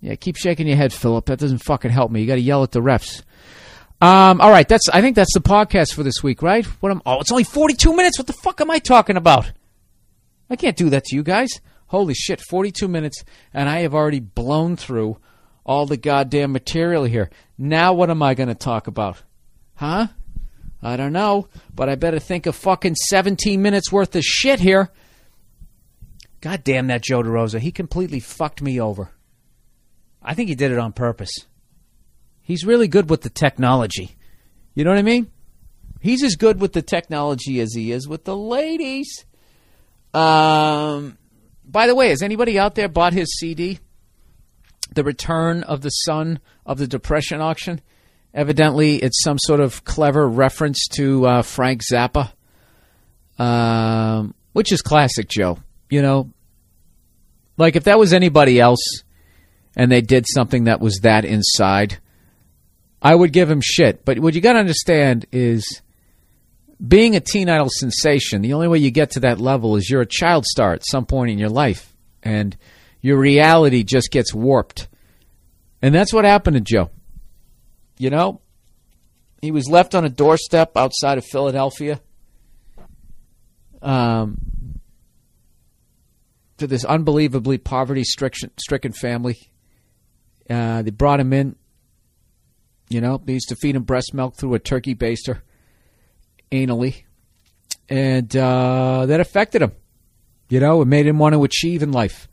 Yeah, 0.01 0.15
keep 0.15 0.35
shaking 0.35 0.67
your 0.67 0.77
head, 0.77 0.91
Philip. 0.91 1.25
That 1.27 1.39
doesn't 1.39 1.59
fucking 1.59 1.91
help 1.91 2.11
me. 2.11 2.21
You 2.21 2.27
got 2.27 2.35
to 2.35 2.41
yell 2.41 2.63
at 2.63 2.71
the 2.71 2.81
refs. 2.81 3.21
Um, 4.01 4.41
all 4.41 4.49
right, 4.49 4.67
that's. 4.67 4.89
I 4.89 4.99
think 4.99 5.15
that's 5.15 5.33
the 5.33 5.41
podcast 5.41 5.93
for 5.93 6.01
this 6.01 6.23
week, 6.23 6.41
right? 6.41 6.65
What 6.65 6.91
am? 6.91 7.01
Oh, 7.05 7.19
it's 7.19 7.31
only 7.31 7.43
forty-two 7.43 7.95
minutes. 7.95 8.17
What 8.17 8.25
the 8.25 8.33
fuck 8.33 8.59
am 8.59 8.71
I 8.71 8.79
talking 8.79 9.15
about? 9.15 9.51
I 10.49 10.55
can't 10.57 10.75
do 10.75 10.89
that 10.89 11.05
to 11.05 11.15
you 11.15 11.23
guys. 11.23 11.61
Holy 11.91 12.13
shit, 12.13 12.39
42 12.39 12.87
minutes, 12.87 13.23
and 13.53 13.67
I 13.67 13.79
have 13.79 13.93
already 13.93 14.21
blown 14.21 14.77
through 14.77 15.17
all 15.65 15.85
the 15.85 15.97
goddamn 15.97 16.53
material 16.53 17.03
here. 17.03 17.29
Now 17.57 17.93
what 17.93 18.09
am 18.09 18.23
I 18.23 18.33
going 18.33 18.47
to 18.49 18.55
talk 18.55 18.87
about? 18.87 19.23
Huh? 19.75 20.07
I 20.81 20.97
don't 20.97 21.13
know, 21.13 21.47
but 21.73 21.89
I 21.89 21.95
better 21.95 22.19
think 22.19 22.45
of 22.45 22.55
fucking 22.55 22.95
17 22.95 23.61
minutes 23.61 23.91
worth 23.91 24.15
of 24.15 24.23
shit 24.23 24.61
here. 24.61 24.89
God 26.39 26.63
damn 26.63 26.87
that 26.87 27.03
Joe 27.03 27.23
DeRosa. 27.23 27.59
He 27.59 27.71
completely 27.71 28.19
fucked 28.19 28.61
me 28.61 28.79
over. 28.79 29.11
I 30.21 30.33
think 30.33 30.49
he 30.49 30.55
did 30.55 30.71
it 30.71 30.77
on 30.77 30.93
purpose. 30.93 31.31
He's 32.41 32.65
really 32.65 32.87
good 32.87 33.09
with 33.09 33.21
the 33.21 33.29
technology. 33.29 34.15
You 34.73 34.83
know 34.83 34.91
what 34.91 34.99
I 34.99 35.03
mean? 35.03 35.31
He's 35.99 36.23
as 36.23 36.35
good 36.35 36.59
with 36.59 36.73
the 36.73 36.81
technology 36.81 37.59
as 37.59 37.73
he 37.73 37.91
is 37.91 38.07
with 38.07 38.23
the 38.23 38.35
ladies. 38.35 39.25
Um, 40.13 41.17
by 41.63 41.87
the 41.87 41.95
way, 41.95 42.09
has 42.09 42.21
anybody 42.21 42.59
out 42.59 42.75
there 42.75 42.89
bought 42.89 43.13
his 43.13 43.37
CD? 43.37 43.79
The 44.93 45.03
Return 45.03 45.63
of 45.63 45.81
the 45.81 45.89
Son 45.89 46.39
of 46.65 46.77
the 46.77 46.87
Depression 46.87 47.39
auction? 47.39 47.81
Evidently, 48.33 48.97
it's 48.97 49.23
some 49.23 49.37
sort 49.37 49.59
of 49.59 49.83
clever 49.83 50.27
reference 50.27 50.87
to 50.93 51.25
uh, 51.25 51.41
Frank 51.41 51.81
Zappa, 51.89 52.31
um, 53.37 54.33
which 54.53 54.71
is 54.71 54.81
classic 54.81 55.27
Joe. 55.29 55.59
You 55.89 56.01
know, 56.01 56.31
like 57.57 57.75
if 57.75 57.83
that 57.83 57.99
was 57.99 58.13
anybody 58.13 58.59
else 58.59 59.03
and 59.75 59.91
they 59.91 60.01
did 60.01 60.25
something 60.27 60.65
that 60.65 60.81
was 60.81 60.99
that 61.03 61.25
inside, 61.25 61.99
I 63.01 63.15
would 63.15 63.33
give 63.33 63.49
him 63.49 63.61
shit. 63.61 64.05
But 64.05 64.19
what 64.19 64.33
you 64.33 64.41
got 64.41 64.53
to 64.53 64.59
understand 64.59 65.25
is 65.31 65.81
being 66.85 67.15
a 67.15 67.19
teen 67.19 67.49
idol 67.49 67.69
sensation, 67.69 68.41
the 68.41 68.53
only 68.53 68.67
way 68.67 68.79
you 68.79 68.91
get 68.91 69.11
to 69.11 69.21
that 69.21 69.39
level 69.39 69.75
is 69.75 69.89
you're 69.89 70.01
a 70.01 70.05
child 70.05 70.45
star 70.45 70.73
at 70.73 70.85
some 70.85 71.05
point 71.05 71.31
in 71.31 71.39
your 71.39 71.49
life, 71.49 71.95
and 72.23 72.55
your 73.01 73.17
reality 73.17 73.83
just 73.83 74.11
gets 74.11 74.33
warped. 74.33 74.87
And 75.81 75.95
that's 75.95 76.13
what 76.13 76.25
happened 76.25 76.55
to 76.55 76.61
Joe. 76.61 76.91
You 77.97 78.09
know, 78.09 78.41
he 79.41 79.51
was 79.51 79.69
left 79.69 79.95
on 79.95 80.05
a 80.05 80.09
doorstep 80.09 80.75
outside 80.75 81.17
of 81.17 81.25
Philadelphia. 81.25 81.99
Um, 83.81 84.37
to 86.61 86.67
this 86.67 86.85
unbelievably 86.85 87.57
poverty 87.57 88.03
stricken 88.03 88.93
family. 88.93 89.50
Uh, 90.51 90.81
they 90.81 90.91
brought 90.91 91.19
him 91.19 91.33
in. 91.33 91.55
You 92.89 92.99
know, 92.99 93.21
they 93.23 93.33
used 93.33 93.49
to 93.49 93.55
feed 93.55 93.75
him 93.75 93.83
breast 93.83 94.13
milk 94.13 94.35
through 94.35 94.53
a 94.53 94.59
turkey 94.59 94.95
baster 94.95 95.41
anally. 96.51 97.03
And 97.89 98.35
uh, 98.35 99.05
that 99.05 99.19
affected 99.19 99.61
him. 99.61 99.71
You 100.49 100.59
know, 100.59 100.81
it 100.81 100.85
made 100.85 101.07
him 101.07 101.17
want 101.17 101.33
to 101.33 101.43
achieve 101.43 101.81
in 101.81 101.91
life. 101.91 102.27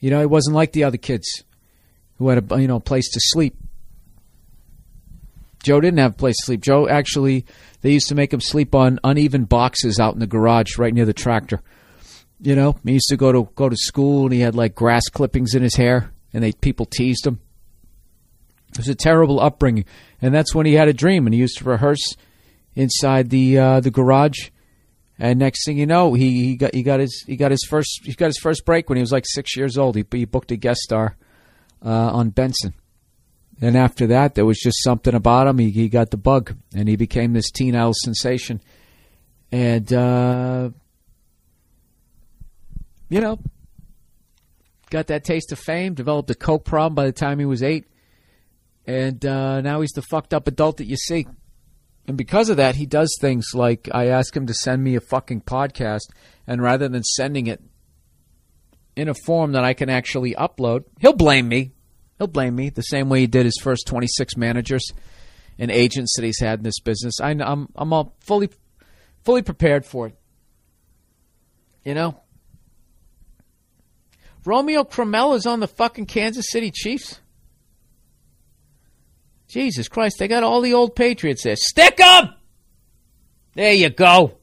You 0.00 0.10
know, 0.10 0.20
he 0.20 0.26
wasn't 0.26 0.56
like 0.56 0.72
the 0.72 0.84
other 0.84 0.96
kids 0.96 1.44
who 2.16 2.28
had 2.28 2.50
a 2.50 2.60
you 2.60 2.68
know 2.68 2.80
place 2.80 3.10
to 3.10 3.20
sleep. 3.20 3.56
Joe 5.62 5.80
didn't 5.80 5.98
have 5.98 6.12
a 6.12 6.16
place 6.16 6.36
to 6.38 6.46
sleep. 6.46 6.60
Joe 6.60 6.88
actually, 6.88 7.44
they 7.82 7.92
used 7.92 8.08
to 8.08 8.14
make 8.14 8.32
him 8.32 8.40
sleep 8.40 8.74
on 8.74 8.98
uneven 9.04 9.44
boxes 9.44 10.00
out 10.00 10.14
in 10.14 10.20
the 10.20 10.26
garage 10.26 10.78
right 10.78 10.92
near 10.92 11.04
the 11.04 11.12
tractor. 11.12 11.60
You 12.40 12.56
know, 12.56 12.76
he 12.84 12.94
used 12.94 13.08
to 13.10 13.16
go 13.16 13.30
to 13.32 13.48
go 13.54 13.68
to 13.68 13.76
school 13.76 14.24
and 14.24 14.32
he 14.32 14.40
had 14.40 14.54
like 14.54 14.74
grass 14.74 15.08
clippings 15.08 15.54
in 15.54 15.62
his 15.62 15.76
hair, 15.76 16.10
and 16.32 16.42
they 16.42 16.52
people 16.52 16.86
teased 16.86 17.26
him. 17.26 17.38
It 18.72 18.78
was 18.78 18.88
a 18.88 18.94
terrible 18.94 19.40
upbringing, 19.40 19.84
and 20.20 20.34
that's 20.34 20.54
when 20.54 20.66
he 20.66 20.74
had 20.74 20.88
a 20.88 20.94
dream, 20.94 21.26
and 21.26 21.34
he 21.34 21.40
used 21.40 21.58
to 21.58 21.64
rehearse 21.64 22.16
inside 22.74 23.30
the 23.30 23.58
uh, 23.58 23.80
the 23.80 23.90
garage. 23.90 24.50
And 25.18 25.38
next 25.38 25.64
thing 25.64 25.78
you 25.78 25.86
know, 25.86 26.14
he, 26.14 26.46
he 26.46 26.56
got 26.56 26.74
he 26.74 26.82
got 26.82 27.00
his 27.00 27.22
he 27.26 27.36
got 27.36 27.50
his 27.50 27.64
first 27.68 28.00
he 28.04 28.14
got 28.14 28.26
his 28.26 28.38
first 28.38 28.64
break 28.64 28.88
when 28.88 28.96
he 28.96 29.02
was 29.02 29.12
like 29.12 29.26
six 29.26 29.56
years 29.56 29.76
old. 29.76 29.94
He, 29.94 30.04
he 30.10 30.24
booked 30.24 30.50
a 30.50 30.56
guest 30.56 30.80
star 30.80 31.16
uh, 31.84 31.88
on 31.88 32.30
Benson. 32.30 32.74
And 33.60 33.76
after 33.76 34.08
that, 34.08 34.34
there 34.34 34.44
was 34.44 34.58
just 34.58 34.82
something 34.82 35.14
about 35.14 35.46
him. 35.46 35.58
He, 35.58 35.70
he 35.70 35.88
got 35.88 36.10
the 36.10 36.16
bug, 36.16 36.56
and 36.74 36.88
he 36.88 36.96
became 36.96 37.32
this 37.32 37.50
teen 37.50 37.76
idol 37.76 37.92
sensation. 37.94 38.60
And, 39.52 39.92
uh, 39.92 40.70
you 43.08 43.20
know, 43.20 43.38
got 44.90 45.06
that 45.06 45.22
taste 45.22 45.52
of 45.52 45.60
fame, 45.60 45.94
developed 45.94 46.30
a 46.30 46.34
coke 46.34 46.64
problem 46.64 46.94
by 46.94 47.04
the 47.04 47.12
time 47.12 47.38
he 47.38 47.44
was 47.44 47.62
eight. 47.62 47.86
And 48.86 49.24
uh, 49.24 49.60
now 49.60 49.80
he's 49.80 49.92
the 49.92 50.02
fucked 50.02 50.34
up 50.34 50.48
adult 50.48 50.78
that 50.78 50.86
you 50.86 50.96
see. 50.96 51.26
And 52.06 52.16
because 52.16 52.48
of 52.48 52.56
that, 52.56 52.76
he 52.76 52.86
does 52.86 53.16
things 53.20 53.50
like 53.54 53.88
I 53.92 54.06
ask 54.08 54.36
him 54.36 54.46
to 54.46 54.54
send 54.54 54.82
me 54.82 54.96
a 54.96 55.00
fucking 55.00 55.42
podcast, 55.42 56.10
and 56.46 56.60
rather 56.60 56.88
than 56.88 57.04
sending 57.04 57.46
it 57.46 57.62
in 58.96 59.08
a 59.08 59.14
form 59.14 59.52
that 59.52 59.64
I 59.64 59.72
can 59.72 59.88
actually 59.88 60.34
upload, 60.34 60.84
he'll 61.00 61.12
blame 61.12 61.48
me. 61.48 61.72
He'll 62.18 62.26
blame 62.26 62.56
me 62.56 62.70
the 62.70 62.82
same 62.82 63.08
way 63.08 63.20
he 63.20 63.26
did 63.26 63.44
his 63.44 63.58
first 63.60 63.86
26 63.86 64.36
managers 64.36 64.84
and 65.58 65.70
agents 65.70 66.14
that 66.16 66.24
he's 66.24 66.40
had 66.40 66.60
in 66.60 66.64
this 66.64 66.80
business. 66.80 67.20
I, 67.20 67.30
I'm 67.30 67.68
I'm 67.76 67.92
all 67.92 68.16
fully 68.20 68.50
fully 69.24 69.42
prepared 69.42 69.86
for 69.86 70.08
it. 70.08 70.16
You 71.84 71.94
know, 71.94 72.20
Romeo 74.44 74.84
Crennel 74.84 75.36
is 75.36 75.46
on 75.46 75.60
the 75.60 75.68
fucking 75.68 76.06
Kansas 76.06 76.46
City 76.50 76.70
Chiefs. 76.70 77.20
Jesus 79.52 79.86
Christ, 79.86 80.16
they 80.18 80.28
got 80.28 80.42
all 80.42 80.62
the 80.62 80.72
old 80.72 80.96
Patriots 80.96 81.42
there. 81.42 81.56
Stick 81.56 82.00
'em! 82.00 82.30
There 83.52 83.74
you 83.74 83.90
go. 83.90 84.38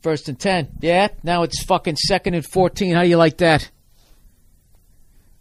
First 0.00 0.30
and 0.30 0.40
10. 0.40 0.78
Yeah, 0.80 1.08
now 1.22 1.42
it's 1.42 1.62
fucking 1.62 1.96
second 1.96 2.32
and 2.32 2.44
14. 2.44 2.94
How 2.94 3.02
do 3.02 3.08
you 3.08 3.18
like 3.18 3.36
that? 3.38 3.70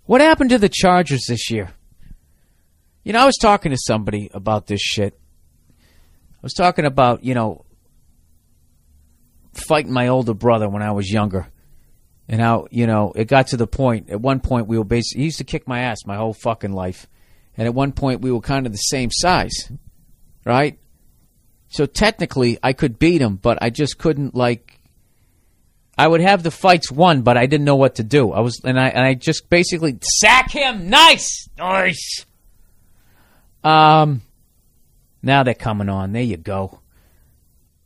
What 0.04 0.20
happened 0.20 0.50
to 0.50 0.58
the 0.58 0.68
Chargers 0.68 1.24
this 1.30 1.50
year? 1.50 1.72
You 3.06 3.14
know, 3.14 3.22
I 3.22 3.26
was 3.26 3.38
talking 3.38 3.72
to 3.72 3.78
somebody 3.78 4.30
about 4.34 4.68
this 4.68 4.82
shit. 4.82 5.18
I 5.80 6.42
was 6.42 6.54
talking 6.54 6.84
about, 6.84 7.24
you 7.24 7.36
know, 7.36 7.64
fighting 9.54 9.94
my 9.94 10.10
older 10.10 10.34
brother 10.34 10.68
when 10.68 10.82
I 10.82 10.92
was 10.92 11.10
younger. 11.10 11.48
And 12.28 12.42
how, 12.42 12.68
you 12.70 12.86
know, 12.86 13.14
it 13.16 13.26
got 13.26 13.48
to 13.48 13.58
the 13.58 13.68
point, 13.68 14.10
at 14.10 14.20
one 14.20 14.42
point 14.42 14.68
we 14.68 14.78
were 14.78 14.84
basically, 14.84 15.22
he 15.22 15.26
used 15.26 15.38
to 15.38 15.46
kick 15.46 15.70
my 15.70 15.80
ass 15.80 16.00
my 16.06 16.18
whole 16.18 16.34
fucking 16.34 16.74
life. 16.74 17.08
And 17.58 17.68
at 17.68 17.74
one 17.74 17.92
point 17.92 18.22
we 18.22 18.32
were 18.32 18.42
kind 18.42 18.66
of 18.66 18.72
the 18.72 18.78
same 18.78 19.10
size, 19.12 19.72
right? 20.46 20.80
So 21.70 21.86
technically 21.86 22.58
I 22.62 22.74
could 22.74 23.00
beat 23.00 23.22
him, 23.22 23.36
but 23.36 23.58
I 23.62 23.70
just 23.70 23.98
couldn't 23.98 24.36
like 24.36 24.80
I 25.98 26.08
would 26.08 26.22
have 26.22 26.42
the 26.42 26.52
fights 26.52 26.92
won, 26.92 27.22
but 27.22 27.38
I 27.38 27.46
didn't 27.46 27.66
know 27.66 27.76
what 27.76 27.96
to 27.96 28.04
do. 28.04 28.32
I 28.32 28.40
was 28.40 28.62
and 28.64 28.80
I 28.80 28.90
and 28.90 29.06
I 29.06 29.14
just 29.14 29.50
basically 29.50 30.00
sack 30.20 30.52
him. 30.52 30.90
Nice, 30.90 31.48
nice. 31.58 32.26
Um, 33.64 34.22
now 35.22 35.44
they're 35.44 35.54
coming 35.54 35.90
on. 35.90 36.12
There 36.12 36.22
you 36.22 36.38
go. 36.38 36.80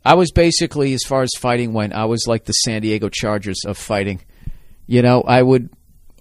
I 0.03 0.13
was 0.13 0.31
basically, 0.31 0.93
as 0.93 1.03
far 1.03 1.21
as 1.21 1.31
fighting 1.37 1.73
went, 1.73 1.93
I 1.93 2.05
was 2.05 2.27
like 2.27 2.45
the 2.45 2.53
San 2.53 2.81
Diego 2.81 3.09
Chargers 3.09 3.63
of 3.65 3.77
fighting. 3.77 4.21
You 4.85 5.01
know, 5.01 5.21
I 5.21 5.41
would, 5.41 5.69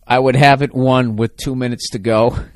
I 0.04 0.18
would 0.18 0.34
have 0.34 0.60
it 0.60 0.74
won 0.74 1.14
with 1.14 1.36
two 1.36 1.54
minutes 1.54 1.90
to 1.90 2.00
go. 2.00 2.36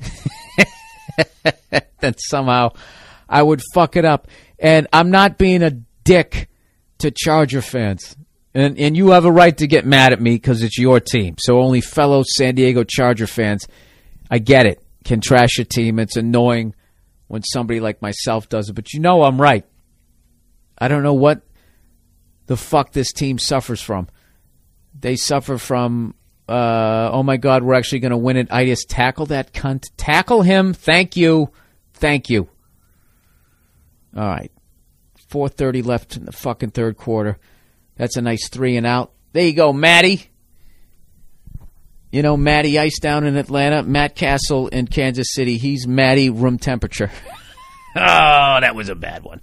then 1.99 2.15
somehow, 2.17 2.73
I 3.27 3.41
would 3.41 3.61
fuck 3.73 3.95
it 3.95 4.05
up. 4.05 4.27
And 4.59 4.87
I'm 4.93 5.09
not 5.09 5.37
being 5.37 5.63
a 5.63 5.71
dick 6.03 6.49
to 6.99 7.11
Charger 7.11 7.61
fans. 7.61 8.15
And 8.53 8.77
and 8.77 8.97
you 8.97 9.11
have 9.11 9.23
a 9.25 9.31
right 9.31 9.57
to 9.57 9.67
get 9.67 9.85
mad 9.85 10.11
at 10.11 10.21
me 10.21 10.35
because 10.35 10.61
it's 10.61 10.77
your 10.77 10.99
team. 10.99 11.35
So 11.39 11.59
only 11.59 11.79
fellow 11.79 12.23
San 12.23 12.55
Diego 12.55 12.83
Charger 12.83 13.27
fans, 13.27 13.65
I 14.29 14.39
get 14.39 14.65
it, 14.65 14.83
can 15.05 15.21
trash 15.21 15.57
your 15.57 15.65
team. 15.65 15.99
It's 15.99 16.17
annoying 16.17 16.75
when 17.27 17.43
somebody 17.43 17.79
like 17.79 18.01
myself 18.01 18.49
does 18.49 18.69
it, 18.69 18.73
but 18.73 18.91
you 18.91 18.99
know 18.99 19.23
I'm 19.23 19.39
right. 19.39 19.65
I 20.77 20.89
don't 20.89 21.03
know 21.03 21.13
what 21.13 21.43
the 22.47 22.57
fuck 22.57 22.91
this 22.91 23.13
team 23.13 23.39
suffers 23.39 23.81
from. 23.81 24.09
They 24.99 25.15
suffer 25.15 25.57
from, 25.57 26.15
uh, 26.51 27.09
oh 27.13 27.23
my 27.23 27.37
God, 27.37 27.63
we're 27.63 27.75
actually 27.75 27.99
going 27.99 28.11
to 28.11 28.17
win 28.17 28.35
it. 28.35 28.47
I 28.51 28.65
just 28.65 28.89
tackle 28.89 29.27
that 29.27 29.53
cunt. 29.53 29.89
Tackle 29.95 30.41
him. 30.41 30.73
Thank 30.73 31.15
you. 31.15 31.49
Thank 31.93 32.29
you. 32.29 32.49
All 34.15 34.23
right. 34.23 34.51
4.30 35.29 35.85
left 35.85 36.17
in 36.17 36.25
the 36.25 36.33
fucking 36.33 36.71
third 36.71 36.97
quarter. 36.97 37.37
That's 37.95 38.17
a 38.17 38.21
nice 38.21 38.49
three 38.49 38.75
and 38.75 38.85
out. 38.85 39.13
There 39.31 39.45
you 39.45 39.53
go, 39.53 39.71
Matty. 39.71 40.27
You 42.11 42.21
know, 42.21 42.35
Matty 42.35 42.77
Ice 42.77 42.99
down 42.99 43.25
in 43.25 43.37
Atlanta, 43.37 43.83
Matt 43.83 44.15
Cassel 44.15 44.67
in 44.67 44.87
Kansas 44.87 45.27
City. 45.31 45.57
He's 45.57 45.87
Matty 45.87 46.29
room 46.29 46.57
temperature. 46.57 47.09
oh, 47.95 48.59
that 48.59 48.75
was 48.75 48.89
a 48.89 48.95
bad 48.95 49.23
one. 49.23 49.39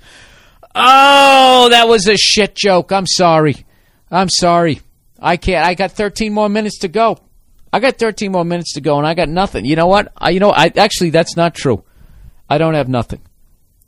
Oh, 0.75 1.69
that 1.71 1.89
was 1.89 2.07
a 2.07 2.19
shit 2.19 2.55
joke. 2.55 2.93
I'm 2.93 3.07
sorry. 3.07 3.65
I'm 4.11 4.29
sorry. 4.29 4.83
I 5.19 5.37
can't. 5.37 5.67
I 5.67 5.75
got 5.75 5.93
13 5.93 6.33
more 6.33 6.49
minutes 6.49 6.79
to 6.81 6.89
go. 6.89 7.19
I 7.73 7.81
got 7.81 7.99
13 7.99 8.33
more 8.33 8.45
minutes 8.45 8.75
to 8.75 8.81
go, 8.81 8.99
and 8.99 9.07
I 9.07 9.15
got 9.15 9.29
nothing. 9.29 9.65
You 9.65 9.77
know 9.77 9.87
what? 9.87 10.13
I, 10.17 10.31
you 10.31 10.41
know, 10.41 10.51
I 10.51 10.73
actually 10.77 11.11
that's 11.11 11.37
not 11.37 11.55
true. 11.55 11.85
I 12.49 12.59
don't 12.59 12.75
have 12.75 12.89
nothing. 12.89 13.21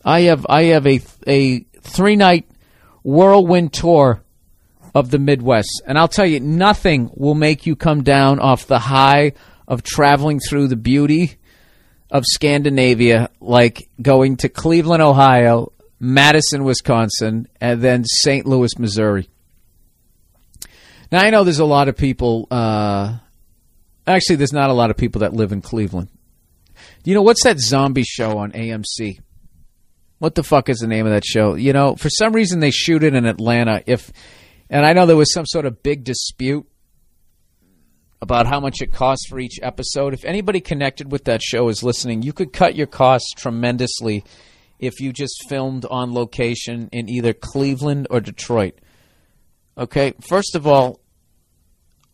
I 0.05 0.23
have 0.23 0.47
I 0.49 0.65
have 0.65 0.87
a 0.87 1.01
a 1.27 1.61
three 1.81 2.17
night 2.17 2.49
whirlwind 3.03 3.73
tour 3.73 4.23
of 4.95 5.11
the 5.11 5.19
Midwest. 5.19 5.83
And 5.87 5.99
I'll 5.99 6.09
tell 6.09 6.27
you, 6.27 6.41
nothing 6.41 7.11
will 7.15 7.35
make 7.35 7.67
you 7.67 7.77
come 7.77 8.03
down 8.03 8.39
off 8.39 8.67
the 8.67 8.79
high 8.79 9.33
of 9.69 9.83
traveling 9.83 10.41
through 10.41 10.69
the 10.69 10.77
beauty 10.77 11.37
of 12.11 12.25
Scandinavia, 12.27 13.31
like 13.41 13.89
going 14.03 14.37
to 14.39 14.49
Cleveland, 14.49 15.03
Ohio, 15.03 15.73
Madison, 16.01 16.65
Wisconsin, 16.65 17.47
and 17.61 17.81
then 17.81 18.05
St. 18.05 18.47
Louis, 18.47 18.77
Missouri. 18.79 19.29
Now, 21.13 21.21
I 21.23 21.31
know 21.31 21.45
there's 21.45 21.59
a 21.59 21.65
lot 21.65 21.89
of 21.89 21.97
people, 21.97 22.47
uh, 22.51 23.17
actually, 24.07 24.37
there's 24.37 24.53
not 24.53 24.71
a 24.71 24.75
lot 24.75 24.91
of 24.91 24.97
people 24.97 25.21
that 25.21 25.33
live 25.33 25.53
in 25.53 25.61
Cleveland. 25.61 26.09
You 27.05 27.15
know, 27.15 27.23
what's 27.23 27.45
that 27.45 27.59
zombie 27.59 28.05
show 28.05 28.39
on 28.39 28.53
AMC? 28.53 29.21
What 30.19 30.35
the 30.35 30.43
fuck 30.43 30.69
is 30.69 30.79
the 30.79 30.87
name 30.87 31.07
of 31.07 31.13
that 31.13 31.25
show? 31.25 31.55
You 31.55 31.73
know, 31.73 31.97
for 31.97 32.11
some 32.11 32.33
reason 32.33 32.61
they 32.61 32.71
shoot 32.71 33.03
it 33.03 33.15
in 33.15 33.27
Atlanta. 33.27 33.83
If, 33.87 34.13
and 34.69 34.87
I 34.87 34.93
know 34.93 35.07
there 35.07 35.17
was 35.17 35.33
some 35.33 35.47
sort 35.47 35.67
of 35.67 35.83
big 35.83 36.05
dispute 36.05 36.67
about 38.23 38.47
how 38.47 38.61
much 38.61 38.83
it 38.83 38.93
costs 38.93 39.27
for 39.29 39.39
each 39.39 39.59
episode. 39.63 40.13
If 40.13 40.25
anybody 40.25 40.61
connected 40.61 41.11
with 41.11 41.25
that 41.25 41.43
show 41.43 41.69
is 41.69 41.83
listening, 41.83 42.23
you 42.23 42.33
could 42.33 42.53
cut 42.53 42.77
your 42.77 42.87
costs 42.87 43.33
tremendously 43.35 44.25
if 44.79 45.01
you 45.01 45.13
just 45.13 45.49
filmed 45.49 45.87
on 45.91 46.13
location 46.13 46.89
in 46.93 47.09
either 47.09 47.33
Cleveland 47.33 48.07
or 48.11 48.21
Detroit. 48.21 48.79
Okay, 49.77 50.15
first 50.21 50.55
of 50.55 50.67
all, 50.67 51.01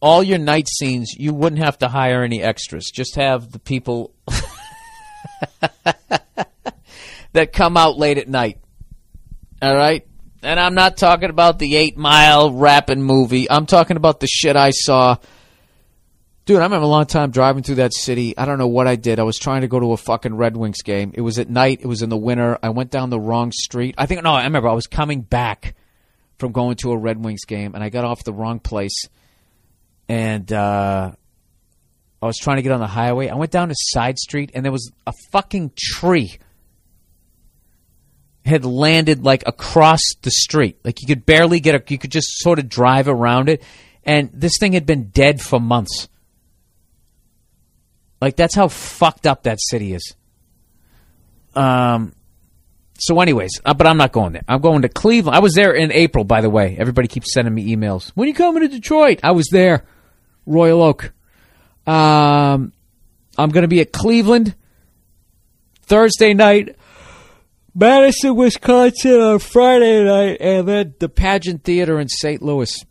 all 0.01 0.23
your 0.23 0.39
night 0.39 0.69
scenes, 0.69 1.15
you 1.17 1.33
wouldn't 1.35 1.63
have 1.63 1.79
to 1.79 1.89
hire 1.89 2.23
any 2.23 2.43
extras. 2.43 2.91
Just 2.93 3.17
have 3.17 3.51
the 3.51 3.59
people 3.59 4.15
that 7.33 7.53
come 7.53 7.77
out 7.77 7.97
late 7.97 8.19
at 8.19 8.29
night. 8.29 8.59
All 9.61 9.75
right? 9.75 10.07
And 10.43 10.61
I'm 10.61 10.75
not 10.75 10.97
talking 10.97 11.31
about 11.31 11.59
the 11.59 11.77
eight 11.77 11.97
mile 11.97 12.53
rapping 12.53 13.03
movie. 13.03 13.51
I'm 13.51 13.67
talking 13.67 13.97
about 13.97 14.21
the 14.21 14.27
shit 14.27 14.55
I 14.55 14.71
saw. 14.71 15.17
Dude, 16.45 16.59
I 16.59 16.65
remember 16.65 16.85
a 16.85 16.89
long 16.89 17.07
time 17.07 17.33
driving 17.33 17.65
through 17.65 17.77
that 17.77 17.93
city. 17.93 18.39
I 18.39 18.45
don't 18.45 18.59
know 18.59 18.69
what 18.69 18.87
I 18.87 18.95
did. 18.95 19.19
I 19.19 19.25
was 19.25 19.39
trying 19.39 19.63
to 19.63 19.69
go 19.69 19.81
to 19.81 19.93
a 19.93 19.97
fucking 19.97 20.37
Red 20.37 20.57
Wings 20.57 20.83
game. 20.83 21.11
It 21.15 21.23
was 21.23 21.41
at 21.41 21.51
night. 21.51 21.81
It 21.83 21.89
was 21.89 22.03
in 22.03 22.11
the 22.11 22.17
winter. 22.17 22.59
I 22.63 22.69
went 22.69 22.93
down 22.93 23.11
the 23.11 23.19
wrong 23.19 23.51
street. 23.51 23.97
I 23.99 24.07
think, 24.07 24.23
no, 24.23 24.35
I 24.35 24.45
remember 24.45 24.69
I 24.69 24.75
was 24.75 24.87
coming 24.87 25.23
back 25.23 25.75
from 26.39 26.53
going 26.53 26.77
to 26.77 26.93
a 26.93 26.97
Red 26.97 27.23
Wings 27.23 27.45
game 27.45 27.75
and 27.75 27.83
I 27.83 27.89
got 27.89 28.05
off 28.05 28.25
the 28.25 28.33
wrong 28.33 28.61
place. 28.61 29.05
And, 30.09 30.53
uh, 30.53 31.13
I 32.23 32.27
was 32.27 32.39
trying 32.39 32.57
to 32.57 32.63
get 32.63 32.73
on 32.73 32.81
the 32.81 32.87
highway. 32.87 33.29
I 33.29 33.35
went 33.35 33.51
down 33.51 33.71
a 33.71 33.75
side 33.77 34.19
street 34.19 34.51
and 34.55 34.65
there 34.65 34.73
was 34.73 34.91
a 35.07 35.13
fucking 35.33 35.73
tree 35.77 36.39
had 38.47 38.65
landed 38.65 39.25
like 39.25 39.43
across 39.47 40.01
the 40.23 40.31
street. 40.31 40.79
Like 40.85 41.03
you 41.03 41.09
could 41.09 41.27
barely 41.27 41.61
get 41.61 41.75
a, 41.75 41.83
you 41.93 41.99
could 41.99 42.13
just 42.13 42.39
sort 42.39 42.59
of 42.59 42.69
drive 42.69 43.09
around 43.09 43.49
it. 43.49 43.63
And 44.05 44.31
this 44.33 44.53
thing 44.59 44.73
had 44.73 44.87
been 44.87 45.09
dead 45.09 45.41
for 45.41 45.61
months. 45.61 46.09
Like 48.21 48.37
that's 48.37 48.55
how 48.55 48.69
fucked 48.69 49.27
up 49.27 49.43
that 49.43 49.59
city 49.61 49.93
is. 49.93 50.15
Um, 51.55 52.15
so 52.99 53.21
anyways, 53.21 53.61
uh, 53.65 53.75
but 53.75 53.87
I'm 53.87 53.97
not 53.97 54.13
going 54.13 54.33
there. 54.33 54.45
I'm 54.49 54.61
going 54.61 54.83
to 54.83 54.89
Cleveland. 54.89 55.37
I 55.37 55.41
was 55.41 55.55
there 55.55 55.73
in 55.73 55.93
April, 55.93 56.25
by 56.25 56.41
the 56.41 56.51
way. 56.51 56.77
Everybody 56.79 57.09
keeps 57.09 57.33
sending 57.33 57.55
me 57.55 57.75
emails. 57.75 58.11
When 58.15 58.29
you 58.29 58.35
coming 58.35 58.63
to 58.63 58.69
Detroit? 58.69 59.21
I 59.23 59.33
was 59.33 59.49
there. 59.51 59.85
Royal 60.47 60.83
Oak. 60.83 61.13
Um, 61.87 62.73
I'm 63.39 63.51
going 63.51 63.63
to 63.63 63.69
be 63.69 63.81
at 63.81 63.93
Cleveland 63.93 64.55
Thursday 65.83 66.35
night. 66.35 66.77
Madison, 67.75 68.35
Wisconsin 68.35 69.21
on 69.21 69.39
Friday 69.39 70.03
night, 70.03 70.39
and 70.41 70.67
then 70.67 70.95
the 70.99 71.11
Pageant 71.11 71.63
Theater 71.63 72.01
in 72.01 72.09
St. 72.09 72.41
Louis. 72.41 72.85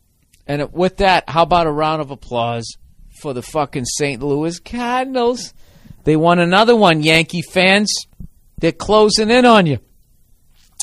And 0.45 0.72
with 0.72 0.98
that, 0.98 1.27
how 1.27 1.41
about 1.41 1.65
a 1.65 1.72
round 1.72 2.02
of 2.03 2.11
applause 2.11 2.77
for 3.19 3.34
the 3.34 3.41
fucking 3.41 3.86
St. 3.86 4.22
Louis 4.22 4.60
Cardinals? 4.60 5.56
They 6.03 6.15
won 6.15 6.38
another 6.38 6.76
one, 6.76 7.02
Yankee 7.02 7.41
fans. 7.41 7.91
They're 8.60 8.72
closing 8.72 9.32
in 9.32 9.44
on 9.44 9.65
you. 9.65 9.80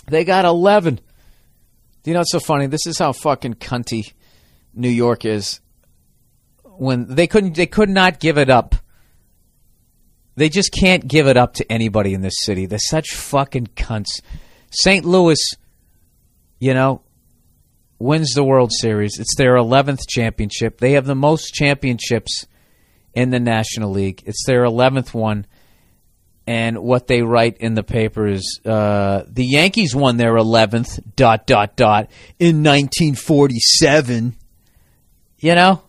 They 0.07 0.25
got 0.25 0.45
11. 0.45 1.01
You 2.05 2.13
know 2.15 2.21
what's 2.21 2.33
so 2.33 2.41
funny? 2.41 2.67
This 2.67 2.87
is 2.87 2.99
how 2.99 3.13
fucking 3.13 3.55
cunty 3.55 4.13
New 4.75 4.89
York 4.89 5.25
is. 5.25 5.61
When 6.65 7.15
they 7.15 7.27
couldn't, 7.27 7.55
they 7.55 7.67
could 7.67 7.89
not 7.89 8.19
give 8.19 8.39
it 8.39 8.51
up. 8.51 8.75
They 10.35 10.49
just 10.49 10.73
can't 10.73 11.07
give 11.07 11.27
it 11.27 11.37
up 11.37 11.55
to 11.55 11.71
anybody 11.71 12.15
in 12.15 12.23
this 12.23 12.43
city. 12.43 12.67
They're 12.67 12.79
such 12.79 13.15
fucking 13.15 13.69
cunts. 13.77 14.21
St. 14.71 15.05
Louis, 15.05 15.39
you 16.59 16.73
know, 16.73 17.03
wins 17.99 18.33
the 18.33 18.43
World 18.43 18.73
Series. 18.73 19.19
It's 19.19 19.37
their 19.37 19.55
11th 19.55 20.09
championship. 20.09 20.79
They 20.79 20.93
have 20.93 21.07
the 21.07 21.15
most 21.15 21.53
championships 21.53 22.47
in 23.15 23.31
the 23.31 23.41
National 23.41 23.91
League. 23.91 24.23
It's 24.27 24.45
their 24.47 24.65
11th 24.65 25.13
one. 25.15 25.47
And 26.53 26.81
what 26.81 27.07
they 27.07 27.23
write 27.23 27.57
in 27.61 27.73
the 27.73 27.83
paper 27.83 28.27
is 28.27 28.61
uh, 28.67 29.23
the 29.27 29.47
Yankees 29.47 29.95
won 29.97 30.19
their 30.19 30.35
11th, 30.35 31.01
dot, 31.17 31.47
dot, 31.47 31.77
dot, 31.77 32.11
in 32.39 32.63
1947. 32.63 34.37
You 35.39 35.55
know? 35.55 35.83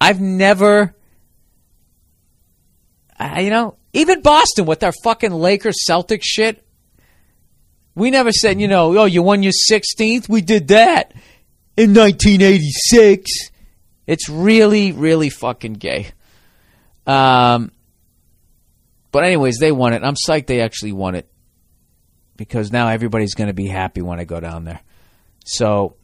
I've 0.00 0.18
never 0.18 0.94
I- 3.18 3.40
you 3.40 3.50
know, 3.50 3.76
even 3.92 4.22
Boston 4.22 4.64
with 4.64 4.80
their 4.80 4.94
fucking 5.04 5.30
Lakers 5.30 5.76
Celtics 5.86 6.22
shit. 6.24 6.64
We 7.94 8.10
never 8.10 8.32
said, 8.32 8.62
you 8.62 8.66
know, 8.66 8.96
oh, 8.96 9.04
you 9.04 9.22
won 9.22 9.42
your 9.42 9.52
16th? 9.70 10.26
We 10.26 10.40
did 10.40 10.68
that 10.68 11.12
in 11.76 11.92
1986. 11.92 13.30
It's 14.06 14.30
really, 14.30 14.92
really 14.92 15.28
fucking 15.28 15.74
gay. 15.74 16.08
Um, 17.06 17.72
but, 19.12 19.24
anyways, 19.24 19.58
they 19.58 19.70
won 19.70 19.92
it. 19.92 20.02
I'm 20.02 20.14
psyched 20.14 20.46
they 20.46 20.60
actually 20.60 20.92
won 20.92 21.14
it 21.14 21.28
because 22.36 22.72
now 22.72 22.88
everybody's 22.88 23.34
going 23.34 23.48
to 23.48 23.54
be 23.54 23.68
happy 23.68 24.02
when 24.02 24.18
I 24.18 24.24
go 24.24 24.40
down 24.40 24.64
there. 24.64 24.80
So, 25.44 25.96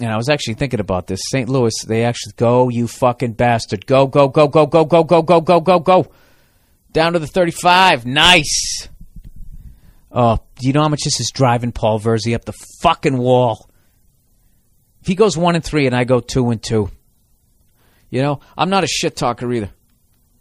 and 0.00 0.10
I 0.10 0.16
was 0.16 0.28
actually 0.28 0.54
thinking 0.54 0.80
about 0.80 1.06
this. 1.06 1.20
St. 1.30 1.48
Louis, 1.48 1.74
they 1.86 2.04
actually 2.04 2.34
go, 2.36 2.68
you 2.68 2.86
fucking 2.86 3.32
bastard. 3.32 3.86
Go, 3.86 4.06
go, 4.06 4.28
go, 4.28 4.46
go, 4.46 4.66
go, 4.66 4.84
go, 4.84 5.02
go, 5.02 5.22
go, 5.22 5.40
go, 5.40 5.60
go, 5.60 5.80
go. 5.80 6.06
Down 6.92 7.14
to 7.14 7.18
the 7.18 7.26
35. 7.26 8.06
Nice. 8.06 8.88
Oh, 10.10 10.38
do 10.56 10.66
you 10.66 10.72
know 10.72 10.82
how 10.82 10.88
much 10.88 11.02
this 11.04 11.20
is 11.20 11.30
driving 11.34 11.72
Paul 11.72 12.00
Verzi 12.00 12.34
up 12.34 12.44
the 12.44 12.54
fucking 12.80 13.18
wall? 13.18 13.68
If 15.00 15.06
he 15.06 15.14
goes 15.14 15.36
one 15.36 15.54
and 15.54 15.64
three 15.64 15.86
and 15.86 15.94
I 15.94 16.04
go 16.04 16.20
two 16.20 16.50
and 16.50 16.62
two, 16.62 16.90
you 18.10 18.22
know, 18.22 18.40
I'm 18.56 18.70
not 18.70 18.84
a 18.84 18.88
shit 18.88 19.16
talker 19.16 19.52
either. 19.52 19.70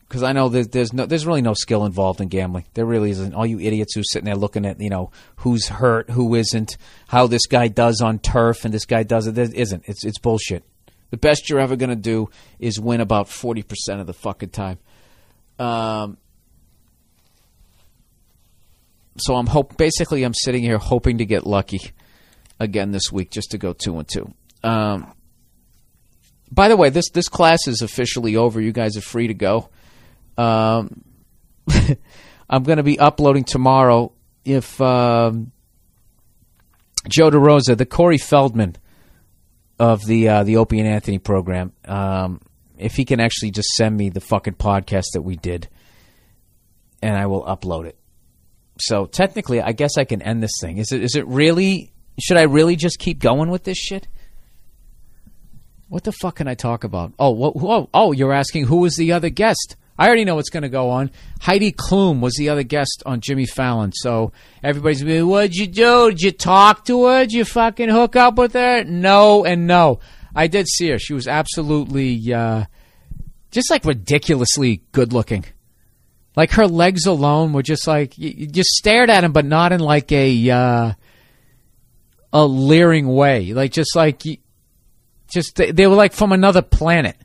Because 0.08 0.24
I 0.24 0.32
know 0.32 0.48
there's, 0.48 0.70
there's 0.70 0.94
no, 0.94 1.06
there's 1.06 1.26
really 1.26 1.42
no 1.42 1.54
skill 1.54 1.86
involved 1.86 2.22
in 2.22 2.30
gambling. 2.30 2.64
There 2.76 2.86
really 2.86 3.12
isn't. 3.12 3.34
All 3.34 3.46
you 3.46 3.60
idiots 3.60 3.94
who's 3.94 4.10
sitting 4.10 4.26
there 4.26 4.36
looking 4.36 4.66
at, 4.66 4.80
you 4.80 4.90
know, 4.90 5.12
who's 5.38 5.68
hurt, 5.68 6.10
who 6.12 6.34
isn't, 6.36 6.78
how 7.10 7.28
this 7.28 7.46
guy 7.46 7.68
does 7.68 8.00
on 8.00 8.20
turf, 8.20 8.64
and 8.64 8.74
this 8.74 8.86
guy 8.86 9.04
does 9.04 9.28
it. 9.28 9.36
There 9.36 9.50
isn't. 9.54 9.84
It's 9.86 10.06
it's 10.06 10.18
bullshit. 10.18 10.64
The 11.10 11.18
best 11.18 11.50
you're 11.50 11.60
ever 11.60 11.76
gonna 11.76 11.96
do 11.98 12.30
is 12.58 12.80
win 12.80 13.02
about 13.02 13.28
forty 13.28 13.64
percent 13.64 14.00
of 14.00 14.08
the 14.08 14.14
fucking 14.14 14.50
time. 14.50 14.80
Um. 15.60 16.18
So 19.18 19.36
I'm 19.36 19.48
hope. 19.48 19.76
Basically, 19.76 20.24
I'm 20.24 20.34
sitting 20.34 20.64
here 20.64 20.78
hoping 20.78 21.18
to 21.18 21.26
get 21.26 21.46
lucky 21.46 21.82
again 22.62 22.92
this 22.92 23.12
week, 23.12 23.32
just 23.32 23.52
to 23.52 23.58
go 23.58 23.74
two 23.74 23.98
and 23.98 24.08
two. 24.08 24.34
Um. 24.64 25.14
By 26.50 26.70
the 26.70 26.78
way, 26.78 26.90
this 26.92 27.10
this 27.10 27.28
class 27.28 27.68
is 27.68 27.82
officially 27.82 28.38
over. 28.38 28.62
You 28.62 28.72
guys 28.72 28.96
are 28.96 29.02
free 29.02 29.28
to 29.28 29.34
go. 29.34 29.70
Um, 30.38 31.04
I'm 32.50 32.64
going 32.64 32.78
to 32.78 32.84
be 32.84 33.00
uploading 33.00 33.44
tomorrow. 33.44 34.14
If 34.46 34.80
um, 34.80 35.52
Joe 37.10 37.30
DeRosa, 37.30 37.78
the 37.78 37.86
Corey 37.86 38.18
Feldman 38.18 38.76
of 39.80 40.06
the 40.06 40.30
uh, 40.30 40.44
the 40.44 40.58
Opie 40.58 40.80
and 40.80 40.88
Anthony 40.88 41.20
program, 41.20 41.74
um, 41.86 42.42
if 42.78 42.94
he 42.96 43.06
can 43.06 43.20
actually 43.20 43.52
just 43.52 43.70
send 43.70 43.96
me 43.96 44.10
the 44.10 44.22
fucking 44.22 44.56
podcast 44.56 45.08
that 45.14 45.22
we 45.22 45.36
did, 45.36 45.68
and 47.02 47.16
I 47.18 47.26
will 47.26 47.44
upload 47.44 47.86
it. 47.86 47.98
So 48.80 49.06
technically, 49.06 49.62
I 49.62 49.72
guess 49.72 49.98
I 49.98 50.06
can 50.06 50.22
end 50.22 50.42
this 50.42 50.52
thing. 50.62 50.78
Is 50.78 50.92
it 50.92 51.04
is 51.04 51.16
it 51.16 51.28
really? 51.28 51.92
Should 52.20 52.38
I 52.38 52.44
really 52.44 52.76
just 52.76 53.00
keep 53.00 53.20
going 53.20 53.50
with 53.50 53.64
this 53.64 53.78
shit? 53.78 54.08
What 55.90 56.04
the 56.04 56.12
fuck 56.12 56.38
can 56.38 56.48
I 56.48 56.56
talk 56.56 56.84
about? 56.84 57.14
Oh, 57.20 57.32
what, 57.32 57.54
oh, 57.56 57.90
oh! 57.94 58.12
You're 58.12 58.34
asking 58.34 58.66
who 58.66 58.78
was 58.78 58.96
the 58.96 59.14
other 59.14 59.30
guest? 59.30 59.76
I 59.98 60.06
already 60.06 60.26
know 60.26 60.36
what's 60.36 60.52
going 60.52 60.64
to 60.64 60.70
go 60.70 60.92
on. 60.92 61.10
Heidi 61.42 61.72
Klum 61.72 62.20
was 62.20 62.36
the 62.36 62.50
other 62.50 62.64
guest 62.64 63.02
on 63.06 63.20
Jimmy 63.20 63.48
Fallon. 63.48 63.92
So 63.94 64.32
everybody's 64.62 65.02
going, 65.02 65.28
what'd 65.28 65.56
you 65.56 65.66
do? 65.66 66.12
Did 66.12 66.22
you 66.22 66.32
talk 66.32 66.86
to 66.86 67.06
her? 67.06 67.22
Did 67.22 67.34
you 67.34 67.46
fucking 67.46 67.90
hook 67.90 68.16
up 68.16 68.36
with 68.36 68.54
her? 68.54 68.84
No 68.84 69.44
and 69.44 69.66
no. 69.66 70.00
I 70.36 70.48
did 70.48 70.68
see 70.68 70.90
her. 70.90 71.00
She 71.00 71.14
was 71.14 71.28
absolutely, 71.28 72.32
uh, 72.32 72.66
just 73.50 73.72
like 73.72 73.86
ridiculously 73.86 74.84
good 74.92 75.14
looking. 75.14 75.46
Like 76.36 76.52
her 76.52 76.68
legs 76.68 77.08
alone 77.08 77.54
were 77.54 77.64
just 77.64 77.88
like, 77.88 78.16
you, 78.20 78.46
just 78.46 78.70
stared 78.70 79.10
at 79.10 79.24
him, 79.24 79.32
but 79.32 79.46
not 79.46 79.72
in 79.72 79.80
like 79.80 80.12
a, 80.12 80.50
uh, 80.52 80.94
a 82.32 82.46
leering 82.46 83.08
way. 83.08 83.54
Like 83.54 83.72
just 83.72 83.96
like, 83.96 84.22
just, 85.28 85.56
they 85.56 85.88
were 85.88 85.96
like 85.96 86.14
from 86.14 86.32
another 86.32 86.62
planet. 86.62 87.18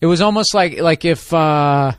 It 0.00 0.06
was 0.06 0.20
almost 0.20 0.54
like 0.54 0.78
like 0.80 1.04
if 1.04 1.32
uh, 1.34 1.92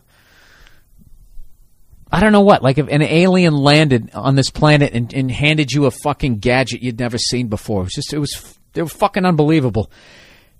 I 2.11 2.19
don't 2.19 2.31
know 2.31 2.41
what, 2.41 2.63
like 2.63 2.77
if 2.77 2.87
an 2.87 3.01
alien 3.01 3.55
landed 3.55 4.11
on 4.13 4.35
this 4.35 4.49
planet 4.49 4.93
and, 4.93 5.13
and 5.13 5.29
handed 5.29 5.71
you 5.71 5.85
a 5.85 5.91
fucking 5.91 6.39
gadget 6.39 6.81
you'd 6.81 6.99
never 6.99 7.17
seen 7.17 7.47
before. 7.47 7.81
It 7.81 7.85
was 7.85 7.93
just 7.93 8.13
it 8.13 8.19
was 8.19 8.57
they 8.73 8.81
were 8.81 8.89
fucking 8.89 9.25
unbelievable. 9.25 9.91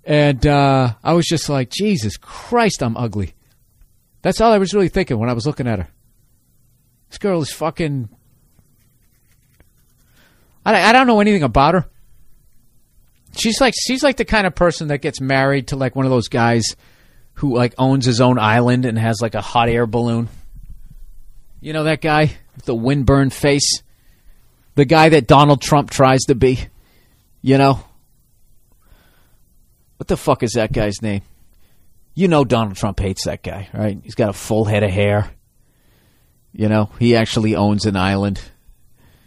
And 0.04 0.46
uh, 0.46 0.94
I 1.02 1.12
was 1.12 1.26
just 1.26 1.48
like, 1.48 1.70
Jesus 1.70 2.16
Christ, 2.16 2.82
I'm 2.82 2.96
ugly. 2.96 3.34
That's 4.22 4.40
all 4.40 4.52
I 4.52 4.58
was 4.58 4.74
really 4.74 4.88
thinking 4.88 5.18
when 5.18 5.28
I 5.28 5.34
was 5.34 5.46
looking 5.46 5.66
at 5.66 5.78
her. 5.78 5.88
This 7.08 7.18
girl 7.18 7.40
is 7.42 7.52
fucking. 7.52 8.08
I, 10.64 10.90
I 10.90 10.92
don't 10.92 11.06
know 11.06 11.20
anything 11.20 11.42
about 11.42 11.74
her. 11.74 11.86
She's 13.36 13.60
like 13.60 13.74
she's 13.76 14.02
like 14.02 14.16
the 14.16 14.24
kind 14.24 14.46
of 14.46 14.54
person 14.54 14.88
that 14.88 14.98
gets 14.98 15.20
married 15.20 15.68
to 15.68 15.76
like 15.76 15.94
one 15.94 16.04
of 16.04 16.10
those 16.10 16.28
guys 16.28 16.76
who 17.40 17.56
like 17.56 17.74
owns 17.78 18.04
his 18.04 18.20
own 18.20 18.38
island 18.38 18.84
and 18.84 18.98
has 18.98 19.22
like 19.22 19.34
a 19.34 19.40
hot 19.40 19.70
air 19.70 19.86
balloon. 19.86 20.28
You 21.62 21.72
know 21.72 21.84
that 21.84 22.02
guy 22.02 22.32
with 22.54 22.66
the 22.66 22.74
windburn 22.74 23.32
face, 23.32 23.82
the 24.74 24.84
guy 24.84 25.08
that 25.08 25.26
Donald 25.26 25.62
Trump 25.62 25.88
tries 25.88 26.20
to 26.24 26.34
be. 26.34 26.58
You 27.40 27.56
know 27.56 27.82
what 29.96 30.06
the 30.06 30.18
fuck 30.18 30.42
is 30.42 30.52
that 30.52 30.70
guy's 30.70 31.00
name? 31.00 31.22
You 32.14 32.28
know 32.28 32.44
Donald 32.44 32.76
Trump 32.76 33.00
hates 33.00 33.24
that 33.24 33.42
guy, 33.42 33.70
right? 33.72 33.98
He's 34.02 34.14
got 34.14 34.28
a 34.28 34.34
full 34.34 34.66
head 34.66 34.82
of 34.82 34.90
hair. 34.90 35.30
You 36.52 36.68
know, 36.68 36.90
he 36.98 37.16
actually 37.16 37.56
owns 37.56 37.86
an 37.86 37.96
island. 37.96 38.42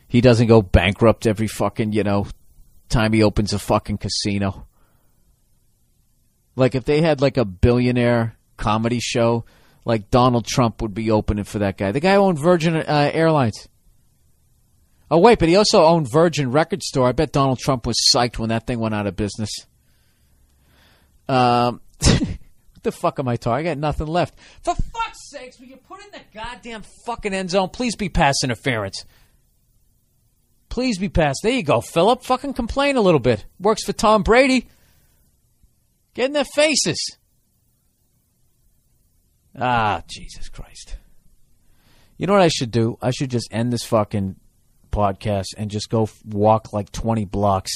He 0.07 0.21
doesn't 0.21 0.47
go 0.47 0.61
bankrupt 0.61 1.25
every 1.25 1.47
fucking, 1.47 1.93
you 1.93 2.03
know, 2.03 2.27
time 2.89 3.11
he 3.11 3.23
opens 3.23 3.53
a 3.53 3.59
fucking 3.59 3.97
casino. 3.97 4.67
Like 6.55 6.75
if 6.75 6.85
they 6.85 7.01
had 7.01 7.21
like 7.21 7.37
a 7.37 7.45
billionaire 7.45 8.35
comedy 8.57 8.99
show, 8.99 9.45
like 9.85 10.09
Donald 10.09 10.45
Trump 10.45 10.81
would 10.81 10.93
be 10.93 11.11
opening 11.11 11.43
for 11.43 11.59
that 11.59 11.77
guy. 11.77 11.91
The 11.91 11.99
guy 11.99 12.15
owned 12.15 12.39
Virgin 12.39 12.75
uh, 12.75 13.11
Airlines. 13.13 13.67
Oh 15.11 15.19
wait, 15.19 15.39
but 15.39 15.49
he 15.49 15.55
also 15.55 15.83
owned 15.83 16.07
Virgin 16.11 16.51
Record 16.51 16.81
Store. 16.81 17.07
I 17.07 17.11
bet 17.11 17.31
Donald 17.31 17.59
Trump 17.59 17.85
was 17.85 17.97
psyched 18.13 18.39
when 18.39 18.49
that 18.49 18.65
thing 18.65 18.79
went 18.79 18.95
out 18.95 19.07
of 19.07 19.15
business. 19.15 19.49
Um, 21.27 21.81
what 21.99 22.37
the 22.83 22.91
fuck 22.91 23.19
am 23.19 23.27
I 23.27 23.35
talking? 23.35 23.67
I 23.67 23.69
got 23.69 23.77
nothing 23.77 24.07
left. 24.07 24.35
For 24.63 24.75
fuck's 24.75 25.29
sakes, 25.29 25.59
will 25.59 25.67
you 25.67 25.77
put 25.77 26.03
in 26.03 26.11
the 26.11 26.21
goddamn 26.33 26.83
fucking 27.05 27.33
end 27.33 27.51
zone? 27.51 27.69
Please 27.69 27.95
be 27.95 28.09
pass 28.09 28.35
interference. 28.43 29.05
Please 30.69 30.97
be 30.97 31.09
pass. 31.09 31.35
There 31.43 31.51
you 31.51 31.63
go, 31.63 31.81
Philip. 31.81 32.23
Fucking 32.23 32.53
complain 32.53 32.97
a 32.97 33.01
little 33.01 33.19
bit. 33.19 33.45
Works 33.59 33.83
for 33.83 33.93
Tom 33.93 34.23
Brady. 34.23 34.67
Get 36.13 36.27
in 36.27 36.33
their 36.33 36.45
faces. 36.45 37.17
Ah, 39.59 40.03
Jesus 40.07 40.49
Christ. 40.49 40.97
You 42.17 42.27
know 42.27 42.33
what 42.33 42.41
I 42.41 42.47
should 42.47 42.71
do? 42.71 42.97
I 43.01 43.11
should 43.11 43.31
just 43.31 43.47
end 43.51 43.73
this 43.73 43.83
fucking 43.83 44.35
podcast 44.91 45.47
and 45.57 45.71
just 45.71 45.89
go 45.89 46.07
walk 46.25 46.71
like 46.71 46.91
20 46.91 47.25
blocks 47.25 47.71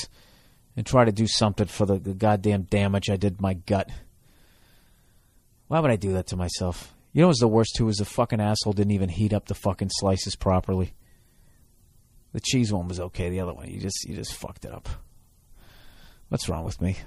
and 0.76 0.86
try 0.86 1.04
to 1.04 1.12
do 1.12 1.28
something 1.28 1.68
for 1.68 1.86
the, 1.86 1.98
the 1.98 2.14
goddamn 2.14 2.64
damage 2.64 3.10
I 3.10 3.18
did 3.18 3.42
my 3.42 3.56
gut. 3.56 3.90
Why 5.68 5.80
would 5.80 5.92
I 5.92 5.96
do 5.96 6.14
that 6.14 6.28
to 6.28 6.36
myself? 6.36 6.94
You 7.14 7.22
know 7.22 7.28
what's 7.28 7.40
the 7.40 7.48
worst 7.48 7.76
too 7.76 7.90
is 7.90 7.98
the 7.98 8.06
fucking 8.06 8.40
asshole 8.40 8.74
didn't 8.74 8.92
even 8.92 9.10
heat 9.10 9.34
up 9.34 9.48
the 9.48 9.56
fucking 9.56 9.90
slices 9.92 10.36
properly. 10.36 10.94
The 12.34 12.40
cheese 12.40 12.72
one 12.72 12.88
was 12.88 13.00
okay. 13.00 13.30
The 13.30 13.40
other 13.40 13.54
one, 13.54 13.68
you 13.70 13.80
just 13.80 14.06
you 14.08 14.16
just 14.16 14.34
fucked 14.34 14.66
it 14.66 14.72
up. 14.72 14.88
What's 16.30 16.48
wrong 16.48 16.64
with 16.64 16.80
me? 16.80 16.98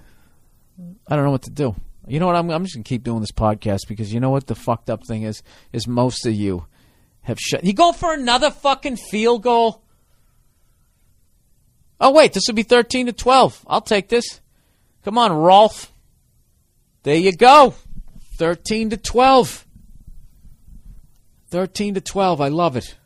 I 1.07 1.17
don't 1.17 1.25
know 1.25 1.31
what 1.31 1.43
to 1.43 1.51
do. 1.51 1.75
You 2.07 2.19
know 2.19 2.27
what? 2.27 2.37
I'm 2.37 2.51
I'm 2.51 2.65
just 2.65 2.75
gonna 2.75 2.85
keep 2.85 3.05
doing 3.05 3.21
this 3.21 3.33
podcast 3.33 3.81
because 3.89 4.13
you 4.13 4.21
know 4.21 4.31
what 4.31 4.47
the 4.47 4.55
fucked 4.55 4.91
up 4.91 5.07
thing 5.07 5.23
is 5.23 5.43
is 5.73 5.87
most 5.87 6.27
of 6.27 6.35
you 6.35 6.67
have 7.23 7.39
shut. 7.39 7.65
You 7.65 7.73
go 7.73 7.93
for 7.93 8.13
another 8.13 8.51
fucking 8.51 8.97
field 8.97 9.43
goal. 9.43 9.83
Oh 12.01 12.13
wait, 12.13 12.33
this 12.33 12.45
will 12.47 12.55
be 12.55 12.63
thirteen 12.63 13.07
to 13.07 13.13
twelve. 13.13 13.65
I'll 13.67 13.81
take 13.81 14.09
this. 14.09 14.41
Come 15.05 15.19
on, 15.19 15.33
Rolf. 15.33 15.93
There 17.03 17.17
you 17.17 17.33
go. 17.33 17.75
Thirteen 18.37 18.91
to 18.91 18.97
twelve. 18.97 19.67
Thirteen 21.49 21.95
to 21.95 22.01
twelve. 22.01 22.41
I 22.41 22.49
love 22.49 22.77
it. 22.77 22.97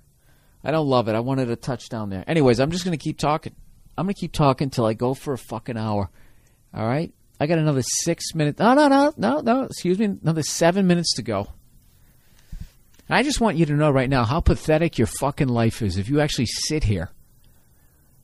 I 0.63 0.71
don't 0.71 0.89
love 0.89 1.09
it. 1.09 1.15
I 1.15 1.21
wanted 1.21 1.51
a 1.51 1.57
touchdown 1.57 2.11
there. 2.11 2.25
Anyways, 2.27 2.61
I'm 2.61 2.71
just 2.71 2.85
gonna 2.85 2.97
keep 2.97 3.19
talking. 3.19 3.55
I'm 3.99 4.07
gonna 4.07 4.15
keep 4.15 4.33
talking 4.33 4.71
till 4.71 4.87
I 4.87 4.95
go 4.95 5.13
for 5.15 5.35
a 5.35 5.39
fucking 5.39 5.77
hour. 5.77 6.09
All 6.73 6.87
right. 6.87 7.13
I 7.41 7.47
got 7.47 7.59
another 7.59 7.83
six 7.83 8.35
minutes. 8.35 8.59
No, 8.59 8.75
no, 8.75 8.89
no, 8.89 9.13
no, 9.17 9.41
no. 9.41 9.63
Excuse 9.65 9.99
me. 9.99 10.07
Another 10.23 10.43
seven 10.43 10.87
minutes 10.87 11.15
to 11.15 11.23
go. 11.23 11.49
I 13.11 13.23
just 13.23 13.41
want 13.41 13.57
you 13.57 13.67
to 13.67 13.75
know 13.75 13.91
right 13.91 14.09
now 14.09 14.25
how 14.25 14.41
pathetic 14.41 14.97
your 14.97 15.07
fucking 15.07 15.49
life 15.49 15.83
is 15.83 15.99
if 15.99 16.09
you 16.09 16.21
actually 16.21 16.47
sit 16.47 16.85
here 16.85 17.11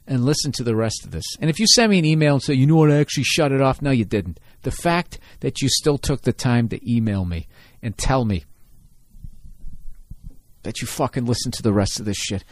and 0.07 0.25
listen 0.25 0.53
to 0.53 0.65
the 0.65 0.75
rest 0.75 1.05
of 1.05 1.11
this. 1.11 1.25
And 1.39 1.51
if 1.51 1.61
you 1.61 1.67
send 1.67 1.91
me 1.91 1.99
an 1.99 2.05
email 2.05 2.35
and 2.35 2.43
say, 2.43 2.55
you 2.55 2.67
know 2.67 2.77
what, 2.77 2.91
I 2.91 2.97
actually 2.97 3.25
shut 3.25 3.53
it 3.53 3.61
off, 3.61 3.83
no, 3.83 3.91
you 3.91 4.05
didn't. 4.05 4.41
The 4.63 4.71
fact 4.71 5.19
that 5.41 5.61
you 5.61 5.69
still 5.69 5.99
took 5.99 6.23
the 6.23 6.33
time 6.33 6.69
to 6.71 6.93
email 6.93 7.25
me 7.25 7.47
and 7.83 7.97
tell 7.97 8.25
me 8.25 8.45
that 10.63 10.81
you 10.81 10.87
fucking 10.87 11.27
listen 11.27 11.53
to 11.53 11.63
the 11.63 11.73
rest 11.73 12.01
of 12.01 12.07
this 12.07 12.17
shit. 12.17 12.45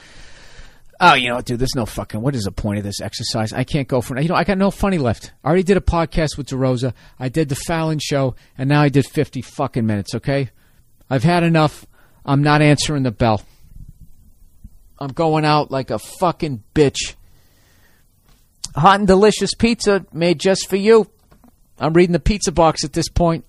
Oh, 1.01 1.15
you 1.15 1.29
know 1.29 1.37
what, 1.37 1.45
dude? 1.45 1.61
There's 1.61 1.77
no 1.77 1.87
fucking. 1.87 2.21
What 2.21 2.35
is 2.35 2.45
the 2.45 2.51
point 2.53 2.79
of 2.79 2.85
this 2.85 3.01
exercise? 3.01 3.53
I 3.53 3.63
can't 3.63 3.87
go 3.87 4.01
for. 4.01 4.21
You 4.21 4.29
know, 4.29 4.35
I 4.35 4.43
got 4.43 4.59
no 4.59 4.73
funny 4.73 4.99
left. 4.99 5.33
I 5.45 5.49
already 5.49 5.63
did 5.63 5.77
a 5.77 5.81
podcast 5.81 6.37
with 6.37 6.49
DeRosa. 6.49 6.93
I 7.21 7.29
did 7.29 7.49
the 7.49 7.55
Fallon 7.55 8.01
show, 8.01 8.35
and 8.57 8.69
now 8.69 8.83
I 8.83 8.89
did 8.89 9.07
50 9.07 9.41
fucking 9.43 9.87
minutes. 9.87 10.17
Okay, 10.17 10.51
I've 11.09 11.23
had 11.23 11.45
enough. 11.45 11.87
I'm 12.25 12.43
not 12.43 12.63
answering 12.63 13.05
the 13.05 13.13
bell. 13.13 13.43
I'm 14.99 15.13
going 15.13 15.45
out 15.45 15.71
like 15.71 15.91
a 15.91 16.01
fucking 16.01 16.65
bitch. 16.75 17.15
Hot 18.75 18.99
and 18.99 19.07
delicious 19.07 19.55
pizza 19.55 20.05
made 20.13 20.41
just 20.41 20.69
for 20.69 20.77
you. 20.77 21.09
I'm 21.79 21.93
reading 21.93 22.13
the 22.13 22.19
pizza 22.19 22.51
box 22.51 22.85
at 22.85 22.93
this 22.93 23.09
point. 23.09 23.45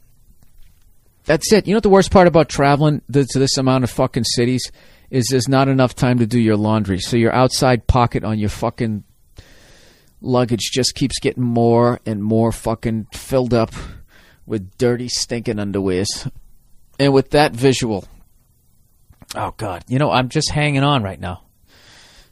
That's 1.26 1.52
it. 1.52 1.68
You 1.68 1.74
know 1.74 1.78
what 1.78 1.84
the 1.84 1.90
worst 1.90 2.12
part 2.12 2.28
about 2.28 2.48
traveling 2.48 3.02
to 3.12 3.26
this 3.26 3.58
amount 3.58 3.84
of 3.84 3.90
fucking 3.90 4.24
cities 4.24 4.72
is 5.10 5.28
there's 5.30 5.48
not 5.48 5.68
enough 5.68 5.96
time 5.96 6.20
to 6.20 6.28
do 6.28 6.40
your 6.40 6.58
laundry. 6.58 7.00
So 7.00 7.18
your 7.18 7.34
outside 7.34 7.88
pocket 7.88 8.24
on 8.24 8.40
your 8.40 8.50
fucking 8.50 9.04
luggage 10.22 10.72
just 10.72 10.96
keeps 10.96 11.20
getting 11.20 11.44
more 11.44 12.00
and 12.06 12.24
more 12.24 12.52
fucking 12.52 13.08
filled 13.14 13.54
up 13.54 13.74
with 14.46 14.78
dirty, 14.78 15.08
stinking 15.08 15.56
underwears. 15.56 16.30
And 17.00 17.14
with 17.14 17.32
that 17.32 17.54
visual, 17.54 18.06
oh 19.36 19.54
god, 19.56 19.86
you 19.88 20.00
know 20.00 20.12
I'm 20.12 20.30
just 20.30 20.52
hanging 20.52 20.84
on 20.84 21.02
right 21.02 21.20
now. 21.20 21.44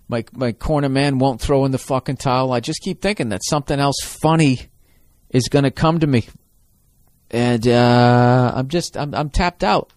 My 0.09 0.25
my 0.33 0.51
corner 0.51 0.89
man 0.89 1.19
won't 1.19 1.41
throw 1.41 1.65
in 1.65 1.71
the 1.71 1.77
fucking 1.77 2.17
towel. 2.17 2.51
I 2.51 2.59
just 2.59 2.81
keep 2.81 3.01
thinking 3.01 3.29
that 3.29 3.45
something 3.45 3.79
else 3.79 3.97
funny 4.03 4.59
is 5.29 5.47
going 5.47 5.63
to 5.63 5.71
come 5.71 5.99
to 5.99 6.07
me, 6.07 6.27
and 7.31 7.65
uh, 7.65 8.51
I'm 8.55 8.67
just 8.67 8.97
I'm 8.97 9.15
I'm 9.15 9.29
tapped 9.29 9.63
out. 9.63 9.93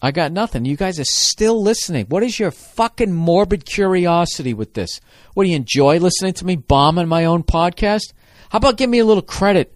I 0.00 0.12
got 0.12 0.30
nothing. 0.30 0.64
You 0.64 0.76
guys 0.76 1.00
are 1.00 1.04
still 1.04 1.60
listening. 1.60 2.06
What 2.06 2.22
is 2.22 2.38
your 2.38 2.52
fucking 2.52 3.12
morbid 3.12 3.64
curiosity 3.64 4.54
with 4.54 4.74
this? 4.74 5.00
What 5.34 5.44
do 5.44 5.50
you 5.50 5.56
enjoy 5.56 5.98
listening 5.98 6.34
to 6.34 6.46
me 6.46 6.54
bombing 6.56 7.08
my 7.08 7.24
own 7.24 7.42
podcast? 7.42 8.12
How 8.50 8.58
about 8.58 8.76
give 8.76 8.88
me 8.88 9.00
a 9.00 9.04
little 9.04 9.22
credit 9.22 9.74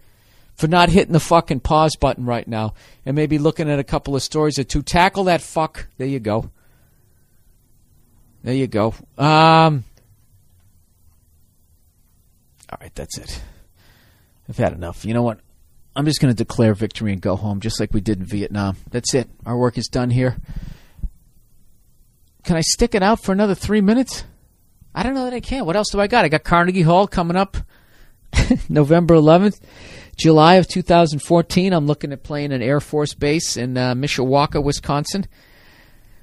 for 0.54 0.68
not 0.68 0.90
hitting 0.90 1.12
the 1.12 1.20
fucking 1.20 1.60
pause 1.60 1.96
button 1.96 2.24
right 2.24 2.46
now 2.46 2.74
and 3.04 3.16
maybe 3.16 3.38
looking 3.38 3.68
at 3.68 3.80
a 3.80 3.84
couple 3.84 4.14
of 4.14 4.22
stories 4.22 4.60
or 4.60 4.64
two? 4.64 4.82
Tackle 4.82 5.24
that 5.24 5.40
fuck. 5.42 5.88
There 5.98 6.06
you 6.06 6.20
go. 6.20 6.50
There 8.44 8.54
you 8.54 8.68
go. 8.68 8.94
Um. 9.18 9.84
All 12.70 12.78
right, 12.80 12.94
that's 12.94 13.18
it. 13.18 13.42
I've 14.48 14.56
had 14.56 14.72
enough. 14.72 15.04
You 15.04 15.14
know 15.14 15.22
what? 15.22 15.40
I'm 15.94 16.06
just 16.06 16.20
going 16.20 16.34
to 16.34 16.36
declare 16.36 16.74
victory 16.74 17.12
and 17.12 17.20
go 17.20 17.36
home, 17.36 17.60
just 17.60 17.78
like 17.78 17.92
we 17.92 18.00
did 18.00 18.18
in 18.18 18.24
Vietnam. 18.24 18.76
That's 18.90 19.14
it. 19.14 19.28
Our 19.44 19.56
work 19.58 19.76
is 19.76 19.88
done 19.88 20.10
here. 20.10 20.36
Can 22.44 22.56
I 22.56 22.62
stick 22.62 22.94
it 22.94 23.02
out 23.02 23.22
for 23.22 23.32
another 23.32 23.54
three 23.54 23.80
minutes? 23.80 24.24
I 24.94 25.02
don't 25.02 25.14
know 25.14 25.24
that 25.24 25.34
I 25.34 25.40
can. 25.40 25.64
What 25.64 25.76
else 25.76 25.90
do 25.90 26.00
I 26.00 26.06
got? 26.06 26.24
I 26.24 26.28
got 26.28 26.44
Carnegie 26.44 26.82
Hall 26.82 27.06
coming 27.06 27.36
up 27.36 27.56
November 28.68 29.14
11th. 29.14 29.60
July 30.16 30.56
of 30.56 30.68
2014, 30.68 31.72
I'm 31.72 31.86
looking 31.86 32.12
at 32.12 32.22
playing 32.22 32.52
an 32.52 32.62
Air 32.62 32.80
Force 32.80 33.14
base 33.14 33.56
in 33.56 33.76
uh, 33.76 33.94
Mishawaka, 33.94 34.62
Wisconsin. 34.62 35.26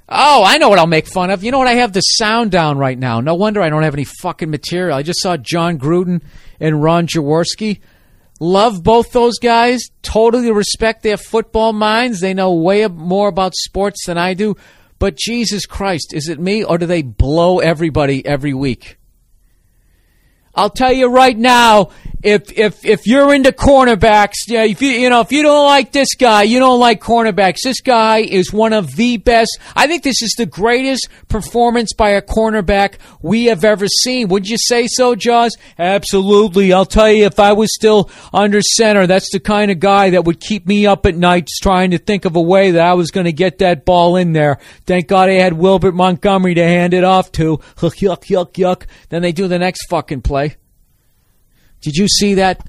Oh, 0.07 0.43
I 0.43 0.57
know 0.57 0.69
what 0.69 0.79
I'll 0.79 0.87
make 0.87 1.07
fun 1.07 1.29
of. 1.29 1.43
You 1.43 1.51
know 1.51 1.59
what? 1.59 1.67
I 1.67 1.75
have 1.75 1.93
the 1.93 2.01
sound 2.01 2.51
down 2.51 2.77
right 2.77 2.97
now. 2.97 3.19
No 3.19 3.35
wonder 3.35 3.61
I 3.61 3.69
don't 3.69 3.83
have 3.83 3.93
any 3.93 4.05
fucking 4.05 4.49
material. 4.49 4.97
I 4.97 5.03
just 5.03 5.21
saw 5.21 5.37
Jon 5.37 5.77
Gruden 5.77 6.21
and 6.59 6.81
Ron 6.81 7.07
Jaworski. 7.07 7.79
Love 8.39 8.83
both 8.83 9.11
those 9.11 9.37
guys. 9.37 9.81
Totally 10.01 10.51
respect 10.51 11.03
their 11.03 11.17
football 11.17 11.73
minds. 11.73 12.21
They 12.21 12.33
know 12.33 12.53
way 12.53 12.87
more 12.87 13.27
about 13.27 13.53
sports 13.55 14.05
than 14.05 14.17
I 14.17 14.33
do. 14.33 14.55
But 14.97 15.17
Jesus 15.17 15.65
Christ, 15.65 16.13
is 16.13 16.29
it 16.29 16.39
me 16.39 16.63
or 16.63 16.77
do 16.77 16.85
they 16.85 17.01
blow 17.01 17.59
everybody 17.59 18.25
every 18.25 18.53
week? 18.53 18.97
I'll 20.55 20.69
tell 20.69 20.91
you 20.91 21.07
right 21.07 21.37
now, 21.37 21.91
if 22.21 22.51
if 22.57 22.83
if 22.83 23.07
you're 23.07 23.33
into 23.33 23.51
cornerbacks, 23.51 24.47
yeah, 24.47 24.63
if 24.63 24.81
you 24.81 24.89
you 24.89 25.09
know 25.09 25.21
if 25.21 25.31
you 25.31 25.41
don't 25.41 25.65
like 25.65 25.91
this 25.91 26.15
guy, 26.15 26.43
you 26.43 26.59
don't 26.59 26.79
like 26.79 27.01
cornerbacks. 27.01 27.61
This 27.63 27.81
guy 27.81 28.19
is 28.19 28.51
one 28.51 28.73
of 28.73 28.95
the 28.95 29.17
best. 29.17 29.57
I 29.75 29.87
think 29.87 30.03
this 30.03 30.21
is 30.21 30.33
the 30.37 30.45
greatest 30.45 31.07
performance 31.29 31.93
by 31.93 32.11
a 32.11 32.21
cornerback 32.21 32.95
we 33.21 33.45
have 33.45 33.63
ever 33.63 33.87
seen. 33.87 34.27
Would 34.27 34.49
you 34.49 34.57
say 34.57 34.87
so, 34.87 35.15
Jaws? 35.15 35.55
Absolutely. 35.77 36.73
I'll 36.73 36.85
tell 36.85 37.09
you, 37.09 37.25
if 37.25 37.39
I 37.39 37.53
was 37.53 37.73
still 37.73 38.09
under 38.33 38.61
center, 38.61 39.07
that's 39.07 39.31
the 39.31 39.39
kind 39.39 39.71
of 39.71 39.79
guy 39.79 40.09
that 40.09 40.25
would 40.25 40.39
keep 40.39 40.67
me 40.67 40.85
up 40.85 41.05
at 41.05 41.15
night, 41.15 41.47
just 41.47 41.63
trying 41.63 41.91
to 41.91 41.97
think 41.97 42.25
of 42.25 42.35
a 42.35 42.41
way 42.41 42.71
that 42.71 42.85
I 42.85 42.93
was 42.93 43.11
going 43.11 43.25
to 43.25 43.33
get 43.33 43.59
that 43.59 43.85
ball 43.85 44.17
in 44.17 44.33
there. 44.33 44.59
Thank 44.85 45.07
God 45.07 45.29
I 45.29 45.33
had 45.33 45.53
Wilbert 45.53 45.95
Montgomery 45.95 46.55
to 46.55 46.63
hand 46.63 46.93
it 46.93 47.03
off 47.03 47.31
to. 47.33 47.57
Yuck, 47.77 47.99
yuck, 47.99 48.25
yuck, 48.25 48.53
yuck. 48.53 48.85
Then 49.09 49.21
they 49.21 49.31
do 49.31 49.47
the 49.47 49.59
next 49.59 49.87
fucking 49.89 50.21
play. 50.21 50.55
Did 51.81 51.95
you 51.95 52.07
see 52.07 52.35
that? 52.35 52.65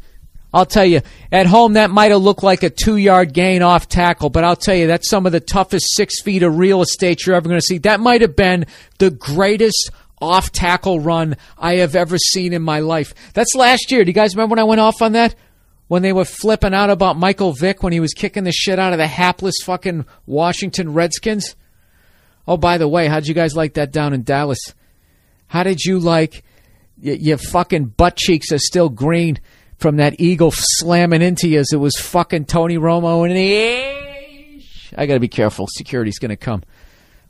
I'll 0.52 0.66
tell 0.66 0.84
you, 0.84 1.00
at 1.30 1.46
home 1.46 1.74
that 1.74 1.90
might 1.90 2.10
have 2.10 2.22
looked 2.22 2.42
like 2.42 2.62
a 2.62 2.70
two 2.70 2.96
yard 2.96 3.32
gain 3.32 3.62
off 3.62 3.88
tackle, 3.88 4.30
but 4.30 4.42
I'll 4.42 4.56
tell 4.56 4.74
you, 4.74 4.88
that's 4.88 5.08
some 5.08 5.26
of 5.26 5.32
the 5.32 5.40
toughest 5.40 5.94
six 5.94 6.20
feet 6.22 6.42
of 6.42 6.58
real 6.58 6.82
estate 6.82 7.24
you're 7.24 7.36
ever 7.36 7.48
going 7.48 7.60
to 7.60 7.66
see. 7.66 7.78
That 7.78 8.00
might 8.00 8.20
have 8.20 8.34
been 8.34 8.66
the 8.98 9.10
greatest 9.10 9.90
off 10.20 10.50
tackle 10.52 11.00
run 11.00 11.36
I 11.56 11.76
have 11.76 11.94
ever 11.94 12.18
seen 12.18 12.52
in 12.52 12.62
my 12.62 12.80
life. 12.80 13.14
That's 13.32 13.54
last 13.54 13.90
year. 13.92 14.04
Do 14.04 14.10
you 14.10 14.14
guys 14.14 14.34
remember 14.34 14.54
when 14.54 14.58
I 14.58 14.64
went 14.64 14.80
off 14.80 15.00
on 15.02 15.12
that? 15.12 15.34
When 15.86 16.02
they 16.02 16.12
were 16.12 16.24
flipping 16.24 16.74
out 16.74 16.90
about 16.90 17.16
Michael 17.16 17.52
Vick 17.52 17.82
when 17.82 17.92
he 17.92 18.00
was 18.00 18.12
kicking 18.12 18.44
the 18.44 18.52
shit 18.52 18.78
out 18.78 18.92
of 18.92 18.98
the 18.98 19.08
hapless 19.08 19.56
fucking 19.64 20.04
Washington 20.26 20.92
Redskins? 20.92 21.56
Oh, 22.46 22.56
by 22.56 22.78
the 22.78 22.88
way, 22.88 23.06
how'd 23.06 23.26
you 23.26 23.34
guys 23.34 23.56
like 23.56 23.74
that 23.74 23.92
down 23.92 24.12
in 24.12 24.22
Dallas? 24.22 24.74
How 25.48 25.62
did 25.62 25.80
you 25.80 25.98
like 25.98 26.44
y- 27.02 27.18
your 27.20 27.38
fucking 27.38 27.86
butt 27.86 28.16
cheeks 28.16 28.52
are 28.52 28.58
still 28.58 28.88
green 28.88 29.38
from 29.76 29.96
that 29.96 30.20
eagle 30.20 30.50
slamming 30.52 31.22
into 31.22 31.48
you 31.48 31.58
as 31.60 31.72
it 31.72 31.78
was 31.78 31.96
fucking 31.96 32.44
Tony 32.44 32.76
Romo 32.76 33.28
in 33.28 33.34
the 33.34 34.62
I 34.96 35.06
got 35.06 35.14
to 35.14 35.20
be 35.20 35.28
careful. 35.28 35.66
Security's 35.68 36.18
going 36.18 36.30
to 36.30 36.36
come. 36.36 36.62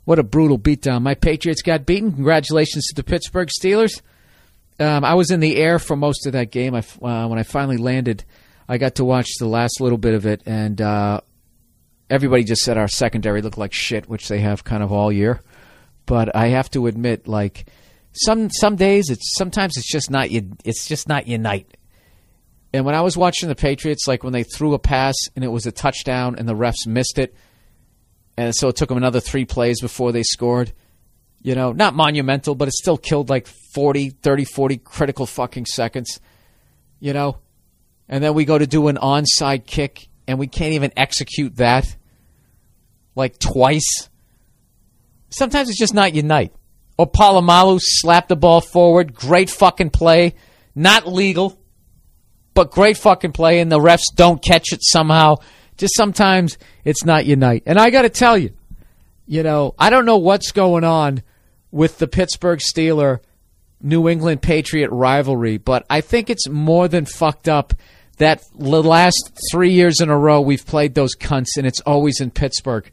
What 0.03 0.19
a 0.19 0.23
brutal 0.23 0.57
beatdown. 0.57 1.03
My 1.03 1.13
Patriots 1.13 1.61
got 1.61 1.85
beaten. 1.85 2.11
Congratulations 2.11 2.87
to 2.87 2.95
the 2.95 3.03
Pittsburgh 3.03 3.49
Steelers. 3.49 4.01
Um, 4.79 5.05
I 5.05 5.13
was 5.13 5.29
in 5.29 5.39
the 5.41 5.57
air 5.57 5.77
for 5.77 5.95
most 5.95 6.25
of 6.25 6.33
that 6.33 6.51
game. 6.51 6.73
I, 6.73 6.79
uh, 7.01 7.27
when 7.27 7.37
I 7.37 7.43
finally 7.43 7.77
landed, 7.77 8.25
I 8.67 8.77
got 8.77 8.95
to 8.95 9.05
watch 9.05 9.29
the 9.39 9.45
last 9.47 9.79
little 9.79 9.99
bit 9.99 10.15
of 10.15 10.25
it, 10.25 10.41
and 10.45 10.81
uh, 10.81 11.21
everybody 12.09 12.43
just 12.43 12.63
said 12.63 12.77
our 12.77 12.87
secondary 12.87 13.41
looked 13.41 13.59
like 13.59 13.73
shit, 13.73 14.09
which 14.09 14.27
they 14.27 14.39
have 14.39 14.63
kind 14.63 14.81
of 14.81 14.91
all 14.91 15.11
year. 15.11 15.41
But 16.07 16.35
I 16.35 16.47
have 16.47 16.71
to 16.71 16.87
admit, 16.87 17.27
like 17.27 17.67
some 18.13 18.49
some 18.49 18.75
days, 18.75 19.09
it's 19.09 19.35
sometimes 19.37 19.77
it's 19.77 19.89
just 19.89 20.09
not 20.11 20.31
you. 20.31 20.51
It's 20.63 20.87
just 20.87 21.07
not 21.07 21.27
your 21.27 21.39
night. 21.39 21.77
And 22.73 22.85
when 22.85 22.95
I 22.95 23.01
was 23.01 23.17
watching 23.17 23.49
the 23.49 23.55
Patriots, 23.55 24.07
like 24.07 24.23
when 24.23 24.33
they 24.33 24.43
threw 24.43 24.73
a 24.73 24.79
pass 24.79 25.15
and 25.35 25.43
it 25.43 25.49
was 25.49 25.65
a 25.65 25.71
touchdown 25.71 26.35
and 26.37 26.47
the 26.47 26.55
refs 26.55 26.87
missed 26.87 27.19
it, 27.19 27.35
and 28.37 28.55
so 28.55 28.69
it 28.69 28.75
took 28.75 28.89
them 28.89 28.97
another 28.97 29.19
three 29.19 29.45
plays 29.45 29.81
before 29.81 30.11
they 30.11 30.23
scored. 30.23 30.71
You 31.41 31.55
know, 31.55 31.71
not 31.71 31.95
monumental, 31.95 32.55
but 32.55 32.67
it 32.67 32.73
still 32.73 32.97
killed 32.97 33.29
like 33.29 33.47
40, 33.73 34.11
30, 34.11 34.45
40 34.45 34.77
critical 34.77 35.25
fucking 35.25 35.65
seconds. 35.65 36.19
You 36.99 37.13
know? 37.13 37.39
And 38.07 38.23
then 38.23 38.35
we 38.35 38.45
go 38.45 38.57
to 38.57 38.67
do 38.67 38.87
an 38.89 38.97
onside 38.97 39.65
kick 39.65 40.07
and 40.27 40.37
we 40.37 40.47
can't 40.47 40.73
even 40.73 40.91
execute 40.95 41.55
that 41.57 41.95
like 43.15 43.39
twice. 43.39 44.09
Sometimes 45.29 45.69
it's 45.69 45.79
just 45.79 45.93
not 45.93 46.13
your 46.13 46.25
night. 46.25 46.53
Or 47.01 47.09
Polamalu 47.09 47.79
slapped 47.81 48.29
the 48.29 48.35
ball 48.35 48.61
forward. 48.61 49.15
Great 49.15 49.49
fucking 49.49 49.89
play. 49.89 50.35
Not 50.75 51.07
legal, 51.07 51.57
but 52.53 52.69
great 52.69 52.95
fucking 52.95 53.31
play, 53.31 53.59
and 53.59 53.71
the 53.71 53.79
refs 53.79 54.13
don't 54.13 54.39
catch 54.39 54.71
it 54.71 54.83
somehow. 54.83 55.37
Just 55.77 55.95
sometimes 55.95 56.59
it's 56.85 57.03
not 57.03 57.25
your 57.25 57.37
night. 57.37 57.63
And 57.65 57.79
I 57.79 57.89
got 57.89 58.03
to 58.03 58.09
tell 58.09 58.37
you, 58.37 58.51
you 59.25 59.41
know, 59.41 59.73
I 59.79 59.89
don't 59.89 60.05
know 60.05 60.17
what's 60.17 60.51
going 60.51 60.83
on 60.83 61.23
with 61.71 61.97
the 61.97 62.07
Pittsburgh 62.07 62.59
Steeler 62.59 63.21
New 63.81 64.07
England 64.07 64.43
Patriot 64.43 64.91
rivalry, 64.91 65.57
but 65.57 65.87
I 65.89 66.01
think 66.01 66.29
it's 66.29 66.47
more 66.47 66.87
than 66.87 67.05
fucked 67.05 67.49
up 67.49 67.73
that 68.17 68.43
the 68.55 68.83
last 68.83 69.39
three 69.51 69.71
years 69.71 70.01
in 70.01 70.11
a 70.11 70.17
row 70.19 70.39
we've 70.39 70.67
played 70.67 70.93
those 70.93 71.15
cunts, 71.15 71.57
and 71.57 71.65
it's 71.65 71.81
always 71.81 72.21
in 72.21 72.29
Pittsburgh. 72.29 72.91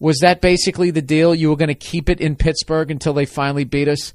Was 0.00 0.18
that 0.18 0.40
basically 0.40 0.90
the 0.90 1.02
deal? 1.02 1.34
You 1.34 1.50
were 1.50 1.56
going 1.56 1.68
to 1.68 1.74
keep 1.74 2.08
it 2.08 2.20
in 2.20 2.36
Pittsburgh 2.36 2.90
until 2.90 3.12
they 3.12 3.26
finally 3.26 3.64
beat 3.64 3.88
us? 3.88 4.12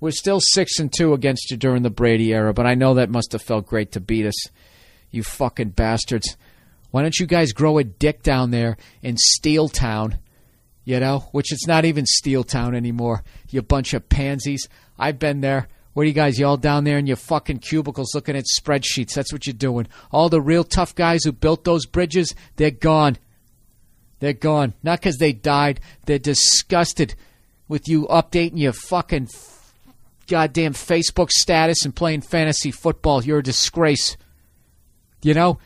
We're 0.00 0.10
still 0.10 0.40
six 0.40 0.78
and 0.78 0.92
two 0.92 1.12
against 1.12 1.50
you 1.50 1.56
during 1.56 1.82
the 1.82 1.90
Brady 1.90 2.34
era, 2.34 2.52
but 2.52 2.66
I 2.66 2.74
know 2.74 2.94
that 2.94 3.08
must 3.08 3.32
have 3.32 3.42
felt 3.42 3.66
great 3.66 3.92
to 3.92 4.00
beat 4.00 4.26
us. 4.26 4.34
You 5.12 5.22
fucking 5.22 5.70
bastards. 5.70 6.36
Why 6.90 7.02
don't 7.02 7.18
you 7.18 7.26
guys 7.26 7.52
grow 7.52 7.78
a 7.78 7.84
dick 7.84 8.22
down 8.22 8.50
there 8.50 8.76
in 9.00 9.16
Steel 9.16 9.68
Town? 9.68 10.18
You 10.84 10.98
know, 10.98 11.20
which 11.30 11.52
it's 11.52 11.68
not 11.68 11.84
even 11.84 12.04
Steel 12.04 12.42
Town 12.42 12.74
anymore. 12.74 13.22
You 13.48 13.62
bunch 13.62 13.94
of 13.94 14.08
pansies. 14.08 14.68
I've 14.98 15.18
been 15.20 15.40
there. 15.40 15.68
What 15.92 16.02
are 16.02 16.06
you 16.06 16.12
guys? 16.12 16.38
You 16.38 16.46
all 16.46 16.56
down 16.56 16.84
there 16.84 16.98
in 16.98 17.06
your 17.06 17.16
fucking 17.16 17.58
cubicles 17.58 18.14
looking 18.14 18.36
at 18.36 18.44
spreadsheets. 18.44 19.14
That's 19.14 19.32
what 19.32 19.46
you're 19.46 19.54
doing. 19.54 19.86
All 20.10 20.28
the 20.28 20.40
real 20.40 20.64
tough 20.64 20.94
guys 20.94 21.22
who 21.22 21.32
built 21.32 21.64
those 21.64 21.86
bridges, 21.86 22.34
they're 22.56 22.70
gone. 22.70 23.18
They're 24.22 24.32
gone. 24.32 24.74
Not 24.84 25.00
because 25.00 25.18
they 25.18 25.32
died. 25.32 25.80
They're 26.06 26.16
disgusted 26.16 27.16
with 27.66 27.88
you 27.88 28.06
updating 28.06 28.56
your 28.56 28.72
fucking 28.72 29.28
goddamn 30.28 30.74
Facebook 30.74 31.30
status 31.30 31.84
and 31.84 31.92
playing 31.92 32.20
fantasy 32.20 32.70
football. 32.70 33.24
You're 33.24 33.40
a 33.40 33.42
disgrace. 33.42 34.16
You 35.22 35.34
know, 35.34 35.58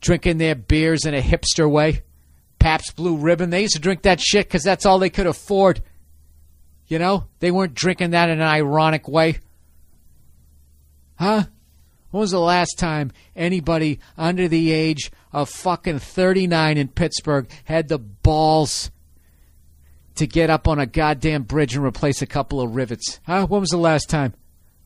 drinking 0.00 0.38
their 0.38 0.56
beers 0.56 1.04
in 1.06 1.14
a 1.14 1.22
hipster 1.22 1.70
way. 1.70 2.02
Pabst 2.58 2.96
Blue 2.96 3.16
Ribbon. 3.16 3.50
They 3.50 3.62
used 3.62 3.74
to 3.74 3.80
drink 3.80 4.02
that 4.02 4.20
shit 4.20 4.48
because 4.48 4.64
that's 4.64 4.84
all 4.84 4.98
they 4.98 5.08
could 5.08 5.28
afford. 5.28 5.80
You 6.88 6.98
know, 6.98 7.28
they 7.38 7.52
weren't 7.52 7.74
drinking 7.74 8.10
that 8.10 8.30
in 8.30 8.40
an 8.40 8.48
ironic 8.48 9.06
way. 9.06 9.38
Huh? 11.20 11.44
When 12.12 12.20
was 12.20 12.30
the 12.30 12.40
last 12.40 12.78
time 12.78 13.10
anybody 13.34 13.98
under 14.18 14.46
the 14.46 14.70
age 14.70 15.10
of 15.32 15.48
fucking 15.48 15.98
39 15.98 16.76
in 16.76 16.88
Pittsburgh 16.88 17.48
had 17.64 17.88
the 17.88 17.98
balls 17.98 18.90
to 20.16 20.26
get 20.26 20.50
up 20.50 20.68
on 20.68 20.78
a 20.78 20.84
goddamn 20.84 21.44
bridge 21.44 21.74
and 21.74 21.82
replace 21.82 22.20
a 22.20 22.26
couple 22.26 22.60
of 22.60 22.76
rivets? 22.76 23.18
Huh? 23.24 23.46
When 23.46 23.62
was 23.62 23.70
the 23.70 23.78
last 23.78 24.10
time? 24.10 24.34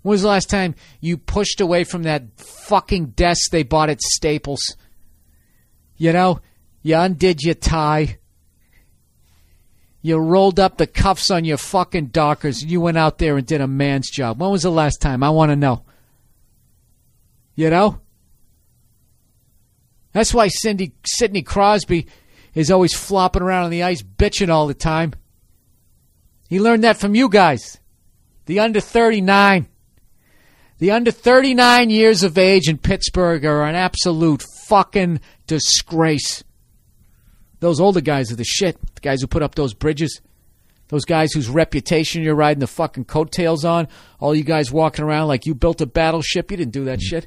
When 0.03 0.12
was 0.12 0.23
the 0.23 0.28
last 0.28 0.48
time 0.48 0.77
you 1.01 1.19
pushed 1.19 1.61
away 1.61 1.82
from 1.82 2.05
that 2.05 2.23
fucking 2.36 3.07
desk 3.07 3.51
they 3.51 3.65
bought 3.65 3.90
at 3.90 4.03
Staples? 4.03 4.77
You 5.97 6.12
know, 6.12 6.39
you 6.82 6.97
undid 6.97 7.43
your 7.43 7.55
tie. 7.55 8.19
You 10.01 10.19
rolled 10.19 10.61
up 10.61 10.78
the 10.78 10.86
cuffs 10.86 11.32
on 11.32 11.44
your 11.44 11.57
fucking 11.57 12.07
Dockers 12.07 12.62
and 12.62 12.70
you 12.70 12.81
went 12.81 12.98
out 12.98 13.19
there 13.19 13.36
and 13.36 13.44
did 13.44 13.61
a 13.61 13.66
man's 13.66 14.11
job. 14.11 14.40
When 14.40 14.53
was 14.53 14.62
the 14.62 14.70
last 14.70 15.01
time? 15.01 15.24
I 15.24 15.31
want 15.31 15.51
to 15.51 15.57
know. 15.57 15.82
You 17.57 17.70
know? 17.70 18.01
That's 20.12 20.33
why 20.33 20.49
Cindy 20.49 20.95
Sidney 21.05 21.43
Crosby 21.43 22.07
is 22.55 22.70
always 22.70 22.95
flopping 22.95 23.43
around 23.43 23.65
on 23.65 23.70
the 23.70 23.83
ice 23.83 24.03
bitching 24.03 24.49
all 24.49 24.66
the 24.66 24.74
time. 24.74 25.12
He 26.49 26.61
learned 26.61 26.85
that 26.85 26.99
from 26.99 27.15
you 27.15 27.28
guys. 27.28 27.78
The 28.47 28.61
under 28.61 28.81
39. 28.81 29.69
The 30.78 30.91
under 30.91 31.11
39 31.11 31.91
years 31.91 32.23
of 32.23 32.39
age 32.39 32.69
in 32.69 32.78
Pittsburgh 32.78 33.45
are 33.45 33.65
an 33.65 33.74
absolute 33.74 34.45
fucking 34.69 35.20
disgrace. 35.47 36.45
Those 37.61 37.81
older 37.81 38.01
guys 38.01 38.31
are 38.31 38.37
the 38.37 38.45
shit. 38.45 38.78
The 38.95 39.01
guys 39.01 39.20
who 39.20 39.27
put 39.27 39.43
up 39.43 39.55
those 39.55 39.74
bridges. 39.74 40.20
Those 40.89 41.05
guys 41.05 41.33
whose 41.33 41.49
reputation 41.49 42.23
you're 42.23 42.35
riding 42.35 42.61
the 42.61 42.66
fucking 42.66 43.07
coattails 43.07 43.65
on. 43.65 43.89
All 44.20 44.35
you 44.35 44.45
guys 44.45 44.70
walking 44.70 45.05
around 45.05 45.28
like 45.28 45.47
you 45.47 45.55
built 45.55 45.81
a 45.81 45.87
battleship. 45.87 46.51
You 46.51 46.57
didn't 46.59 46.73
do 46.73 46.85
that 46.85 47.01
shit. 47.01 47.27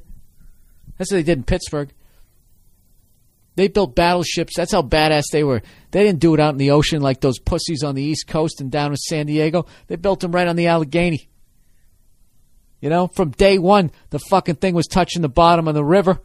That's 0.99 1.11
what 1.11 1.17
they 1.17 1.23
did 1.23 1.39
in 1.39 1.43
Pittsburgh. 1.45 1.91
They 3.55 3.67
built 3.67 3.95
battleships. 3.95 4.53
That's 4.55 4.71
how 4.71 4.84
badass 4.84 5.23
they 5.31 5.43
were. 5.43 5.61
They 5.91 6.03
didn't 6.03 6.19
do 6.19 6.34
it 6.34 6.39
out 6.39 6.53
in 6.53 6.59
the 6.59 6.71
ocean 6.71 7.01
like 7.01 7.19
those 7.19 7.39
pussies 7.39 7.84
on 7.84 7.95
the 7.95 8.03
East 8.03 8.27
Coast 8.27 8.61
and 8.61 8.71
down 8.71 8.91
in 8.91 8.97
San 8.97 9.26
Diego. 9.26 9.65
They 9.88 9.95
built 9.95 10.19
them 10.19 10.31
right 10.31 10.47
on 10.47 10.55
the 10.55 10.67
Allegheny. 10.67 11.27
You 12.80 12.89
know, 12.89 13.07
from 13.07 13.31
day 13.31 13.57
one, 13.57 13.91
the 14.11 14.19
fucking 14.19 14.55
thing 14.55 14.76
was 14.76 14.88
touching 14.88 15.21
the 15.21 15.30
bottom 15.30 15.67
of 15.67 15.73
the 15.73 15.84
river. 15.84 16.21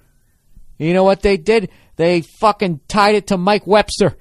You 0.79 0.93
know 0.93 1.05
what 1.05 1.23
they 1.23 1.37
did? 1.37 1.71
They 1.97 2.23
fucking 2.41 2.81
tied 2.89 3.15
it 3.15 3.29
to 3.29 3.37
Mike 3.39 3.67
Webster. 3.67 4.17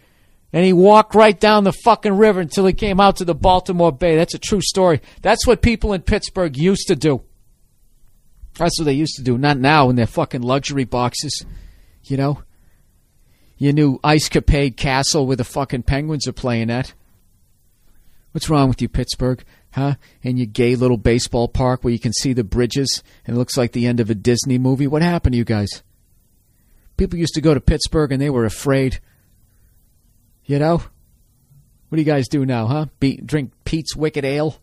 And 0.51 0.63
he 0.63 0.73
walked 0.73 1.15
right 1.15 1.39
down 1.39 1.63
the 1.63 1.73
fucking 1.73 2.15
river 2.15 2.39
until 2.39 2.67
he 2.67 2.73
came 2.73 2.99
out 2.99 3.17
to 3.17 3.25
the 3.25 3.35
Baltimore 3.35 3.91
Bay. 3.91 4.15
That's 4.15 4.35
a 4.35 4.39
true 4.39 4.61
story. 4.61 5.01
That's 5.23 5.47
what 5.47 5.63
people 5.63 5.93
in 5.93 6.03
Pittsburgh 6.03 6.55
used 6.55 6.87
to 6.87 6.95
do. 6.95 7.23
That's 8.55 8.79
what 8.79 8.85
they 8.85 8.93
used 8.93 9.15
to 9.15 9.23
do. 9.23 9.37
Not 9.37 9.57
now 9.57 9.89
in 9.89 9.95
their 9.95 10.07
fucking 10.07 10.41
luxury 10.41 10.83
boxes. 10.83 11.45
You 12.03 12.17
know? 12.17 12.43
Your 13.57 13.73
new 13.73 13.99
Ice 14.03 14.29
Capade 14.29 14.77
castle 14.77 15.25
where 15.25 15.37
the 15.37 15.43
fucking 15.43 15.83
Penguins 15.83 16.27
are 16.27 16.33
playing 16.33 16.69
at. 16.69 16.93
What's 18.31 18.49
wrong 18.49 18.67
with 18.67 18.81
you, 18.81 18.89
Pittsburgh? 18.89 19.43
Huh? 19.71 19.95
And 20.23 20.37
your 20.37 20.47
gay 20.47 20.75
little 20.75 20.97
baseball 20.97 21.47
park 21.47 21.83
where 21.83 21.93
you 21.93 21.99
can 21.99 22.13
see 22.13 22.33
the 22.33 22.43
bridges 22.43 23.03
and 23.25 23.35
it 23.35 23.39
looks 23.39 23.57
like 23.57 23.71
the 23.71 23.87
end 23.87 23.99
of 23.99 24.09
a 24.09 24.15
Disney 24.15 24.57
movie? 24.57 24.87
What 24.87 25.01
happened 25.01 25.33
to 25.33 25.37
you 25.37 25.45
guys? 25.45 25.81
People 26.97 27.19
used 27.19 27.33
to 27.35 27.41
go 27.41 27.53
to 27.53 27.61
Pittsburgh 27.61 28.11
and 28.11 28.21
they 28.21 28.29
were 28.29 28.45
afraid. 28.45 28.99
You 30.45 30.59
know? 30.59 30.77
What 31.89 31.95
do 31.95 32.01
you 32.01 32.05
guys 32.05 32.27
do 32.27 32.45
now, 32.45 32.67
huh? 32.67 32.85
Be- 32.99 33.17
drink 33.17 33.51
Pete's 33.65 33.95
Wicked 33.95 34.25
Ale? 34.25 34.57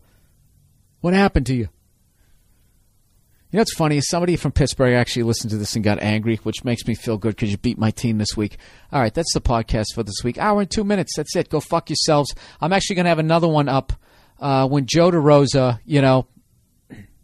What 0.99 1.13
happened 1.13 1.45
to 1.47 1.55
you? 1.55 1.69
You 3.51 3.57
know 3.57 3.61
what's 3.61 3.75
funny? 3.75 3.99
Somebody 3.99 4.37
from 4.37 4.53
Pittsburgh 4.53 4.93
actually 4.93 5.23
listened 5.23 5.51
to 5.51 5.57
this 5.57 5.75
and 5.75 5.83
got 5.83 6.01
angry, 6.01 6.37
which 6.37 6.63
makes 6.63 6.87
me 6.87 6.95
feel 6.95 7.17
good 7.17 7.35
because 7.35 7.51
you 7.51 7.57
beat 7.57 7.77
my 7.77 7.91
team 7.91 8.17
this 8.17 8.37
week. 8.37 8.55
All 8.93 9.01
right, 9.01 9.13
that's 9.13 9.33
the 9.33 9.41
podcast 9.41 9.87
for 9.93 10.03
this 10.03 10.23
week. 10.23 10.37
Hour 10.37 10.61
and 10.61 10.71
two 10.71 10.85
minutes. 10.85 11.17
That's 11.17 11.35
it. 11.35 11.49
Go 11.49 11.59
fuck 11.59 11.89
yourselves. 11.89 12.33
I'm 12.61 12.71
actually 12.71 12.95
going 12.95 13.05
to 13.05 13.09
have 13.09 13.19
another 13.19 13.49
one 13.49 13.67
up 13.67 13.91
uh, 14.39 14.69
when 14.69 14.85
Joe 14.85 15.11
DeRosa, 15.11 15.81
you 15.83 16.01
know, 16.01 16.27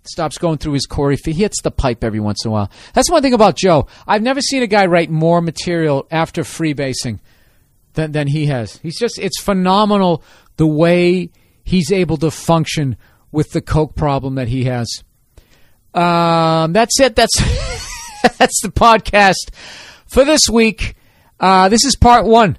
stops 0.04 0.38
going 0.38 0.58
through 0.58 0.74
his 0.74 0.86
core. 0.86 1.12
He 1.12 1.32
hits 1.32 1.62
the 1.62 1.72
pipe 1.72 2.04
every 2.04 2.20
once 2.20 2.44
in 2.44 2.49
a 2.49 2.52
while. 2.52 2.72
That's 2.94 3.10
one 3.10 3.22
thing 3.22 3.34
about 3.34 3.56
Joe. 3.56 3.88
I've 4.06 4.22
never 4.22 4.41
seen 4.41 4.64
a 4.64 4.68
guy 4.68 4.86
write 4.88 5.10
more 5.10 5.41
material 5.41 6.10
after 6.12 6.44
freebasing 6.44 7.20
than, 7.94 8.12
than 8.12 8.28
he 8.28 8.48
has. 8.48 8.80
He's 8.80 8.99
just, 8.99 9.18
it's 9.18 9.40
phenomenal 9.40 10.22
the 10.58 10.68
way 10.68 11.32
he's 11.64 11.94
able 11.94 12.18
to 12.18 12.32
function 12.32 12.98
with 13.32 13.52
the 13.52 13.62
coke 13.62 13.95
problem 13.95 14.36
that 14.36 14.49
he 14.49 14.66
has. 14.66 15.06
Um, 15.98 16.74
that's 16.74 16.99
it. 16.99 17.15
That's 17.15 17.36
that's 18.38 18.61
the 18.61 18.69
podcast 18.69 19.49
for 20.06 20.24
this 20.24 20.48
week. 20.48 20.95
Uh, 21.40 21.69
this 21.69 21.86
is 21.86 21.95
part 21.95 22.26
one. 22.26 22.57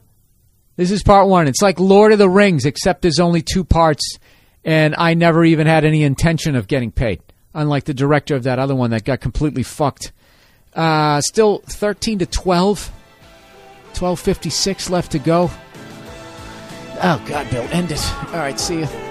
This 0.77 0.91
is 0.91 1.03
part 1.03 1.29
one. 1.29 1.47
It's 1.47 1.63
like 1.63 1.79
Lord 1.79 2.13
of 2.13 2.19
the 2.19 2.29
Rings, 2.29 2.65
except 2.65 3.03
there's 3.03 3.21
only 3.21 3.43
two 3.43 3.65
parts, 3.65 4.19
and 4.65 4.95
I 4.97 5.15
never 5.15 5.45
even 5.45 5.67
had 5.67 5.85
any 5.85 6.03
intention 6.03 6.57
of 6.57 6.69
getting 6.69 6.91
paid. 6.91 7.21
Unlike 7.55 7.85
the 7.85 7.95
director 7.95 8.37
of 8.37 8.45
that 8.45 8.59
other 8.59 8.75
one 8.75 8.91
that 8.91 9.05
got 9.05 9.21
completely 9.21 9.63
fucked. 9.63 10.13
Uh, 10.75 11.21
still 11.21 11.63
13 11.67 12.21
to 12.21 12.27
12. 12.27 12.93
12.56 13.95 14.91
left 14.91 15.13
to 15.13 15.19
go. 15.19 15.51
Oh, 17.03 17.25
God, 17.27 17.51
Bill, 17.51 17.67
end 17.71 17.91
it. 17.91 18.15
All 18.29 18.35
right, 18.35 18.59
see 18.59 18.81
you. 18.81 19.08